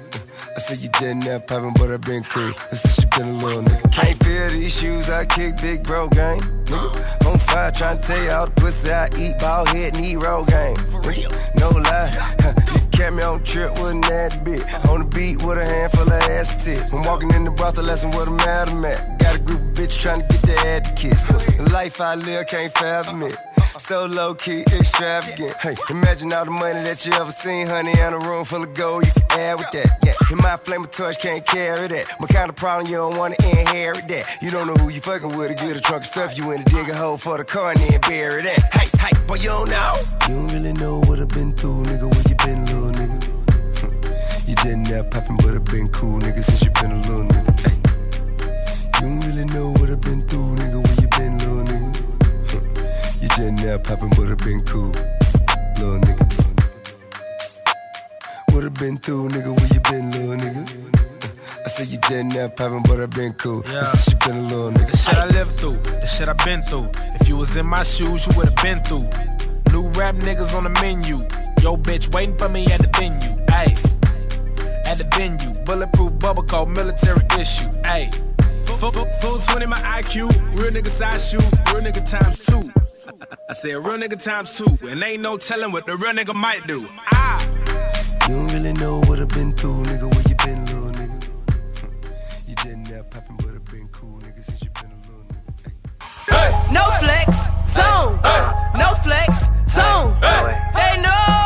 I 0.57 0.59
said 0.59 0.79
you 0.79 0.89
just 0.89 1.27
now 1.27 1.39
popping, 1.39 1.75
but 1.75 1.91
I've 1.91 2.01
been 2.01 2.23
cool. 2.23 2.51
I 2.73 2.75
said 2.75 3.05
you 3.05 3.11
been 3.19 3.29
a 3.29 3.45
little 3.45 3.63
nigga. 3.63 3.93
Can't 3.93 4.25
feel 4.25 4.49
these 4.49 4.75
shoes, 4.75 5.11
I 5.11 5.27
kick 5.27 5.61
big 5.61 5.83
bro 5.83 6.09
gang. 6.09 6.41
Nigga, 6.41 7.27
on 7.27 7.59
I 7.59 7.71
tryna 7.71 8.07
tell 8.07 8.23
you 8.23 8.31
all 8.31 8.47
the 8.47 8.53
pussy 8.53 8.91
I 8.91 9.09
eat, 9.19 9.39
ball 9.39 9.67
head, 9.67 9.95
knee 9.95 10.17
roll 10.17 10.47
game. 10.47 10.77
For 10.77 11.03
real. 11.03 11.31
No 11.57 11.69
lie. 11.69 12.35
you 12.73 12.89
kept 12.91 13.17
me 13.17 13.23
on 13.23 13.45
trip 13.45 13.71
with 13.73 13.97
a 13.97 13.99
nasty 13.99 14.39
bitch. 14.41 14.89
On 14.89 15.01
the 15.01 15.07
beat 15.07 15.43
with 15.43 15.59
a 15.59 15.65
handful 15.67 16.03
of 16.03 16.23
ass 16.31 16.65
tits. 16.65 16.91
I'm 16.91 17.05
walking 17.05 17.33
in 17.33 17.45
the 17.45 17.51
brothel, 17.51 17.85
lesson 17.85 18.09
with 18.11 18.29
a 18.29 18.33
madam 18.33 18.83
at. 18.87 19.19
Got 19.19 19.37
a 19.37 19.39
group 19.39 19.66
of 19.87 19.93
bitches 19.93 20.03
tryna 20.03 20.29
get 20.29 20.43
their 20.43 20.59
head 20.59 20.85
to 20.85 20.93
kiss. 20.95 21.25
The 21.57 21.71
life 21.71 22.01
I 22.01 22.15
live 22.15 22.47
can't 22.47 22.73
fathom 22.73 23.23
it. 23.23 23.37
So 23.79 24.07
low 24.07 24.35
key, 24.35 24.63
extravagant. 24.63 25.55
Hey, 25.61 25.77
imagine 25.91 26.33
all 26.33 26.45
the 26.45 26.51
money 26.51 26.83
that 26.83 27.07
you 27.07 27.13
ever 27.13 27.31
seen, 27.31 27.67
honey, 27.67 27.93
in 27.93 28.13
a 28.13 28.19
room 28.19 28.45
full 28.45 28.63
of 28.63 28.75
gold. 28.75 29.05
You 29.05 29.13
can 29.29 29.41
add 29.41 29.59
with 29.59 29.71
that. 29.73 29.99
Yeah, 30.03 30.13
and 30.31 30.43
my 30.43 30.57
flame 30.57 30.87
torch 30.87 31.19
can't 31.19 31.45
carry 31.45 31.87
that. 31.89 32.07
My 32.19 32.27
kind 32.27 32.49
of 32.49 32.57
problem, 32.57 32.91
you 32.91 32.97
don't 32.97 33.17
wanna 33.17 33.37
inherit 33.59 34.09
that. 34.09 34.39
You 34.43 34.51
don't 34.51 34.67
know 34.67 34.75
who 34.75 34.89
you 34.89 35.01
fucking 35.01 35.37
with, 35.37 35.49
to 35.51 35.55
get 35.55 35.77
a 35.77 35.81
trunk 35.81 36.03
of 36.03 36.07
stuff. 36.07 36.37
You 36.37 36.51
in 36.51 36.65
to 36.65 36.71
dig 36.71 36.89
a 36.89 36.97
hole 36.97 37.19
for 37.19 37.39
the 37.39 37.45
car 37.45 37.71
and 37.71 37.81
then 37.81 38.01
bury 38.01 38.43
that. 38.43 38.75
Hey, 38.75 38.89
hey, 38.99 39.27
boy, 39.27 39.37
you 39.37 39.51
don't 39.51 39.69
know. 39.69 39.93
You 40.29 40.35
don't 40.35 40.53
really 40.53 40.73
know 40.73 41.01
what 41.01 41.21
I've 41.21 41.29
been 41.29 41.53
through, 41.53 41.85
nigga. 41.85 42.11
Where 42.11 42.25
you 42.29 42.37
been, 42.45 42.67
little 42.67 42.93
nigga? 42.93 44.49
you 44.49 44.55
didn't 44.57 44.85
now 44.85 45.03
popping, 45.05 45.37
but 45.37 45.55
I've 45.55 45.65
been 45.65 45.89
cool, 45.91 46.19
nigga, 46.21 46.43
since 46.43 46.65
you 46.65 46.71
been 46.81 46.93
a 46.93 47.01
little 47.03 47.25
nigga. 47.25 47.61
Hey. 47.61 47.76
You 48.97 49.03
don't 49.03 49.21
really 49.21 49.45
know 49.45 49.73
what 49.73 49.91
I've 49.91 50.01
been 50.01 50.23
through, 50.27 50.57
nigga. 50.57 50.83
Where 50.83 51.01
you 51.03 51.09
been, 51.19 51.39
little 51.39 51.65
nigga? 51.65 53.23
You 53.23 53.29
just 53.29 53.53
now 53.53 53.79
popping, 53.79 54.09
but 54.11 54.29
I've 54.31 54.39
been 54.39 54.63
cool, 54.65 54.93
little 55.77 56.01
nigga. 56.01 56.27
What 58.53 58.65
I've 58.65 58.75
been 58.75 58.97
through, 58.97 59.29
nigga? 59.29 59.53
Where 59.55 59.69
you 59.75 59.81
been, 59.91 60.11
little 60.13 60.37
nigga? 60.37 60.65
I 61.63 61.69
said 61.69 61.89
you 61.89 61.99
just 62.09 62.25
now 62.35 62.49
popping, 62.49 62.83
but 62.85 63.01
I've 63.01 63.11
been 63.11 63.35
cool. 63.35 63.63
Yeah. 63.67 63.85
Since 63.85 64.09
you 64.13 64.17
been 64.27 64.39
a 64.39 64.49
little 64.49 64.71
nigga. 64.71 64.91
The 64.91 64.97
shit 64.97 65.19
I 65.19 65.27
lived 65.27 65.53
through, 65.57 65.77
the 65.77 66.07
shit 66.07 66.29
I 66.29 66.33
been 66.45 66.63
through. 66.63 66.91
If 67.21 67.29
you 67.29 67.37
was 67.37 67.55
in 67.55 67.67
my 67.67 67.83
shoes, 67.83 68.27
you 68.27 68.33
would've 68.35 68.57
been 68.57 68.81
through. 68.81 69.11
New 69.73 69.91
rap 69.91 70.15
niggas 70.15 70.57
on 70.57 70.65
the 70.65 70.71
menu. 70.81 71.17
Yo, 71.63 71.77
bitch, 71.77 72.13
waiting 72.15 72.37
for 72.39 72.49
me 72.49 72.65
at 72.65 72.81
the 72.81 72.89
venue. 72.97 73.37
Ayy, 73.49 73.77
at 74.87 74.97
the 74.97 75.07
venue. 75.15 75.53
Bulletproof 75.65 76.19
bubble 76.19 76.45
called 76.45 76.71
military 76.71 77.21
issue. 77.39 77.69
Ayy. 77.83 78.26
Full, 78.79 78.93
full, 78.93 79.07
full 79.23 79.39
20 79.39 79.67
my 79.67 79.79
IQ. 79.79 80.29
Real 80.59 80.71
nigga 80.71 80.89
size 80.89 81.31
shoe. 81.31 81.39
Real 81.73 81.83
nigga 81.83 82.09
times 82.09 82.39
two. 82.39 82.71
I, 83.09 83.37
I 83.49 83.53
said 83.55 83.75
real 83.77 83.97
nigga 83.97 84.23
times 84.23 84.57
two. 84.57 84.87
And 84.87 85.03
ain't 85.03 85.23
no 85.23 85.39
telling 85.39 85.73
what 85.73 85.87
the 85.87 85.97
real 85.97 86.13
nigga 86.13 86.35
might 86.35 86.67
do. 86.67 86.87
Ah. 87.13 87.43
You 88.29 88.35
don't 88.35 88.53
really 88.53 88.75
know 88.75 89.01
what 89.01 89.19
I've 89.19 89.29
been 89.29 89.53
through, 89.53 89.85
nigga. 89.85 90.13
Where 90.13 90.25
you 90.29 90.37
been, 90.45 90.67
little 90.67 90.91
nigga? 90.93 92.49
You 92.49 92.55
just 92.55 92.91
now 92.91 93.03
popping, 93.05 93.37
but 93.37 93.55
I've 93.55 93.65
been 93.65 93.89
cool, 93.89 94.21
nigga, 94.21 94.45
since 94.45 94.63
you 94.63 94.71
been 94.71 94.91
a 94.91 95.01
little 95.07 95.25
nigga. 95.25 96.73
No 96.73 96.83
flex, 97.01 97.47
zone. 97.73 98.21
No 98.79 98.93
flex, 99.03 99.47
zone. 99.73 100.17
They 100.75 101.01
know 101.01 101.46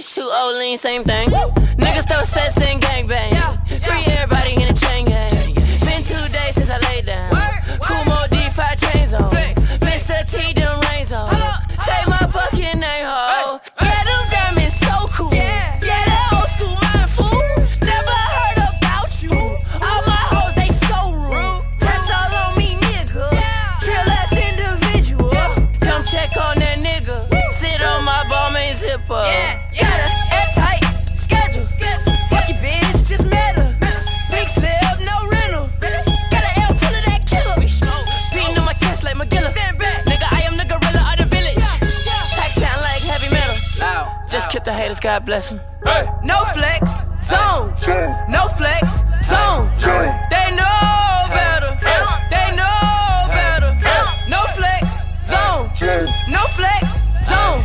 H2 0.00 0.28
O 0.30 0.76
same 0.76 1.04
thing. 1.04 1.28
Niggas 1.76 2.08
throw 2.08 2.22
sets 2.22 2.56
and 2.62 2.80
gangbang. 2.80 3.36
Free 3.84 4.02
everybody 4.14 4.54
in 4.54 4.62
a 4.62 4.72
chain 4.72 5.04
gang. 5.04 5.52
Been 5.52 6.02
two 6.02 6.26
days 6.32 6.54
since 6.54 6.70
I 6.70 6.78
laid 6.78 6.99
God 45.00 45.24
bless 45.24 45.48
them. 45.48 45.60
No 46.22 46.44
flex, 46.52 47.04
zone. 47.20 47.72
No 48.28 48.46
flex, 48.48 49.00
zone. 49.24 49.70
They 50.30 50.50
know 50.54 51.26
better. 51.30 51.72
They 52.30 52.54
know 52.54 53.26
better. 53.28 53.72
No 54.28 54.40
flex, 54.56 55.06
zone. 55.24 55.70
No 56.28 56.40
flex, 56.48 57.02
zone. 57.26 57.64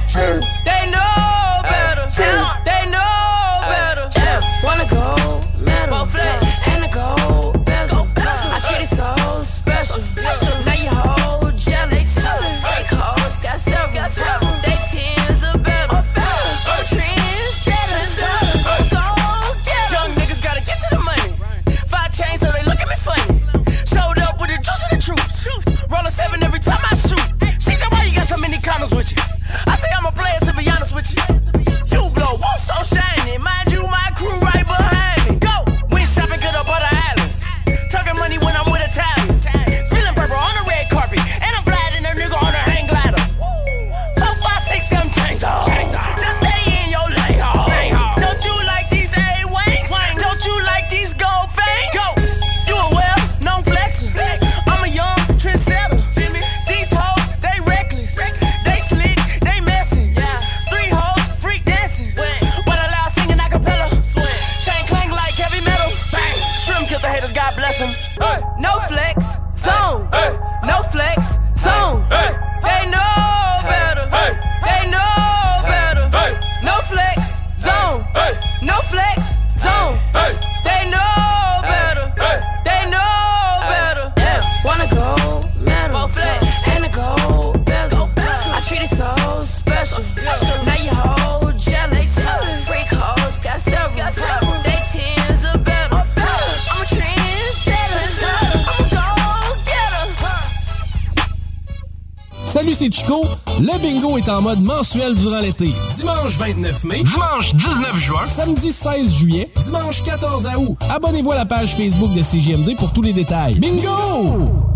Mode 104.46 104.62
mensuel 104.62 105.16
durant 105.16 105.40
l'été. 105.40 105.72
Dimanche 105.98 106.38
29 106.38 106.84
mai. 106.84 107.04
Dimanche 107.04 107.56
19 107.56 107.98
juin. 107.98 108.28
Samedi 108.28 108.72
16 108.72 109.12
juillet. 109.12 109.50
Dimanche 109.66 110.04
14 110.04 110.48
août. 110.58 110.78
Abonnez-vous 110.88 111.32
à 111.32 111.36
la 111.36 111.46
page 111.46 111.74
Facebook 111.76 112.14
de 112.14 112.22
CGMD 112.22 112.76
pour 112.78 112.94
tous 112.94 113.02
les 113.02 113.14
détails. 113.14 113.56
Bingo! 113.56 114.75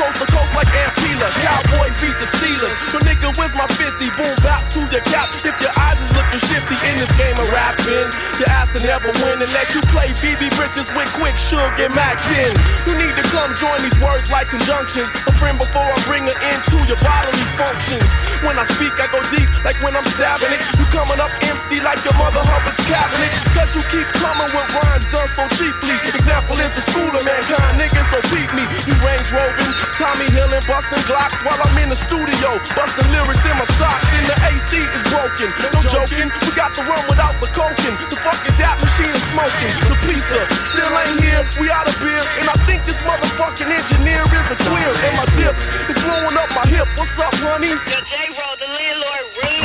Coast 0.00 0.16
to 0.16 0.26
coast 0.32 0.52
like 0.56 0.72
Ampila. 0.72 1.28
Cowboys 1.44 1.94
beat 2.00 2.16
the 2.16 2.28
Steelers. 2.40 2.72
So 2.88 2.98
nigga, 3.04 3.36
where's 3.36 3.52
my 3.54 3.68
50? 3.68 4.08
Boom, 4.16 4.34
bap 4.40 4.64
to 4.72 4.80
your 4.88 5.04
cap. 5.12 5.28
If 5.44 5.56
your 5.60 5.72
eyes 5.76 6.00
is 6.00 6.09
looking 6.30 6.46
shifty 6.46 6.78
in 6.86 6.94
this 6.94 7.10
game 7.18 7.34
of 7.38 7.48
rapping, 7.50 8.06
your 8.38 8.50
ass 8.54 8.70
will 8.72 8.86
never 8.86 9.10
win 9.26 9.42
unless 9.42 9.74
you 9.74 9.80
play 9.90 10.06
BB 10.22 10.54
Bridges 10.54 10.86
with 10.94 11.10
quick 11.18 11.34
sugar 11.34 11.66
and 11.82 11.94
Mac 11.94 12.22
10. 12.30 12.54
You 12.86 12.94
need 12.94 13.14
to 13.18 13.24
come 13.34 13.50
join 13.58 13.82
these 13.82 13.98
words 13.98 14.30
like 14.30 14.46
conjunctions. 14.46 15.10
A 15.26 15.32
friend 15.42 15.58
before 15.58 15.82
I 15.82 15.98
bring 16.06 16.22
her 16.30 16.38
into 16.54 16.78
your 16.86 16.98
bodily 17.02 17.46
functions. 17.58 18.06
When 18.46 18.56
I 18.56 18.64
speak, 18.78 18.94
I 18.96 19.10
go 19.10 19.20
deep 19.34 19.48
like 19.66 19.76
when 19.82 19.92
I'm 19.92 20.06
stabbing 20.16 20.54
it. 20.54 20.60
You 20.78 20.86
coming 20.94 21.18
up 21.18 21.28
empty 21.44 21.82
like 21.82 22.00
your 22.06 22.14
mother 22.16 22.40
Hubbard's 22.40 22.78
cabinet. 22.86 23.28
Cause 23.52 23.68
you 23.74 23.82
keep 23.90 24.08
coming 24.16 24.48
with 24.54 24.68
rhymes 24.80 25.06
done 25.10 25.28
so 25.34 25.44
cheaply. 25.58 25.96
Example 26.14 26.56
is 26.62 26.72
the 26.72 26.84
school 26.94 27.10
of 27.10 27.20
mankind, 27.20 27.74
niggas, 27.76 28.06
so 28.08 28.18
beat 28.30 28.50
me. 28.56 28.64
You 28.86 28.94
range 29.02 29.28
roving, 29.34 29.72
Tommy 29.98 30.30
Hill 30.32 30.48
and 30.48 30.64
busting 30.64 31.04
Glocks 31.04 31.36
while 31.44 31.60
I'm 31.60 31.76
in 31.84 31.92
the 31.92 32.00
studio. 32.00 32.56
Busting 32.72 33.08
lyrics 33.12 33.44
in 33.44 33.56
my 33.60 33.68
socks 33.76 34.08
and 34.14 34.24
the 34.24 34.36
AC 34.46 34.72
is 34.78 35.02
broken. 35.12 35.48
No 35.76 35.80
joking, 35.84 36.19
we 36.28 36.52
got 36.52 36.76
the 36.76 36.84
run 36.84 37.00
without 37.08 37.32
the 37.40 37.48
coking. 37.56 37.96
The 38.12 38.18
fucking 38.20 38.56
dap 38.60 38.76
machine 38.82 39.08
is 39.08 39.24
smoking. 39.32 39.72
The 39.88 39.96
pizza 40.04 40.44
still 40.74 40.92
ain't 40.92 41.16
here, 41.16 41.40
we 41.56 41.72
out 41.72 41.88
of 41.88 41.96
beer. 41.96 42.20
And 42.36 42.48
I 42.50 42.56
think 42.68 42.84
this 42.84 42.98
motherfucking 43.08 43.70
engineer 43.72 44.20
is 44.28 44.46
a 44.52 44.58
queer. 44.68 44.92
And 44.92 45.16
my 45.16 45.24
dip 45.40 45.56
is 45.88 45.96
blowing 46.04 46.36
up 46.36 46.50
my 46.52 46.66
hip. 46.68 46.88
What's 47.00 47.16
up, 47.16 47.32
honey? 47.40 47.72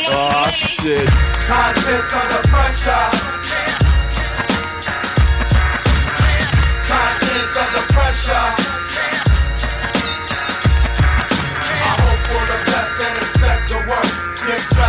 Oh 0.07 0.47
shit. 0.53 1.09
Contents 1.43 2.13
under 2.15 2.41
pressure. 2.47 3.05
Contents 6.87 7.55
under 7.59 7.83
pressure. 7.91 8.64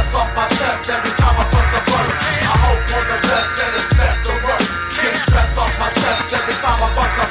Stress 0.07 0.23
off 0.23 0.37
my 0.37 0.49
chest 0.49 0.91
every 0.91 1.11
time 1.19 1.35
I 1.35 1.45
bust 1.51 1.75
a 1.75 1.83
verse. 1.91 2.19
I 2.47 2.57
hope 2.63 2.83
for 2.91 3.03
the 3.11 3.19
best 3.27 3.59
and 3.59 3.75
expect 3.75 4.19
the 4.27 4.35
worst. 4.47 4.71
Get 4.95 5.15
stress 5.27 5.59
off 5.59 5.73
my 5.79 5.91
chest 5.91 6.35
every 6.35 6.55
time 6.63 6.81
I 6.83 6.89
bust 6.95 7.17
a 7.23 7.26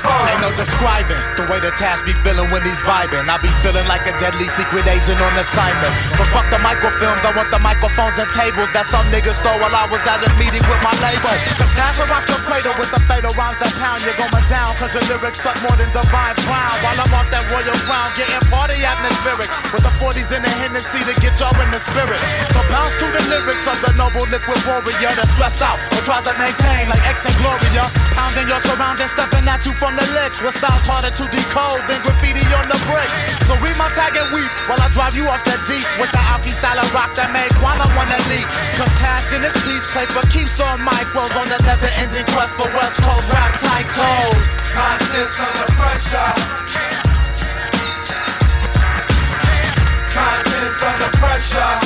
no 0.45 0.53
describing 0.61 1.17
the 1.41 1.45
way 1.49 1.57
the 1.57 1.73
task 1.73 2.05
be 2.05 2.13
feeling 2.21 2.45
when 2.53 2.61
he's 2.61 2.77
vibing. 2.85 3.25
I 3.25 3.41
be 3.41 3.49
feeling 3.65 3.87
like 3.89 4.05
a 4.05 4.13
deadly 4.21 4.45
secret 4.53 4.85
agent 4.85 5.17
on 5.17 5.33
assignment. 5.41 5.93
But 6.21 6.29
fuck 6.29 6.45
the 6.53 6.61
microfilms, 6.61 7.25
I 7.25 7.33
want 7.33 7.49
the 7.49 7.57
microphones 7.57 8.13
and 8.21 8.29
tables 8.37 8.69
that 8.77 8.85
some 8.93 9.09
niggas 9.09 9.41
stole 9.41 9.57
while 9.57 9.73
I 9.73 9.89
was 9.89 10.05
at 10.05 10.21
a 10.21 10.29
meeting 10.37 10.61
with 10.69 10.81
my 10.85 10.93
label. 11.01 11.33
Cause 11.57 11.73
Cash 11.73 11.97
will 11.97 12.09
rock 12.13 12.29
your 12.29 12.41
cradle 12.45 12.77
with 12.77 12.93
the 12.93 13.01
fatal 13.09 13.33
rhymes 13.33 13.57
that 13.57 13.73
pound. 13.81 14.05
You're 14.05 14.17
going 14.21 14.45
down 14.45 14.69
cause 14.77 14.93
your 14.93 15.05
lyrics 15.09 15.41
suck 15.41 15.57
more 15.65 15.73
than 15.81 15.89
divine 15.89 16.37
crown. 16.45 16.75
While 16.85 16.97
I'm 17.01 17.13
off 17.17 17.29
that 17.33 17.45
royal 17.49 17.79
crown, 17.89 18.09
getting 18.13 18.45
party 18.53 18.77
atmospheric. 18.85 19.49
With 19.73 19.81
the 19.81 19.93
40s 19.97 20.29
in 20.29 20.45
the 20.45 20.53
Hennessy 20.61 21.01
to 21.09 21.13
get 21.25 21.33
y'all 21.41 21.57
in 21.57 21.69
the 21.73 21.81
spirit. 21.81 22.21
So 22.53 22.61
bounce 22.69 22.93
to 23.01 23.07
the 23.09 23.23
lyrics 23.33 23.65
of 23.65 23.77
the 23.81 23.97
noble 23.97 24.29
liquid 24.29 24.61
warrior 24.69 25.09
that's 25.17 25.31
stressed 25.33 25.65
out 25.65 25.81
or 25.97 26.01
tries 26.05 26.21
to 26.29 26.33
maintain 26.37 26.85
like 26.85 27.01
X 27.01 27.25
and 27.25 27.35
Gloria. 27.41 27.89
Pounding 28.13 28.45
your 28.45 28.61
surroundings, 28.61 29.09
stepping 29.09 29.49
at 29.49 29.65
you 29.65 29.73
from 29.73 29.97
the 29.97 30.05
licks. 30.35 30.45
With 30.45 30.55
styles 30.55 30.83
harder 30.83 31.11
to 31.11 31.23
decode 31.31 31.81
than 31.87 32.01
graffiti 32.03 32.45
on 32.55 32.67
the 32.67 32.79
brick. 32.87 33.09
So 33.47 33.55
read 33.63 33.77
my 33.77 33.89
tag 33.93 34.15
and 34.15 34.27
weep 34.33 34.49
while 34.67 34.79
I 34.81 34.89
drive 34.91 35.15
you 35.15 35.27
off 35.27 35.43
that 35.45 35.59
deep 35.67 35.85
with 35.99 36.11
the 36.11 36.21
Alki 36.31 36.51
style 36.51 36.79
of 36.79 36.87
rock 36.93 37.15
that 37.15 37.31
made 37.31 37.51
Quana 37.59 37.85
wanna 37.95 38.19
leak. 38.31 38.47
Cause 38.75 38.91
Tash 38.99 39.31
in 39.33 39.41
his 39.41 39.55
piece 39.63 39.85
play 39.91 40.05
for 40.05 40.23
keeps 40.29 40.59
on 40.59 40.79
micros 40.79 41.31
on 41.35 41.47
the 41.47 41.59
never 41.63 41.89
ending 41.99 42.25
quest 42.33 42.55
for 42.55 42.67
West 42.75 43.01
Coast 43.01 43.27
rap 43.31 43.51
titles. 43.59 44.43
Contents 44.71 45.37
under 45.39 45.67
pressure. 45.75 46.31
Contents 50.11 50.83
under 50.83 51.11
pressure. 51.17 51.84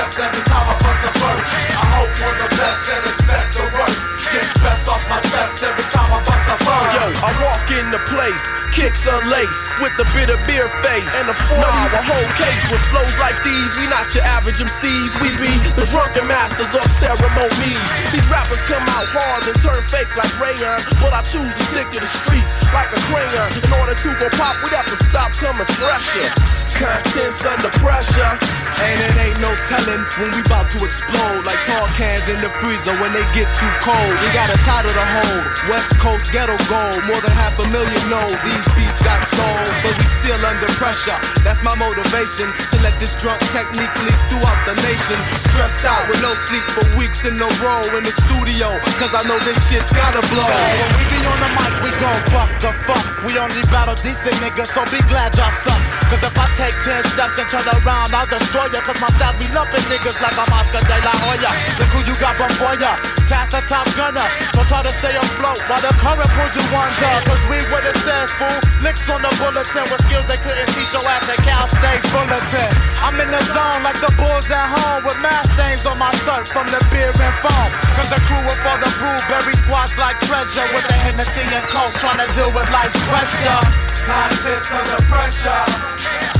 Chest 0.00 0.20
every 0.20 0.44
time 0.48 0.64
I 0.64 0.76
bust 0.80 1.04
a 1.04 1.12
verse. 1.20 1.50
I 1.76 1.84
hope 2.00 2.12
for 2.16 2.32
the 2.32 2.48
best 2.56 2.82
and 2.88 3.02
expect 3.04 3.48
the 3.56 3.64
worst. 3.76 4.00
Get 4.32 4.46
stress 4.56 4.82
off 4.88 5.02
my 5.10 5.20
chest 5.28 5.60
every 5.60 5.88
time 5.92 6.08
I 6.08 6.20
bust 6.24 6.46
a 6.48 6.56
verse. 6.64 6.92
Yo, 6.96 7.04
I 7.20 7.30
walk 7.44 7.66
in 7.68 7.86
the 7.92 8.00
place, 8.08 8.44
kicks 8.72 9.04
unlaced, 9.04 9.60
with 9.82 9.92
a 10.00 10.08
bit 10.16 10.32
of 10.32 10.40
beer 10.48 10.70
face. 10.80 11.10
And 11.20 11.28
a 11.28 11.36
40, 11.36 11.60
nah, 11.60 11.92
a 11.92 12.00
whole 12.00 12.30
case 12.40 12.64
with 12.72 12.80
flows 12.88 13.16
like 13.20 13.36
these. 13.44 13.70
We 13.76 13.90
not 13.92 14.08
your 14.16 14.24
average 14.24 14.62
MCs, 14.62 15.20
we 15.20 15.28
be 15.36 15.52
the 15.76 15.84
drunken 15.92 16.24
masters 16.24 16.72
of 16.72 16.86
ceremonies. 16.96 17.86
These 18.14 18.24
rappers 18.32 18.62
come 18.70 18.84
out 18.96 19.08
hard 19.10 19.44
and 19.44 19.56
turn 19.60 19.82
fake 19.90 20.14
like 20.16 20.32
Rayon, 20.40 20.80
but 21.02 21.12
I 21.12 21.20
choose 21.26 21.50
to 21.50 21.64
stick 21.74 21.88
to 21.92 22.00
the 22.00 22.10
streets 22.24 22.54
like 22.72 22.88
a 22.88 23.00
crayon. 23.12 23.52
In 23.52 23.68
order 23.76 23.96
to 23.98 24.08
go 24.16 24.32
pop, 24.38 24.56
we'd 24.64 24.72
have 24.72 24.88
to 24.88 24.98
stop 25.10 25.34
coming 25.36 25.68
fresher. 25.76 26.30
Contents 26.72 27.44
under 27.44 27.68
pressure. 27.82 28.59
And 28.78 28.96
it 29.02 29.14
ain't 29.18 29.40
no 29.42 29.50
telling 29.66 30.02
when 30.22 30.30
we 30.36 30.42
bout 30.46 30.70
to 30.70 30.78
explode 30.84 31.42
like 31.42 31.58
tall 31.66 31.86
cans 31.98 32.28
in 32.30 32.38
the 32.40 32.50
freezer 32.62 32.94
when 33.02 33.10
they 33.10 33.24
get 33.34 33.48
too 33.58 33.72
cold. 33.82 34.14
We 34.22 34.28
got 34.30 34.52
a 34.52 34.58
title 34.62 34.92
to 34.92 35.06
hold, 35.18 35.42
West 35.66 35.90
Coast 35.98 36.30
ghetto 36.30 36.54
gold. 36.70 37.00
More 37.10 37.18
than 37.18 37.34
half 37.34 37.58
a 37.58 37.66
million 37.74 38.02
know 38.06 38.26
these 38.46 38.66
beats 38.78 39.00
got 39.02 39.20
sold, 39.34 39.70
but 39.82 39.94
we 39.98 40.06
still 40.22 40.40
under 40.46 40.70
pressure. 40.78 41.16
That's 41.42 41.62
my 41.66 41.74
motivation 41.74 42.52
to 42.72 42.76
let 42.84 42.94
this 43.02 43.16
drunk 43.18 43.40
technique 43.50 43.92
leak 44.04 44.20
throughout 44.30 44.60
the 44.68 44.76
nation. 44.84 45.18
Stressed 45.50 45.84
out 45.88 46.04
with 46.06 46.20
no 46.22 46.32
sleep 46.46 46.64
for 46.76 46.84
weeks 46.94 47.26
in 47.26 47.40
a 47.40 47.50
row 47.64 47.82
in 47.96 48.04
the 48.06 48.14
studio, 48.28 48.70
cause 49.00 49.12
I 49.16 49.22
know 49.26 49.38
this 49.42 49.58
shit's 49.68 49.92
gotta 49.92 50.22
blow. 50.30 50.46
So 50.46 50.66
when 50.78 50.90
we 50.94 51.04
be 51.10 51.20
on 51.26 51.38
the 51.40 51.50
mic, 51.56 51.74
we 51.82 51.90
gon' 51.98 52.20
buck 52.32 52.50
the 52.60 52.72
fuck. 52.84 53.04
We 53.24 53.36
only 53.36 53.62
battle 53.72 53.96
decent 54.00 54.36
niggas, 54.40 54.72
so 54.72 54.84
be 54.92 55.00
glad 55.08 55.36
y'all 55.36 55.52
suck. 55.64 55.80
Cause 56.10 56.22
if 56.24 56.34
I 56.34 56.46
take 56.58 56.76
10 56.84 57.04
steps 57.14 57.36
and 57.38 57.48
turn 57.48 57.66
around, 57.80 58.10
I'll 58.12 58.26
destroy 58.26 58.59
Cause 58.60 59.00
my 59.00 59.08
style 59.16 59.32
be 59.40 59.48
lumping 59.56 59.80
niggas 59.88 60.20
like 60.20 60.36
I'm 60.36 60.52
Oscar 60.52 60.84
De 60.84 60.96
La 61.00 61.14
Hoya. 61.24 61.48
Look 61.80 61.96
who 61.96 62.04
you 62.04 62.12
got 62.20 62.36
before 62.36 62.76
ya. 62.76 62.92
Task 63.24 63.56
the 63.56 63.64
top 63.64 63.88
gunner, 63.96 64.28
so 64.52 64.60
try 64.68 64.84
to 64.84 64.92
stay 65.00 65.16
afloat 65.16 65.56
while 65.64 65.80
the 65.80 65.88
current 65.96 66.28
pulls 66.36 66.52
you 66.52 66.64
under. 66.76 67.14
Cause 67.24 67.40
we 67.48 67.56
it 67.56 67.96
says, 68.04 68.28
fool. 68.36 68.52
Licks 68.84 69.08
on 69.08 69.24
the 69.24 69.32
bulletin 69.40 69.88
with 69.88 70.04
skills 70.04 70.28
they 70.28 70.36
couldn't 70.44 70.68
teach 70.76 70.92
your 70.92 71.00
ass 71.08 71.24
at 71.32 71.40
Cal 71.40 71.72
State 71.72 72.04
Bulletin. 72.12 72.68
I'm 73.00 73.16
in 73.16 73.32
the 73.32 73.40
zone 73.48 73.80
like 73.80 73.96
the 73.96 74.12
bulls 74.20 74.44
at 74.52 74.68
home 74.68 75.08
with 75.08 75.16
mask 75.24 75.56
stains 75.56 75.88
on 75.88 75.96
my 75.96 76.12
shirt 76.28 76.44
from 76.52 76.68
the 76.68 76.84
beer 76.92 77.16
and 77.16 77.36
foam. 77.40 77.70
Cause 77.96 78.12
the 78.12 78.20
crew 78.28 78.44
will 78.44 78.60
for 78.60 78.76
the 78.76 78.92
brew, 79.00 79.16
berry 79.32 79.56
squash 79.64 79.96
like 79.96 80.20
treasure 80.28 80.68
with 80.76 80.84
the 80.84 81.00
Hennessy 81.00 81.48
and 81.48 81.64
Coke 81.72 81.96
trying 81.96 82.20
to 82.20 82.28
deal 82.36 82.52
with 82.52 82.68
life's 82.68 83.00
pressure. 83.08 83.62
Contents 84.04 84.68
under 84.68 85.00
pressure. 85.08 86.39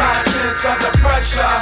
Contents 0.00 0.64
under 0.64 0.92
pressure. 1.04 1.56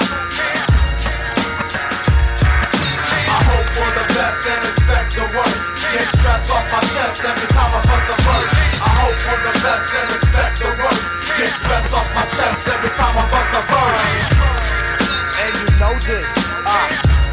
I 3.35 3.39
hope 3.51 3.69
for 3.74 3.90
the 3.98 4.06
best 4.15 4.47
and 4.47 4.62
expect 4.62 5.10
the 5.19 5.27
worst. 5.35 5.65
Get 5.90 6.06
stress 6.15 6.47
off 6.47 6.62
my 6.70 6.78
chest 6.94 7.27
every 7.27 7.51
time 7.51 7.73
I 7.74 7.82
bust 7.82 8.15
a 8.15 8.16
verse. 8.23 8.52
I 8.78 8.90
hope 9.02 9.19
for 9.27 9.39
the 9.43 9.55
best 9.59 9.90
and 9.90 10.09
expect 10.15 10.55
the 10.62 10.70
worst. 10.70 11.06
Get 11.35 11.51
stress 11.51 11.90
off 11.90 12.06
my 12.15 12.27
chest 12.39 12.62
every 12.70 12.94
time 12.94 13.15
I 13.19 13.27
bust 13.27 13.59
a 13.59 13.62
verse. 13.66 14.31
And 15.43 15.52
you 15.59 15.69
know 15.82 15.94
this. 15.98 16.31
Ah, 16.62 16.86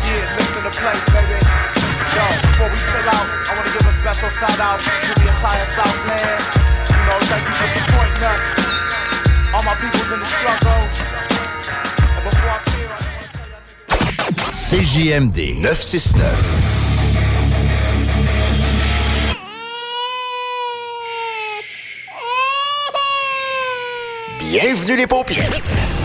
yeah, 0.10 0.26
listen 0.42 0.66
to 0.66 0.74
place, 0.74 1.06
baby. 1.14 1.38
Yo, 2.18 2.26
before 2.50 2.70
we 2.74 2.82
pull 2.82 3.08
out, 3.14 3.28
I 3.46 3.52
wanna 3.54 3.70
give 3.78 3.86
a 3.86 3.94
special 3.94 4.34
shout 4.34 4.58
out 4.58 4.82
to 4.82 5.12
the 5.22 5.26
entire 5.30 5.70
Southland. 5.70 6.42
You 6.90 6.98
know, 7.06 7.18
thank 7.30 7.46
you 7.46 7.56
for 7.62 7.70
supporting 7.78 8.26
us. 8.26 8.46
All 9.56 9.64
my 9.64 9.74
peoples 9.76 10.12
in 10.12 10.20
the 10.20 10.26
struggle. 10.26 10.70
And 12.12 12.24
before 12.26 12.50
I 12.50 12.60
clear, 12.66 12.90
I 12.92 13.00
CJMD 14.52 15.62
969. 15.62 16.76
Bienvenue 24.40 24.98
les 24.98 25.08
paupières. 25.08 26.05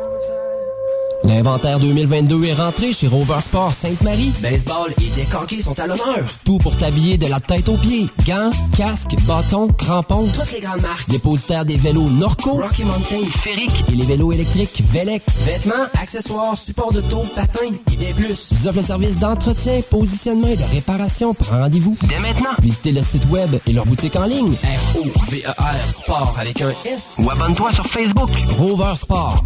L'inventaire 1.23 1.79
2022 1.79 2.45
est 2.45 2.53
rentré 2.53 2.93
chez 2.93 3.07
Rover 3.07 3.41
Sport 3.41 3.73
Sainte-Marie. 3.73 4.31
Baseball 4.41 4.91
et 5.01 5.09
décanqués 5.11 5.61
sont 5.61 5.79
à 5.79 5.85
l'honneur. 5.85 6.25
Tout 6.43 6.57
pour 6.57 6.75
t'habiller 6.77 7.17
de 7.17 7.27
la 7.27 7.39
tête 7.39 7.69
aux 7.69 7.77
pieds. 7.77 8.07
Gants, 8.25 8.49
casques, 8.75 9.15
bâtons, 9.27 9.67
crampons. 9.67 10.27
Toutes 10.33 10.51
les 10.51 10.61
grandes 10.61 10.81
marques. 10.81 11.07
Dépositaire 11.09 11.63
des 11.63 11.77
vélos 11.77 12.09
Norco, 12.09 12.53
Rocky 12.61 12.83
Mountain, 12.83 13.23
Sphérique 13.31 13.83
et 13.91 13.95
les 13.95 14.05
vélos 14.05 14.31
électriques 14.31 14.83
Velec. 14.91 15.21
Vêtements, 15.45 15.85
accessoires, 16.01 16.57
supports 16.57 16.91
de 16.91 17.01
taux, 17.01 17.23
patins 17.35 17.59
et 17.93 17.95
bien 17.95 18.13
plus. 18.13 18.49
Ils 18.51 18.67
offrent 18.67 18.77
le 18.77 18.83
service 18.83 19.17
d'entretien, 19.19 19.79
positionnement 19.89 20.47
et 20.47 20.57
de 20.57 20.63
réparation. 20.63 21.35
Rendez-vous. 21.49 21.95
Dès 22.03 22.19
maintenant. 22.19 22.51
Visitez 22.61 22.91
le 22.91 23.03
site 23.03 23.29
web 23.29 23.55
et 23.67 23.73
leur 23.73 23.85
boutique 23.85 24.15
en 24.15 24.25
ligne. 24.25 24.53
R-O-V-E-R 24.63 25.93
Sport 25.93 26.35
avec 26.39 26.61
un 26.61 26.71
S. 26.85 27.15
Ou 27.19 27.29
abonne-toi 27.29 27.71
sur 27.71 27.85
Facebook. 27.85 28.29
Rover 28.57 28.95
Sport. 28.95 29.43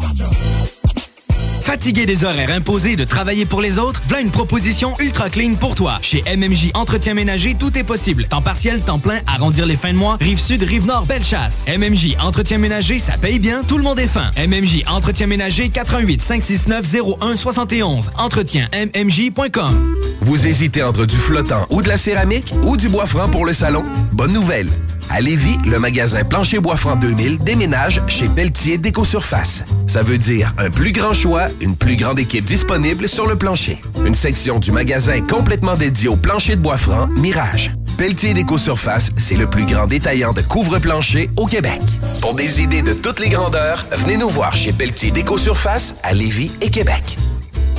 Fatigué 1.65 2.05
des 2.05 2.23
horaires 2.23 2.51
imposés 2.51 2.95
de 2.95 3.05
travailler 3.05 3.47
pour 3.47 3.59
les 3.59 3.79
autres, 3.79 3.99
voilà 4.05 4.21
une 4.21 4.29
proposition 4.29 4.95
ultra 4.99 5.31
clean 5.31 5.55
pour 5.55 5.73
toi. 5.73 5.97
Chez 6.03 6.23
MMJ 6.37 6.69
Entretien 6.75 7.15
Ménager, 7.15 7.55
tout 7.59 7.75
est 7.75 7.83
possible. 7.83 8.27
Temps 8.29 8.43
partiel, 8.43 8.81
temps 8.81 8.99
plein, 8.99 9.21
arrondir 9.25 9.65
les 9.65 9.75
fins 9.75 9.91
de 9.91 9.97
mois, 9.97 10.15
rive 10.21 10.39
sud, 10.39 10.61
rive 10.61 10.85
nord, 10.85 11.07
belle 11.07 11.23
chasse. 11.23 11.65
MMJ 11.67 12.17
Entretien 12.21 12.59
Ménager, 12.59 12.99
ça 12.99 13.13
paye 13.17 13.39
bien, 13.39 13.63
tout 13.63 13.79
le 13.79 13.83
monde 13.83 13.99
est 13.99 14.05
fin. 14.05 14.31
MMJ 14.37 14.83
Entretien 14.85 15.25
Ménager, 15.25 15.69
88 15.69 16.21
569 16.21 17.01
01 17.19 17.35
71. 17.35 18.11
Entretien 18.19 18.69
MMJ.com. 18.71 19.95
Vous 20.21 20.45
hésitez 20.45 20.83
entre 20.83 21.07
du 21.07 21.17
flottant 21.17 21.65
ou 21.71 21.81
de 21.81 21.87
la 21.87 21.97
céramique 21.97 22.53
ou 22.61 22.77
du 22.77 22.89
bois 22.89 23.07
franc 23.07 23.27
pour 23.27 23.43
le 23.43 23.53
salon? 23.53 23.81
Bonne 24.11 24.33
nouvelle! 24.33 24.69
À 25.09 25.21
Lévis, 25.21 25.57
le 25.65 25.79
magasin 25.79 26.23
Plancher 26.23 26.59
Bois 26.59 26.77
Franc 26.77 26.95
2000 26.95 27.39
déménage 27.39 28.01
chez 28.07 28.27
Pelletier 28.27 28.77
Déco-Surface. 28.77 29.63
Ça 29.87 30.01
veut 30.01 30.17
dire 30.17 30.53
un 30.57 30.69
plus 30.69 30.91
grand 30.91 31.13
choix, 31.13 31.47
une 31.61 31.75
plus 31.75 31.95
grande 31.95 32.19
équipe 32.19 32.45
disponible 32.45 33.07
sur 33.07 33.27
le 33.27 33.37
plancher. 33.37 33.77
Une 34.05 34.15
section 34.15 34.59
du 34.59 34.71
magasin 34.71 35.21
complètement 35.21 35.75
dédiée 35.75 36.09
au 36.09 36.15
plancher 36.15 36.55
de 36.55 36.61
bois 36.61 36.77
franc 36.77 37.07
Mirage. 37.17 37.71
Pelletier 37.97 38.33
Déco-Surface, 38.33 39.11
c'est 39.17 39.37
le 39.37 39.47
plus 39.47 39.65
grand 39.65 39.87
détaillant 39.87 40.33
de 40.33 40.41
couvre-plancher 40.41 41.29
au 41.37 41.45
Québec. 41.45 41.81
Pour 42.19 42.33
des 42.33 42.61
idées 42.61 42.81
de 42.81 42.93
toutes 42.93 43.19
les 43.19 43.29
grandeurs, 43.29 43.85
venez 43.91 44.17
nous 44.17 44.29
voir 44.29 44.55
chez 44.55 44.73
Pelletier 44.73 45.11
Déco-Surface 45.11 45.93
à 46.03 46.13
Lévis 46.13 46.51
et 46.61 46.69
Québec. 46.69 47.17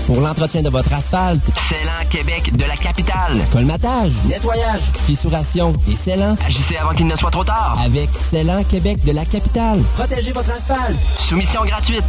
Pour 0.06 0.20
l'entretien 0.20 0.62
de 0.62 0.68
votre 0.68 0.92
asphalte, 0.92 1.42
Célan 1.68 2.08
Québec 2.08 2.56
de 2.56 2.64
la 2.64 2.76
capitale. 2.76 3.36
colmatage, 3.52 4.12
nettoyage, 4.28 4.82
fissuration 5.04 5.72
et 5.90 5.96
scellant. 5.96 6.36
Agissez 6.46 6.76
avant 6.76 6.94
qu'il 6.94 7.08
ne 7.08 7.16
soit 7.16 7.32
trop 7.32 7.42
tard. 7.42 7.76
Avec 7.84 8.10
Célan 8.16 8.62
Québec 8.62 9.04
de 9.04 9.10
la 9.10 9.24
capitale. 9.24 9.80
Protégez 9.94 10.30
votre 10.30 10.52
asphalte. 10.52 10.96
Soumission 11.18 11.64
gratuite. 11.64 12.04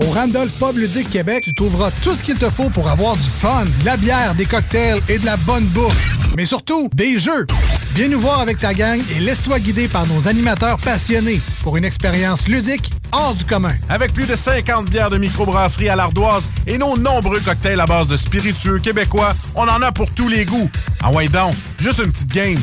Au 0.00 0.10
Randolph 0.10 0.52
Pub 0.58 0.76
Ludique 0.76 1.08
Québec, 1.08 1.44
tu 1.44 1.54
trouveras 1.54 1.92
tout 2.02 2.16
ce 2.16 2.22
qu'il 2.24 2.36
te 2.36 2.50
faut 2.50 2.68
pour 2.70 2.88
avoir 2.88 3.16
du 3.16 3.30
fun, 3.40 3.64
de 3.80 3.84
la 3.84 3.96
bière, 3.96 4.34
des 4.34 4.46
cocktails 4.46 5.00
et 5.08 5.18
de 5.18 5.24
la 5.24 5.36
bonne 5.36 5.66
bouffe. 5.66 6.28
Mais 6.36 6.46
surtout, 6.46 6.88
des 6.94 7.18
jeux. 7.20 7.46
Viens 7.94 8.08
nous 8.08 8.20
voir 8.20 8.40
avec 8.40 8.58
ta 8.58 8.74
gang 8.74 9.00
et 9.16 9.20
laisse-toi 9.20 9.60
guider 9.60 9.86
par 9.86 10.06
nos 10.08 10.26
animateurs 10.26 10.78
passionnés 10.78 11.40
pour 11.62 11.76
une 11.76 11.84
expérience 11.84 12.46
ludique 12.48 12.90
hors 13.12 13.34
du 13.34 13.44
commun. 13.44 13.72
Avec 13.88 14.12
plus 14.12 14.26
de 14.26 14.36
50 14.36 14.90
bières 14.90 15.10
de 15.10 15.18
microbrasserie 15.18 15.88
à 15.88 15.96
l'ardoise 15.96 16.48
et 16.66 16.78
nos 16.78 16.96
nombreux 16.96 17.40
cocktails 17.40 17.80
à 17.80 17.86
base 17.86 18.08
de 18.08 18.16
spiritueux 18.16 18.78
québécois, 18.78 19.32
on 19.54 19.62
en 19.68 19.82
a 19.82 19.92
pour 19.92 20.10
tous 20.10 20.28
les 20.28 20.44
goûts. 20.44 20.70
Ah 21.02 21.10
ouais 21.12 21.28
donc, 21.28 21.54
juste 21.78 21.98
une 22.04 22.10
petite 22.10 22.32
game. 22.32 22.58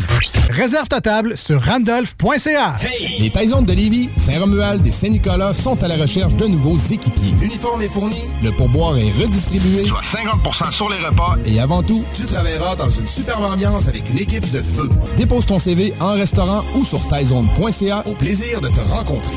Réserve 0.49 0.87
ta 0.87 1.01
table 1.01 1.37
sur 1.37 1.61
randolph.ca. 1.63 2.75
Les 3.19 3.29
Taisons 3.29 3.61
de 3.61 3.73
Lévis, 3.73 4.09
Saint-Romuald 4.17 4.85
et 4.85 4.91
Saint-Nicolas 4.91 5.53
sont 5.53 5.81
à 5.83 5.87
la 5.87 5.95
recherche 5.95 6.33
de 6.35 6.45
nouveaux 6.47 6.77
équipiers. 6.77 7.33
L'uniforme 7.41 7.81
est 7.81 7.87
fourni, 7.87 8.21
le 8.43 8.51
pourboire 8.51 8.97
est 8.97 9.11
redistribué. 9.11 9.85
Soit 9.85 10.03
50 10.03 10.71
sur 10.71 10.89
les 10.89 10.97
repas. 10.97 11.37
Et 11.45 11.59
avant 11.59 11.81
tout, 11.83 12.03
Tu 12.13 12.25
travailleras 12.25 12.75
dans 12.75 12.89
une 12.89 13.07
superbe 13.07 13.43
ambiance 13.43 13.87
avec 13.87 14.09
une 14.09 14.19
équipe 14.19 14.49
de 14.51 14.59
feu. 14.61 14.89
dépose 15.17 15.45
ton 15.45 15.59
CV 15.59 15.93
en 15.99 16.13
restaurant 16.13 16.63
ou 16.75 16.83
sur 16.83 17.05
taizone.ca. 17.07 18.03
Au 18.05 18.13
plaisir 18.13 18.61
de 18.61 18.67
te 18.69 18.79
rencontrer. 18.81 19.35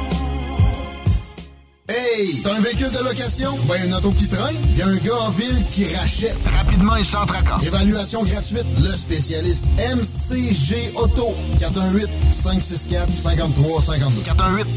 Hey, 1.90 2.42
t'as 2.42 2.54
un 2.54 2.60
véhicule 2.60 2.90
de 2.92 2.98
location? 3.02 3.56
Ben, 3.66 3.82
une 3.86 3.94
auto 3.94 4.10
qui 4.12 4.28
traîne? 4.28 4.54
Il 4.72 4.76
y 4.76 4.82
a 4.82 4.88
un 4.88 4.96
gars 4.96 5.20
en 5.22 5.30
ville 5.30 5.64
qui 5.70 5.86
rachète. 5.94 6.36
Rapidement 6.54 6.96
et 6.96 7.04
sans 7.04 7.24
tracas. 7.24 7.56
Évaluation 7.64 8.24
gratuite. 8.24 8.66
Le 8.78 8.94
spécialiste 8.94 9.64
MCG 9.78 10.92
Auto. 10.96 11.32
418-564-5352. 11.58 14.04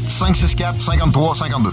418-564-5352. 0.08 1.72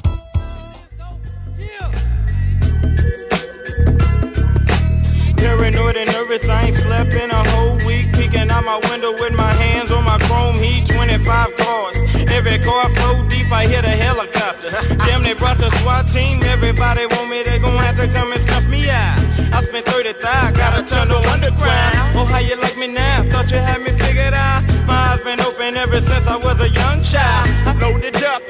Paranoid 5.41 5.97
and 5.97 6.05
nervous, 6.13 6.47
I 6.47 6.67
ain't 6.67 6.75
slept 6.77 7.13
in 7.15 7.31
a 7.31 7.43
whole 7.49 7.75
week. 7.87 8.13
Peeking 8.13 8.51
out 8.51 8.63
my 8.63 8.79
window 8.91 9.11
with 9.11 9.33
my 9.33 9.51
hands 9.51 9.89
on 9.91 10.05
my 10.05 10.19
chrome 10.29 10.53
heat. 10.55 10.85
25 10.87 11.57
cars, 11.57 11.97
every 12.29 12.59
car 12.59 12.87
flow 12.93 13.27
deep. 13.27 13.51
I 13.51 13.65
hit 13.65 13.83
a 13.83 13.89
helicopter. 13.89 14.69
Damn, 15.09 15.23
they 15.23 15.33
brought 15.33 15.57
the 15.57 15.71
SWAT 15.81 16.07
team. 16.07 16.43
Everybody 16.43 17.07
want 17.07 17.27
me, 17.29 17.41
they 17.41 17.57
gon' 17.57 17.75
have 17.77 17.97
to 17.97 18.07
come 18.07 18.31
and 18.31 18.41
snuff 18.41 18.69
me 18.69 18.87
out. 18.89 19.17
I 19.51 19.65
spent 19.65 19.85
30 19.85 20.13
thou, 20.21 20.51
got 20.51 20.77
a 20.77 20.83
tunnel 20.85 21.25
underground. 21.33 21.97
Oh, 22.13 22.25
how 22.29 22.37
you 22.37 22.55
like 22.61 22.77
me 22.77 22.87
now? 22.87 23.23
Thought 23.31 23.49
you 23.49 23.57
had 23.57 23.81
me 23.81 23.91
figured 23.91 24.35
out. 24.37 24.61
My 24.85 25.17
eyes 25.17 25.21
been 25.25 25.41
open 25.41 25.75
ever 25.75 26.01
since 26.01 26.27
I 26.27 26.37
was 26.37 26.61
a 26.61 26.69
young 26.69 27.01
child. 27.01 27.49
I 27.65 27.73
loaded 27.81 28.15
up, 28.23 28.43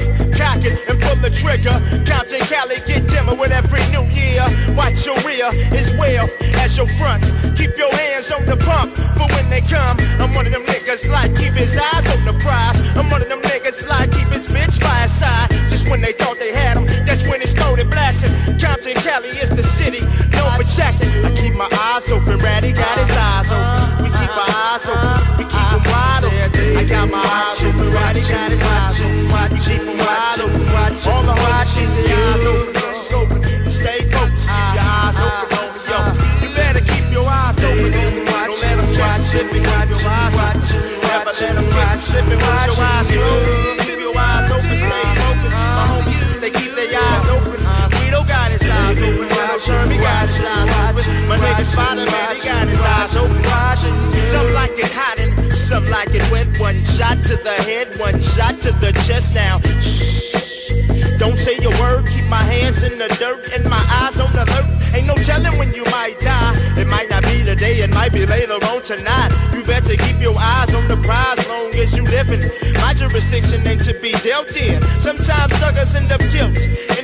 and 0.88 1.00
pull 1.00 1.16
the 1.22 1.30
trigger. 1.30 1.76
Compton, 2.06 2.42
Cali, 2.50 2.78
get 2.88 3.08
dimmer 3.08 3.36
with 3.36 3.52
every 3.52 3.84
new 3.92 4.06
year. 4.14 4.44
Watch 4.76 5.06
your 5.06 5.18
rear 5.28 5.50
as 5.76 5.94
well 5.98 6.30
as 6.62 6.78
your 6.78 6.88
front. 6.98 7.24
Keep 7.58 7.78
your 7.78 7.94
hands 7.94 8.32
on 8.32 8.46
the 8.46 8.58
pump 8.58 8.96
for 9.18 9.28
when 9.36 9.50
they 9.50 9.62
come. 9.62 9.98
I'm 10.22 10.34
one 10.34 10.46
of 10.46 10.54
them 10.54 10.64
niggas 10.64 11.10
like 11.10 11.36
keep 11.36 11.54
his 11.54 11.78
eyes 11.78 12.06
on 12.16 12.26
the 12.26 12.36
prize. 12.42 12.78
I'm 12.96 13.10
one 13.10 13.22
of 13.22 13.30
them 13.30 13.42
niggas 13.42 13.88
like 13.88 14.12
keep 14.12 14.30
his 14.30 14.48
bitch 14.48 14.80
by 14.80 15.06
his 15.06 15.14
side. 15.14 15.50
Just 15.70 15.90
when 15.90 16.02
they 16.02 16.14
thought 16.14 16.40
they 16.40 16.54
had 16.54 16.78
him, 16.78 16.86
that's 17.06 17.24
when 17.28 17.42
it 17.42 17.50
started 17.50 17.90
blasting. 17.90 18.32
Compton, 18.60 18.96
Cali 19.04 19.30
is 19.30 19.50
the 19.50 19.64
city 19.64 20.02
no 20.42 20.50
for 20.58 20.64
checking. 20.64 21.10
I 21.26 21.30
keep 21.36 21.56
my 21.56 21.70
eyes 21.72 22.10
open, 22.12 22.40
Ratty 22.40 22.72
got 22.74 22.98
his 22.98 23.12
eyes 23.12 23.50
open. 23.52 24.04
We 24.04 24.10
keep 24.10 24.32
our 24.32 24.52
eyes 24.70 24.86
open, 24.90 25.38
we 25.38 25.44
keep 25.46 25.68
them 25.74 25.84
wide 25.92 26.24
open. 26.24 26.78
I 26.78 26.84
got 26.88 27.10
my 27.10 27.22
eyes 27.22 27.51
watching, 27.94 28.58
watching, 28.62 29.28
keep 29.64 29.84
watching, 30.00 30.54
watching, 30.72 31.12
all 31.12 31.24
eyes 32.12 33.14
open, 33.14 33.42
keep 33.42 33.62
them 33.64 34.88
eyes 34.88 35.20
open, 35.20 35.48
yo. 35.90 36.00
You 36.42 36.50
better 36.56 36.82
keep 36.82 37.08
your 37.12 37.28
eyes 37.28 37.58
open, 37.60 38.26
don't 38.48 38.60
slipping, 39.20 39.64
your 39.64 40.04
eyes 40.08 40.36
never 41.02 41.34
slipping, 42.00 42.40
your 42.40 42.52
eyes 42.52 43.10
keep 43.84 44.00
your 44.00 44.16
eyes 44.18 44.52
open, 44.52 44.78
stay 44.78 45.06
focused. 45.20 45.56
My 45.56 45.86
homies, 45.92 46.22
they 46.40 46.52
keep 46.52 46.72
their 46.76 46.92
eyes 46.92 47.28
open, 47.32 47.60
got 48.28 48.52
his 48.52 48.64
eyes 48.64 49.00
open, 49.02 49.28
got 49.28 50.28
his 50.28 50.44
eyes 50.44 50.70
open, 50.80 51.28
my 51.28 51.38
nigga 51.38 51.66
Spider-Man, 51.66 52.36
he 52.36 52.42
got 52.44 52.68
his 52.68 52.82
eyes 52.82 53.16
open, 53.18 53.42
some 54.32 54.54
like 54.54 54.78
it 54.80 54.92
hot 54.92 55.20
in 55.20 55.31
some 55.72 55.86
like 55.88 56.12
it 56.12 56.26
wet. 56.32 56.48
One 56.60 56.84
shot 56.84 57.18
to 57.32 57.36
the 57.48 57.56
head, 57.64 57.96
one 57.96 58.20
shot 58.20 58.60
to 58.68 58.72
the 58.84 58.92
chest. 59.08 59.34
Now, 59.34 59.60
shh. 59.80 60.76
Don't 61.18 61.38
say 61.38 61.56
a 61.64 61.72
word, 61.80 62.04
keep 62.12 62.28
my 62.28 62.44
hands 62.44 62.84
in 62.84 63.00
the 63.00 63.08
dirt 63.22 63.54
and 63.56 63.64
my 63.70 63.84
eyes 64.04 64.20
on 64.20 64.32
the 64.34 64.44
alert. 64.44 64.68
Ain't 64.94 65.08
no 65.08 65.16
telling 65.24 65.56
when 65.58 65.72
you 65.74 65.86
might 65.86 66.20
die. 66.20 66.54
It 66.76 66.88
might 66.88 67.10
not 67.10 67.24
be 67.24 67.40
today, 67.46 67.80
it 67.86 67.94
might 67.94 68.12
be 68.12 68.26
later 68.26 68.60
on 68.68 68.82
tonight. 68.84 69.32
You 69.54 69.64
better 69.64 69.96
keep 69.96 70.20
your 70.20 70.36
eyes 70.38 70.76
on 70.76 70.90
the 70.90 70.98
prize 70.98 71.40
long 71.48 71.72
as 71.80 71.96
you 71.96 72.04
living. 72.04 72.44
My 72.84 72.94
jurisdiction 72.94 73.66
ain't 73.66 73.84
to 73.86 73.94
be 74.02 74.12
dealt 74.28 74.52
in. 74.58 74.82
Sometimes 75.00 75.56
suckers 75.56 75.96
end 75.96 76.12
up 76.12 76.20
killed 76.36 76.58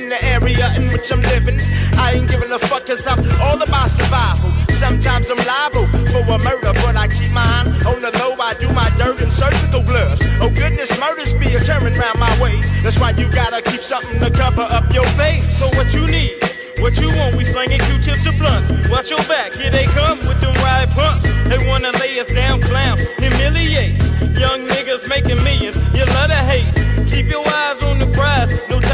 in 0.08 0.16
the 0.16 0.24
area 0.24 0.72
in 0.80 0.88
which 0.88 1.12
I'm 1.12 1.20
living. 1.20 1.60
I 2.00 2.16
ain't 2.16 2.28
giving 2.30 2.50
a 2.50 2.58
fuck 2.58 2.86
cause 2.86 3.04
I'm 3.04 3.20
all 3.44 3.60
about 3.60 3.90
survival. 3.92 4.48
Sometimes 4.80 5.28
I'm 5.28 5.36
liable 5.44 5.84
for 6.08 6.24
a 6.24 6.38
murder, 6.40 6.72
but 6.80 6.96
I 6.96 7.08
keep 7.08 7.30
mine 7.30 7.68
on 7.84 8.00
the 8.00 8.08
low. 8.16 8.32
I 8.40 8.54
do 8.56 8.72
my 8.72 8.88
dirt 8.96 9.20
in 9.20 9.30
surgical 9.30 9.84
gloves. 9.84 10.22
Oh 10.40 10.48
goodness, 10.48 10.88
murders 10.96 11.36
be 11.36 11.52
occurring 11.52 11.92
round 12.00 12.18
my 12.18 12.32
way. 12.40 12.56
That's 12.80 12.96
why 12.98 13.10
you 13.20 13.28
gotta 13.28 13.60
keep 13.60 13.84
something 13.84 14.18
to 14.20 14.30
cover 14.30 14.64
up 14.64 14.88
your 14.94 15.04
face. 15.20 15.44
So 15.58 15.68
what 15.76 15.92
you 15.92 16.06
need? 16.08 16.40
What 16.80 16.96
you 16.96 17.12
want? 17.20 17.36
We 17.36 17.44
slinging 17.44 17.80
Q-tips 17.80 18.24
to 18.24 18.32
blunts. 18.32 18.88
Watch 18.88 19.10
your 19.10 19.20
back, 19.28 19.52
here 19.52 19.70
they 19.70 19.84
come 19.92 20.24
with 20.24 20.40
them 20.40 20.56
ride 20.64 20.88
pumps. 20.96 21.28
They 21.52 21.60
wanna 21.68 21.92
lay 22.00 22.16
us 22.16 22.32
down, 22.32 22.62
clown, 22.62 22.96
humiliate. 23.20 24.00
Young 24.40 24.64
niggas 24.72 25.04
making 25.10 25.42
millions, 25.44 25.76
you 25.92 26.06
love 26.16 26.32
to 26.32 26.40
hate. 26.48 26.70
Keep 27.12 27.28
your 27.28 27.44
eyes 27.44 27.82
on 27.82 27.98
the 27.98 28.08
prize, 28.16 28.56
no. 28.70 28.87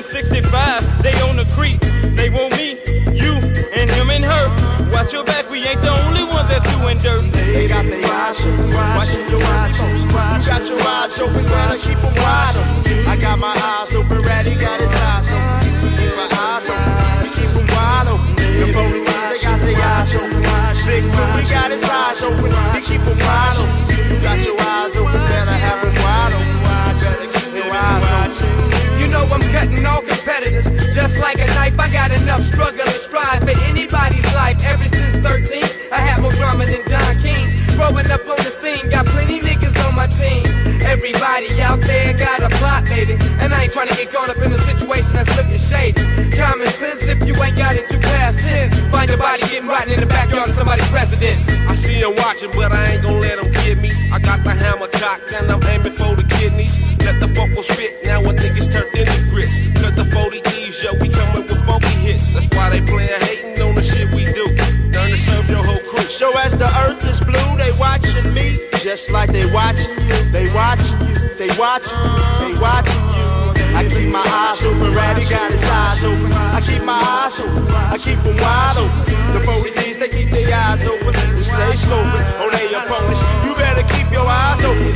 365, 0.00 1.04
they 1.04 1.12
on 1.28 1.36
the 1.36 1.44
creep. 1.52 1.76
They 2.16 2.32
want 2.32 2.56
me, 2.56 2.80
you, 3.12 3.36
and 3.76 3.92
him 3.92 4.08
and 4.08 4.24
her. 4.24 4.48
Watch 4.88 5.12
your 5.12 5.20
back, 5.20 5.52
we 5.52 5.60
ain't 5.68 5.84
the 5.84 5.92
only 5.92 6.24
ones 6.24 6.48
that's 6.48 6.64
doing 6.80 6.96
dirt. 6.96 7.28
They 7.52 7.68
got 7.68 7.84
their 7.84 8.00
eyes 8.00 8.40
open, 8.40 8.72
watching 8.72 9.20
your 9.28 9.44
eyes 9.44 9.76
open. 9.76 10.00
You 10.00 10.48
got 10.48 10.64
your 10.64 10.80
eyes 10.80 11.20
open, 11.20 11.44
gotta 11.44 11.76
keep 11.76 12.00
them 12.00 12.16
wide 12.16 12.56
open. 12.56 13.04
I 13.04 13.20
got 13.20 13.36
my 13.36 13.52
eyes 13.52 13.92
open, 13.92 14.24
Ratty 14.24 14.56
got 14.56 14.80
his 14.80 14.88
eyes 15.12 15.28
open. 15.28 15.60
We 15.84 15.88
keep 16.00 16.16
my 16.16 16.28
eyes 16.40 16.64
open, 16.72 16.96
we 17.20 17.28
keep 17.36 17.52
them 17.52 17.68
wide 17.76 18.08
open. 18.08 18.32
The 18.32 18.66
police, 18.72 19.12
they 19.28 19.38
got 19.44 19.60
their 19.60 19.76
eyes 19.76 20.16
open. 20.16 20.40
Big 20.88 21.04
we 21.04 21.42
got 21.52 21.68
his 21.68 21.84
eyes 21.84 22.22
open, 22.24 22.48
we 22.48 22.80
keep 22.80 23.04
them 23.04 23.20
wide 23.20 23.60
open. 23.60 23.92
You 24.08 24.16
got 24.24 24.40
your 24.40 24.56
eyes 24.56 24.96
open, 24.96 25.20
I'm 29.32 29.40
cutting 29.52 29.84
all 29.86 30.02
competitors. 30.02 30.68
Just 30.94 31.18
like 31.18 31.40
a 31.40 31.46
knife, 31.56 31.78
I 31.78 31.88
got 31.90 32.12
enough 32.12 32.42
struggle 32.42 32.84
and 32.84 33.00
strive 33.00 33.40
for 33.40 33.56
anybody's 33.64 34.26
life. 34.34 34.60
Ever 34.64 34.84
since 34.84 35.18
13, 35.24 35.64
I 35.90 35.96
had 35.96 36.20
more 36.20 36.32
drama 36.32 36.66
than 36.66 36.84
Don 36.88 37.16
King. 37.24 37.48
Growing 37.76 38.10
up 38.12 38.20
on 38.28 38.36
the 38.44 38.52
scene, 38.52 38.90
got 38.90 39.06
plenty 39.06 39.40
niggas 39.40 39.72
on 39.88 39.94
my 39.96 40.06
team. 40.06 40.44
Everybody 40.84 41.48
out 41.62 41.80
there 41.80 42.12
got 42.12 42.42
a 42.42 42.50
plot, 42.60 42.84
baby. 42.84 43.16
And 43.40 43.52
I 43.54 43.64
ain't 43.64 43.72
trying 43.72 43.88
to 43.88 43.96
get 43.96 44.12
caught 44.12 44.28
up 44.28 44.36
in 44.36 44.52
a 44.52 44.60
situation 44.68 45.12
that's 45.16 45.32
looking 45.36 45.58
shady. 45.58 46.02
Common 46.36 46.68
sense, 46.68 47.02
if 47.08 47.18
you 47.26 47.34
ain't 47.42 47.56
got 47.56 47.74
it, 47.74 47.90
you 47.90 47.98
pass 47.98 48.36
it. 48.38 48.74
Find 48.92 49.08
your 49.08 49.18
body 49.18 49.42
getting 49.48 49.68
rotten 49.68 49.92
in 49.92 50.00
the 50.00 50.06
backyard 50.06 50.50
of 50.50 50.54
somebody's 50.54 50.90
residence. 50.92 51.48
I 51.66 51.74
see 51.74 52.04
watching, 52.04 52.50
but 52.52 52.72
I 52.72 52.92
ain't 52.92 53.02
gon' 53.02 53.20
let 53.20 53.40
them 53.40 53.50
get 53.64 53.78
me. 53.78 53.90
I 54.12 54.18
got 54.18 54.44
the 54.44 54.50
hammer 54.50 54.88
cocked 54.88 55.32
and 55.32 55.50
I'm 55.50 55.62
aiming 55.64 55.92
for 55.92 56.14
the 56.16 56.24
kidneys. 56.36 56.78
Let 57.04 57.20
the 57.20 57.28
vocal 57.28 57.62
spit, 57.62 58.04
now 58.04 58.20
a 58.20 58.32
niggas 58.32 58.70
turned 58.70 58.92
40 60.12 60.40
E's, 60.60 60.82
yo, 60.84 60.92
we 61.00 61.08
coming 61.08 61.46
with 61.48 61.64
funky 61.64 61.88
hits. 62.04 62.32
That's 62.32 62.48
why 62.54 62.70
they 62.70 62.80
playin' 62.80 63.20
hating 63.24 63.62
on 63.62 63.74
the 63.74 63.82
shit 63.82 64.08
we 64.12 64.24
do. 64.32 64.46
Learn 64.92 65.10
to 65.10 65.18
serve 65.18 65.48
your 65.48 65.64
whole 65.64 65.80
crew. 65.88 66.04
So 66.04 66.30
as 66.38 66.52
the 66.56 66.68
earth 66.84 67.02
is 67.08 67.20
blue, 67.20 67.50
they 67.56 67.72
watching 67.78 68.32
me. 68.34 68.60
Just 68.82 69.10
like 69.10 69.30
they 69.32 69.46
watching 69.52 69.94
you, 70.04 70.18
they 70.30 70.52
watching 70.52 70.98
you, 71.08 71.16
they 71.40 71.48
watching 71.56 71.96
you, 71.96 72.22
they 72.42 72.52
watching 72.60 73.04
you. 73.16 73.28
I 73.72 73.88
keep 73.88 74.12
my 74.12 74.20
eyes 74.20 74.60
open, 74.64 74.92
Ratty 74.92 75.24
got 75.32 75.50
his 75.50 75.64
eyes 75.64 76.04
open. 76.04 76.32
I 76.52 76.60
keep 76.60 76.84
my 76.84 76.92
eyes 76.92 77.40
open, 77.40 77.64
I 77.72 77.96
keep 77.96 78.18
them 78.20 78.36
wide 78.36 78.76
open. 78.76 79.02
The 79.32 79.40
40Ds, 79.48 79.96
they 79.96 80.10
keep 80.12 80.28
their 80.28 80.52
eyes 80.52 80.84
open 80.84 81.14
and 81.14 81.40
stay 81.40 81.72
scoping 81.78 82.26
on 82.42 82.50
their 82.52 82.84
opponents. 82.84 83.22
You 83.46 83.54
better 83.56 83.86
keep 83.96 84.12
your 84.12 84.26
eyes 84.28 84.60
open, 84.60 84.92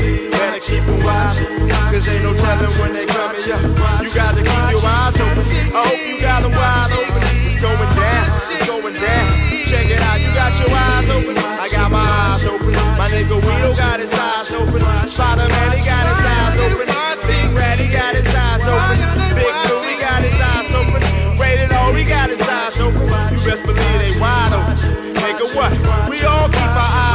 better 0.57 0.73
keep 0.73 0.85
them 0.85 1.01
open. 1.01 1.69
Cause 1.93 2.09
ain't 2.09 2.25
no 2.25 2.35
telling 2.35 2.71
when 2.81 2.93
they 2.93 3.07
coming, 3.07 3.41
yeah. 3.47 3.61
You 4.01 4.11
gotta 4.15 4.41
keep 4.43 4.71
your 4.73 4.85
eyes 4.85 5.17
open. 5.17 5.45
I 5.75 5.83
hope 5.85 6.03
you 6.09 6.21
got 6.21 6.43
them 6.43 6.53
wide 6.53 6.93
open. 6.93 7.23
It's 7.45 7.61
going 7.61 7.93
down, 7.97 8.27
it's 8.51 8.67
going 8.67 8.95
down. 8.95 9.27
Check 9.67 9.87
it 9.91 10.01
out, 10.01 10.21
you 10.21 10.31
got 10.35 10.53
your 10.61 10.71
eyes 10.71 11.09
open. 11.11 11.37
I 11.37 11.69
got 11.69 11.91
my 11.91 12.01
eyes 12.01 12.45
open. 12.45 12.73
My 12.97 13.09
nigga 13.09 13.37
Weedle 13.37 13.77
got 13.77 14.01
his 14.01 14.13
eyes 14.13 14.51
open. 14.53 14.81
Spider-Man, 15.09 15.71
he 15.77 15.81
got 15.85 16.05
his 16.07 16.23
eyes 16.25 16.57
open. 16.65 16.87
Big 17.27 17.49
Rat, 17.57 17.79
he 17.79 17.89
got 17.91 18.15
his 18.15 18.29
eyes 18.35 18.65
open. 18.65 18.97
Big 19.35 19.53
he 19.85 19.95
got 19.99 20.23
his 20.23 20.39
eyes 20.41 20.71
open. 20.73 21.03
Rated 21.41 21.73
O, 21.73 21.93
he 21.95 22.05
got 22.05 22.31
his 22.31 22.41
eyes 22.41 22.79
open. 22.79 23.03
You 23.33 23.41
best 23.45 23.63
believe 23.65 23.99
they 24.01 24.15
wide 24.21 24.53
open. 24.53 24.77
Nigga, 25.21 25.47
what? 25.57 25.73
We 26.09 26.23
all 26.25 26.49
keep 26.49 26.63
our 26.63 26.93
eyes 26.93 27.06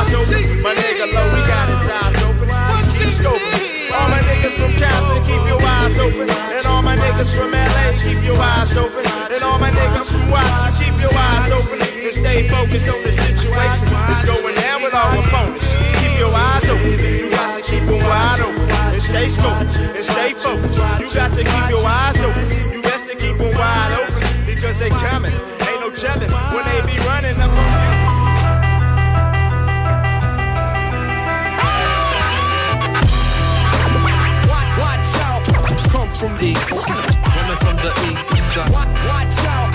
scoping. 3.22 3.93
All 3.93 4.10
my 4.10 4.22
niggas 4.26 4.56
from 4.57 4.73
Compton, 4.81 5.22
keep 5.30 5.43
your 5.45 5.61
eyes 5.61 5.98
open. 6.02 6.27
And 6.30 6.65
all 6.65 6.81
my 6.81 6.98
niggas 6.98 7.31
from 7.38 7.52
LA, 7.53 7.93
keep 8.02 8.19
your 8.26 8.39
eyes 8.41 8.73
open. 8.76 9.06
And 9.30 9.41
all 9.43 9.60
my 9.60 9.69
niggas 9.69 10.10
from 10.10 10.26
Watson, 10.31 10.73
keep 10.81 10.95
your 10.98 11.14
eyes 11.14 11.52
open. 11.53 11.77
And 11.81 12.14
stay 12.14 12.49
focused 12.49 12.89
on 12.89 13.02
the 13.06 13.14
situation. 13.14 13.85
It's 14.10 14.26
going 14.26 14.56
down 14.56 14.81
with 14.81 14.95
all 14.95 15.06
our 15.06 15.22
opponents. 15.22 15.69
Keep 16.02 16.18
your 16.18 16.34
eyes 16.34 16.65
open. 16.65 16.98
You 16.98 17.30
got 17.30 17.57
to 17.57 17.61
keep 17.61 17.84
them 17.85 18.02
wide 18.02 18.41
open. 18.41 18.65
And 18.95 19.02
stay 19.02 19.27
scoped. 19.30 19.77
And 19.77 20.06
stay 20.06 20.34
focused. 20.34 20.81
You 20.98 21.07
got 21.14 21.31
to 21.38 21.43
keep 21.45 21.68
your 21.69 21.85
eyes 21.85 22.18
open. 22.26 22.45
You 22.73 22.81
best 22.81 23.06
to 23.10 23.15
keep 23.15 23.38
them 23.38 23.53
wide 23.53 23.93
open. 24.02 24.22
Because 24.45 24.80
they 24.80 24.89
coming. 24.89 25.34
Ain't 25.69 25.81
no 25.84 25.89
telling 25.93 26.31
when 26.56 26.64
they 26.65 26.80
be 26.89 26.98
running 27.06 27.38
up 27.38 27.52
on 27.52 27.95
you. 27.95 28.01
From 36.22 36.39
east. 36.39 36.72
Women 36.72 37.57
from 37.57 37.76
the 37.77 37.91
east 38.06 38.53
side. 38.53 38.69
Watch 38.69 39.39
out, 39.49 39.73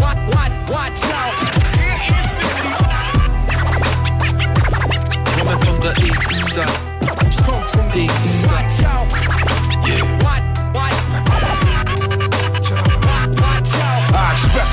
watch, 0.00 0.22
watch, 0.32 0.54
watch 0.70 1.04
out. 1.20 1.36
Women 5.36 5.58
from 5.60 5.76
the 5.84 5.92
east 6.08 6.54
side. 6.54 6.78
Come 7.44 7.64
from 7.64 7.86
east 7.98 8.14
side. 8.44 8.64
Watch 8.64 8.82
out, 8.84 9.53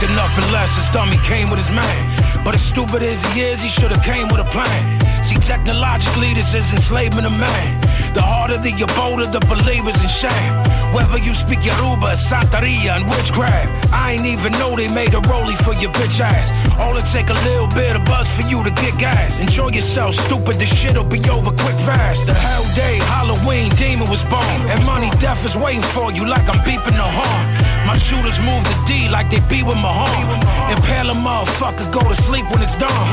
I 0.01 0.03
expected 0.03 0.15
nothing 0.17 0.53
less. 0.53 0.75
His 0.75 0.89
dummy 0.89 1.17
came 1.21 1.49
with 1.49 1.59
his 1.59 1.69
man. 1.69 2.43
But 2.43 2.55
as 2.55 2.61
stupid 2.61 3.03
as 3.03 3.23
he 3.33 3.41
is, 3.41 3.61
he 3.61 3.69
should 3.69 3.91
have 3.91 4.03
came 4.03 4.27
with 4.29 4.41
a 4.41 4.49
plan. 4.49 4.99
See, 5.23 5.35
technologically, 5.35 6.33
this 6.33 6.55
is 6.55 6.73
enslaving 6.73 7.25
of 7.25 7.33
man. 7.33 7.81
The 8.13 8.21
harder 8.21 8.57
the 8.57 8.73
bolder 8.97 9.27
the 9.29 9.39
believers 9.45 10.01
in 10.01 10.09
shame. 10.09 10.53
Whether 10.91 11.19
you 11.19 11.33
speak 11.33 11.63
Yoruba, 11.63 12.17
Santeria, 12.17 12.97
and 12.97 13.05
witchcraft, 13.09 13.93
I 13.93 14.13
ain't 14.13 14.25
even 14.25 14.51
know 14.53 14.75
they 14.75 14.89
made 14.89 15.13
a 15.13 15.21
rollie 15.29 15.55
for 15.63 15.73
your 15.73 15.91
bitch 15.93 16.19
ass. 16.19 16.49
All 16.79 16.97
it 16.97 17.05
take 17.13 17.29
a 17.29 17.39
little 17.47 17.67
bit 17.67 17.95
of 17.95 18.03
buzz 18.05 18.27
for 18.35 18.41
you 18.49 18.63
to 18.63 18.71
get 18.81 18.97
gas. 18.97 19.39
Enjoy 19.39 19.69
yourself, 19.69 20.15
stupid. 20.15 20.57
This 20.57 20.73
shit'll 20.73 21.05
be 21.05 21.21
over 21.29 21.51
quick 21.51 21.77
fast. 21.85 22.25
The 22.25 22.33
hell 22.33 22.65
day, 22.75 22.97
Halloween, 23.05 23.69
demon 23.77 24.09
was 24.09 24.23
born, 24.25 24.59
and 24.73 24.83
money 24.85 25.09
death 25.21 25.45
is 25.45 25.55
waiting 25.55 25.85
for 25.93 26.11
you 26.11 26.27
like 26.27 26.49
I'm 26.49 26.59
beeping 26.65 26.97
the 26.97 27.07
horn. 27.07 27.61
My 27.85 27.97
shooters 27.97 28.39
move 28.39 28.63
the 28.63 28.77
D 28.87 29.09
like 29.09 29.29
they 29.29 29.39
be 29.47 29.63
with 29.63 29.77
Mahone. 29.91 30.39
Impale 30.71 31.09
a 31.09 31.13
motherfucker, 31.13 31.91
go 31.91 31.99
to 32.07 32.15
sleep 32.15 32.49
when 32.49 32.61
it's 32.61 32.77
dawn. 32.77 33.07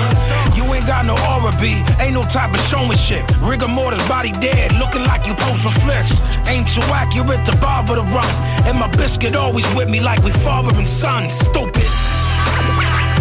You 0.55 0.63
ain't 0.75 0.87
got 0.87 1.05
no 1.05 1.15
aura 1.31 1.53
B, 1.61 1.83
ain't 1.99 2.15
no 2.15 2.23
type 2.23 2.55
of 2.55 2.61
showmanship. 2.71 3.25
Rigor 3.43 3.69
mortis, 3.69 4.07
body 4.07 4.33
dead, 4.33 4.73
looking 4.79 5.03
like 5.03 5.27
you 5.27 5.35
post 5.35 5.63
for 5.65 5.75
flicks. 5.83 6.15
Ain't 6.47 6.69
too 6.69 6.87
at 7.33 7.45
the 7.45 7.57
bar 7.61 7.83
with 7.83 7.97
to 7.97 8.07
run. 8.15 8.33
And 8.67 8.79
my 8.79 8.89
biscuit 8.89 9.35
always 9.35 9.67
with 9.75 9.89
me 9.91 10.01
like 10.01 10.23
we 10.23 10.31
father 10.31 10.73
and 10.79 10.87
son. 10.87 11.29
Stupid. 11.29 11.89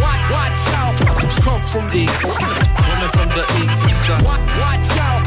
Watch, 0.03 0.23
watch 0.37 0.61
out, 0.81 0.95
come 1.41 1.61
from 1.73 1.89
the 1.89 2.05
east. 2.05 2.25
Women 2.87 3.09
from 3.17 3.29
the 3.37 3.45
east. 3.61 4.09
Watch, 4.27 4.45
watch 4.61 4.89
out, 5.05 5.21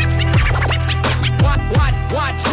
watch, 1.42 1.62
watch, 1.76 1.96
watch 2.14 2.49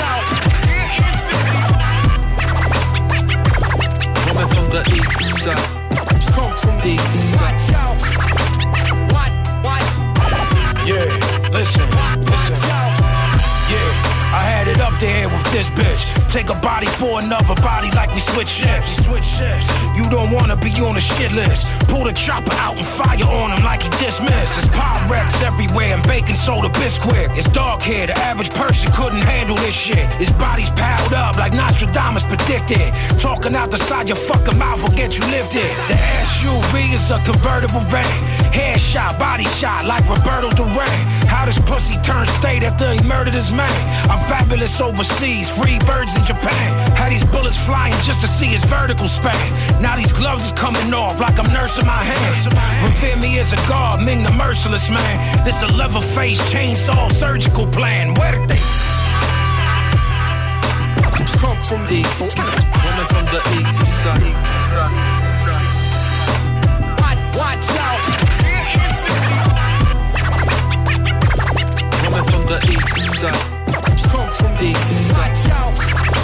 Take 16.38 16.52
a 16.52 16.62
body 16.62 16.86
for 17.02 17.20
another 17.20 17.56
body 17.66 17.90
like 17.98 18.14
we 18.14 18.22
switch 18.22 18.48
shifts. 18.48 19.04
Switch 19.04 19.24
shifts. 19.26 19.74
You 19.98 20.08
don't 20.08 20.30
wanna 20.30 20.56
be 20.56 20.70
on 20.86 20.94
the 20.94 21.02
shit 21.02 21.34
list. 21.34 21.66
Pull 21.90 22.04
the 22.04 22.14
chopper 22.14 22.54
out 22.58 22.78
and 22.78 22.86
fire 22.86 23.26
on 23.26 23.58
him 23.58 23.64
like 23.66 23.82
he 23.82 23.90
dismissed. 23.98 24.54
It's 24.56 24.68
Pyrex 24.68 25.34
everywhere 25.42 25.96
and 25.96 26.04
baking 26.04 26.36
soda 26.36 26.70
Bisquick. 26.70 27.36
It's 27.36 27.50
dark 27.50 27.82
here, 27.82 28.06
the 28.06 28.16
average 28.20 28.52
person 28.52 28.92
couldn't 28.94 29.24
handle 29.24 29.56
this 29.56 29.74
shit. 29.74 30.06
His 30.22 30.30
body's 30.34 30.70
piled 30.78 31.16
up 31.16 31.38
like 31.38 31.54
Nostradamus 31.54 32.24
predicted. 32.26 32.94
Talking 33.18 33.56
out 33.56 33.72
the 33.72 33.80
side 33.80 34.08
your 34.08 34.16
fucking 34.30 34.60
mouth 34.60 34.84
will 34.84 34.96
get 34.96 35.18
you 35.18 35.26
lifted. 35.34 35.72
The 35.90 35.98
SUV 36.22 36.94
is 36.94 37.10
a 37.10 37.18
convertible 37.26 37.82
van. 37.90 38.06
Headshot, 38.54 39.18
body 39.18 39.46
shot 39.58 39.86
like 39.86 40.08
Roberto 40.08 40.52
Duran. 40.52 41.17
How 41.38 41.46
this 41.46 41.60
pussy 41.70 42.02
turned 42.02 42.30
state 42.42 42.64
after 42.64 42.92
he 42.92 43.00
murdered 43.08 43.36
his 43.36 43.52
man. 43.54 43.70
I'm 44.10 44.18
fabulous 44.26 44.82
overseas, 44.82 45.48
free 45.48 45.78
birds 45.86 46.18
in 46.18 46.26
Japan. 46.26 46.68
Had 46.98 47.12
these 47.12 47.24
bullets 47.26 47.56
flying 47.56 47.94
just 48.02 48.22
to 48.22 48.28
see 48.28 48.48
his 48.48 48.64
vertical 48.66 49.08
span. 49.08 49.46
Now 49.80 49.96
these 49.96 50.12
gloves 50.12 50.46
is 50.46 50.52
coming 50.54 50.92
off 50.96 51.20
like 51.20 51.38
I'm 51.38 51.54
nursing 51.54 51.86
my 51.86 52.02
hands. 52.02 52.48
Revere 52.82 53.18
me 53.18 53.38
as 53.38 53.54
a 53.54 53.62
god, 53.70 54.04
Ming 54.04 54.24
the 54.24 54.32
merciless 54.32 54.90
man. 54.90 55.46
This 55.46 55.62
a 55.62 55.68
level 55.78 56.02
face 56.02 56.42
chainsaw 56.52 57.12
surgical 57.12 57.68
plan. 57.68 58.16
Where 58.16 58.34
did 58.34 58.50
they 58.50 58.62
come 61.38 61.60
from 61.70 61.86
the 61.86 62.02
east? 62.02 62.20
Woman 62.20 63.06
from 63.14 63.26
the 63.30 63.42
east 63.62 63.86
side. 64.02 64.34
Watch 67.38 67.70
out. 67.70 67.77
The 72.48 72.58
east 72.72 73.20
side. 73.20 73.34
Come 74.10 74.30
from 74.32 74.64
east 74.64 75.10
side. 75.10 75.30
Watch 75.30 75.50
out. 75.50 76.17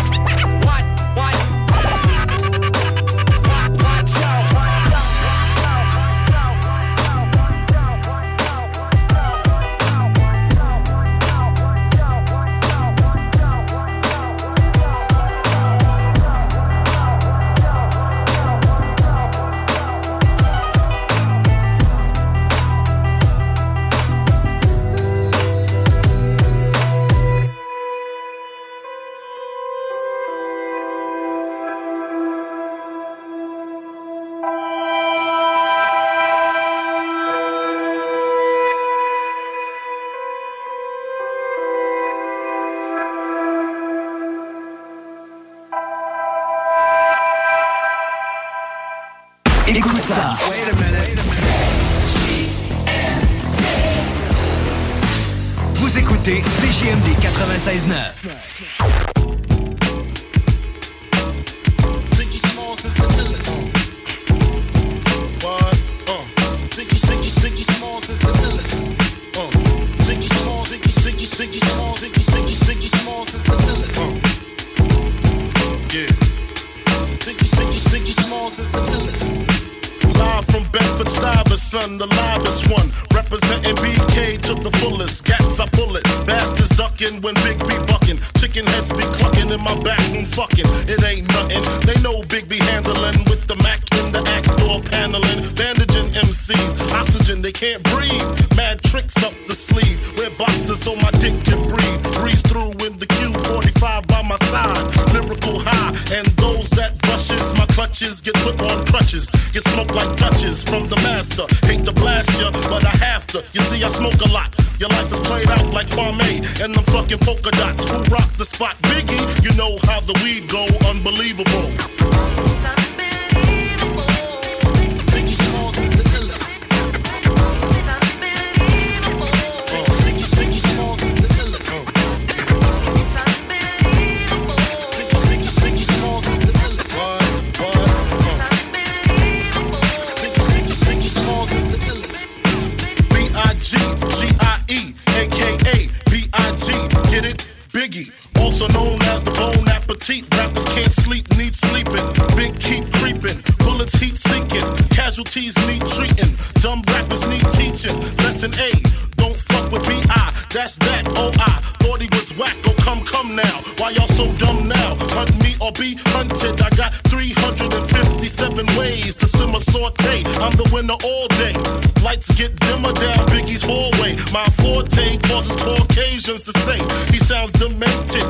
Big 152.43 152.59
keep 152.59 152.91
creeping, 152.95 153.41
bullets 153.59 153.93
heat 153.93 154.17
seeking. 154.17 154.67
Casualties 154.89 155.55
need 155.65 155.79
treating. 155.87 156.35
Dumb 156.55 156.81
rappers 156.91 157.25
need 157.25 157.45
teaching. 157.53 157.97
Lesson 158.17 158.51
A, 158.59 158.71
don't 159.15 159.37
fuck 159.37 159.71
with 159.71 159.87
B-I, 159.87 160.33
that's 160.51 160.75
that, 160.83 161.03
oh 161.15 161.31
I. 161.39 161.51
Thought 161.79 162.01
he 162.01 162.09
was 162.11 162.31
whack, 162.37 162.57
oh 162.67 162.75
come, 162.79 163.01
come 163.05 163.33
now. 163.37 163.55
Why 163.77 163.91
y'all 163.91 164.07
so 164.07 164.29
dumb 164.33 164.67
now? 164.67 164.97
Hunt 165.15 165.31
me 165.41 165.55
or 165.61 165.71
be 165.71 165.95
hunted. 166.11 166.61
I 166.61 166.69
got 166.75 166.91
357 167.07 168.65
ways 168.77 169.15
to 169.15 169.27
simmer 169.27 169.61
saute. 169.61 170.23
I'm 170.43 170.51
the 170.59 170.69
winner 170.73 170.97
all 171.01 171.27
day. 171.39 171.55
Lights 172.03 172.29
get 172.35 172.59
dimmer 172.59 172.91
down 172.91 173.25
Biggie's 173.31 173.63
hallway. 173.63 174.17
My 174.33 174.43
forte 174.59 175.17
causes 175.29 175.55
Caucasians 175.55 176.41
to 176.41 176.51
say 176.67 176.77
he 177.13 177.19
sounds 177.23 177.53
demented. 177.53 178.23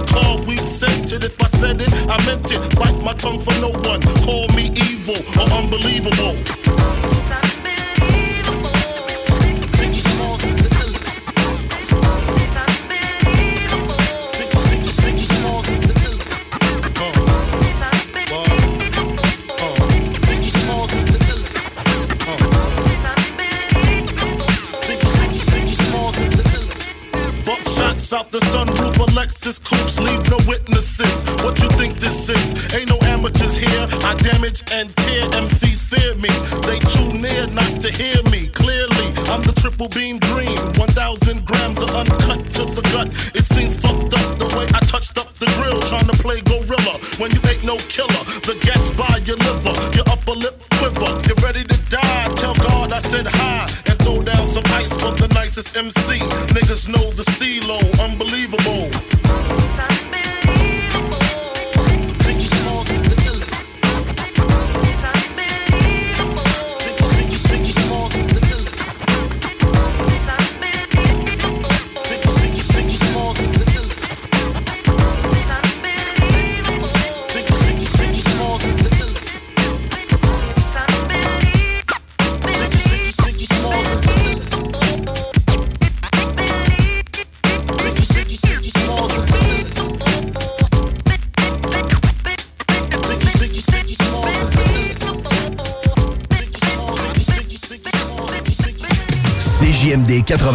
Tongue 3.14 3.40
for 3.40 3.54
no 3.62 3.70
one. 3.70 4.02
Call 4.24 4.48
me 4.56 4.72
evil 4.76 5.18
or 5.40 5.50
unbelievable. 5.52 6.63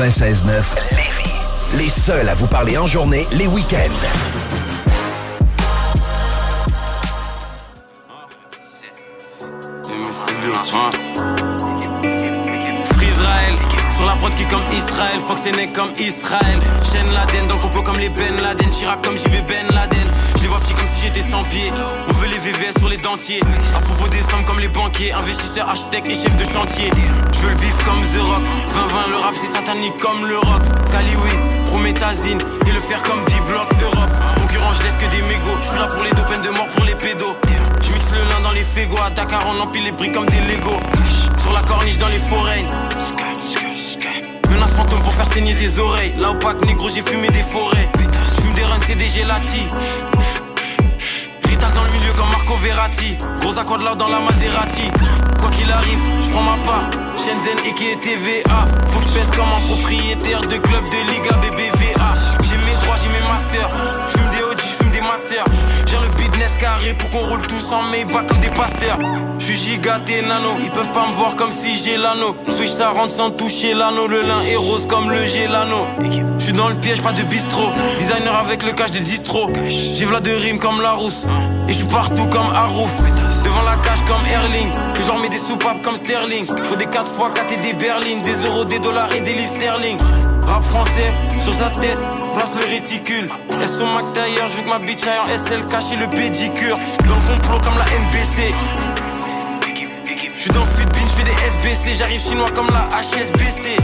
96.9 0.08 0.64
Lévis. 0.90 1.34
Les 1.76 1.90
seuls 1.90 2.28
à 2.30 2.34
vous 2.34 2.46
parler 2.46 2.78
en 2.78 2.86
journée, 2.86 3.26
les 3.32 3.46
week-ends. 3.46 3.76
Frisraël, 12.94 13.54
sur 13.94 14.06
la 14.06 14.16
prod 14.16 14.34
qui 14.34 14.46
comme 14.46 14.62
Israël, 14.72 15.20
Fox 15.26 15.44
né 15.54 15.70
comme 15.74 15.92
Israël. 15.98 16.60
Chaîne 16.90 17.12
Laden, 17.12 17.48
dans 17.48 17.56
le 17.56 17.60
complot 17.60 17.82
comme 17.82 17.98
les 17.98 18.08
Ben 18.08 18.34
Laden, 18.40 18.70
Chirac 18.70 19.04
comme 19.04 19.18
JB 19.18 19.46
Ben 19.46 19.66
Laden. 19.74 19.97
Comme 20.66 20.88
si 20.88 21.06
j'étais 21.06 21.22
sans 21.22 21.44
pied. 21.44 21.72
On 22.08 22.12
veut 22.12 22.28
les 22.28 22.38
VVS 22.38 22.78
sur 22.78 22.88
les 22.88 22.96
dentiers. 22.96 23.40
À 23.74 23.80
propos 23.80 24.08
des 24.08 24.20
sommes 24.30 24.44
comme 24.44 24.58
les 24.58 24.68
banquiers, 24.68 25.12
investisseurs, 25.12 25.68
architectes 25.68 26.08
et 26.08 26.14
chefs 26.14 26.36
de 26.36 26.44
chantier. 26.44 26.90
Je 27.32 27.38
veux 27.38 27.50
le 27.50 27.56
bif 27.56 27.74
comme 27.84 28.00
The 28.00 28.22
Rock. 28.22 28.42
20-20, 28.66 29.10
le 29.10 29.16
rap 29.16 29.34
c'est 29.40 29.54
satanique 29.56 29.96
comme 29.98 30.26
le 30.26 30.38
rock. 30.38 30.62
Caliwi, 30.90 31.66
Prométhazine, 31.66 32.38
et 32.66 32.72
le 32.72 32.80
faire 32.80 33.02
comme 33.02 33.24
D-Block 33.24 33.68
Europe. 33.82 34.10
Concurrent, 34.36 34.72
je 34.74 34.82
laisse 34.82 34.96
que 34.96 35.10
des 35.10 35.22
mégots. 35.28 35.56
Je 35.60 35.68
suis 35.68 35.78
là 35.78 35.86
pour 35.86 36.02
les 36.02 36.10
deux 36.10 36.22
peines 36.22 36.42
de 36.42 36.50
mort 36.50 36.66
pour 36.66 36.84
les 36.84 36.94
pédos. 36.94 37.36
Je 37.82 37.92
mixe 37.92 38.12
le 38.12 38.20
lin 38.30 38.40
dans 38.42 38.52
les 38.52 38.64
fégos. 38.64 38.98
À 39.04 39.10
Dakar, 39.10 39.44
on 39.46 39.60
empile 39.60 39.84
les 39.84 39.92
briques 39.92 40.12
comme 40.14 40.26
des 40.26 40.40
Legos. 40.40 40.80
Sur 41.42 41.52
la 41.52 41.62
corniche 41.62 41.98
dans 41.98 42.08
les 42.08 42.18
forêts. 42.18 42.64
Menace 44.50 44.70
fantôme 44.70 45.02
pour 45.02 45.14
faire 45.14 45.32
saigner 45.32 45.54
tes 45.54 45.78
oreilles. 45.78 46.14
Là 46.18 46.30
au 46.30 46.34
pack 46.34 46.64
négro, 46.66 46.88
j'ai 46.88 47.02
fumé 47.02 47.28
des 47.28 47.42
forêts. 47.42 47.88
J'fume 48.36 48.54
des 48.54 48.64
runs, 48.64 48.80
c'est 48.86 48.96
des 48.96 49.08
gélatis. 49.08 49.68
Marco 52.48 53.76
de 53.76 53.98
dans 53.98 54.08
la 54.08 54.20
Maserati. 54.20 54.90
Quoi 55.38 55.50
qu'il 55.50 55.70
arrive, 55.70 55.98
je 56.22 56.28
prends 56.30 56.42
ma 56.42 56.56
part. 56.64 56.88
Shenzhen 57.14 57.58
et 57.66 57.74
qui 57.74 57.88
est 57.88 58.00
TVA. 58.00 58.64
Comme 59.34 59.46
un 59.46 59.66
propriétaire 59.66 60.40
de 60.42 60.56
club 60.56 60.84
de 60.84 61.12
Liga 61.12 61.36
BBVA. 61.36 62.14
J'ai 62.42 62.56
mes 62.56 62.76
droits, 62.80 62.96
j'ai 63.02 63.08
mes 63.08 63.20
masters. 63.26 63.68
J'fume 64.08 64.30
des 64.30 64.42
OG, 64.42 64.58
j'fume 64.58 64.90
des 64.90 65.00
masters. 65.00 65.44
J'ai 65.86 65.96
le 65.96 66.16
business 66.16 66.52
carré 66.60 66.94
pour 66.94 67.10
qu'on 67.10 67.26
roule 67.28 67.42
tous 67.42 67.72
en 67.72 67.82
Maybach 67.90 68.26
comme 68.26 68.40
des 68.40 68.50
pasteurs. 68.50 68.98
J'suis 69.38 69.56
gigaté 69.56 70.22
nano, 70.22 70.54
ils 70.60 70.70
peuvent 70.70 70.92
pas 70.92 71.06
me 71.06 71.12
voir 71.12 71.36
comme 71.36 71.50
si 71.50 71.76
j'ai 71.76 71.96
l'anneau. 71.96 72.36
Switch 72.48 72.70
ça 72.70 72.90
rentre 72.90 73.14
sans 73.14 73.30
toucher 73.30 73.74
l'anneau, 73.74 74.06
le 74.06 74.22
lin 74.22 74.42
est 74.42 74.56
rose 74.56 74.86
comme 74.86 75.10
le 75.10 75.24
gélano. 75.24 75.86
J'suis 76.48 76.56
dans 76.56 76.70
le 76.70 76.76
piège, 76.76 77.02
pas 77.02 77.12
de 77.12 77.24
bistrot. 77.24 77.68
Designer 77.98 78.34
avec 78.34 78.62
le 78.62 78.72
cache 78.72 78.92
de 78.92 79.00
distro. 79.00 79.50
J'ai 79.66 80.06
v'là 80.06 80.20
de 80.20 80.30
rimes 80.30 80.58
comme 80.58 80.80
la 80.80 80.92
rousse. 80.92 81.26
Et 81.68 81.74
j'suis 81.74 81.84
partout 81.84 82.26
comme 82.28 82.54
Harouf. 82.54 83.02
Devant 83.44 83.60
la 83.68 83.76
cage 83.84 84.02
comme 84.06 84.24
Erling. 84.24 84.70
Que 84.94 85.02
j'en 85.02 85.18
mets 85.18 85.28
des 85.28 85.38
soupapes 85.38 85.82
comme 85.82 85.98
Sterling. 85.98 86.46
Faut 86.64 86.76
des 86.76 86.86
4 86.86 87.04
x 87.04 87.18
4 87.34 87.52
et 87.52 87.56
des 87.58 87.74
berlines. 87.74 88.22
Des 88.22 88.46
euros, 88.46 88.64
des 88.64 88.78
dollars 88.78 89.14
et 89.14 89.20
des 89.20 89.34
livres 89.34 89.52
sterling. 89.56 89.98
Rap 90.46 90.64
français, 90.64 91.12
sur 91.38 91.54
sa 91.54 91.68
tête, 91.68 92.02
place 92.32 92.54
le 92.58 92.64
réticule. 92.64 93.28
Elles 93.50 93.68
sont 93.68 93.84
Mac 93.84 94.04
d'ailleurs, 94.14 94.48
joue 94.48 94.62
que 94.62 94.70
ma 94.70 94.78
bitch 94.78 95.06
aille 95.06 95.18
en 95.18 95.24
SL, 95.24 95.66
cacher 95.66 95.96
le 95.96 96.08
pédicure. 96.08 96.78
Dans 96.78 97.14
le 97.14 97.42
complot 97.42 97.60
comme 97.62 97.76
la 97.76 97.84
MBC. 97.84 98.54
J'suis 100.32 100.48
dans 100.48 100.60
le 100.60 100.84
bin, 100.86 101.00
j'fais 101.10 101.24
des 101.24 101.68
SBC. 101.76 101.94
J'arrive 101.98 102.22
chinois 102.22 102.50
comme 102.54 102.68
la 102.68 102.88
HSBC. 102.96 103.76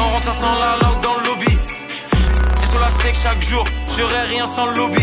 Quand 0.00 0.06
on 0.06 0.12
rentre, 0.12 0.26
ça 0.28 0.32
sent 0.32 0.46
la 0.46 1.00
dans 1.02 1.14
le 1.14 1.26
lobby. 1.26 1.52
Et 1.52 2.66
sur 2.72 2.80
la 2.80 2.88
sec 3.02 3.14
chaque 3.22 3.42
jour, 3.42 3.64
j'aurais 3.98 4.22
rien 4.30 4.46
sans 4.46 4.66
le 4.66 4.76
lobby. 4.76 5.02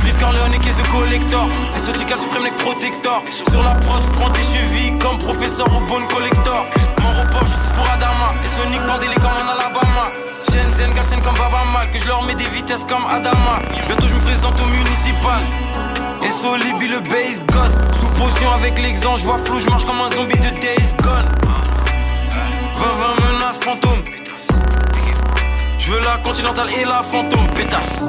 Fritz 0.00 0.16
Corleone 0.18 0.54
et 0.54 0.58
the 0.58 0.90
collector. 0.90 1.46
Esotica 1.76 2.16
suprême 2.16 2.42
like 2.42 2.56
protector. 2.56 3.22
Sur 3.48 3.62
la 3.62 3.76
prod, 3.76 4.02
prends 4.18 4.30
tes 4.30 4.42
chevilles 4.42 4.98
comme 4.98 5.18
professeur 5.18 5.66
au 5.66 5.78
bon 5.86 6.04
collector. 6.08 6.66
Mon 7.00 7.10
repos, 7.10 7.46
juste 7.46 7.72
pour 7.76 7.88
Adama. 7.88 8.34
Et 8.44 8.48
Sonic 8.48 8.84
pendélé 8.88 9.14
comme 9.14 9.38
en 9.38 9.52
Alabama. 9.52 10.10
Shenzhen, 10.50 10.90
Gassen 10.90 11.22
comme 11.22 11.38
Babama. 11.38 11.86
Que 11.86 12.00
je 12.00 12.08
leur 12.08 12.24
mets 12.26 12.34
des 12.34 12.48
vitesses 12.48 12.84
comme 12.88 13.06
Adama. 13.06 13.60
Bientôt 13.86 14.08
je 14.08 14.14
me 14.14 14.20
présente 14.20 14.60
au 14.60 14.66
municipal. 14.66 15.46
Et 16.26 16.30
Solibi 16.32 16.88
le 16.88 16.98
base 16.98 17.40
god. 17.52 17.70
Sous 17.94 18.08
potion 18.18 18.50
avec 18.50 18.82
l'exemple, 18.82 19.20
je 19.20 19.26
vois 19.26 19.38
flou, 19.38 19.60
je 19.60 19.68
marche 19.68 19.84
comme 19.84 20.00
un 20.00 20.10
zombie 20.10 20.38
de 20.38 20.50
Days 20.58 20.92
Gone. 21.04 21.28
20-20 22.74 23.32
menaces 23.32 23.60
fantômes. 23.62 24.23
La 26.02 26.18
continentale 26.18 26.70
et 26.70 26.84
la 26.84 27.02
fantôme, 27.02 27.46
pétasse. 27.54 28.08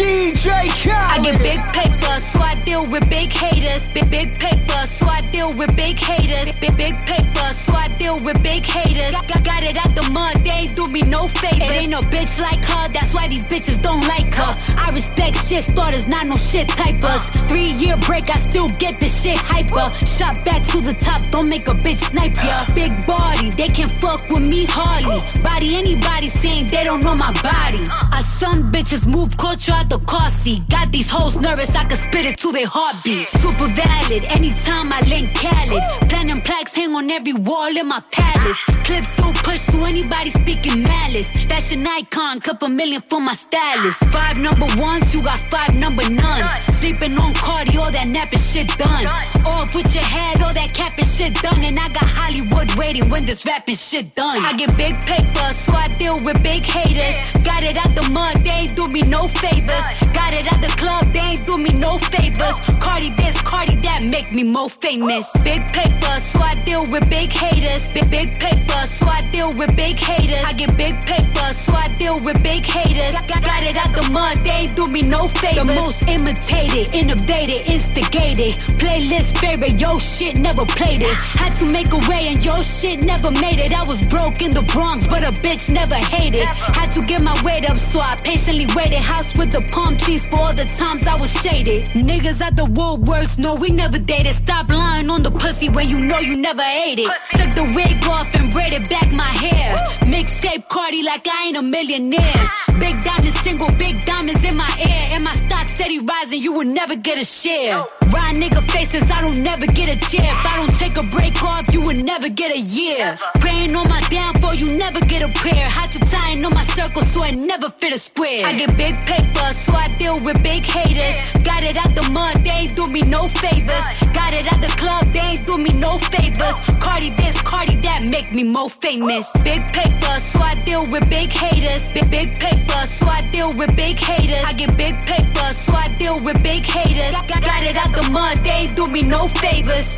DJ 0.00 0.68
Khaled. 0.80 1.12
I 1.12 1.18
get 1.22 1.38
big 1.40 1.60
paper, 1.76 2.14
so 2.24 2.40
I 2.40 2.54
deal 2.64 2.88
with 2.90 3.04
big 3.10 3.30
haters. 3.30 3.86
Big 3.90 4.10
big 4.10 4.32
paper, 4.38 4.80
so 4.88 5.06
I 5.06 5.20
deal 5.30 5.52
with 5.52 5.76
big 5.76 5.98
haters. 5.98 6.56
Big 6.56 6.74
big 6.74 6.94
paper, 7.04 7.48
so 7.52 7.74
I 7.74 7.88
deal 7.98 8.18
with 8.24 8.42
big 8.42 8.64
haters. 8.64 9.12
Got, 9.12 9.44
got 9.44 9.62
it 9.62 9.76
out 9.76 9.94
the 9.94 10.08
mud, 10.10 10.36
they 10.36 10.68
do 10.74 10.88
me 10.88 11.02
no 11.02 11.28
favors. 11.28 11.68
It 11.68 11.82
ain't 11.82 11.90
no 11.90 12.00
bitch 12.00 12.40
like 12.40 12.64
her, 12.64 12.88
that's 12.88 13.12
why 13.12 13.28
these 13.28 13.44
bitches 13.46 13.80
don't 13.82 14.00
like 14.08 14.32
her. 14.40 14.52
I 14.78 14.90
respect 14.94 15.36
shit 15.46 15.64
starters, 15.64 16.08
not 16.08 16.26
no 16.26 16.36
shit 16.36 16.68
typers. 16.68 17.20
Three 17.48 17.72
year 17.82 17.98
break, 17.98 18.30
I 18.30 18.38
still 18.48 18.70
get 18.78 19.00
the 19.00 19.08
shit 19.08 19.36
hyper. 19.36 19.94
Shot 20.06 20.42
back 20.46 20.66
to 20.68 20.80
the 20.80 20.94
top, 20.94 21.20
don't 21.30 21.48
make 21.50 21.68
a 21.68 21.74
bitch 21.84 22.00
snipe 22.10 22.36
ya. 22.36 22.64
Big 22.74 22.92
body, 23.06 23.50
they 23.50 23.68
can't 23.68 23.92
fuck 24.00 24.26
with 24.30 24.42
me 24.42 24.64
hardly. 24.66 25.20
Body 25.42 25.76
anybody 25.76 26.28
saying 26.28 26.68
they 26.68 26.84
don't 26.84 27.02
know 27.02 27.14
my 27.14 27.32
body. 27.42 27.80
I 28.12 28.22
some 28.38 28.72
bitches 28.72 29.06
move 29.06 29.36
culture 29.36 29.72
out 29.72 29.88
the 29.88 29.98
car 30.00 30.30
seat. 30.42 30.68
Got 30.68 30.92
these 30.92 31.10
hoes 31.10 31.36
nervous, 31.36 31.70
I 31.70 31.84
can 31.84 31.98
spit 31.98 32.26
it 32.26 32.38
to 32.38 32.52
their 32.52 32.66
heartbeat. 32.66 33.28
Super 33.28 33.68
valid, 33.68 34.24
anytime 34.24 34.92
I 34.92 35.00
link 35.08 35.34
Khaled. 35.34 35.82
Platinum 36.08 36.40
plaques 36.40 36.74
hang 36.74 36.94
on 36.94 37.10
every 37.10 37.34
wall 37.34 37.74
in 37.76 37.86
my 37.86 38.00
palace. 38.10 38.56
Clips 38.84 39.08
still 39.08 39.32
push 39.44 39.64
to 39.66 39.84
anybody 39.84 40.30
speaking 40.30 40.82
malice. 40.82 41.28
Fashion 41.46 41.86
icon, 41.86 42.40
couple 42.40 42.68
million 42.68 43.02
for 43.08 43.20
my 43.20 43.34
stylist. 43.34 43.98
Five 44.06 44.38
number 44.38 44.66
ones, 44.76 45.14
you 45.14 45.22
got 45.22 45.38
five 45.38 45.74
number 45.74 46.08
nuns. 46.08 46.69
Sleeping 46.80 47.18
on 47.18 47.34
Cardi, 47.34 47.76
all 47.76 47.92
that 47.92 48.08
napping 48.08 48.38
shit 48.38 48.66
done. 48.78 49.04
Off 49.44 49.74
with 49.74 49.94
your 49.94 50.02
head, 50.02 50.40
all 50.40 50.54
that 50.54 50.72
capping 50.72 51.04
shit 51.04 51.34
done. 51.42 51.62
And 51.62 51.78
I 51.78 51.88
got 51.88 52.08
Hollywood 52.08 52.74
waiting 52.76 53.10
when 53.10 53.26
this 53.26 53.44
rapping 53.44 53.76
shit 53.76 54.14
done. 54.14 54.46
I 54.46 54.54
get 54.54 54.74
big 54.78 54.96
paper, 55.04 55.52
so 55.60 55.74
I 55.74 55.88
deal 55.98 56.16
with 56.24 56.42
big 56.42 56.62
haters. 56.62 57.20
Got 57.44 57.64
it 57.64 57.76
out 57.76 57.94
the 57.94 58.08
mud, 58.08 58.36
they 58.44 58.64
ain't 58.64 58.74
do 58.76 58.88
me 58.88 59.02
no 59.02 59.28
favors. 59.28 59.84
Got 60.16 60.32
it 60.32 60.50
out 60.50 60.60
the 60.64 60.72
club, 60.80 61.04
they 61.12 61.20
ain't 61.36 61.46
do 61.46 61.58
me 61.58 61.70
no 61.72 61.98
favors. 61.98 62.56
Cardi 62.80 63.10
this, 63.10 63.36
Cardi 63.42 63.76
that, 63.84 64.02
make 64.04 64.32
me 64.32 64.42
more 64.42 64.70
famous. 64.70 65.28
Big 65.44 65.60
paper, 65.76 66.14
so 66.32 66.40
I 66.40 66.54
deal 66.64 66.88
with 66.90 67.04
big 67.10 67.28
haters. 67.28 67.92
Big 67.92 68.10
big 68.10 68.32
paper, 68.40 68.80
so 68.88 69.06
I 69.06 69.20
deal 69.32 69.52
with 69.52 69.76
big 69.76 69.96
haters. 69.96 70.42
I 70.44 70.54
get 70.54 70.74
big 70.78 70.96
paper, 71.04 71.52
so 71.52 71.74
I 71.74 71.88
deal 71.98 72.16
with 72.24 72.42
big 72.42 72.64
haters. 72.64 73.12
Got, 73.28 73.44
got 73.44 73.62
it 73.62 73.76
out 73.76 73.92
the 73.94 74.08
mud, 74.10 74.38
they 74.38 74.64
ain't 74.64 74.74
do 74.74 74.88
me 74.88 75.02
no 75.02 75.28
favors. 75.28 75.68
The 75.68 75.74
most 75.74 76.08
imitated, 76.08 76.69
innovated, 76.76 77.66
instigated. 77.66 78.54
Playlist 78.78 79.38
favorite, 79.38 79.80
yo 79.80 79.98
shit 79.98 80.36
never 80.36 80.64
played 80.64 81.02
it. 81.02 81.14
Had 81.14 81.52
to 81.58 81.66
make 81.66 81.92
a 81.92 81.98
way 82.08 82.28
and 82.28 82.44
yo 82.44 82.62
shit 82.62 83.00
never 83.00 83.30
made 83.30 83.58
it. 83.58 83.72
I 83.72 83.86
was 83.86 84.00
broke 84.08 84.42
in 84.42 84.52
the 84.52 84.62
Bronx, 84.72 85.06
but 85.06 85.22
a 85.22 85.32
bitch 85.42 85.70
never 85.70 85.94
hated. 85.94 86.46
Had 86.46 86.92
to 86.94 87.02
get 87.02 87.22
my 87.22 87.36
weight 87.42 87.68
up, 87.68 87.78
so 87.78 88.00
I 88.00 88.16
patiently 88.16 88.66
waited. 88.74 88.98
House 88.98 89.36
with 89.36 89.52
the 89.52 89.62
palm 89.72 89.96
trees 89.98 90.26
for 90.26 90.36
all 90.36 90.54
the 90.54 90.66
times 90.78 91.06
I 91.06 91.16
was 91.20 91.32
shaded. 91.42 91.84
Niggas 91.94 92.40
at 92.40 92.56
the 92.56 92.64
woodworks, 92.64 93.38
no, 93.38 93.54
we 93.54 93.70
never 93.70 93.98
dated. 93.98 94.34
Stop 94.36 94.68
lying 94.68 95.10
on 95.10 95.22
the 95.22 95.30
pussy 95.30 95.68
when 95.68 95.88
you 95.88 95.98
know 95.98 96.18
you 96.18 96.36
never 96.36 96.62
ate 96.62 96.98
it. 96.98 97.10
Took 97.32 97.50
the 97.54 97.72
wig 97.74 98.04
off 98.08 98.32
and 98.34 98.52
braided 98.52 98.88
back 98.88 99.10
my 99.12 99.32
hair. 99.44 99.76
Mixtape 100.06 100.68
Cardi 100.68 101.02
like 101.02 101.26
I 101.26 101.48
ain't 101.48 101.56
a 101.56 101.62
millionaire. 101.62 102.50
Big 102.78 103.02
diamonds, 103.02 103.38
single 103.40 103.70
big 103.78 104.04
diamonds 104.04 104.42
in 104.44 104.56
my 104.56 104.70
ear. 104.78 105.14
And 105.14 105.24
my 105.24 105.34
stock 105.34 105.66
steady 105.66 105.98
rising, 105.98 106.42
you 106.42 106.59
will 106.60 106.74
never 106.74 106.94
get 106.94 107.16
a 107.16 107.24
share. 107.24 107.86
Ride 108.12 108.36
nigga 108.36 108.60
faces, 108.70 109.02
I 109.10 109.22
don't 109.22 109.42
never 109.42 109.66
get 109.66 109.88
a 109.88 109.98
chair. 110.10 110.30
If 110.30 110.44
I 110.44 110.56
don't 110.56 110.76
take 110.78 110.96
a 110.98 111.06
break 111.16 111.42
off, 111.42 111.72
you 111.72 111.80
will 111.80 111.96
never 111.96 112.28
get 112.28 112.54
a 112.54 112.58
year. 112.58 113.16
Praying 113.40 113.74
on 113.74 113.88
my 113.88 114.00
downfall, 114.10 114.54
you 114.54 114.76
never 114.76 115.00
get 115.00 115.22
a 115.22 115.32
prayer. 115.38 115.66
Had 115.78 115.90
to 115.92 116.00
tie 116.10 116.32
in 116.32 116.44
on 116.44 116.52
my 116.52 116.64
circle 116.76 117.02
so 117.12 117.22
I 117.22 117.30
never 117.30 117.70
fit 117.70 117.94
a 117.94 117.98
square. 117.98 118.44
I 118.44 118.52
get 118.52 118.76
big 118.76 118.94
paper, 119.06 119.46
so 119.64 119.72
I 119.72 119.88
deal 119.98 120.22
with 120.22 120.42
big 120.42 120.62
haters. 120.62 121.16
Got 121.44 121.62
it 121.62 121.76
out 121.78 121.94
the 121.94 122.06
mud, 122.10 122.44
ain't 122.70 122.76
do 122.76 122.86
me 122.92 123.02
no 123.02 123.28
favors. 123.28 123.84
Got 124.12 124.34
it 124.34 124.50
at 124.52 124.60
the 124.60 124.72
club, 124.76 125.04
they 125.12 125.20
ain't 125.20 125.46
do 125.46 125.58
me 125.58 125.72
no 125.72 125.98
favors. 125.98 126.54
Cardi 126.80 127.10
this, 127.10 127.40
Cardi 127.42 127.76
that, 127.76 128.04
make 128.04 128.32
me 128.32 128.44
more 128.44 128.70
famous. 128.70 129.26
Big 129.44 129.62
paper, 129.72 130.14
so 130.20 130.40
I 130.40 130.54
deal 130.64 130.82
with 130.90 131.08
big 131.08 131.30
haters. 131.30 131.88
Big 131.92 132.10
big 132.10 132.38
paper, 132.38 132.86
so 132.86 133.06
I 133.06 133.28
deal 133.32 133.56
with 133.56 133.74
big 133.76 133.96
haters. 133.96 134.44
I 134.44 134.52
get 134.52 134.76
big 134.76 134.94
paper, 135.06 135.52
so 135.54 135.72
I 135.72 135.88
deal 135.98 136.22
with 136.24 136.42
big 136.42 136.62
haters. 136.62 137.12
Got, 137.28 137.42
got 137.42 137.62
it 137.62 137.76
out 137.76 137.92
the 137.94 138.08
mud, 138.10 138.38
they 138.38 138.50
ain't 138.50 138.76
do 138.76 138.86
me 138.86 139.02
no 139.02 139.28
favors. 139.28 139.88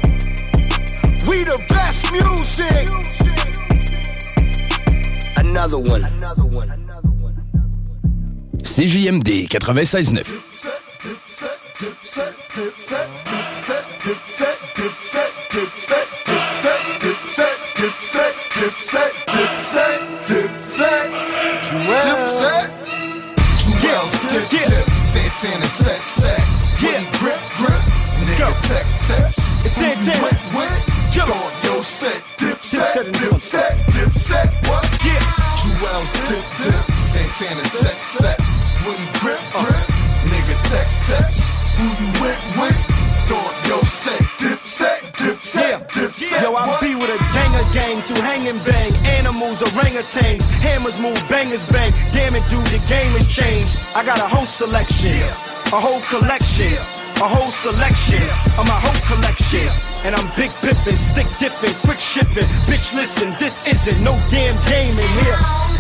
We 1.29 1.45
the 1.45 1.59
best 1.69 2.11
music. 2.13 2.89
Another 5.37 5.79
one. 5.79 6.05
Another 6.05 6.45
one. 6.45 6.69
CJMD 8.63 9.49
96.9 9.49 10.52
dipset, 11.83 12.35
dipset, 12.55 13.09
dipset, 13.27 13.85
dipset, 14.07 14.57
dipset, 14.79 15.31
dipset, 15.51 16.07
dipset, 16.23 16.31
dipset, 16.31 16.79
dipset, 17.03 17.57
dipset, 17.75 18.35
dipset, 18.55 19.13
dipset, 19.35 20.01
dipset, 20.31 21.09
Jewels, 23.59 24.13
dip, 24.31 24.47
dip, 24.51 24.87
sit 25.11 25.43
in 25.51 25.59
a 25.59 25.67
set, 25.67 26.03
set, 26.23 26.45
yeah, 26.79 27.03
grip, 27.19 27.43
grip, 27.59 27.83
nigga, 28.31 28.55
tech, 28.71 28.87
tech, 29.11 29.27
it's 29.67 29.79
in, 29.83 30.23
wet, 30.23 30.39
wet, 30.55 30.79
get 31.11 31.27
on 31.27 31.53
your 31.67 31.83
set, 31.83 32.23
dipset, 32.39 33.11
dipset, 33.11 33.75
dipset, 33.91 34.49
what, 34.71 34.87
yeah, 35.03 35.19
Jewels, 35.59 36.13
dip, 36.31 36.47
dip, 36.63 36.85
sit 37.03 37.51
in 37.51 37.59
a 37.59 37.67
set, 37.75 37.99
set, 37.99 38.41
when 38.87 39.03
grip, 39.19 39.43
grip, 39.51 39.87
nigga, 40.31 40.55
tech, 40.71 40.87
tech, 41.09 41.62
who 41.83 41.89
you 41.99 42.11
with 42.23 42.43
with? 42.63 42.79
Throw 43.27 43.43
your 43.67 43.83
set. 43.83 44.23
Dip 44.39 44.61
set. 44.63 45.03
Dip 45.19 45.39
set. 45.43 45.83
Dip 45.91 46.13
set. 46.15 46.43
Yo, 46.43 46.55
I 46.55 46.79
be 46.79 46.95
with 46.95 47.11
a 47.11 47.19
gang 47.35 47.51
of 47.59 47.67
gangs 47.75 48.09
who 48.09 48.15
hang 48.23 48.47
and 48.47 48.63
bang. 48.65 48.95
Animals, 49.19 49.63
orangutans, 49.63 50.47
hammers 50.63 51.01
move, 51.01 51.19
bangers 51.29 51.67
bang. 51.75 51.91
Damn 52.13 52.37
it, 52.37 52.47
dude, 52.49 52.63
the 52.71 52.79
game 52.87 53.11
has 53.19 53.27
changed. 53.27 53.75
I 53.97 54.05
got 54.07 54.23
a 54.23 54.29
whole 54.31 54.47
selection, 54.47 55.27
a 55.75 55.81
whole 55.83 55.99
collection, 56.07 56.79
a 57.19 57.27
whole 57.27 57.51
selection 57.51 58.23
of 58.55 58.63
my 58.63 58.79
whole 58.79 59.03
collection. 59.11 59.67
And 60.07 60.15
I'm 60.15 60.31
big 60.39 60.55
pippin', 60.63 60.97
stick 60.97 61.27
dipping, 61.43 61.75
quick 61.83 61.99
shipping. 61.99 62.47
Bitch, 62.71 62.95
listen, 62.95 63.35
this 63.43 63.67
isn't 63.67 63.99
no 64.05 64.15
damn 64.31 64.55
game 64.71 64.95
in 64.95 65.11
here. 65.27 65.72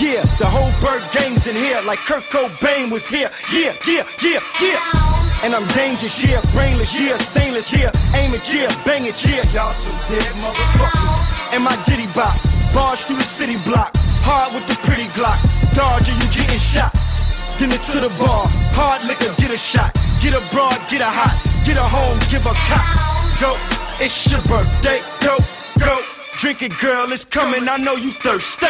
Yeah, 0.00 0.26
the 0.42 0.46
whole 0.46 0.74
bird 0.82 1.06
gang's 1.12 1.46
in 1.46 1.54
here, 1.54 1.80
like 1.86 2.00
Kurt 2.00 2.24
Cobain 2.24 2.90
was 2.90 3.08
here. 3.08 3.30
Yeah, 3.52 3.72
yeah, 3.86 4.02
yeah, 4.22 4.40
yeah. 4.60 5.44
And 5.44 5.54
I'm 5.54 5.66
dangerous, 5.70 6.18
yeah, 6.18 6.42
brainless, 6.52 6.98
yeah, 6.98 7.16
stainless, 7.16 7.72
yeah, 7.72 7.94
aim 8.14 8.34
it, 8.34 8.42
yeah, 8.52 8.66
bang 8.84 9.06
it, 9.06 9.14
yeah. 9.24 9.46
Y'all 9.54 9.72
some 9.72 9.94
dead 10.10 10.26
motherfuckers. 10.42 11.54
And 11.54 11.62
my 11.62 11.76
ditty 11.86 12.06
bop, 12.10 12.34
barge 12.74 13.04
through 13.04 13.18
the 13.18 13.22
city 13.22 13.56
block, 13.62 13.94
hard 14.26 14.52
with 14.52 14.66
the 14.66 14.74
pretty 14.82 15.06
Glock. 15.14 15.38
Dodge 15.74 16.08
or 16.08 16.12
you 16.12 16.28
getting 16.30 16.58
shot. 16.58 16.92
Then 17.58 17.70
it's 17.70 17.86
to 17.92 18.00
the 18.00 18.10
bar, 18.18 18.46
hard 18.74 19.06
liquor, 19.06 19.30
get 19.38 19.50
a 19.50 19.58
shot, 19.58 19.94
get 20.20 20.34
a 20.34 20.42
broad, 20.50 20.78
get 20.90 21.02
a 21.02 21.10
hot, 21.10 21.38
get 21.64 21.76
a 21.76 21.86
home, 21.86 22.18
give 22.30 22.44
a 22.46 22.54
cop. 22.66 22.82
Go, 23.38 23.54
it's 24.02 24.26
your 24.26 24.42
birthday, 24.42 24.98
go, 25.22 25.38
go. 25.78 26.13
Drink 26.38 26.62
it, 26.62 26.74
girl, 26.80 27.10
it's 27.12 27.24
coming, 27.24 27.68
I 27.68 27.76
know 27.78 27.94
you 27.94 28.10
thirsty. 28.10 28.66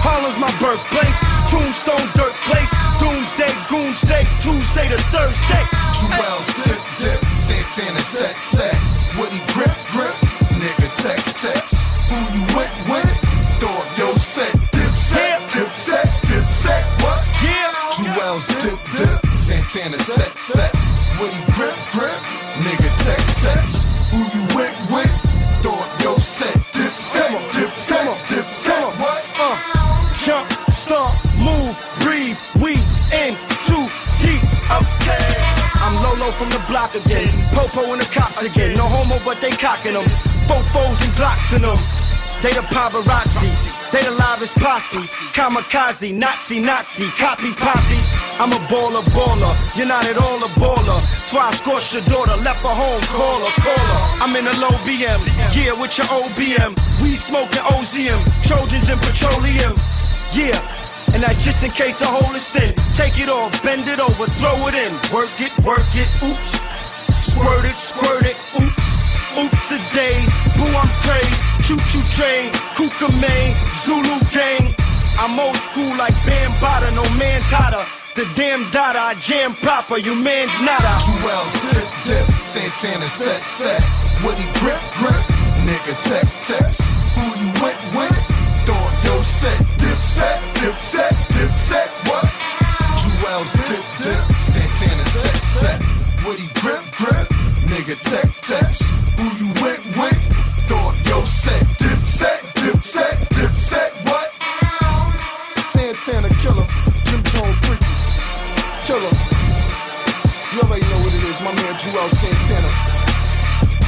Harlem's 0.00 0.38
my 0.40 0.48
birthplace, 0.56 1.18
tombstone, 1.52 2.06
dirt 2.16 2.32
place, 2.48 2.72
doomsday, 2.96 3.52
goonsday, 3.68 4.24
Tuesday 4.40 4.88
to 4.88 4.98
Thursday. 5.12 5.64
Jewels 6.00 6.46
dip 6.64 6.80
dip. 7.02 7.20
Santana 7.44 8.00
set 8.00 8.36
set. 8.36 8.76
Woody 9.20 9.36
grip 9.52 9.74
grip. 9.92 10.16
Nigga 10.56 10.88
tech 11.04 11.20
tech. 11.44 11.60
Who 12.08 12.16
you 12.32 12.42
with 12.56 12.74
with? 12.88 13.20
Up 13.60 13.98
your 13.98 14.16
set. 14.16 14.52
Dip 14.72 14.94
set. 14.96 15.40
Dip 15.52 15.68
set. 15.76 16.08
Dip 16.24 16.46
set. 16.48 16.84
What? 17.04 17.20
Yeah. 17.44 17.74
Jewels 18.00 18.46
dip 18.64 18.80
dip. 18.96 19.20
Santana 19.36 19.98
set 19.98 20.32
set. 20.38 20.72
Woody 21.20 21.42
grip 21.52 21.76
grip. 21.92 22.16
Nigga 22.64 22.88
tech 23.04 23.20
tech. 23.44 23.89
From 36.40 36.48
the 36.48 36.64
block 36.72 36.94
again. 36.96 37.28
Popo 37.52 37.92
and 37.92 38.00
the 38.00 38.08
cops 38.08 38.40
again. 38.40 38.72
No 38.72 38.88
homo, 38.88 39.20
but 39.28 39.36
they 39.44 39.52
cocking 39.52 39.92
them. 39.92 40.08
Fofos 40.48 40.96
and 41.04 41.12
Glocks 41.20 41.52
in 41.52 41.60
them. 41.60 41.76
They 42.40 42.56
the 42.56 42.64
paparazzi. 42.72 43.52
They 43.92 44.00
the 44.08 44.16
livest 44.16 44.56
posse. 44.56 45.04
Kamikaze, 45.36 46.08
Nazi, 46.16 46.60
Nazi, 46.64 47.04
copy, 47.20 47.52
poppy. 47.60 48.00
I'm 48.40 48.56
a 48.56 48.60
baller, 48.72 49.04
baller. 49.12 49.52
You're 49.76 49.92
not 49.92 50.08
at 50.08 50.16
all 50.16 50.40
a 50.40 50.48
baller. 50.56 51.00
I 51.36 51.52
scorched 51.60 51.92
your 51.92 52.04
daughter, 52.08 52.36
left 52.40 52.64
her 52.64 52.72
home, 52.72 53.02
call 53.12 53.40
her, 53.44 53.52
call 53.60 53.84
her. 53.92 54.24
I'm 54.24 54.32
in 54.34 54.48
a 54.48 54.56
low 54.64 54.72
BM, 54.88 55.20
yeah, 55.52 55.76
with 55.76 55.92
your 55.98 56.08
OBM. 56.08 56.72
We 57.02 57.16
smoking 57.16 57.60
OZM, 57.68 58.20
Trojans 58.48 58.88
and 58.88 59.00
petroleum. 59.02 59.76
Yeah, 60.32 60.56
and 61.14 61.22
that 61.22 61.36
just 61.40 61.64
in 61.64 61.70
case 61.70 62.00
a 62.00 62.06
hole 62.06 62.34
is 62.34 62.46
thin. 62.46 62.74
Take 62.94 63.18
it 63.18 63.28
off, 63.28 63.50
bend 63.62 63.88
it 63.88 63.98
over, 63.98 64.26
throw 64.38 64.56
it 64.68 64.74
in. 64.74 64.92
Work 65.10 65.32
it, 65.40 65.52
work 65.66 65.86
it, 65.94 66.08
oops. 66.22 66.52
Squirt 67.12 67.64
it, 67.64 67.74
squirt 67.74 68.26
it, 68.26 68.38
oops. 68.58 68.86
Oops 69.38 69.66
a 69.70 69.78
days, 69.94 70.30
boo 70.58 70.66
I'm 70.66 70.90
crazy. 71.06 71.36
Choo 71.66 71.78
choo 71.90 72.02
train, 72.18 72.50
Kuka 72.74 73.08
Main, 73.22 73.54
Zulu 73.82 74.18
gang. 74.34 74.74
I'm 75.18 75.38
old 75.38 75.56
school 75.56 75.90
like 75.96 76.14
Bambada, 76.26 76.90
no 76.94 77.04
man's 77.18 77.46
hotter. 77.50 77.84
The 78.14 78.26
damn 78.34 78.66
data, 78.70 78.98
I 78.98 79.14
jam 79.14 79.54
proper, 79.54 79.98
you 79.98 80.14
man's 80.18 80.50
nada. 80.60 80.98
Jewels 81.04 81.52
dip 81.70 81.88
dip. 82.06 82.26
Santana 82.42 83.06
set 83.06 83.42
set. 83.42 83.80
Woody 84.26 84.46
grip 84.58 84.82
grip. 84.98 85.22
Nigga 85.62 85.94
tech 86.08 86.26
tech. 86.46 86.72
Who 87.14 87.22
you 87.38 87.50
with 87.62 87.80
with? 87.94 88.40
Up 88.70 89.04
your 89.04 89.22
set. 89.24 89.79
Set. 90.20 90.40
Dip 90.60 90.76
set. 90.92 91.14
Dip 91.32 91.52
set. 91.68 91.88
What? 92.04 92.28
Jewels 93.00 93.52
dip 93.64 93.86
dip. 94.04 94.22
Santana 94.52 95.04
set 95.16 95.40
set. 95.56 95.80
Woody 96.26 96.44
grip 96.60 96.84
grip. 96.92 97.26
Nigga 97.72 97.96
tech 98.04 98.28
tech. 98.44 98.68
Who 99.16 99.24
you 99.40 99.48
with 99.64 99.80
with? 99.96 100.20
Up 100.76 100.92
your 101.08 101.24
set. 101.24 101.64
Dip 101.80 102.00
set. 102.04 102.40
Dip 102.60 102.80
set. 102.84 103.16
Dip 103.32 103.54
set. 103.56 103.90
What? 104.04 104.28
Santana 105.72 106.28
killer, 106.44 106.66
Jim 107.08 107.22
Jones 107.32 107.56
freaky 107.64 107.88
killer. 108.84 109.14
You 110.52 110.60
already 110.60 110.84
know 110.84 111.00
what 111.00 111.12
it 111.16 111.24
is, 111.24 111.40
my 111.40 111.52
man 111.56 111.74
Jewel 111.80 112.08
Santana. 112.20 112.70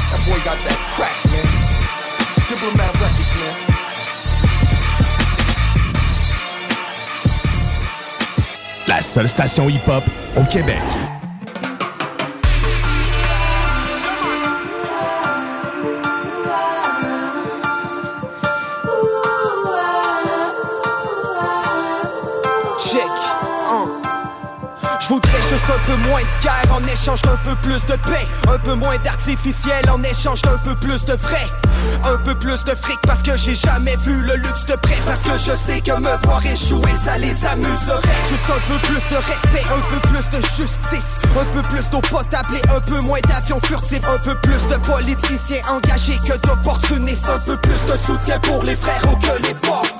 That 0.08 0.20
boy 0.24 0.40
got 0.48 0.56
that 0.64 0.80
crack, 0.96 1.16
man. 1.28 1.48
Diplomat 2.48 2.92
seule 9.12 9.28
station 9.28 9.68
hip-hop 9.68 10.02
au 10.38 10.44
Québec. 10.44 10.80
Check. 22.78 23.00
hein. 23.68 23.86
Juste 25.50 25.64
un 25.68 25.78
peu 25.86 25.96
moins 26.08 26.20
de 26.20 26.42
guerre 26.42 26.74
en 26.74 26.84
échange 26.86 27.22
d'un 27.22 27.36
peu 27.44 27.54
plus 27.56 27.84
de 27.86 27.94
paix 27.96 28.26
Un 28.48 28.58
peu 28.58 28.74
moins 28.74 28.96
d'artificiel 29.04 29.88
en 29.90 30.02
échange 30.02 30.40
d'un 30.42 30.58
peu 30.64 30.74
plus 30.76 31.04
de 31.04 31.12
vrai 31.14 31.46
Un 32.04 32.16
peu 32.18 32.34
plus 32.34 32.64
de 32.64 32.74
fric 32.74 32.98
parce 33.06 33.22
que 33.22 33.36
j'ai 33.36 33.54
jamais 33.54 33.96
vu 34.04 34.22
le 34.22 34.34
luxe 34.34 34.64
de 34.66 34.74
près. 34.74 34.96
Parce 35.06 35.20
que 35.20 35.38
je 35.38 35.56
sais 35.66 35.80
que 35.80 35.92
me 35.92 36.26
voir 36.26 36.44
échouer 36.44 36.92
ça 37.04 37.16
les 37.18 37.44
amuserait. 37.44 38.20
Juste 38.28 38.48
un 38.48 38.72
peu 38.72 38.78
plus 38.86 39.08
de 39.08 39.16
respect, 39.16 39.64
un 39.70 39.80
peu 39.90 40.08
plus 40.08 40.28
de 40.30 40.42
justice. 40.46 41.12
Un 41.38 41.44
peu 41.52 41.62
plus 41.68 41.90
d'eau 41.90 42.00
potable 42.00 42.56
et 42.56 42.70
un 42.70 42.80
peu 42.80 43.00
moins 43.00 43.20
d'avions 43.28 43.60
furtifs. 43.64 44.02
Un 44.04 44.18
peu 44.18 44.34
plus 44.36 44.66
de 44.68 44.76
politiciens 44.86 45.62
engagés 45.70 46.18
que 46.26 46.36
d'opportunistes. 46.46 47.26
Un 47.28 47.38
peu 47.38 47.56
plus 47.56 47.84
de 47.86 47.96
soutien 47.96 48.38
pour 48.40 48.62
les 48.62 48.76
frères 48.76 49.02
ou 49.10 49.16
que 49.16 49.42
les 49.42 49.54
pauvres 49.54 49.91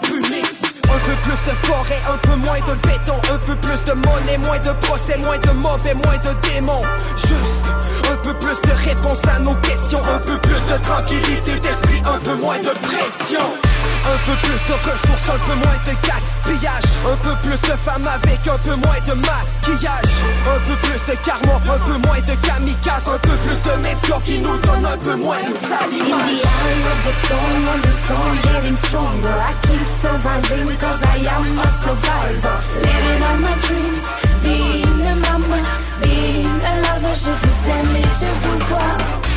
un 0.95 0.99
peu 1.07 1.17
plus 1.23 1.51
de 1.51 1.57
forêt, 1.67 2.01
un 2.13 2.19
peu 2.19 2.37
moins 2.37 2.59
de 2.61 2.75
béton 2.87 3.17
Un 3.33 3.39
peu 3.39 3.57
plus 3.57 3.85
de 3.87 3.93
monnaie, 3.95 4.39
moins 4.39 4.59
de 4.59 4.73
procès, 4.87 5.17
moins 5.19 5.39
de 5.39 5.51
mauvais, 5.53 5.95
moins 5.95 6.19
de 6.19 6.49
démons. 6.49 6.83
Juste 7.17 7.65
un 8.11 8.17
peu 8.17 8.35
plus 8.35 8.57
de 8.69 8.91
réponses 8.91 9.23
à 9.35 9.39
nos 9.41 9.55
questions 9.57 10.01
Un 10.15 10.19
peu 10.19 10.39
plus 10.39 10.55
de 10.55 10.83
tranquillité 10.83 11.59
d'esprit, 11.61 12.03
un 12.05 12.19
peu 12.19 12.35
moins 12.35 12.59
de 12.59 12.71
pression 12.87 13.72
un 14.05 14.19
peu 14.27 14.35
plus 14.43 14.61
de 14.69 14.75
ressources, 14.75 15.29
un 15.29 15.39
peu 15.47 15.55
moins 15.55 15.79
de 15.87 15.95
gaspillage. 16.07 16.91
Un 17.07 17.17
peu 17.17 17.35
plus 17.43 17.59
de 17.69 17.77
femmes 17.85 18.07
avec 18.07 18.41
un 18.47 18.59
peu 18.59 18.75
moins 18.77 19.01
de 19.07 19.15
maquillage. 19.15 20.15
Un 20.47 20.61
peu 20.67 20.77
plus 20.83 21.01
de 21.09 21.17
karma, 21.25 21.55
un 21.57 21.79
peu 21.79 21.97
moins 22.07 22.21
de 22.21 22.35
kamikaze. 22.47 23.07
Un 23.07 23.19
peu 23.19 23.37
plus 23.45 23.59
de 23.71 23.75
médias 23.83 24.21
qui 24.25 24.39
nous 24.39 24.59
donnent 24.59 24.87
un 24.87 24.99
peu 24.99 25.15
moins 25.17 25.39
une 25.39 25.57
sale 25.57 25.93
In 25.93 25.99
the 25.99 26.09
image. 26.09 26.43
eye 26.43 26.83
of 26.93 26.99
the 27.05 27.13
storm, 27.23 27.67
when 27.67 27.81
the 27.83 27.93
storm 28.03 28.37
getting 28.43 28.77
stronger, 28.77 29.37
I 29.51 29.53
keep 29.67 29.87
surviving 30.03 30.77
cause 30.79 31.03
I 31.03 31.19
am 31.37 31.59
a 31.59 31.69
survivor. 31.83 32.59
Living 32.83 33.23
on 33.31 33.39
my 33.41 33.55
dreams, 33.67 34.07
being 34.43 35.07
a 35.07 35.15
mama, 35.17 35.61
being 36.03 36.61
a 36.71 36.73
lover, 36.85 37.15
je 37.15 37.31
vous 37.31 37.71
aime 37.71 37.97
et 37.97 38.09
je 38.19 38.31
vous 38.43 38.59
vois. 38.67 39.32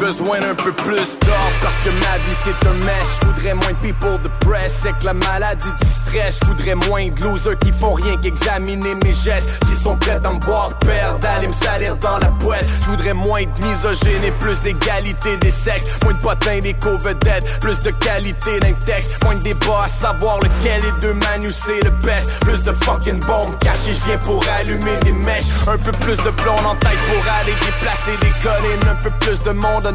Besoin 0.00 0.40
d'un 0.40 0.54
peu 0.54 0.72
plus 0.72 1.18
d'or 1.20 1.50
parce 1.62 1.76
que 1.84 1.90
ma 1.90 2.16
vie 2.24 2.36
c'est 2.42 2.66
un 2.66 2.72
mèche. 2.84 3.20
J'voudrais 3.20 3.54
moins 3.54 3.72
de 3.72 3.86
people 3.86 4.18
de 4.22 4.30
press, 4.44 4.80
c'est 4.82 4.98
que 4.98 5.04
la 5.04 5.12
maladie 5.12 5.72
du 5.80 5.86
stress. 5.86 6.40
J'voudrais 6.42 6.74
moins 6.74 7.08
de 7.08 7.22
losers 7.22 7.58
qui 7.58 7.70
font 7.70 7.92
rien 7.92 8.16
qu'examiner 8.16 8.94
mes 9.04 9.12
gestes, 9.12 9.50
qui 9.66 9.74
sont 9.74 9.96
prêts 9.96 10.18
à 10.24 10.32
me 10.32 10.40
voir 10.44 10.70
perdre, 10.78 11.18
d'aller 11.18 11.48
me 11.48 11.52
salir 11.52 11.96
dans 11.96 12.18
la 12.18 12.28
boîte. 12.28 12.64
J'voudrais 12.82 13.12
moins 13.12 13.42
de 13.42 13.66
misogynes 13.66 14.24
et 14.24 14.30
plus 14.32 14.58
d'égalité 14.60 15.36
des 15.36 15.50
sexes. 15.50 15.86
Moins 16.02 16.14
de 16.14 16.18
potins 16.18 16.58
des 16.60 16.74
co-vedettes, 16.74 17.60
plus 17.60 17.78
de 17.80 17.90
qualité 17.90 18.58
d'un 18.60 18.72
texte. 18.72 19.22
Moins 19.24 19.34
de 19.34 19.42
débat 19.42 19.84
à 19.84 19.88
savoir 19.88 20.38
lequel 20.38 20.82
est 20.82 21.00
de 21.00 21.12
Manu 21.12 21.52
c'est 21.52 21.84
le 21.84 21.90
best. 21.90 22.40
Plus 22.40 22.64
de 22.64 22.72
fucking 22.72 23.20
bombes 23.20 23.58
cachées, 23.60 23.92
je 23.92 24.04
viens 24.06 24.18
pour 24.18 24.42
allumer 24.58 24.96
des 25.04 25.12
mèches. 25.12 25.50
Un 25.66 25.76
peu 25.76 25.92
plus 25.92 26.16
de 26.16 26.30
blonde 26.30 26.66
en 26.66 26.74
tête 26.76 26.98
pour 27.10 27.22
aller 27.40 27.52
déplacer 27.52 28.16
des 28.22 28.32
collines. 28.42 28.88
Un 28.90 28.94
peu 29.02 29.10
plus 29.20 29.38
de 29.40 29.50
monde 29.50 29.89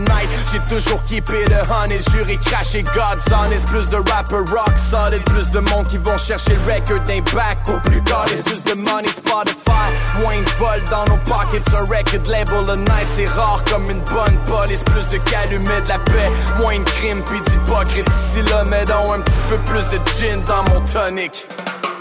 J'ai 0.52 0.60
toujours 0.74 1.02
keepé 1.04 1.46
the 1.46 1.64
honey, 1.70 2.00
juré 2.12 2.38
craché 2.38 2.84
God's 2.84 3.32
honest. 3.32 3.66
Plus 3.68 3.88
de 3.90 3.98
rappers 3.98 4.46
rock 4.46 4.78
solid, 4.78 5.24
plus 5.26 5.50
de 5.52 5.60
monde 5.60 5.88
qui 5.88 5.98
vont 5.98 6.18
chercher 6.18 6.56
le 6.56 6.74
record 6.74 7.00
d'un 7.06 7.22
back 7.34 7.60
au 7.68 7.80
plus 7.88 8.02
goddess. 8.02 8.42
Plus 8.46 8.64
de 8.64 8.74
money 8.74 9.08
Spotify, 9.08 9.88
moins 10.20 10.42
de 10.42 10.50
vol 10.60 10.82
dans 10.92 11.06
nos 11.06 11.18
pockets. 11.24 11.64
Un 11.74 11.86
record 11.86 12.30
label 12.30 12.70
a 12.70 12.76
night, 12.76 13.08
c'est 13.16 13.28
rare 13.28 13.64
comme 13.66 13.90
une 13.90 14.02
bonne 14.02 14.38
police. 14.46 14.84
Plus 14.84 15.08
de 15.10 15.18
calumet 15.30 15.82
de 15.82 15.90
la 15.90 16.00
paix, 16.00 16.32
moins 16.60 16.80
de 16.80 16.84
crime 16.84 17.22
puis 17.24 17.40
d'hypocrite. 17.42 18.08
Ici 18.08 18.42
là, 18.50 18.64
mais 18.66 18.86
donc 18.86 19.16
un 19.16 19.22
petit 19.22 19.40
peu 19.50 19.58
plus 19.60 19.86
de 19.90 20.00
gin 20.18 20.42
dans 20.44 20.64
mon 20.74 20.82
tonic. 20.82 21.48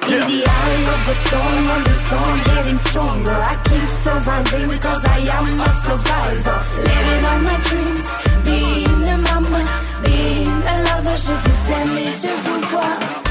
In 0.07 0.21
the 0.21 0.45
eye 0.47 0.85
of 0.95 1.01
the 1.07 1.15
storm, 1.25 1.69
when 1.69 1.83
the 1.85 1.95
storm 2.05 2.39
getting 2.45 2.79
stronger, 2.79 3.31
I 3.31 3.55
keep 3.65 3.89
surviving 4.05 4.79
cause 4.79 5.05
I 5.05 5.19
am 5.39 5.61
a 5.61 5.71
survivor. 5.87 6.59
Living 6.77 7.25
on 7.33 7.41
my 7.43 7.57
dreams, 7.69 8.09
being 8.45 9.09
a 9.09 9.17
mama, 9.17 9.65
being 10.05 10.61
a 10.73 10.75
lover, 10.87 11.17
je 11.17 11.33
vous 11.33 11.73
aime 11.73 11.99
et 11.99 12.13
je 12.21 12.33
vous 12.45 12.61
vois. 12.69 13.24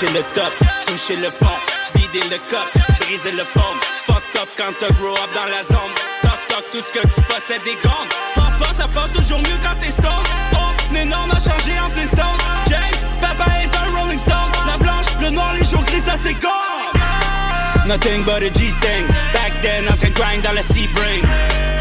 Touché 0.00 0.12
le 0.14 0.22
top, 0.32 0.54
touché 0.86 1.16
le 1.16 1.28
fond, 1.28 1.58
vidé 1.94 2.20
le 2.30 2.38
cup, 2.48 2.98
brisé 3.00 3.32
le 3.32 3.44
fond. 3.44 3.60
Fucked 4.06 4.40
up 4.40 4.48
quand 4.56 4.72
t'as 4.80 4.90
grow 4.94 5.12
up 5.12 5.28
dans 5.34 5.44
la 5.44 5.62
zone. 5.62 5.92
Toc 6.22 6.38
toc, 6.48 6.64
tout 6.72 6.78
ce 6.78 6.90
que 6.90 7.06
tu 7.06 7.20
possèdes 7.20 7.62
des 7.64 7.76
gants. 7.84 8.06
Papa, 8.34 8.72
ça 8.72 8.88
passe 8.88 9.12
toujours 9.12 9.40
mieux 9.40 9.58
quand 9.62 9.78
t'es 9.78 9.90
stone. 9.90 10.24
Oh, 10.54 10.72
mais 10.90 11.04
non, 11.04 11.18
on 11.26 11.30
a 11.30 11.38
changé 11.38 11.78
en 11.78 11.90
Flintstone. 11.90 12.40
James, 12.68 13.08
papa 13.20 13.44
est 13.62 13.76
un 13.76 14.00
Rolling 14.00 14.18
Stone. 14.18 14.52
La 14.66 14.78
blanche, 14.78 15.04
le 15.20 15.28
noir, 15.28 15.52
les 15.52 15.66
jours 15.66 15.84
gris, 15.84 16.00
ça 16.00 16.14
c'est 16.16 16.32
gone. 16.32 16.99
Nothing 17.86 18.24
but 18.24 18.42
a 18.42 18.50
G-thing. 18.50 19.06
Back 19.32 19.52
then, 19.62 19.88
en 19.88 19.96
train 19.96 20.10
de 20.10 20.14
grind 20.14 20.42
dans 20.42 20.52
la 20.52 20.62
C-Brain. 20.62 21.22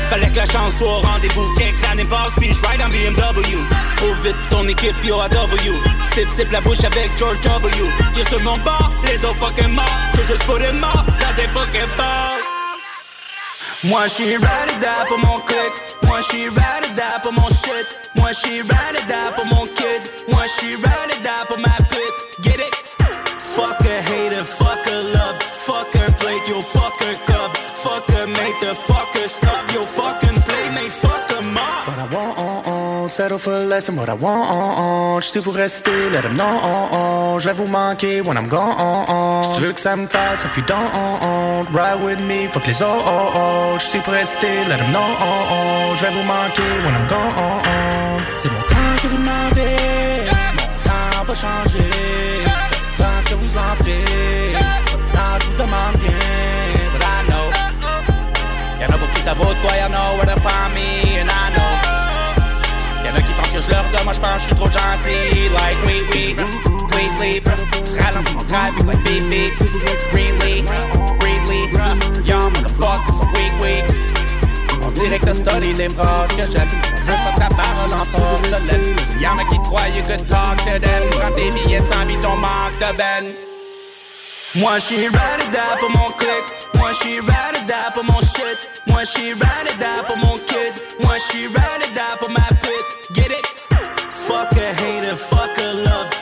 Fallait 0.09 0.29
que 0.31 0.37
la 0.37 0.45
chance 0.45 0.77
soit 0.77 0.87
au 0.87 1.01
rendez-vous. 1.01 1.55
Quelques 1.55 1.83
années 1.83 2.05
passent, 2.05 2.33
puis 2.37 2.51
je 2.53 2.67
ride 2.67 2.81
en 2.81 2.89
BMW. 2.89 3.57
Trop 3.97 4.13
vite 4.23 4.35
ton 4.49 4.67
équipe, 4.67 4.95
yo 5.03 5.19
à 5.19 5.29
W. 5.29 5.71
Sip, 6.15 6.27
sip 6.35 6.51
la 6.51 6.61
bouche 6.61 6.83
avec 6.83 7.11
George 7.17 7.39
W. 7.41 7.77
Yo 8.17 8.25
sur 8.27 8.41
mon 8.41 8.57
bar, 8.59 8.91
les 9.05 9.23
autres 9.23 9.35
fucking 9.35 9.69
morts. 9.69 9.85
Je 10.17 10.23
juste 10.23 10.43
pour 10.45 10.57
les 10.57 10.71
morts, 10.71 11.05
dans 11.05 11.35
des 11.35 11.47
Pokéballs. 11.49 12.39
Moi 13.83 14.07
j'suis 14.07 14.35
ride 14.35 14.43
or 14.43 14.79
die 14.81 15.07
pour 15.07 15.19
mon 15.19 15.39
click 15.39 15.73
Moi 16.03 16.19
j'suis 16.19 16.49
ride 16.49 16.83
or 16.83 16.91
die 16.95 17.21
pour 17.23 17.31
mon 17.31 17.47
shit 17.47 18.11
Moi 18.17 18.29
j'suis 18.33 18.61
ride 18.61 19.07
settle 33.29 33.37
for 33.37 33.59
less 33.67 33.85
than 33.85 33.95
what 33.95 34.09
I 34.09 34.13
want. 34.13 35.23
J'suis 35.23 35.41
pour 35.41 35.53
rester, 35.53 36.09
let 36.11 36.23
them 36.23 36.33
know. 36.33 37.37
J'vais 37.39 37.53
vous 37.53 37.67
manquer 37.67 38.21
when 38.21 38.37
I'm 38.37 38.47
gone. 38.47 39.43
Si 39.43 39.59
tu 39.59 39.65
veux 39.65 39.73
que 39.73 39.79
ça 39.79 39.95
me 39.95 40.07
fasse, 40.07 40.45
if 40.45 40.57
you 40.57 40.63
don't, 40.63 41.67
ride 41.71 42.01
with 42.03 42.19
me, 42.19 42.47
fuck 42.47 42.65
les 42.65 42.81
autres. 42.81 43.79
J'suis 43.79 43.99
pour 43.99 44.13
rester, 44.13 44.65
let 44.67 44.77
them 44.77 44.91
know. 44.91 45.95
J'vais 45.97 46.11
vous 46.11 46.23
manquer 46.23 46.69
when 46.83 46.95
I'm 46.95 47.07
gone. 47.07 48.23
C'est 48.37 48.51
mon 48.51 48.61
temps 48.61 48.75
que 49.01 49.07
vous 49.07 49.18
moi 64.09 64.15
je 64.15 64.21
pense 64.21 64.41
je 64.41 64.45
suis 64.47 64.55
trop 64.55 64.69
gentil. 64.69 65.49
Like, 65.53 65.77
oui, 65.85 66.03
oui, 66.11 66.35
please 66.89 67.15
leave. 67.21 67.43
Je 67.85 68.03
ralentis 68.03 68.33
mon 68.33 68.43
trafic 68.43 68.83
like 68.85 69.03
beep 69.03 69.29
beep. 69.29 69.53
Greenly. 70.11 70.65
Young 72.25 72.51
motherfuckers 72.53 73.17
sont 73.17 73.29
weak, 73.33 73.53
weak. 73.61 73.83
On 74.83 74.89
dirait 74.91 75.19
que 75.19 75.33
study 75.33 75.73
les 75.73 75.89
phrases 75.89 76.29
que 76.29 76.43
j'aime. 76.51 76.69
Je 77.05 77.11
pas 77.11 77.35
ta 77.37 77.49
parole 77.55 77.93
en 77.93 78.05
porcelaine. 78.05 78.95
Y'en 79.19 79.37
a 79.37 79.43
qui 79.49 79.59
croient, 79.59 79.89
you 79.89 80.01
could 80.01 80.27
talk 80.27 80.57
to 80.65 80.79
them. 80.79 81.09
Prends 81.11 81.31
tes 81.35 81.51
billets 81.51 81.85
100 81.85 82.05
vie 82.07 82.17
ton 82.21 82.35
manque 82.37 82.77
de 82.79 82.97
ben. 82.97 83.25
Moi 84.55 84.79
j'suis 84.79 85.07
ride 85.07 85.13
or 85.13 85.51
die 85.51 85.79
pour 85.79 85.89
mon 85.91 86.09
click 86.17 86.45
Moi 86.75 86.89
j'suis 86.93 87.19
ride 87.19 87.55
or 87.55 87.65
die 87.67 87.93
pour 87.93 88.03
mon 88.05 88.19
shit 88.19 88.67
Moi 88.87 89.01
j'suis 89.05 89.33
ride 89.33 89.67
or 89.67 89.77
die 89.77 90.01
pour 90.07 90.17
mon 90.17 90.37
kid 90.37 90.73
Moi 91.03 91.17
j'suis 91.17 91.45
ride 91.45 91.83
or 91.83 91.91
die 91.93 92.17
pour 92.19 92.29
ma 92.31 92.47
pute 92.59 93.13
Get 93.13 93.31
it? 93.31 93.38
Fuck 94.39 94.55
a 94.55 94.73
hater, 94.73 95.17
fuck 95.17 95.57
a 95.57 95.75
love 95.83 96.18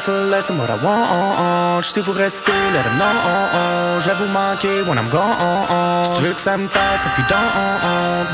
settle 0.00 0.14
for 0.14 0.30
less 0.30 0.48
than 0.48 0.58
what 0.58 0.70
I 0.70 0.76
want. 0.82 1.84
J'suis 1.84 2.02
pour 2.02 2.14
rester, 2.14 2.52
let 2.72 2.84
them 2.84 2.98
know. 2.98 4.00
Je 4.00 4.08
vais 4.08 4.16
vous 4.16 4.32
manquer 4.32 4.82
when 4.86 4.98
I'm 4.98 5.08
gone. 5.10 6.04
Si 6.04 6.18
tu 6.18 6.26
veux 6.26 6.34
que 6.34 6.40
ça 6.40 6.56
me 6.56 6.68
fasse, 6.68 7.06
if 7.06 7.18
you 7.18 7.24
don't, 7.28 7.50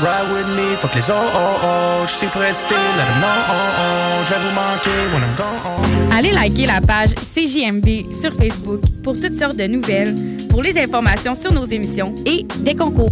ride 0.01 0.31
with 0.33 0.47
me, 0.55 0.75
fuck 0.77 0.93
les 0.95 1.09
autres. 1.09 2.07
J'suis 2.07 2.27
pour 2.27 2.41
rester, 2.41 2.75
let 2.75 3.05
them 3.05 3.21
know. 3.21 4.25
Je 4.25 4.33
vais 4.33 4.39
vous 4.39 4.55
manquer 4.55 4.89
when 5.13 5.23
I'm 5.23 5.35
gone. 5.35 6.17
Allez 6.17 6.31
liker 6.31 6.65
la 6.65 6.81
page 6.81 7.13
CJMD 7.15 8.21
sur 8.21 8.33
Facebook 8.33 8.81
pour 9.03 9.19
toutes 9.19 9.37
sortes 9.37 9.57
de 9.57 9.67
nouvelles, 9.67 10.15
pour 10.49 10.61
les 10.61 10.77
informations 10.81 11.35
sur 11.35 11.51
nos 11.51 11.65
émissions 11.65 12.15
et 12.25 12.45
des 12.59 12.75
concours. 12.75 13.11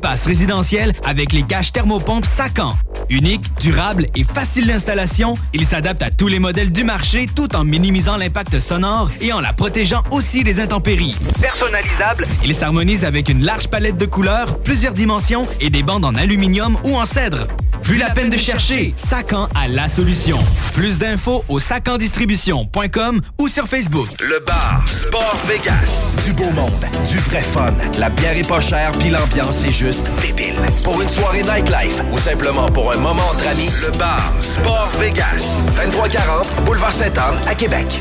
espace 0.00 0.24
résidentiel 0.24 0.94
avec 1.04 1.30
les 1.30 1.42
caches 1.42 1.72
thermopompes 1.72 2.24
Sacan. 2.24 2.74
Unique, 3.10 3.42
durable 3.60 4.06
et 4.14 4.24
facile 4.24 4.66
d'installation, 4.66 5.34
il 5.52 5.66
s'adapte 5.66 6.02
à 6.02 6.10
tous 6.10 6.28
les 6.28 6.38
modèles 6.38 6.72
du 6.72 6.84
marché 6.84 7.26
tout 7.34 7.54
en 7.54 7.64
minimisant 7.64 8.16
l'impact 8.16 8.60
sonore 8.60 9.10
et 9.20 9.32
en 9.34 9.40
la 9.40 9.52
protégeant 9.52 10.02
aussi 10.10 10.42
des 10.42 10.58
intempéries. 10.58 11.16
Personnalisable, 11.40 12.26
il 12.44 12.54
s'harmonise 12.54 13.04
avec 13.04 13.28
une 13.28 13.44
large 13.44 13.68
palette 13.68 13.98
de 13.98 14.06
couleurs, 14.06 14.58
plusieurs 14.60 14.94
dimensions 14.94 15.46
et 15.60 15.68
des 15.68 15.82
bandes 15.82 16.04
en 16.06 16.14
aluminium 16.14 16.78
ou 16.84 16.96
en 16.96 17.04
cèdre. 17.04 17.48
Plus 17.82 17.98
la 17.98 18.10
peine 18.10 18.30
de 18.30 18.36
chercher, 18.36 18.94
Sacan 18.96 19.48
a 19.54 19.66
la 19.66 19.88
solution. 19.88 20.38
Plus 20.74 20.98
d'infos 20.98 21.44
au 21.48 21.58
sacandistribution.com 21.58 23.20
ou 23.38 23.48
sur 23.48 23.66
Facebook. 23.66 24.06
Le 24.20 24.38
bar 24.46 24.84
Sport 24.86 25.36
Vegas. 25.46 26.12
Du 26.24 26.32
beau 26.32 26.50
monde, 26.50 26.84
du 27.10 27.18
vrai 27.18 27.42
fun. 27.42 27.74
La 27.98 28.10
bière 28.10 28.36
est 28.36 28.48
pas 28.48 28.60
chère, 28.60 28.92
puis 28.92 29.10
l'ambiance 29.10 29.64
est 29.64 29.72
juste 29.72 29.89
débile. 30.22 30.54
Pour 30.84 31.00
une 31.00 31.08
soirée 31.08 31.42
nightlife 31.42 32.02
ou 32.12 32.18
simplement 32.18 32.66
pour 32.66 32.92
un 32.92 32.98
moment 32.98 33.28
entre 33.30 33.46
amis, 33.48 33.70
le 33.82 33.96
bar 33.98 34.32
Sport 34.40 34.90
Vegas. 35.00 35.62
2340 35.76 36.64
Boulevard 36.64 36.92
Sainte-Anne 36.92 37.36
à 37.46 37.54
Québec. 37.54 38.00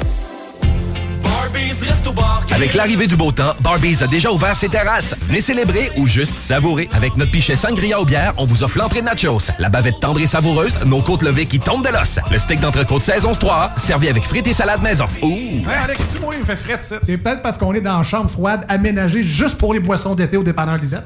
Avec 2.54 2.74
l'arrivée 2.74 3.08
du 3.08 3.16
beau 3.16 3.32
temps, 3.32 3.54
Barbies 3.62 4.04
a 4.04 4.08
déjà 4.08 4.32
ouvert 4.32 4.56
ses 4.56 4.70
terrasses. 4.70 5.16
Venez 5.22 5.42
célébrer 5.42 5.92
ou 5.98 6.08
juste 6.08 6.36
savourer. 6.36 6.90
Avec 6.94 7.18
notre 7.18 7.32
pichet 7.32 7.56
sangria 7.56 8.00
aux 8.00 8.06
bières, 8.06 8.34
on 8.38 8.46
vous 8.46 8.64
offre 8.64 8.78
l'entrée 8.78 9.02
de 9.02 9.06
nachos, 9.06 9.50
la 9.58 9.70
bavette 9.70 10.00
tendre 10.00 10.20
et 10.20 10.28
savoureuse, 10.28 10.78
nos 10.86 11.02
côtes 11.02 11.22
levées 11.22 11.46
qui 11.46 11.60
tombent 11.60 11.86
de 11.86 11.92
l'os, 11.92 12.20
le 12.32 12.38
steak 12.38 12.60
d'entrecôte 12.60 13.02
saison 13.02 13.34
3 13.34 13.72
servi 13.78 14.10
avec 14.10 14.24
frites 14.24 14.48
et 14.48 14.54
salade 14.54 14.82
maison. 14.82 15.06
Ouh! 15.22 15.30
Hey 15.30 15.66
Alex, 15.84 16.02
tu 16.14 16.20
moi, 16.20 16.36
il 16.36 16.42
me 16.42 16.46
fait 16.46 16.56
frais 16.56 16.78
ça. 16.80 16.98
C'est 17.02 17.18
peut-être 17.18 17.42
parce 17.42 17.58
qu'on 17.58 17.74
est 17.74 17.82
dans 17.82 17.98
une 17.98 18.04
chambre 18.04 18.30
froide 18.30 18.66
aménagée 18.68 19.24
juste 19.24 19.58
pour 19.58 19.74
les 19.74 19.80
boissons 19.80 20.16
d'été 20.16 20.38
au 20.38 20.44
dépanneur 20.44 20.78
Lisette. 20.78 21.06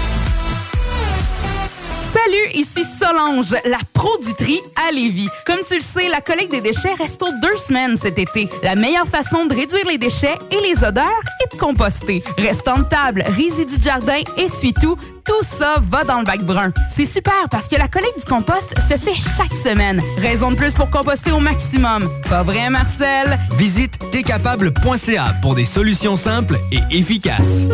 Salut, 2.13 2.51
ici 2.55 2.83
Solange, 2.83 3.55
la 3.63 3.77
pro 3.93 4.09
du 4.25 4.33
tri 4.33 4.59
à 4.85 4.91
Lévis. 4.91 5.29
Comme 5.45 5.59
tu 5.65 5.75
le 5.75 5.81
sais, 5.81 6.09
la 6.09 6.19
collecte 6.19 6.51
des 6.51 6.59
déchets 6.59 6.93
reste 6.93 7.23
aux 7.23 7.31
deux 7.41 7.55
semaines 7.55 7.95
cet 7.95 8.19
été. 8.19 8.49
La 8.63 8.75
meilleure 8.75 9.07
façon 9.07 9.45
de 9.45 9.55
réduire 9.55 9.85
les 9.87 9.97
déchets 9.97 10.37
et 10.51 10.59
les 10.61 10.83
odeurs 10.83 11.05
est 11.41 11.55
de 11.55 11.57
composter. 11.57 12.21
Restant 12.37 12.79
de 12.79 12.83
table, 12.83 13.23
résidus 13.27 13.77
de 13.77 13.83
jardin, 13.83 14.19
essuie-tout, 14.35 14.97
tout 15.23 15.45
ça 15.57 15.75
va 15.89 16.03
dans 16.03 16.19
le 16.19 16.25
bac 16.25 16.43
brun. 16.43 16.73
C'est 16.89 17.05
super 17.05 17.47
parce 17.49 17.69
que 17.69 17.77
la 17.77 17.87
collecte 17.87 18.19
du 18.19 18.25
compost 18.25 18.75
se 18.89 18.97
fait 18.97 19.19
chaque 19.37 19.55
semaine. 19.55 20.01
Raison 20.17 20.51
de 20.51 20.55
plus 20.55 20.73
pour 20.73 20.89
composter 20.89 21.31
au 21.31 21.39
maximum. 21.39 22.09
Pas 22.29 22.43
vrai, 22.43 22.69
Marcel? 22.69 23.39
Visite 23.53 23.97
tcapable.ca 24.11 25.35
pour 25.41 25.55
des 25.55 25.65
solutions 25.65 26.17
simples 26.17 26.57
et 26.73 26.81
efficaces. 26.91 27.69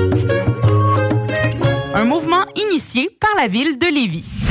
Un 1.97 2.05
mouvement 2.05 2.45
initié 2.55 3.09
par 3.19 3.31
la 3.37 3.47
ville 3.47 3.79
de 3.79 3.87
Lévis. 3.87 4.29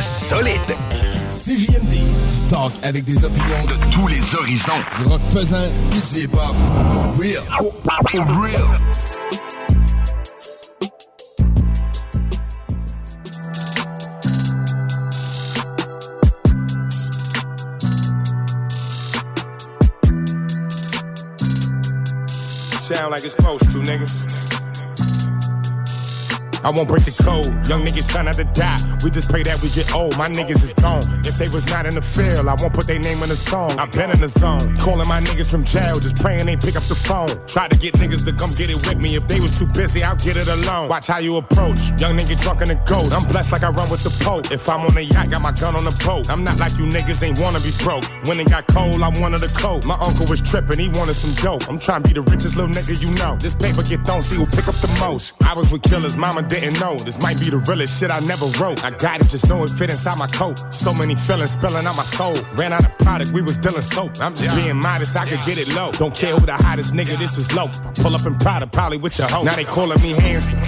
solide. 0.00 0.76
CJMD, 1.30 1.92
du 1.92 2.48
talk 2.48 2.72
avec 2.82 3.04
des 3.04 3.24
opinions 3.24 3.64
de 3.66 3.92
tous 3.92 4.08
les 4.08 4.34
horizons. 4.34 4.72
Du 4.98 5.08
rock 5.08 5.20
pesant, 5.32 5.68
du 5.90 6.20
hip-hop, 6.20 6.54
real. 7.18 7.42
real. 8.40 8.68
Sound 22.80 23.10
like 23.12 23.24
it's 23.24 23.34
supposed 23.34 23.70
to, 23.70 23.78
nigga. 23.78 24.39
I 26.62 26.70
won't 26.70 26.88
break 26.88 27.04
the 27.04 27.14
code. 27.22 27.48
Young 27.68 27.84
niggas 27.84 28.08
try 28.10 28.22
not 28.22 28.34
to 28.34 28.44
die. 28.44 28.78
We 29.02 29.10
just 29.10 29.30
pray 29.30 29.42
that 29.42 29.60
we 29.62 29.68
get 29.72 29.88
old. 29.94 30.16
My 30.18 30.28
niggas 30.28 30.62
is 30.62 30.74
gone. 30.74 31.02
If 31.24 31.40
they 31.40 31.48
was 31.48 31.66
not 31.68 31.86
in 31.86 31.94
the 31.94 32.04
field, 32.04 32.48
I 32.48 32.54
won't 32.60 32.74
put 32.74 32.86
their 32.86 32.98
name 33.00 33.16
in 33.24 33.28
the 33.32 33.38
song. 33.38 33.72
I've 33.78 33.92
been 33.92 34.10
in 34.10 34.20
the 34.20 34.28
zone. 34.28 34.60
Calling 34.76 35.08
my 35.08 35.20
niggas 35.20 35.50
from 35.50 35.64
jail, 35.64 35.98
just 36.00 36.16
praying 36.20 36.44
they 36.46 36.56
pick 36.56 36.76
up 36.76 36.84
the 36.84 36.96
phone. 36.96 37.32
Try 37.46 37.68
to 37.68 37.76
get 37.78 37.94
niggas 37.96 38.24
to 38.28 38.32
come 38.36 38.52
get 38.54 38.68
it 38.68 38.80
with 38.84 38.98
me. 38.98 39.16
If 39.16 39.26
they 39.28 39.40
was 39.40 39.56
too 39.56 39.66
busy, 39.72 40.04
I'll 40.04 40.20
get 40.20 40.36
it 40.36 40.48
alone. 40.48 40.88
Watch 40.88 41.08
how 41.08 41.18
you 41.18 41.36
approach. 41.36 41.80
Young 41.96 42.16
nigga 42.16 42.36
drunk 42.42 42.60
in 42.60 42.68
the 42.68 42.78
ghost. 42.84 43.14
I'm 43.16 43.24
blessed 43.28 43.52
like 43.52 43.64
I 43.64 43.70
run 43.72 43.88
with 43.88 44.04
the 44.04 44.12
Pope. 44.20 44.52
If 44.52 44.68
I'm 44.68 44.84
on 44.84 44.96
a 44.96 45.00
yacht, 45.00 45.30
got 45.30 45.40
my 45.40 45.52
gun 45.52 45.76
on 45.76 45.84
the 45.84 45.96
boat. 46.04 46.28
I'm 46.28 46.44
not 46.44 46.60
like 46.60 46.76
you 46.76 46.84
niggas 46.84 47.22
ain't 47.24 47.40
wanna 47.40 47.60
be 47.64 47.72
broke. 47.80 48.04
When 48.28 48.36
it 48.38 48.50
got 48.50 48.66
cold, 48.68 49.00
I 49.00 49.08
wanted 49.16 49.40
a 49.40 49.52
coat. 49.56 49.86
My 49.86 49.96
uncle 49.96 50.26
was 50.28 50.40
tripping, 50.40 50.78
he 50.78 50.88
wanted 50.92 51.16
some 51.16 51.32
dope. 51.40 51.64
I'm 51.70 51.78
trying 51.78 52.02
to 52.02 52.08
be 52.08 52.14
the 52.14 52.22
richest 52.22 52.56
little 52.56 52.70
nigga 52.70 53.00
you 53.00 53.10
know. 53.16 53.36
This 53.40 53.54
paper 53.54 53.80
get 53.80 54.04
thrown, 54.04 54.22
see 54.22 54.36
who 54.36 54.44
pick 54.44 54.68
up 54.68 54.76
the 54.76 54.92
most. 55.00 55.32
I 55.42 55.54
was 55.54 55.72
with 55.72 55.82
killers, 55.82 56.16
mama 56.16 56.42
didn't 56.50 56.80
know. 56.80 56.98
This 56.98 57.22
might 57.22 57.38
be 57.38 57.48
the 57.48 57.62
realest 57.70 57.98
shit 57.98 58.10
I 58.10 58.18
never 58.26 58.46
wrote. 58.58 58.84
I 58.84 58.90
got 58.90 59.22
it, 59.22 59.30
just 59.30 59.48
know 59.48 59.62
it 59.62 59.70
fit 59.70 59.90
inside 59.90 60.18
my 60.18 60.26
coat. 60.34 60.58
So 60.74 60.92
many 60.92 61.14
feelings 61.14 61.52
spilling 61.52 61.86
out 61.86 61.96
my 61.96 62.02
soul. 62.02 62.34
Ran 62.58 62.72
out 62.72 62.84
of 62.84 62.98
product, 62.98 63.32
we 63.32 63.40
was 63.40 63.56
dealing 63.56 63.80
soap. 63.80 64.18
I'm 64.20 64.34
just 64.34 64.50
being 64.58 64.76
modest, 64.76 65.16
I 65.16 65.24
could 65.24 65.38
get 65.46 65.56
it 65.56 65.72
low. 65.74 65.92
Don't 65.92 66.14
care 66.14 66.34
who 66.34 66.44
the 66.44 66.58
hottest 66.58 66.92
nigga, 66.92 67.16
this 67.16 67.38
is 67.38 67.54
low. 67.54 67.70
Pull 68.02 68.14
up 68.14 68.26
in 68.26 68.34
Prada, 68.36 68.66
probably 68.66 68.98
with 68.98 69.16
your 69.18 69.28
hoe. 69.28 69.44
Now 69.44 69.54
they 69.54 69.64
calling 69.64 70.02
me 70.02 70.10
handsome. 70.18 70.58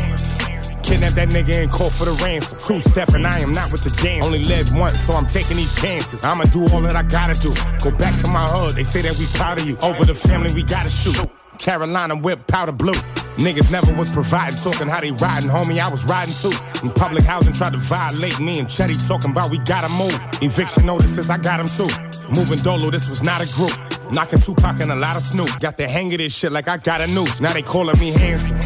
Kidnap 0.82 1.12
that 1.12 1.30
nigga 1.30 1.62
and 1.62 1.70
call 1.70 1.90
for 1.90 2.04
the 2.04 2.14
ransom. 2.22 2.58
Two 2.58 2.80
step 2.80 3.10
and 3.14 3.26
I 3.26 3.38
am 3.40 3.52
not 3.52 3.70
with 3.72 3.82
the 3.82 3.90
dance. 4.02 4.24
Only 4.24 4.42
live 4.44 4.72
once, 4.74 4.98
so 5.00 5.14
I'm 5.14 5.26
taking 5.26 5.56
these 5.56 5.74
chances. 5.80 6.24
I'ma 6.24 6.44
do 6.44 6.62
all 6.70 6.80
that 6.82 6.96
I 6.96 7.02
gotta 7.02 7.34
do. 7.34 7.50
Go 7.82 7.96
back 7.96 8.14
to 8.22 8.28
my 8.30 8.46
hood, 8.46 8.72
they 8.72 8.84
say 8.84 9.02
that 9.02 9.18
we 9.18 9.26
proud 9.38 9.60
of 9.60 9.66
you. 9.66 9.76
Over 9.82 10.04
the 10.04 10.14
family, 10.14 10.54
we 10.54 10.62
gotta 10.62 10.90
shoot. 10.90 11.16
Carolina 11.58 12.16
whip 12.16 12.46
powder 12.46 12.72
blue. 12.72 12.98
Niggas 13.38 13.72
never 13.72 13.92
was 13.94 14.12
providing, 14.12 14.58
talking 14.58 14.88
how 14.88 15.00
they 15.00 15.10
riding, 15.12 15.48
homie. 15.48 15.80
I 15.80 15.90
was 15.90 16.04
riding 16.04 16.34
too. 16.34 16.52
In 16.86 16.92
public 16.92 17.24
housing, 17.24 17.54
tried 17.54 17.72
to 17.72 17.78
violate 17.78 18.38
me 18.38 18.58
and 18.58 18.68
Chetty 18.68 18.96
talking 19.08 19.30
about 19.30 19.50
we 19.50 19.58
gotta 19.58 19.88
move. 19.94 20.18
Eviction 20.42 20.86
notices, 20.86 21.30
I 21.30 21.38
got 21.38 21.58
him 21.58 21.66
too. 21.66 21.88
Moving 22.28 22.58
dolo, 22.58 22.90
this 22.90 23.08
was 23.08 23.22
not 23.22 23.40
a 23.40 23.48
group. 23.54 23.72
Knocking 24.12 24.38
Tupac 24.38 24.80
and 24.80 24.92
a 24.92 24.96
lot 24.96 25.16
of 25.16 25.22
Snoop. 25.22 25.58
Got 25.60 25.76
the 25.76 25.88
hang 25.88 26.12
of 26.12 26.18
this 26.18 26.34
shit 26.34 26.52
like 26.52 26.68
I 26.68 26.76
got 26.76 27.00
a 27.00 27.06
noose. 27.06 27.40
Now 27.40 27.52
they 27.52 27.62
calling 27.62 27.98
me 27.98 28.10
handsome. 28.12 28.56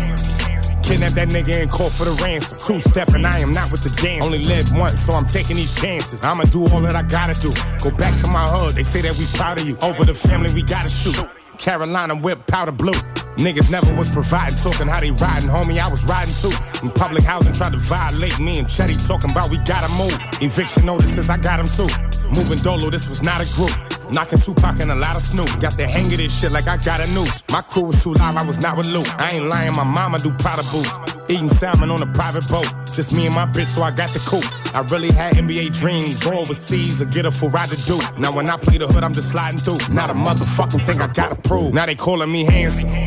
Kidnap 0.83 1.13
that 1.13 1.29
nigga 1.31 1.63
and 1.63 1.71
call 1.71 1.91
for 1.91 2.05
the 2.05 2.15
ransom. 2.23 2.59
Two 2.59 2.79
step 2.81 3.09
and 3.09 3.27
I 3.27 3.39
am 3.39 3.53
not 3.53 3.71
with 3.73 3.83
the 3.83 3.91
dance. 4.03 4.25
Only 4.25 4.43
live 4.43 4.73
once, 4.75 5.01
so 5.01 5.15
I'm 5.15 5.27
taking 5.27 5.57
these 5.57 5.75
chances. 5.81 6.25
I'ma 6.25 6.45
do 6.45 6.67
all 6.69 6.81
that 6.81 6.95
I 6.95 7.03
gotta 7.03 7.35
do. 7.35 7.51
Go 7.83 7.97
back 7.97 8.15
to 8.23 8.31
my 8.31 8.47
hood, 8.47 8.73
they 8.73 8.83
say 8.83 9.03
that 9.03 9.17
we 9.19 9.27
proud 9.39 9.61
of 9.61 9.67
you. 9.67 9.77
Over 9.83 10.05
the 10.05 10.15
family, 10.15 10.53
we 10.55 10.63
gotta 10.63 10.91
shoot. 10.91 11.17
Carolina 11.59 12.15
whip 12.16 12.47
powder 12.47 12.73
blue. 12.73 12.99
Niggas 13.37 13.70
never 13.70 13.95
was 13.95 14.11
providing, 14.12 14.57
talking 14.57 14.89
how 14.89 15.01
they 15.01 15.11
riding, 15.11 15.49
homie. 15.49 15.78
I 15.78 15.89
was 15.91 16.05
riding 16.05 16.33
too. 16.33 16.57
In 16.83 16.91
public 16.93 17.23
housing, 17.23 17.53
tried 17.53 17.73
to 17.73 17.78
violate 17.78 18.39
me 18.41 18.59
and 18.59 18.66
Chetty 18.66 18.97
talking 19.07 19.31
about 19.31 19.51
we 19.51 19.59
gotta 19.59 19.93
move. 19.99 20.16
Eviction 20.41 20.87
notices, 20.87 21.28
I 21.28 21.37
got 21.37 21.61
him 21.61 21.66
too. 21.66 21.89
Moving 22.35 22.59
dolo, 22.59 22.91
this 22.91 23.09
was 23.09 23.23
not 23.23 23.45
a 23.45 23.49
group. 23.55 23.86
Knocking 24.12 24.39
Tupac 24.39 24.81
and 24.81 24.91
a 24.91 24.95
lot 24.95 25.16
of 25.16 25.23
Snoop. 25.23 25.61
Got 25.61 25.77
the 25.77 25.87
hang 25.87 26.07
of 26.07 26.19
this 26.19 26.39
shit 26.39 26.53
like 26.53 26.69
I 26.69 26.77
got 26.77 27.01
a 27.01 27.07
noose. 27.15 27.43
My 27.51 27.62
crew 27.62 27.85
was 27.85 28.03
too 28.03 28.15
loud, 28.15 28.37
I 28.37 28.45
was 28.47 28.59
not 28.61 28.77
with 28.77 28.93
Luke. 28.93 29.09
I 29.19 29.37
ain't 29.37 29.47
lying, 29.47 29.74
my 29.74 29.85
mama 29.85 30.19
do 30.19 30.31
Prada 30.31 30.62
boots. 30.73 30.93
Eating 31.28 31.49
salmon 31.49 31.91
on 31.91 32.03
a 32.03 32.07
private 32.07 32.47
boat. 32.49 32.73
Just 32.95 33.15
me 33.16 33.27
and 33.27 33.35
my 33.35 33.47
bitch, 33.47 33.66
so 33.66 33.83
I 33.83 33.91
got 33.91 34.11
the 34.11 34.23
coupe. 34.24 34.47
I 34.74 34.81
really 34.93 35.11
had 35.12 35.35
NBA 35.35 35.78
dreams. 35.78 36.23
Go 36.23 36.39
overseas 36.39 37.03
or 37.03 37.07
get 37.07 37.27
a 37.27 37.33
full 37.33 37.51
ride 37.51 37.69
to 37.69 37.87
do. 37.87 37.99
Now 38.19 38.33
when 38.33 38.49
I 38.49 38.57
play 38.57 38.78
the 38.78 38.87
hood, 38.87 39.03
I'm 39.03 39.12
just 39.12 39.31
sliding 39.31 39.59
through. 39.59 39.95
Not 39.95 40.11
a 40.11 40.15
motherfucking 40.15 40.87
thing 40.87 41.01
I 41.01 41.09
gotta 41.09 41.35
prove. 41.35 41.74
Now 41.74 41.87
they 41.87 41.95
calling 41.95 42.31
me 42.31 42.45
handsome. 42.45 43.06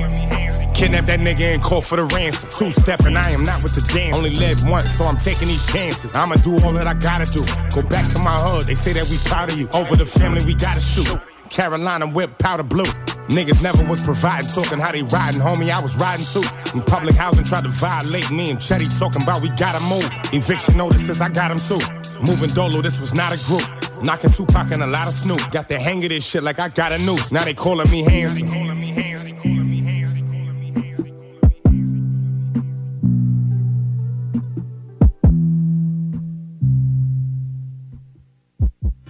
Kidnap 0.74 1.06
that 1.06 1.20
nigga 1.20 1.54
and 1.54 1.62
call 1.62 1.82
for 1.82 1.98
the 1.98 2.06
ransom. 2.06 2.50
Two 2.56 2.72
step 2.72 3.02
and 3.02 3.18
I 3.18 3.32
am 3.32 3.44
not 3.44 3.62
with 3.64 3.76
the 3.76 3.82
dance. 3.94 4.16
Only 4.16 4.32
live 4.32 4.64
once, 4.66 4.90
so 4.98 5.06
I'm 5.06 5.18
taking 5.18 5.48
these 5.48 5.66
chances. 5.72 6.16
I'ma 6.16 6.36
do 6.36 6.58
all 6.64 6.74
that 6.74 6.88
I 6.88 6.94
gotta 6.94 7.26
do. 7.26 7.44
Go 7.76 7.88
back 7.88 8.08
to 8.14 8.20
my 8.20 8.38
hood, 8.38 8.64
they 8.64 8.76
say 8.76 8.94
that 8.94 9.10
we 9.10 9.18
proud 9.30 9.52
of 9.52 9.60
you. 9.60 9.68
Over 9.74 9.96
the 9.96 10.06
family, 10.06 10.46
we 10.46 10.54
gotta 10.54 10.82
shoot. 10.82 11.20
Carolina 11.50 12.08
whip 12.08 12.38
powder 12.38 12.64
blue. 12.64 12.86
Niggas 13.30 13.62
never 13.62 13.84
was 13.86 14.04
providing, 14.04 14.50
talking 14.50 14.80
how 14.80 14.92
they 14.92 15.04
riding, 15.04 15.42
homie. 15.42 15.70
I 15.70 15.82
was 15.82 15.96
riding 15.98 16.26
too. 16.26 16.46
In 16.74 16.82
public 16.84 17.16
housing, 17.16 17.46
tried 17.46 17.64
to 17.64 17.70
violate 17.70 18.30
me 18.32 18.50
and 18.50 18.60
Chetty 18.60 18.88
talking 18.98 19.22
about 19.22 19.42
we 19.42 19.50
gotta 19.50 19.84
move. 19.86 20.10
Eviction 20.34 20.78
notices, 20.78 21.22
I 21.22 21.30
got 21.30 21.52
him 21.52 21.60
too. 21.60 21.82
Moving 22.26 22.50
dolo, 22.50 22.82
this 22.82 23.00
was 23.00 23.14
not 23.14 23.32
a 23.34 23.40
group. 23.46 23.68
Knocking 24.04 24.30
Tupac 24.32 24.72
and 24.72 24.82
a 24.82 24.88
lot 24.88 25.08
of 25.08 25.14
Snoop. 25.14 25.52
Got 25.52 25.68
the 25.68 25.78
hang 25.78 26.04
of 26.04 26.10
this 26.10 26.26
shit 26.26 26.42
like 26.42 26.58
I 26.60 26.70
got 26.70 26.92
a 26.92 26.98
noose. 27.00 27.32
Now 27.32 27.44
they 27.44 27.54
calling 27.54 27.90
me 27.92 28.04
handsome. 28.04 29.59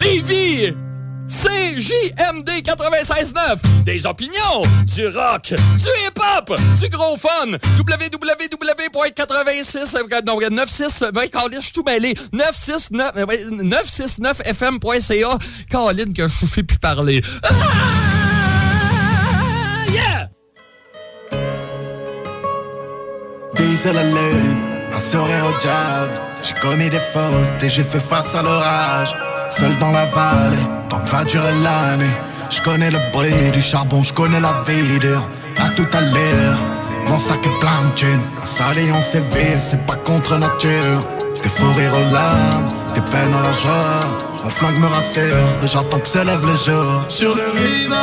Lévis! 0.02 0.74
CJMD 1.30 2.50
96.9 2.64 3.84
Des 3.84 4.06
opinions, 4.08 4.64
du 4.96 5.08
rock, 5.10 5.54
du 5.54 5.90
hip-hop, 6.08 6.60
du 6.80 6.90
gros 6.90 7.16
fun 7.18 7.52
www.86 7.78 10.26
non, 10.26 10.40
96 10.40 11.12
ben, 11.14 11.30
Colin, 11.30 11.60
je 11.60 11.66
suis 11.66 11.74
tout 11.74 11.84
mêlé 11.84 12.16
969 12.34 13.12
euh, 13.16 13.26
ouais, 13.28 13.46
969fm.ca 13.46 15.38
Colin, 15.70 16.12
que 16.14 16.28
je 16.28 16.46
sais 16.48 16.64
plus 16.64 16.80
parler 16.80 17.22
ah! 17.44 17.50
Yeah! 19.92 20.32
Viser 23.54 23.94
la 23.94 24.04
lune, 24.04 24.64
un 24.96 25.00
sourire 25.00 25.46
au 25.46 25.54
diable. 25.62 26.20
J'ai 26.42 26.56
commis 26.60 26.90
des 26.90 27.00
fautes 27.14 27.62
et 27.62 27.70
j'ai 27.70 27.84
fait 27.84 28.00
face 28.00 28.34
à 28.34 28.42
l'orage. 28.42 29.16
Seul 29.50 29.76
dans 29.78 29.92
la 29.92 30.06
vallée, 30.06 30.58
tant 30.90 31.00
que 31.00 31.10
va 31.10 31.24
durer 31.24 31.52
l'année. 31.64 32.16
Je 32.50 32.62
connais 32.62 32.92
le 32.92 33.00
bruit 33.12 33.52
du 33.52 33.62
charbon, 33.62 34.04
je 34.04 34.14
connais 34.14 34.40
la 34.40 34.54
vie 34.68 35.00
dur. 35.00 35.24
À 35.58 35.70
tout 35.70 35.88
à 35.92 36.02
l'heure, 36.02 36.60
mon 37.08 37.18
sac 37.18 37.40
est 37.44 37.60
plein 37.60 37.82
de 37.90 37.96
thunes. 37.96 38.22
Un 38.42 38.46
salion 38.46 39.02
sévère, 39.02 39.60
c'est 39.60 39.84
pas 39.86 39.96
contre 39.96 40.38
nature. 40.38 41.00
Des 41.42 41.50
fous 41.50 41.74
rires 41.76 41.94
aux 41.94 42.14
larmes, 42.14 42.68
des 42.94 43.02
peines 43.02 43.34
à 43.34 43.42
la 43.42 43.54
joie. 43.62 44.00
Mon 44.44 44.50
flingue 44.50 44.80
me 44.80 44.88
rassure, 44.88 45.48
et 45.64 45.68
j'attends 45.68 46.00
que 46.00 46.08
se 46.08 46.20
lève 46.20 46.46
le 46.46 46.56
jour. 46.56 47.06
Sur 47.08 47.36
le 47.36 47.44
rivage, 47.56 47.98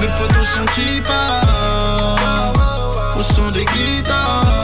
mes 0.00 0.08
potos 0.08 0.46
sont 0.54 0.66
qui 0.74 1.02
Au 3.18 3.22
son 3.22 3.50
des 3.52 3.64
guitares, 3.64 4.59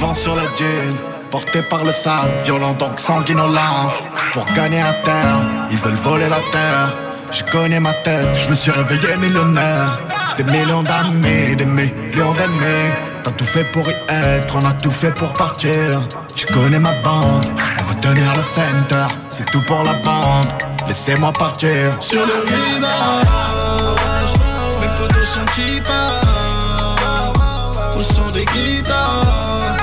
vent 0.00 0.14
sur 0.14 0.34
la 0.34 0.46
dune. 0.58 0.96
Porté 1.30 1.62
par 1.62 1.84
le 1.84 1.92
sable, 1.92 2.32
violent 2.44 2.72
donc 2.72 2.98
sanguinolent. 2.98 3.92
Pour 4.32 4.44
gagner 4.56 4.80
à 4.80 4.94
terre, 5.04 5.40
ils 5.70 5.76
veulent 5.76 6.02
voler 6.08 6.28
la 6.28 6.40
terre. 6.50 6.92
Je 7.30 7.44
connais 7.52 7.78
ma 7.78 7.92
tête, 7.92 8.28
je 8.42 8.48
me 8.48 8.54
suis 8.54 8.72
réveillé 8.72 9.16
millionnaire. 9.16 10.00
Des 10.36 10.44
millions 10.44 10.82
d'amis, 10.82 11.54
des 11.54 11.66
millions 11.66 12.32
d'ennemis. 12.32 12.90
T'as 13.22 13.30
tout 13.32 13.44
fait 13.44 13.64
pour 13.64 13.86
y 13.88 13.94
être, 14.08 14.56
on 14.56 14.64
a 14.66 14.72
tout 14.72 14.90
fait 14.90 15.14
pour 15.14 15.32
partir. 15.34 16.00
Je 16.34 16.46
connais 16.46 16.78
ma 16.78 16.92
bande, 17.04 17.46
on 17.80 17.84
veut 17.84 18.00
tenir 18.00 18.32
le 18.34 18.42
center. 18.42 19.06
C'est 19.28 19.44
tout 19.52 19.62
pour 19.66 19.82
la 19.84 19.92
bande, 19.92 20.48
laissez-moi 20.88 21.32
partir. 21.32 21.96
Sur 22.00 22.24
le 22.26 22.36
rivage, 22.50 24.32
mes 24.80 24.88
potos 24.96 25.28
sont 25.34 25.46
qui 25.54 25.80
partent? 25.82 26.28
Au 27.96 28.02
son 28.02 28.28
des 28.32 28.46
guitares, 28.46 29.76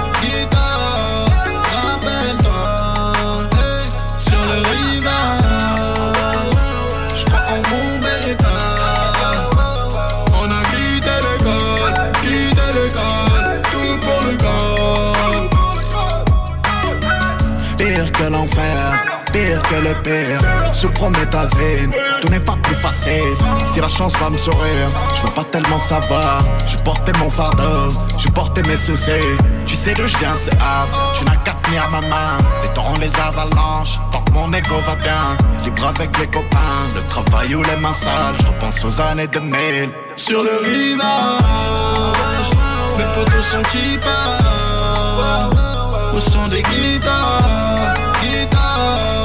le 19.82 19.94
pire. 20.04 20.40
Sous 20.74 20.90
prométhazine, 20.90 21.92
tout 22.22 22.30
n'est 22.30 22.40
pas 22.40 22.56
plus 22.64 22.76
facile. 22.76 23.38
Si 23.68 23.80
la 23.80 23.90
chance 23.90 24.14
va 24.18 24.30
me 24.30 24.38
sourire, 24.38 24.90
je 25.14 25.22
veux 25.22 25.34
pas 25.34 25.44
tellement 25.46 25.80
savoir. 25.80 26.40
Je 26.66 26.78
portais 26.84 27.12
mon 27.20 27.30
fardeau, 27.30 27.94
je 28.18 28.28
portais 28.30 28.62
mes 28.64 28.78
soucis. 28.78 29.12
Tu 29.66 29.76
sais 29.76 29.94
d'où 29.94 30.08
je 30.08 30.18
viens, 30.18 30.36
c'est 30.38 30.56
hard. 30.62 30.90
Tu 31.18 31.26
n'as 31.26 31.38
qu'à 31.38 31.54
tenir 31.64 31.90
ma 31.90 32.02
main. 32.02 32.38
Les 32.64 32.70
torrents, 32.74 32.98
les 33.00 33.16
avalanches, 33.20 34.00
tant 34.12 34.22
que 34.22 34.32
mon 34.32 34.52
ego 34.54 34.76
va 34.86 34.96
bien. 34.96 35.38
Libre 35.64 35.88
avec 35.88 36.18
les 36.18 36.28
copains, 36.28 36.88
le 36.96 37.02
travail 37.08 37.56
ou 37.56 37.64
les 37.64 37.76
mains 37.78 37.94
sales. 37.94 38.36
Je 38.40 38.48
repense 38.48 38.84
aux 38.86 39.02
années 39.02 39.28
2000. 39.28 39.92
Sur 40.16 40.42
le 40.42 40.50
rivage, 40.64 41.00
mes 42.98 43.04
potos 43.14 43.46
sont 43.52 43.64
qui 43.72 43.98
partent 43.98 45.54
Au 46.14 46.20
son 46.20 46.48
des 46.48 46.64
guitares, 46.64 47.94
guitares, 48.22 49.17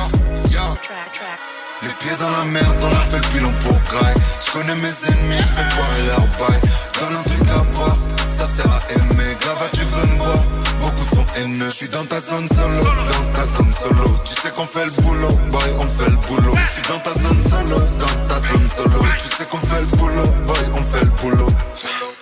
yo. 0.50 0.74
Track, 0.82 1.12
track. 1.12 1.38
Les 1.82 1.94
pieds 2.00 2.16
dans 2.18 2.30
la 2.30 2.44
merde, 2.44 2.82
on 2.82 2.86
a 2.86 3.04
fait 3.10 3.18
le 3.18 3.28
pilon 3.32 3.52
pour 3.60 3.78
graille. 3.90 4.14
Je 4.44 4.50
connais 4.52 4.74
mes 4.74 4.94
ennemis, 5.06 5.38
je 5.38 5.52
fais 5.54 5.68
voir 5.76 5.90
leur 6.06 6.26
bail. 6.38 6.60
Donne 6.98 7.16
un 7.16 7.22
truc 7.22 7.48
à 7.48 7.62
boire, 7.74 7.96
ça 8.28 8.46
sert 8.46 8.72
à 8.72 8.80
aimer. 8.92 9.36
Glava, 9.40 9.66
tu 9.72 9.80
veux 9.82 10.06
me 10.06 10.16
voir, 10.16 10.44
beaucoup 10.80 11.13
Je 11.36 11.70
suis 11.70 11.88
dans 11.88 12.04
ta 12.04 12.20
zone 12.20 12.46
solo, 12.46 12.84
dans 12.84 13.32
ta 13.34 13.44
zone 13.44 13.72
solo. 13.72 14.16
Tu 14.24 14.34
sais 14.40 14.50
qu'on 14.52 14.66
fait 14.66 14.84
le 14.84 15.02
boulot, 15.02 15.36
boy, 15.50 15.62
on 15.80 15.86
fait 15.98 16.08
le 16.08 16.16
boulot. 16.28 16.54
Je 16.54 16.70
suis 16.70 16.82
dans 16.82 16.98
ta 17.00 17.12
zone 17.12 17.42
solo, 17.50 17.80
dans 17.98 18.28
ta 18.28 18.38
zone 18.40 18.68
solo. 18.68 19.04
Tu 19.18 19.36
sais 19.36 19.44
qu'on 19.50 19.58
fait 19.58 19.80
le 19.80 19.96
boulot, 19.96 20.26
boy, 20.46 20.56
on 20.74 20.96
fait 20.96 21.04
le 21.04 21.10
boulot. 21.10 21.48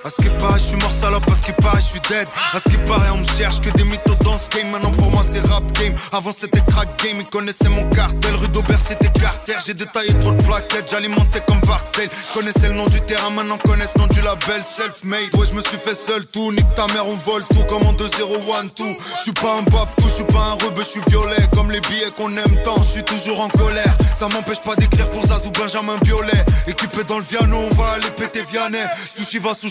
À 0.05 0.11
ce 0.11 0.17
qui 0.17 0.29
paraît, 0.41 0.59
je 0.59 0.65
suis 0.65 0.77
mort 0.77 0.91
salope, 1.01 1.31
à 1.31 1.35
ce 1.37 1.47
qui 1.47 1.53
paraît, 1.53 1.81
je 1.81 1.87
suis 1.87 2.01
dead. 2.01 2.27
À 2.53 2.59
ce 2.59 2.69
qui 2.69 2.77
paraît, 2.89 3.11
on 3.11 3.19
me 3.19 3.39
cherche 3.39 3.61
que 3.61 3.71
des 3.71 3.85
mythos 3.85 4.17
dans 4.25 4.37
ce 4.37 4.49
game. 4.49 4.71
Maintenant 4.73 4.91
pour 4.91 5.11
moi, 5.13 5.23
c'est 5.31 5.41
rap 5.47 5.63
game. 5.79 5.95
Avant, 6.11 6.35
c'était 6.37 6.61
crack 6.67 6.89
game. 7.05 7.19
Ils 7.21 7.31
connaissaient 7.31 7.69
mon 7.69 7.89
cartel. 7.91 8.35
Rue 8.35 8.49
d'Aubert, 8.49 8.81
c'était 8.85 9.13
Carter. 9.21 9.55
J'ai 9.65 9.75
détaillé 9.75 10.13
trop 10.19 10.33
de 10.33 10.43
plaquettes, 10.43 10.91
j'alimentais 10.91 11.41
comme. 11.47 11.63
Je 11.95 12.35
connaissais 12.35 12.69
le 12.69 12.75
nom 12.75 12.87
du 12.87 13.01
terrain, 13.03 13.31
maintenant 13.31 13.59
connaissent 13.59 13.95
le 13.95 14.03
nom 14.03 14.07
du 14.09 14.21
label. 14.23 14.63
Self-made. 14.63 15.35
Ouais, 15.35 15.47
je 15.47 15.55
me 15.55 15.63
suis 15.63 15.77
fait 15.77 15.95
seul 15.95 16.25
tout. 16.27 16.51
Nique 16.53 16.75
ta 16.75 16.87
mère, 16.89 17.07
on 17.07 17.15
vole 17.15 17.45
tout 17.45 17.63
comme 17.69 17.83
en 17.83 17.93
2-0-1-2. 17.93 18.71
Je 18.79 19.23
suis 19.23 19.33
pas 19.33 19.59
un 19.59 19.63
babtou, 19.63 20.09
je 20.09 20.15
suis 20.15 20.25
pas 20.25 20.41
un 20.41 20.53
rebeu, 20.55 20.83
je 20.83 20.89
suis 20.89 21.01
violet. 21.09 21.49
Comme 21.53 21.71
les 21.71 21.81
billets 21.81 22.11
qu'on 22.17 22.31
aime 22.31 22.57
tant, 22.65 22.77
je 22.83 22.89
suis 22.89 23.05
toujours 23.05 23.41
en 23.41 23.49
colère. 23.49 23.97
Ça 24.19 24.29
m'empêche 24.29 24.61
pas 24.63 24.75
d'écrire 24.77 25.09
pour 25.11 25.27
Zazou 25.27 25.51
Benjamin 25.51 25.99
Violet. 26.03 26.45
Équipé 26.67 27.05
dans 27.05 27.19
le 27.19 27.25
piano, 27.25 27.57
on 27.71 27.75
va 27.75 27.93
aller 27.93 28.11
péter 28.17 28.43
Vianney. 28.51 28.79
Sushi 29.17 29.39
va 29.39 29.53
sous 29.55 29.69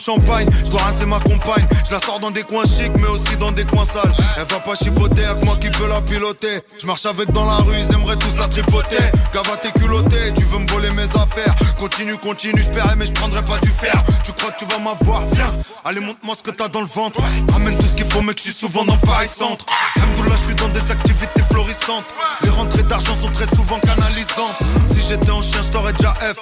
je 0.65 0.69
dois 0.69 0.81
rincer 0.81 1.05
ma 1.05 1.19
compagne. 1.19 1.67
Je 1.87 1.91
la 1.91 1.99
sors 1.99 2.19
dans 2.19 2.31
des 2.31 2.43
coins 2.43 2.65
chics, 2.65 2.91
mais 2.97 3.07
aussi 3.07 3.35
dans 3.39 3.51
des 3.51 3.65
coins 3.65 3.85
sales. 3.85 4.13
Elle 4.37 4.45
va 4.45 4.59
pas 4.59 4.75
chipoter 4.75 5.25
avec 5.25 5.43
moi 5.43 5.57
qui 5.59 5.69
peux 5.69 5.87
la 5.87 6.01
piloter. 6.01 6.61
Je 6.79 6.85
marche 6.85 7.05
avec 7.05 7.31
dans 7.31 7.45
la 7.45 7.55
rue, 7.55 7.75
ils 7.77 7.95
aimeraient 7.95 8.15
tous 8.15 8.37
la 8.37 8.47
tripoter. 8.47 9.03
Gava 9.33 9.57
t'es 9.61 9.71
culotté, 9.71 10.33
tu 10.35 10.43
veux 10.45 10.59
me 10.59 10.67
voler 10.67 10.91
mes 10.91 11.03
affaires. 11.03 11.55
Continue, 11.79 12.17
continue, 12.17 12.61
je 12.61 12.69
paierai, 12.69 12.95
mais 12.95 13.05
je 13.05 13.11
prendrai 13.13 13.43
pas 13.43 13.59
du 13.59 13.69
fer. 13.69 14.01
Tu 14.23 14.31
crois 14.33 14.51
que 14.51 14.59
tu 14.59 14.65
vas 14.65 14.79
m'avoir? 14.79 15.25
Viens, 15.33 15.53
allez, 15.83 15.99
montre-moi 15.99 16.35
ce 16.37 16.43
que 16.43 16.51
t'as 16.51 16.67
dans 16.67 16.81
le 16.81 16.87
ventre. 16.87 17.21
Ramène 17.51 17.77
tout 17.77 17.85
ce 17.85 17.95
qu'il 17.95 18.09
faut, 18.11 18.21
mec, 18.21 18.37
je 18.37 18.43
suis 18.43 18.53
souvent 18.53 18.85
dans 18.85 18.97
Paris 18.97 19.29
Centre. 19.37 19.65
Alhamdoulilah, 19.95 20.35
je 20.37 20.45
suis 20.45 20.55
dans 20.55 20.69
des 20.69 20.91
activités 20.91 21.43
florissantes. 21.51 22.05
Les 22.43 22.49
rentrées 22.49 22.83
d'argent 22.83 23.15
sont 23.21 23.31
très 23.31 23.47
souvent 23.55 23.79
canalisantes. 23.79 24.57
Si 24.93 25.01
j'étais 25.07 25.31
en 25.31 25.41
chien, 25.41 25.61
je 25.63 25.69
t'aurais 25.69 25.93
déjà 25.93 26.13
F. 26.13 26.37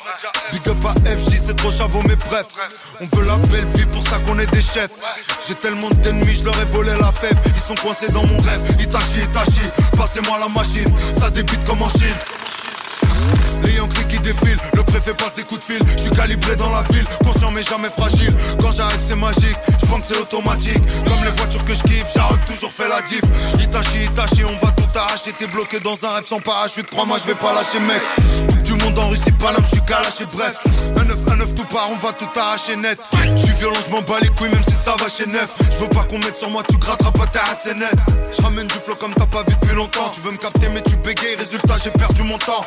Big 0.51 0.68
up 0.68 0.77
à 0.85 0.93
FJ, 0.93 1.41
c'est 1.47 1.56
trop 1.56 1.72
chavot, 1.72 2.01
mais 2.07 2.15
bref. 2.15 2.47
On 3.01 3.15
veut 3.15 3.26
la 3.26 3.38
belle 3.47 3.68
vie, 3.76 3.86
pour 3.86 4.08
ça 4.08 4.20
qu'on 4.20 4.38
est 4.40 4.52
des 4.52 4.62
chefs. 4.62 4.91
J'ai 5.48 5.56
tellement 5.56 5.90
d'ennemis, 6.02 6.36
je 6.36 6.44
leur 6.44 6.60
ai 6.60 6.66
volé 6.66 6.91
la 7.00 7.12
fève. 7.12 7.38
Ils 7.46 7.68
sont 7.68 7.82
coincés 7.82 8.12
dans 8.12 8.26
mon 8.26 8.38
rêve. 8.40 8.62
Itachi, 8.80 9.22
Itachi, 9.24 9.62
passez-moi 9.98 10.40
la 10.40 10.50
machine. 10.50 10.94
Ça 11.20 11.30
débute 11.30 11.64
comme 11.66 11.82
en 11.82 11.90
Chine. 11.90 12.16
Les 13.64 13.73
Yankees 13.73 14.06
qui 14.07 14.19
défilent, 14.19 14.60
le 14.73 14.84
préfet 14.84 15.14
passe 15.14 15.35
des 15.35 15.43
coups 15.43 15.60
de 15.60 15.73
fil. 15.73 15.81
Je 15.97 16.03
suis 16.03 16.11
calibré 16.11 16.56
dans 16.56 16.69
la 16.69 16.84
ville, 16.91 17.06
conscient 17.23 17.51
mais 17.51 17.64
jamais 17.64 17.89
fragile. 17.89 18.34
Quand 18.61 18.72
j'arrive, 18.72 18.99
c'est 19.07 19.15
magique, 19.15 19.57
je 19.81 19.85
pense 19.85 20.01
que 20.01 20.14
c'est 20.14 20.19
automatique. 20.19 20.84
Comme 21.06 21.23
les 21.23 21.31
voitures 21.31 21.64
que 21.65 21.73
je 21.73 21.84
kiffe, 21.84 22.07
j'arrive 22.15 22.39
toujours 22.47 22.72
fait 22.72 22.88
la 22.88 23.01
diff. 23.03 23.23
Itachi, 23.60 24.06
Itachi, 24.06 24.43
on 24.45 24.65
va 24.65 24.72
tout 24.72 24.97
arracher. 24.97 25.31
T'es 25.38 25.47
bloqué 25.47 25.80
dans 25.80 25.97
un 26.03 26.15
rêve 26.15 26.26
sans 26.26 26.39
parachute. 26.39 26.88
Crois-moi, 26.89 27.18
je 27.22 27.27
vais 27.27 27.38
pas 27.38 27.53
lâcher, 27.53 27.80
mec. 27.80 28.01
Coupe 28.49 28.64
du 28.64 28.73
monde 28.73 28.97
en 28.97 29.10
Russie, 29.10 29.31
Paname, 29.39 29.64
je 29.64 29.76
suis 29.76 29.85
calaché. 29.85 30.26
Bref, 30.34 30.56
un 30.97 31.03
9, 31.03 31.18
un 31.31 31.35
9, 31.35 31.56
tout 31.56 31.65
part, 31.65 31.89
on 31.91 31.95
va 31.95 32.14
tout 32.14 32.30
arracher 32.39 32.76
net. 32.76 32.99
Je 33.35 33.41
suis 33.41 33.53
violent, 33.53 33.80
je 33.85 33.91
m'en 33.91 34.01
bats 34.01 34.19
les 34.22 34.30
couilles, 34.30 34.49
même 34.49 34.64
si 34.64 34.73
ça 34.73 34.95
va 34.99 35.07
chez 35.10 35.26
neuf. 35.27 35.56
Je 35.72 35.77
veux 35.77 35.89
pas 35.89 36.03
qu'on 36.03 36.19
mette 36.19 36.35
sur 36.35 36.49
moi, 36.49 36.64
tu 36.68 36.77
gratteras 36.77 37.11
pas 37.11 37.27
ta 37.27 37.73
net. 37.73 37.95
Je 38.35 38.41
ramène 38.41 38.68
du 38.68 38.76
flow 38.76 38.95
comme 38.95 39.14
t'as 39.14 39.26
pas 39.26 39.43
vu 39.43 39.53
depuis 39.60 39.76
longtemps. 39.76 40.11
Tu 40.14 40.22
veux 40.22 40.31
me 40.31 40.38
capter, 40.38 40.69
mais 40.73 40.81
tu 40.81 40.95
bégayes, 40.97 41.35
résultat, 41.35 41.76
j'ai 41.84 41.91
perdu 41.91 42.23
mon 42.23 42.38
temps. 42.38 42.65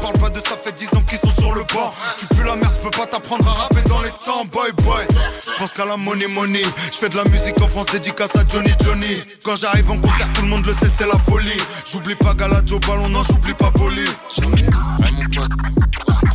Parle 0.00 0.18
pas 0.18 0.30
de 0.30 0.40
ça, 0.40 0.56
fait 0.62 0.72
10 0.72 0.86
ans 0.96 1.02
qu'ils 1.02 1.18
sont 1.18 1.40
sur 1.40 1.54
le 1.54 1.62
banc. 1.62 1.92
Tu 2.18 2.26
pues 2.26 2.44
la 2.44 2.56
merde, 2.56 2.74
je 2.76 2.80
peux 2.88 2.90
pas 2.90 3.06
t'apprendre 3.06 3.48
à 3.48 3.52
rapper 3.52 3.82
dans 3.88 4.00
les 4.00 4.10
temps, 4.10 4.44
boy 4.50 4.72
boy. 4.82 5.06
Je 5.46 5.58
pense 5.58 5.72
qu'à 5.72 5.84
la 5.84 5.96
money 5.96 6.26
money. 6.26 6.62
Je 6.92 6.96
fais 6.96 7.08
de 7.08 7.16
la 7.16 7.24
musique 7.24 7.60
en 7.60 7.68
France, 7.68 7.86
dédicace 7.92 8.34
à 8.36 8.44
Johnny 8.46 8.72
Johnny. 8.84 9.22
Quand 9.44 9.56
j'arrive 9.56 9.90
en 9.90 9.98
concert, 9.98 10.32
tout 10.34 10.42
le 10.42 10.48
monde 10.48 10.66
le 10.66 10.74
sait, 10.74 10.90
c'est 10.96 11.06
la 11.06 11.18
folie. 11.18 11.60
J'oublie 11.90 12.14
pas 12.14 12.34
Galadio 12.34 12.78
Ballon, 12.80 13.08
non, 13.08 13.22
j'oublie 13.28 13.54
pas 13.54 13.70
Bolly. 13.70 14.04
Ouais, 14.38 15.10
mon 15.12 15.24
pote. 15.34 15.50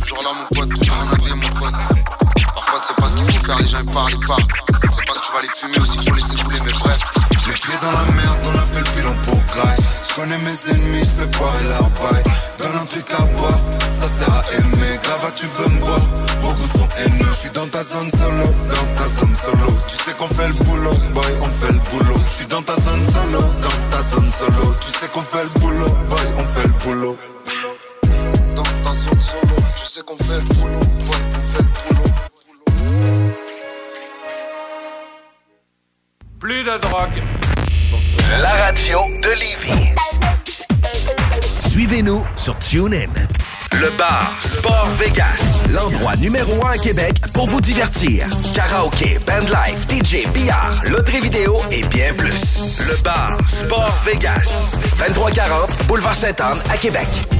Toujours 0.00 0.22
là, 0.22 0.30
mon 0.38 0.58
pote. 0.58 0.70
J'ai 0.82 0.90
rien 0.90 1.12
à 1.12 1.16
dire, 1.16 1.36
mon 1.36 1.48
pote. 1.48 1.74
Parfois, 2.54 2.80
tu 2.80 2.86
sais 2.88 2.94
pas 2.94 3.08
ce 3.08 3.16
qu'il 3.16 3.38
faut 3.38 3.44
faire, 3.44 3.58
les 3.58 3.68
gens 3.68 3.78
ils 3.84 3.90
parlent, 3.90 4.12
ils 4.12 4.26
parlent. 4.26 4.46
Tu 4.46 4.88
sais 4.92 5.04
pas 5.04 5.14
si 5.14 5.20
tu 5.20 5.32
vas 5.32 5.42
les 5.42 5.48
fumer 5.48 5.78
ou 5.78 5.84
s'il 5.84 6.08
faut 6.08 6.14
laisser 6.14 6.42
couler, 6.42 6.58
mais 6.64 6.72
bref. 6.72 7.00
Les 7.46 7.52
pieds 7.52 7.74
dans 7.82 7.92
la 7.92 8.04
merde, 8.12 8.38
on 8.44 8.58
a 8.58 8.62
fait 8.72 8.80
le 8.80 8.90
bilan 8.96 9.14
pour 9.24 9.40
graille. 9.44 9.78
Je 10.08 10.14
connais 10.14 10.38
mes 10.38 10.72
ennemis, 10.72 11.00
je 11.00 11.24
fais 11.24 11.36
foirer 11.36 11.64
leur 11.64 11.90
bail. 11.90 12.22
Un 12.78 12.84
truc 12.84 13.06
à 13.10 13.22
boire, 13.22 13.58
ça 13.90 14.06
sert 14.06 14.34
à 14.34 14.42
aimer. 14.52 14.98
Grave, 15.02 15.32
tu 15.34 15.46
veux 15.46 15.68
me 15.68 15.80
voir, 15.80 16.00
beaucoup 16.42 16.68
sont 16.76 16.88
haineux. 16.98 17.24
Je 17.30 17.38
suis 17.38 17.50
dans 17.50 17.66
ta 17.68 17.82
zone 17.82 18.10
solo, 18.10 18.44
dans 18.68 18.88
ta 18.98 19.08
zone 19.18 19.34
solo. 19.34 19.72
Tu 19.88 19.96
sais 19.96 20.12
qu'on 20.12 20.28
fait 20.28 20.48
le 20.48 20.54
boulot, 20.64 20.90
boy, 21.14 21.32
TuneIn. 42.68 43.08
Le 43.72 43.96
bar 43.96 44.32
Sport 44.42 44.88
Vegas, 44.98 45.68
l'endroit 45.70 46.16
numéro 46.16 46.66
un 46.66 46.72
à 46.72 46.78
Québec 46.78 47.14
pour 47.32 47.46
vous 47.46 47.60
divertir. 47.60 48.26
Karaoke, 48.54 49.20
bandlife, 49.24 49.86
DJ, 49.88 50.26
billard, 50.32 50.82
loterie 50.84 51.20
vidéo 51.20 51.58
et 51.70 51.84
bien 51.84 52.12
plus. 52.14 52.58
Le 52.80 53.00
bar 53.04 53.38
Sport 53.46 53.94
Vegas, 54.04 54.68
2340 54.98 55.70
Boulevard 55.86 56.16
Sainte-Anne 56.16 56.58
à 56.68 56.76
Québec. 56.76 57.35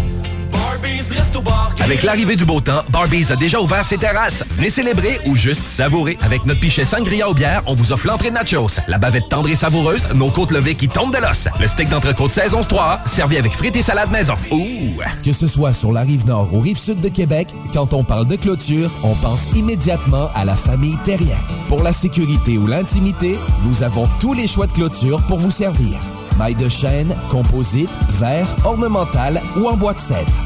Avec 1.80 2.02
l'arrivée 2.02 2.36
du 2.36 2.44
beau 2.44 2.60
temps, 2.60 2.82
Barbies 2.90 3.30
a 3.30 3.36
déjà 3.36 3.60
ouvert 3.60 3.84
ses 3.84 3.96
terrasses. 3.96 4.44
Venez 4.56 4.70
célébrer 4.70 5.20
ou 5.26 5.36
juste 5.36 5.64
savourer. 5.64 6.18
Avec 6.20 6.44
notre 6.44 6.60
pichet 6.60 6.84
sangria 6.84 7.28
aux 7.28 7.34
bières, 7.34 7.62
on 7.66 7.74
vous 7.74 7.92
offre 7.92 8.06
l'entrée 8.06 8.30
de 8.30 8.34
nachos, 8.34 8.80
la 8.88 8.98
bavette 8.98 9.28
tendre 9.28 9.48
et 9.48 9.54
savoureuse, 9.56 10.08
nos 10.14 10.30
côtes 10.30 10.50
levées 10.50 10.74
qui 10.74 10.88
tombent 10.88 11.14
de 11.14 11.18
l'os, 11.18 11.48
le 11.60 11.66
steak 11.66 11.88
d'entrecôte 11.88 12.30
saison 12.30 12.62
3 12.62 13.02
servi 13.06 13.36
avec 13.36 13.52
frites 13.52 13.76
et 13.76 13.82
salade 13.82 14.10
maison. 14.10 14.34
Ouh! 14.50 15.00
Que 15.24 15.32
ce 15.32 15.46
soit 15.46 15.72
sur 15.72 15.92
la 15.92 16.00
rive 16.00 16.26
nord 16.26 16.48
ou 16.52 16.60
rive 16.60 16.78
sud 16.78 17.00
de 17.00 17.08
Québec, 17.08 17.48
quand 17.72 17.92
on 17.92 18.02
parle 18.02 18.26
de 18.26 18.36
clôture, 18.36 18.90
on 19.04 19.14
pense 19.14 19.52
immédiatement 19.52 20.28
à 20.34 20.44
la 20.44 20.56
famille 20.56 20.96
Terrien. 21.04 21.38
Pour 21.68 21.82
la 21.82 21.92
sécurité 21.92 22.58
ou 22.58 22.66
l'intimité, 22.66 23.38
nous 23.64 23.82
avons 23.82 24.04
tous 24.20 24.34
les 24.34 24.48
choix 24.48 24.66
de 24.66 24.72
clôture 24.72 25.22
pour 25.26 25.38
vous 25.38 25.50
servir. 25.50 25.98
Maille 26.38 26.54
de 26.54 26.68
chêne, 26.68 27.14
composite, 27.30 27.90
verre, 28.18 28.48
ornemental 28.64 29.40
ou 29.56 29.68
en 29.68 29.76
bois 29.76 29.94
de 29.94 30.00
cèdre. 30.00 30.45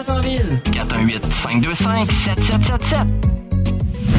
en 0.09 0.21
ville. 0.21 0.61
418-525-7777. 0.65 3.40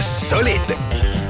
solide. 0.00 0.76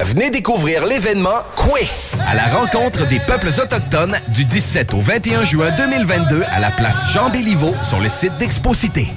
Venez 0.01 0.31
découvrir 0.31 0.85
l'événement 0.86 1.39
Koué, 1.57 1.89
à 2.28 2.35
la 2.35 2.47
rencontre 2.47 3.07
des 3.09 3.19
peuples 3.20 3.49
autochtones 3.49 4.16
du 4.28 4.45
17 4.45 4.95
au 4.95 5.01
21 5.01 5.45
juin 5.45 5.70
2022 5.77 6.43
à 6.55 6.61
la 6.61 6.70
place 6.70 7.11
Jean 7.12 7.31
Béliveau 7.31 7.73
sur 7.82 7.99
le 7.99 8.09
site 8.09 8.36
d'Exposité. 8.39 9.09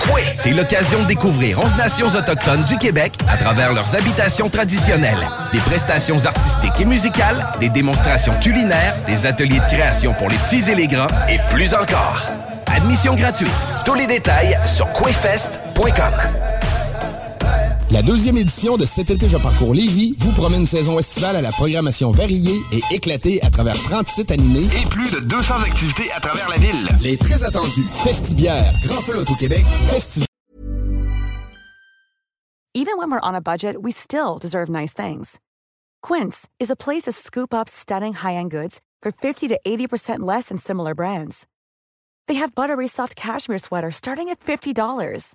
Koué, 0.00 0.22
c'est 0.36 0.52
l'occasion 0.52 1.02
de 1.02 1.06
découvrir 1.06 1.58
11 1.58 1.76
nations 1.76 2.08
autochtones 2.08 2.64
du 2.64 2.78
Québec 2.78 3.12
à 3.28 3.36
travers 3.36 3.74
leurs 3.74 3.94
habitations 3.94 4.48
traditionnelles, 4.48 5.28
des 5.52 5.58
prestations 5.58 6.24
artistiques 6.24 6.80
et 6.80 6.86
musicales, 6.86 7.46
des 7.60 7.68
démonstrations 7.68 8.34
culinaires, 8.40 8.96
des 9.06 9.26
ateliers 9.26 9.60
de 9.60 9.74
création 9.74 10.14
pour 10.14 10.30
les 10.30 10.36
petits 10.36 10.70
et 10.70 10.74
les 10.74 10.88
grands 10.88 11.08
et 11.28 11.38
plus 11.54 11.74
encore. 11.74 12.26
Admission 12.74 13.14
gratuite. 13.14 13.50
Tous 13.84 13.94
les 13.94 14.06
détails 14.06 14.58
sur 14.64 14.90
quayfest.com. 14.92 16.69
La 17.90 18.02
deuxième 18.02 18.38
édition 18.38 18.76
de 18.76 18.86
Cet 18.86 19.10
été, 19.10 19.28
je 19.28 19.36
parcours 19.36 19.74
Lévis 19.74 20.14
vous 20.18 20.30
promet 20.32 20.58
une 20.58 20.66
saison 20.66 21.00
estivale 21.00 21.34
à 21.34 21.42
la 21.42 21.50
programmation 21.50 22.12
variée 22.12 22.60
et 22.70 22.94
éclatée 22.94 23.42
à 23.42 23.50
travers 23.50 23.74
30 23.74 24.06
sites 24.06 24.30
animés 24.30 24.68
Et 24.80 24.88
plus 24.88 25.10
de 25.10 25.18
200 25.18 25.58
activités 25.64 26.08
à 26.12 26.20
travers 26.20 26.48
la 26.48 26.56
ville. 26.56 26.88
Les 27.02 27.16
très 27.16 27.42
attendus 27.42 27.82
Festibière, 28.04 28.72
Grand 28.84 29.00
Feu 29.02 29.24
au 29.28 29.34
Québec, 29.34 29.64
Festival. 29.88 30.26
Even 32.74 32.96
when 32.96 33.10
we're 33.10 33.20
on 33.24 33.34
a 33.34 33.40
budget, 33.40 33.82
we 33.82 33.90
still 33.90 34.38
deserve 34.40 34.68
nice 34.70 34.92
things. 34.92 35.40
Quince 36.00 36.46
is 36.60 36.70
a 36.70 36.76
place 36.76 37.06
to 37.06 37.12
scoop 37.12 37.52
up 37.52 37.68
stunning 37.68 38.14
high-end 38.14 38.52
goods 38.52 38.80
for 39.02 39.10
50 39.10 39.48
to 39.48 39.58
80% 39.66 40.20
less 40.20 40.48
than 40.50 40.58
similar 40.58 40.94
brands. 40.94 41.48
They 42.28 42.34
have 42.34 42.54
buttery 42.54 42.86
soft 42.86 43.16
cashmere 43.16 43.58
sweaters 43.58 43.96
starting 43.96 44.28
at 44.28 44.38
$50, 44.38 45.34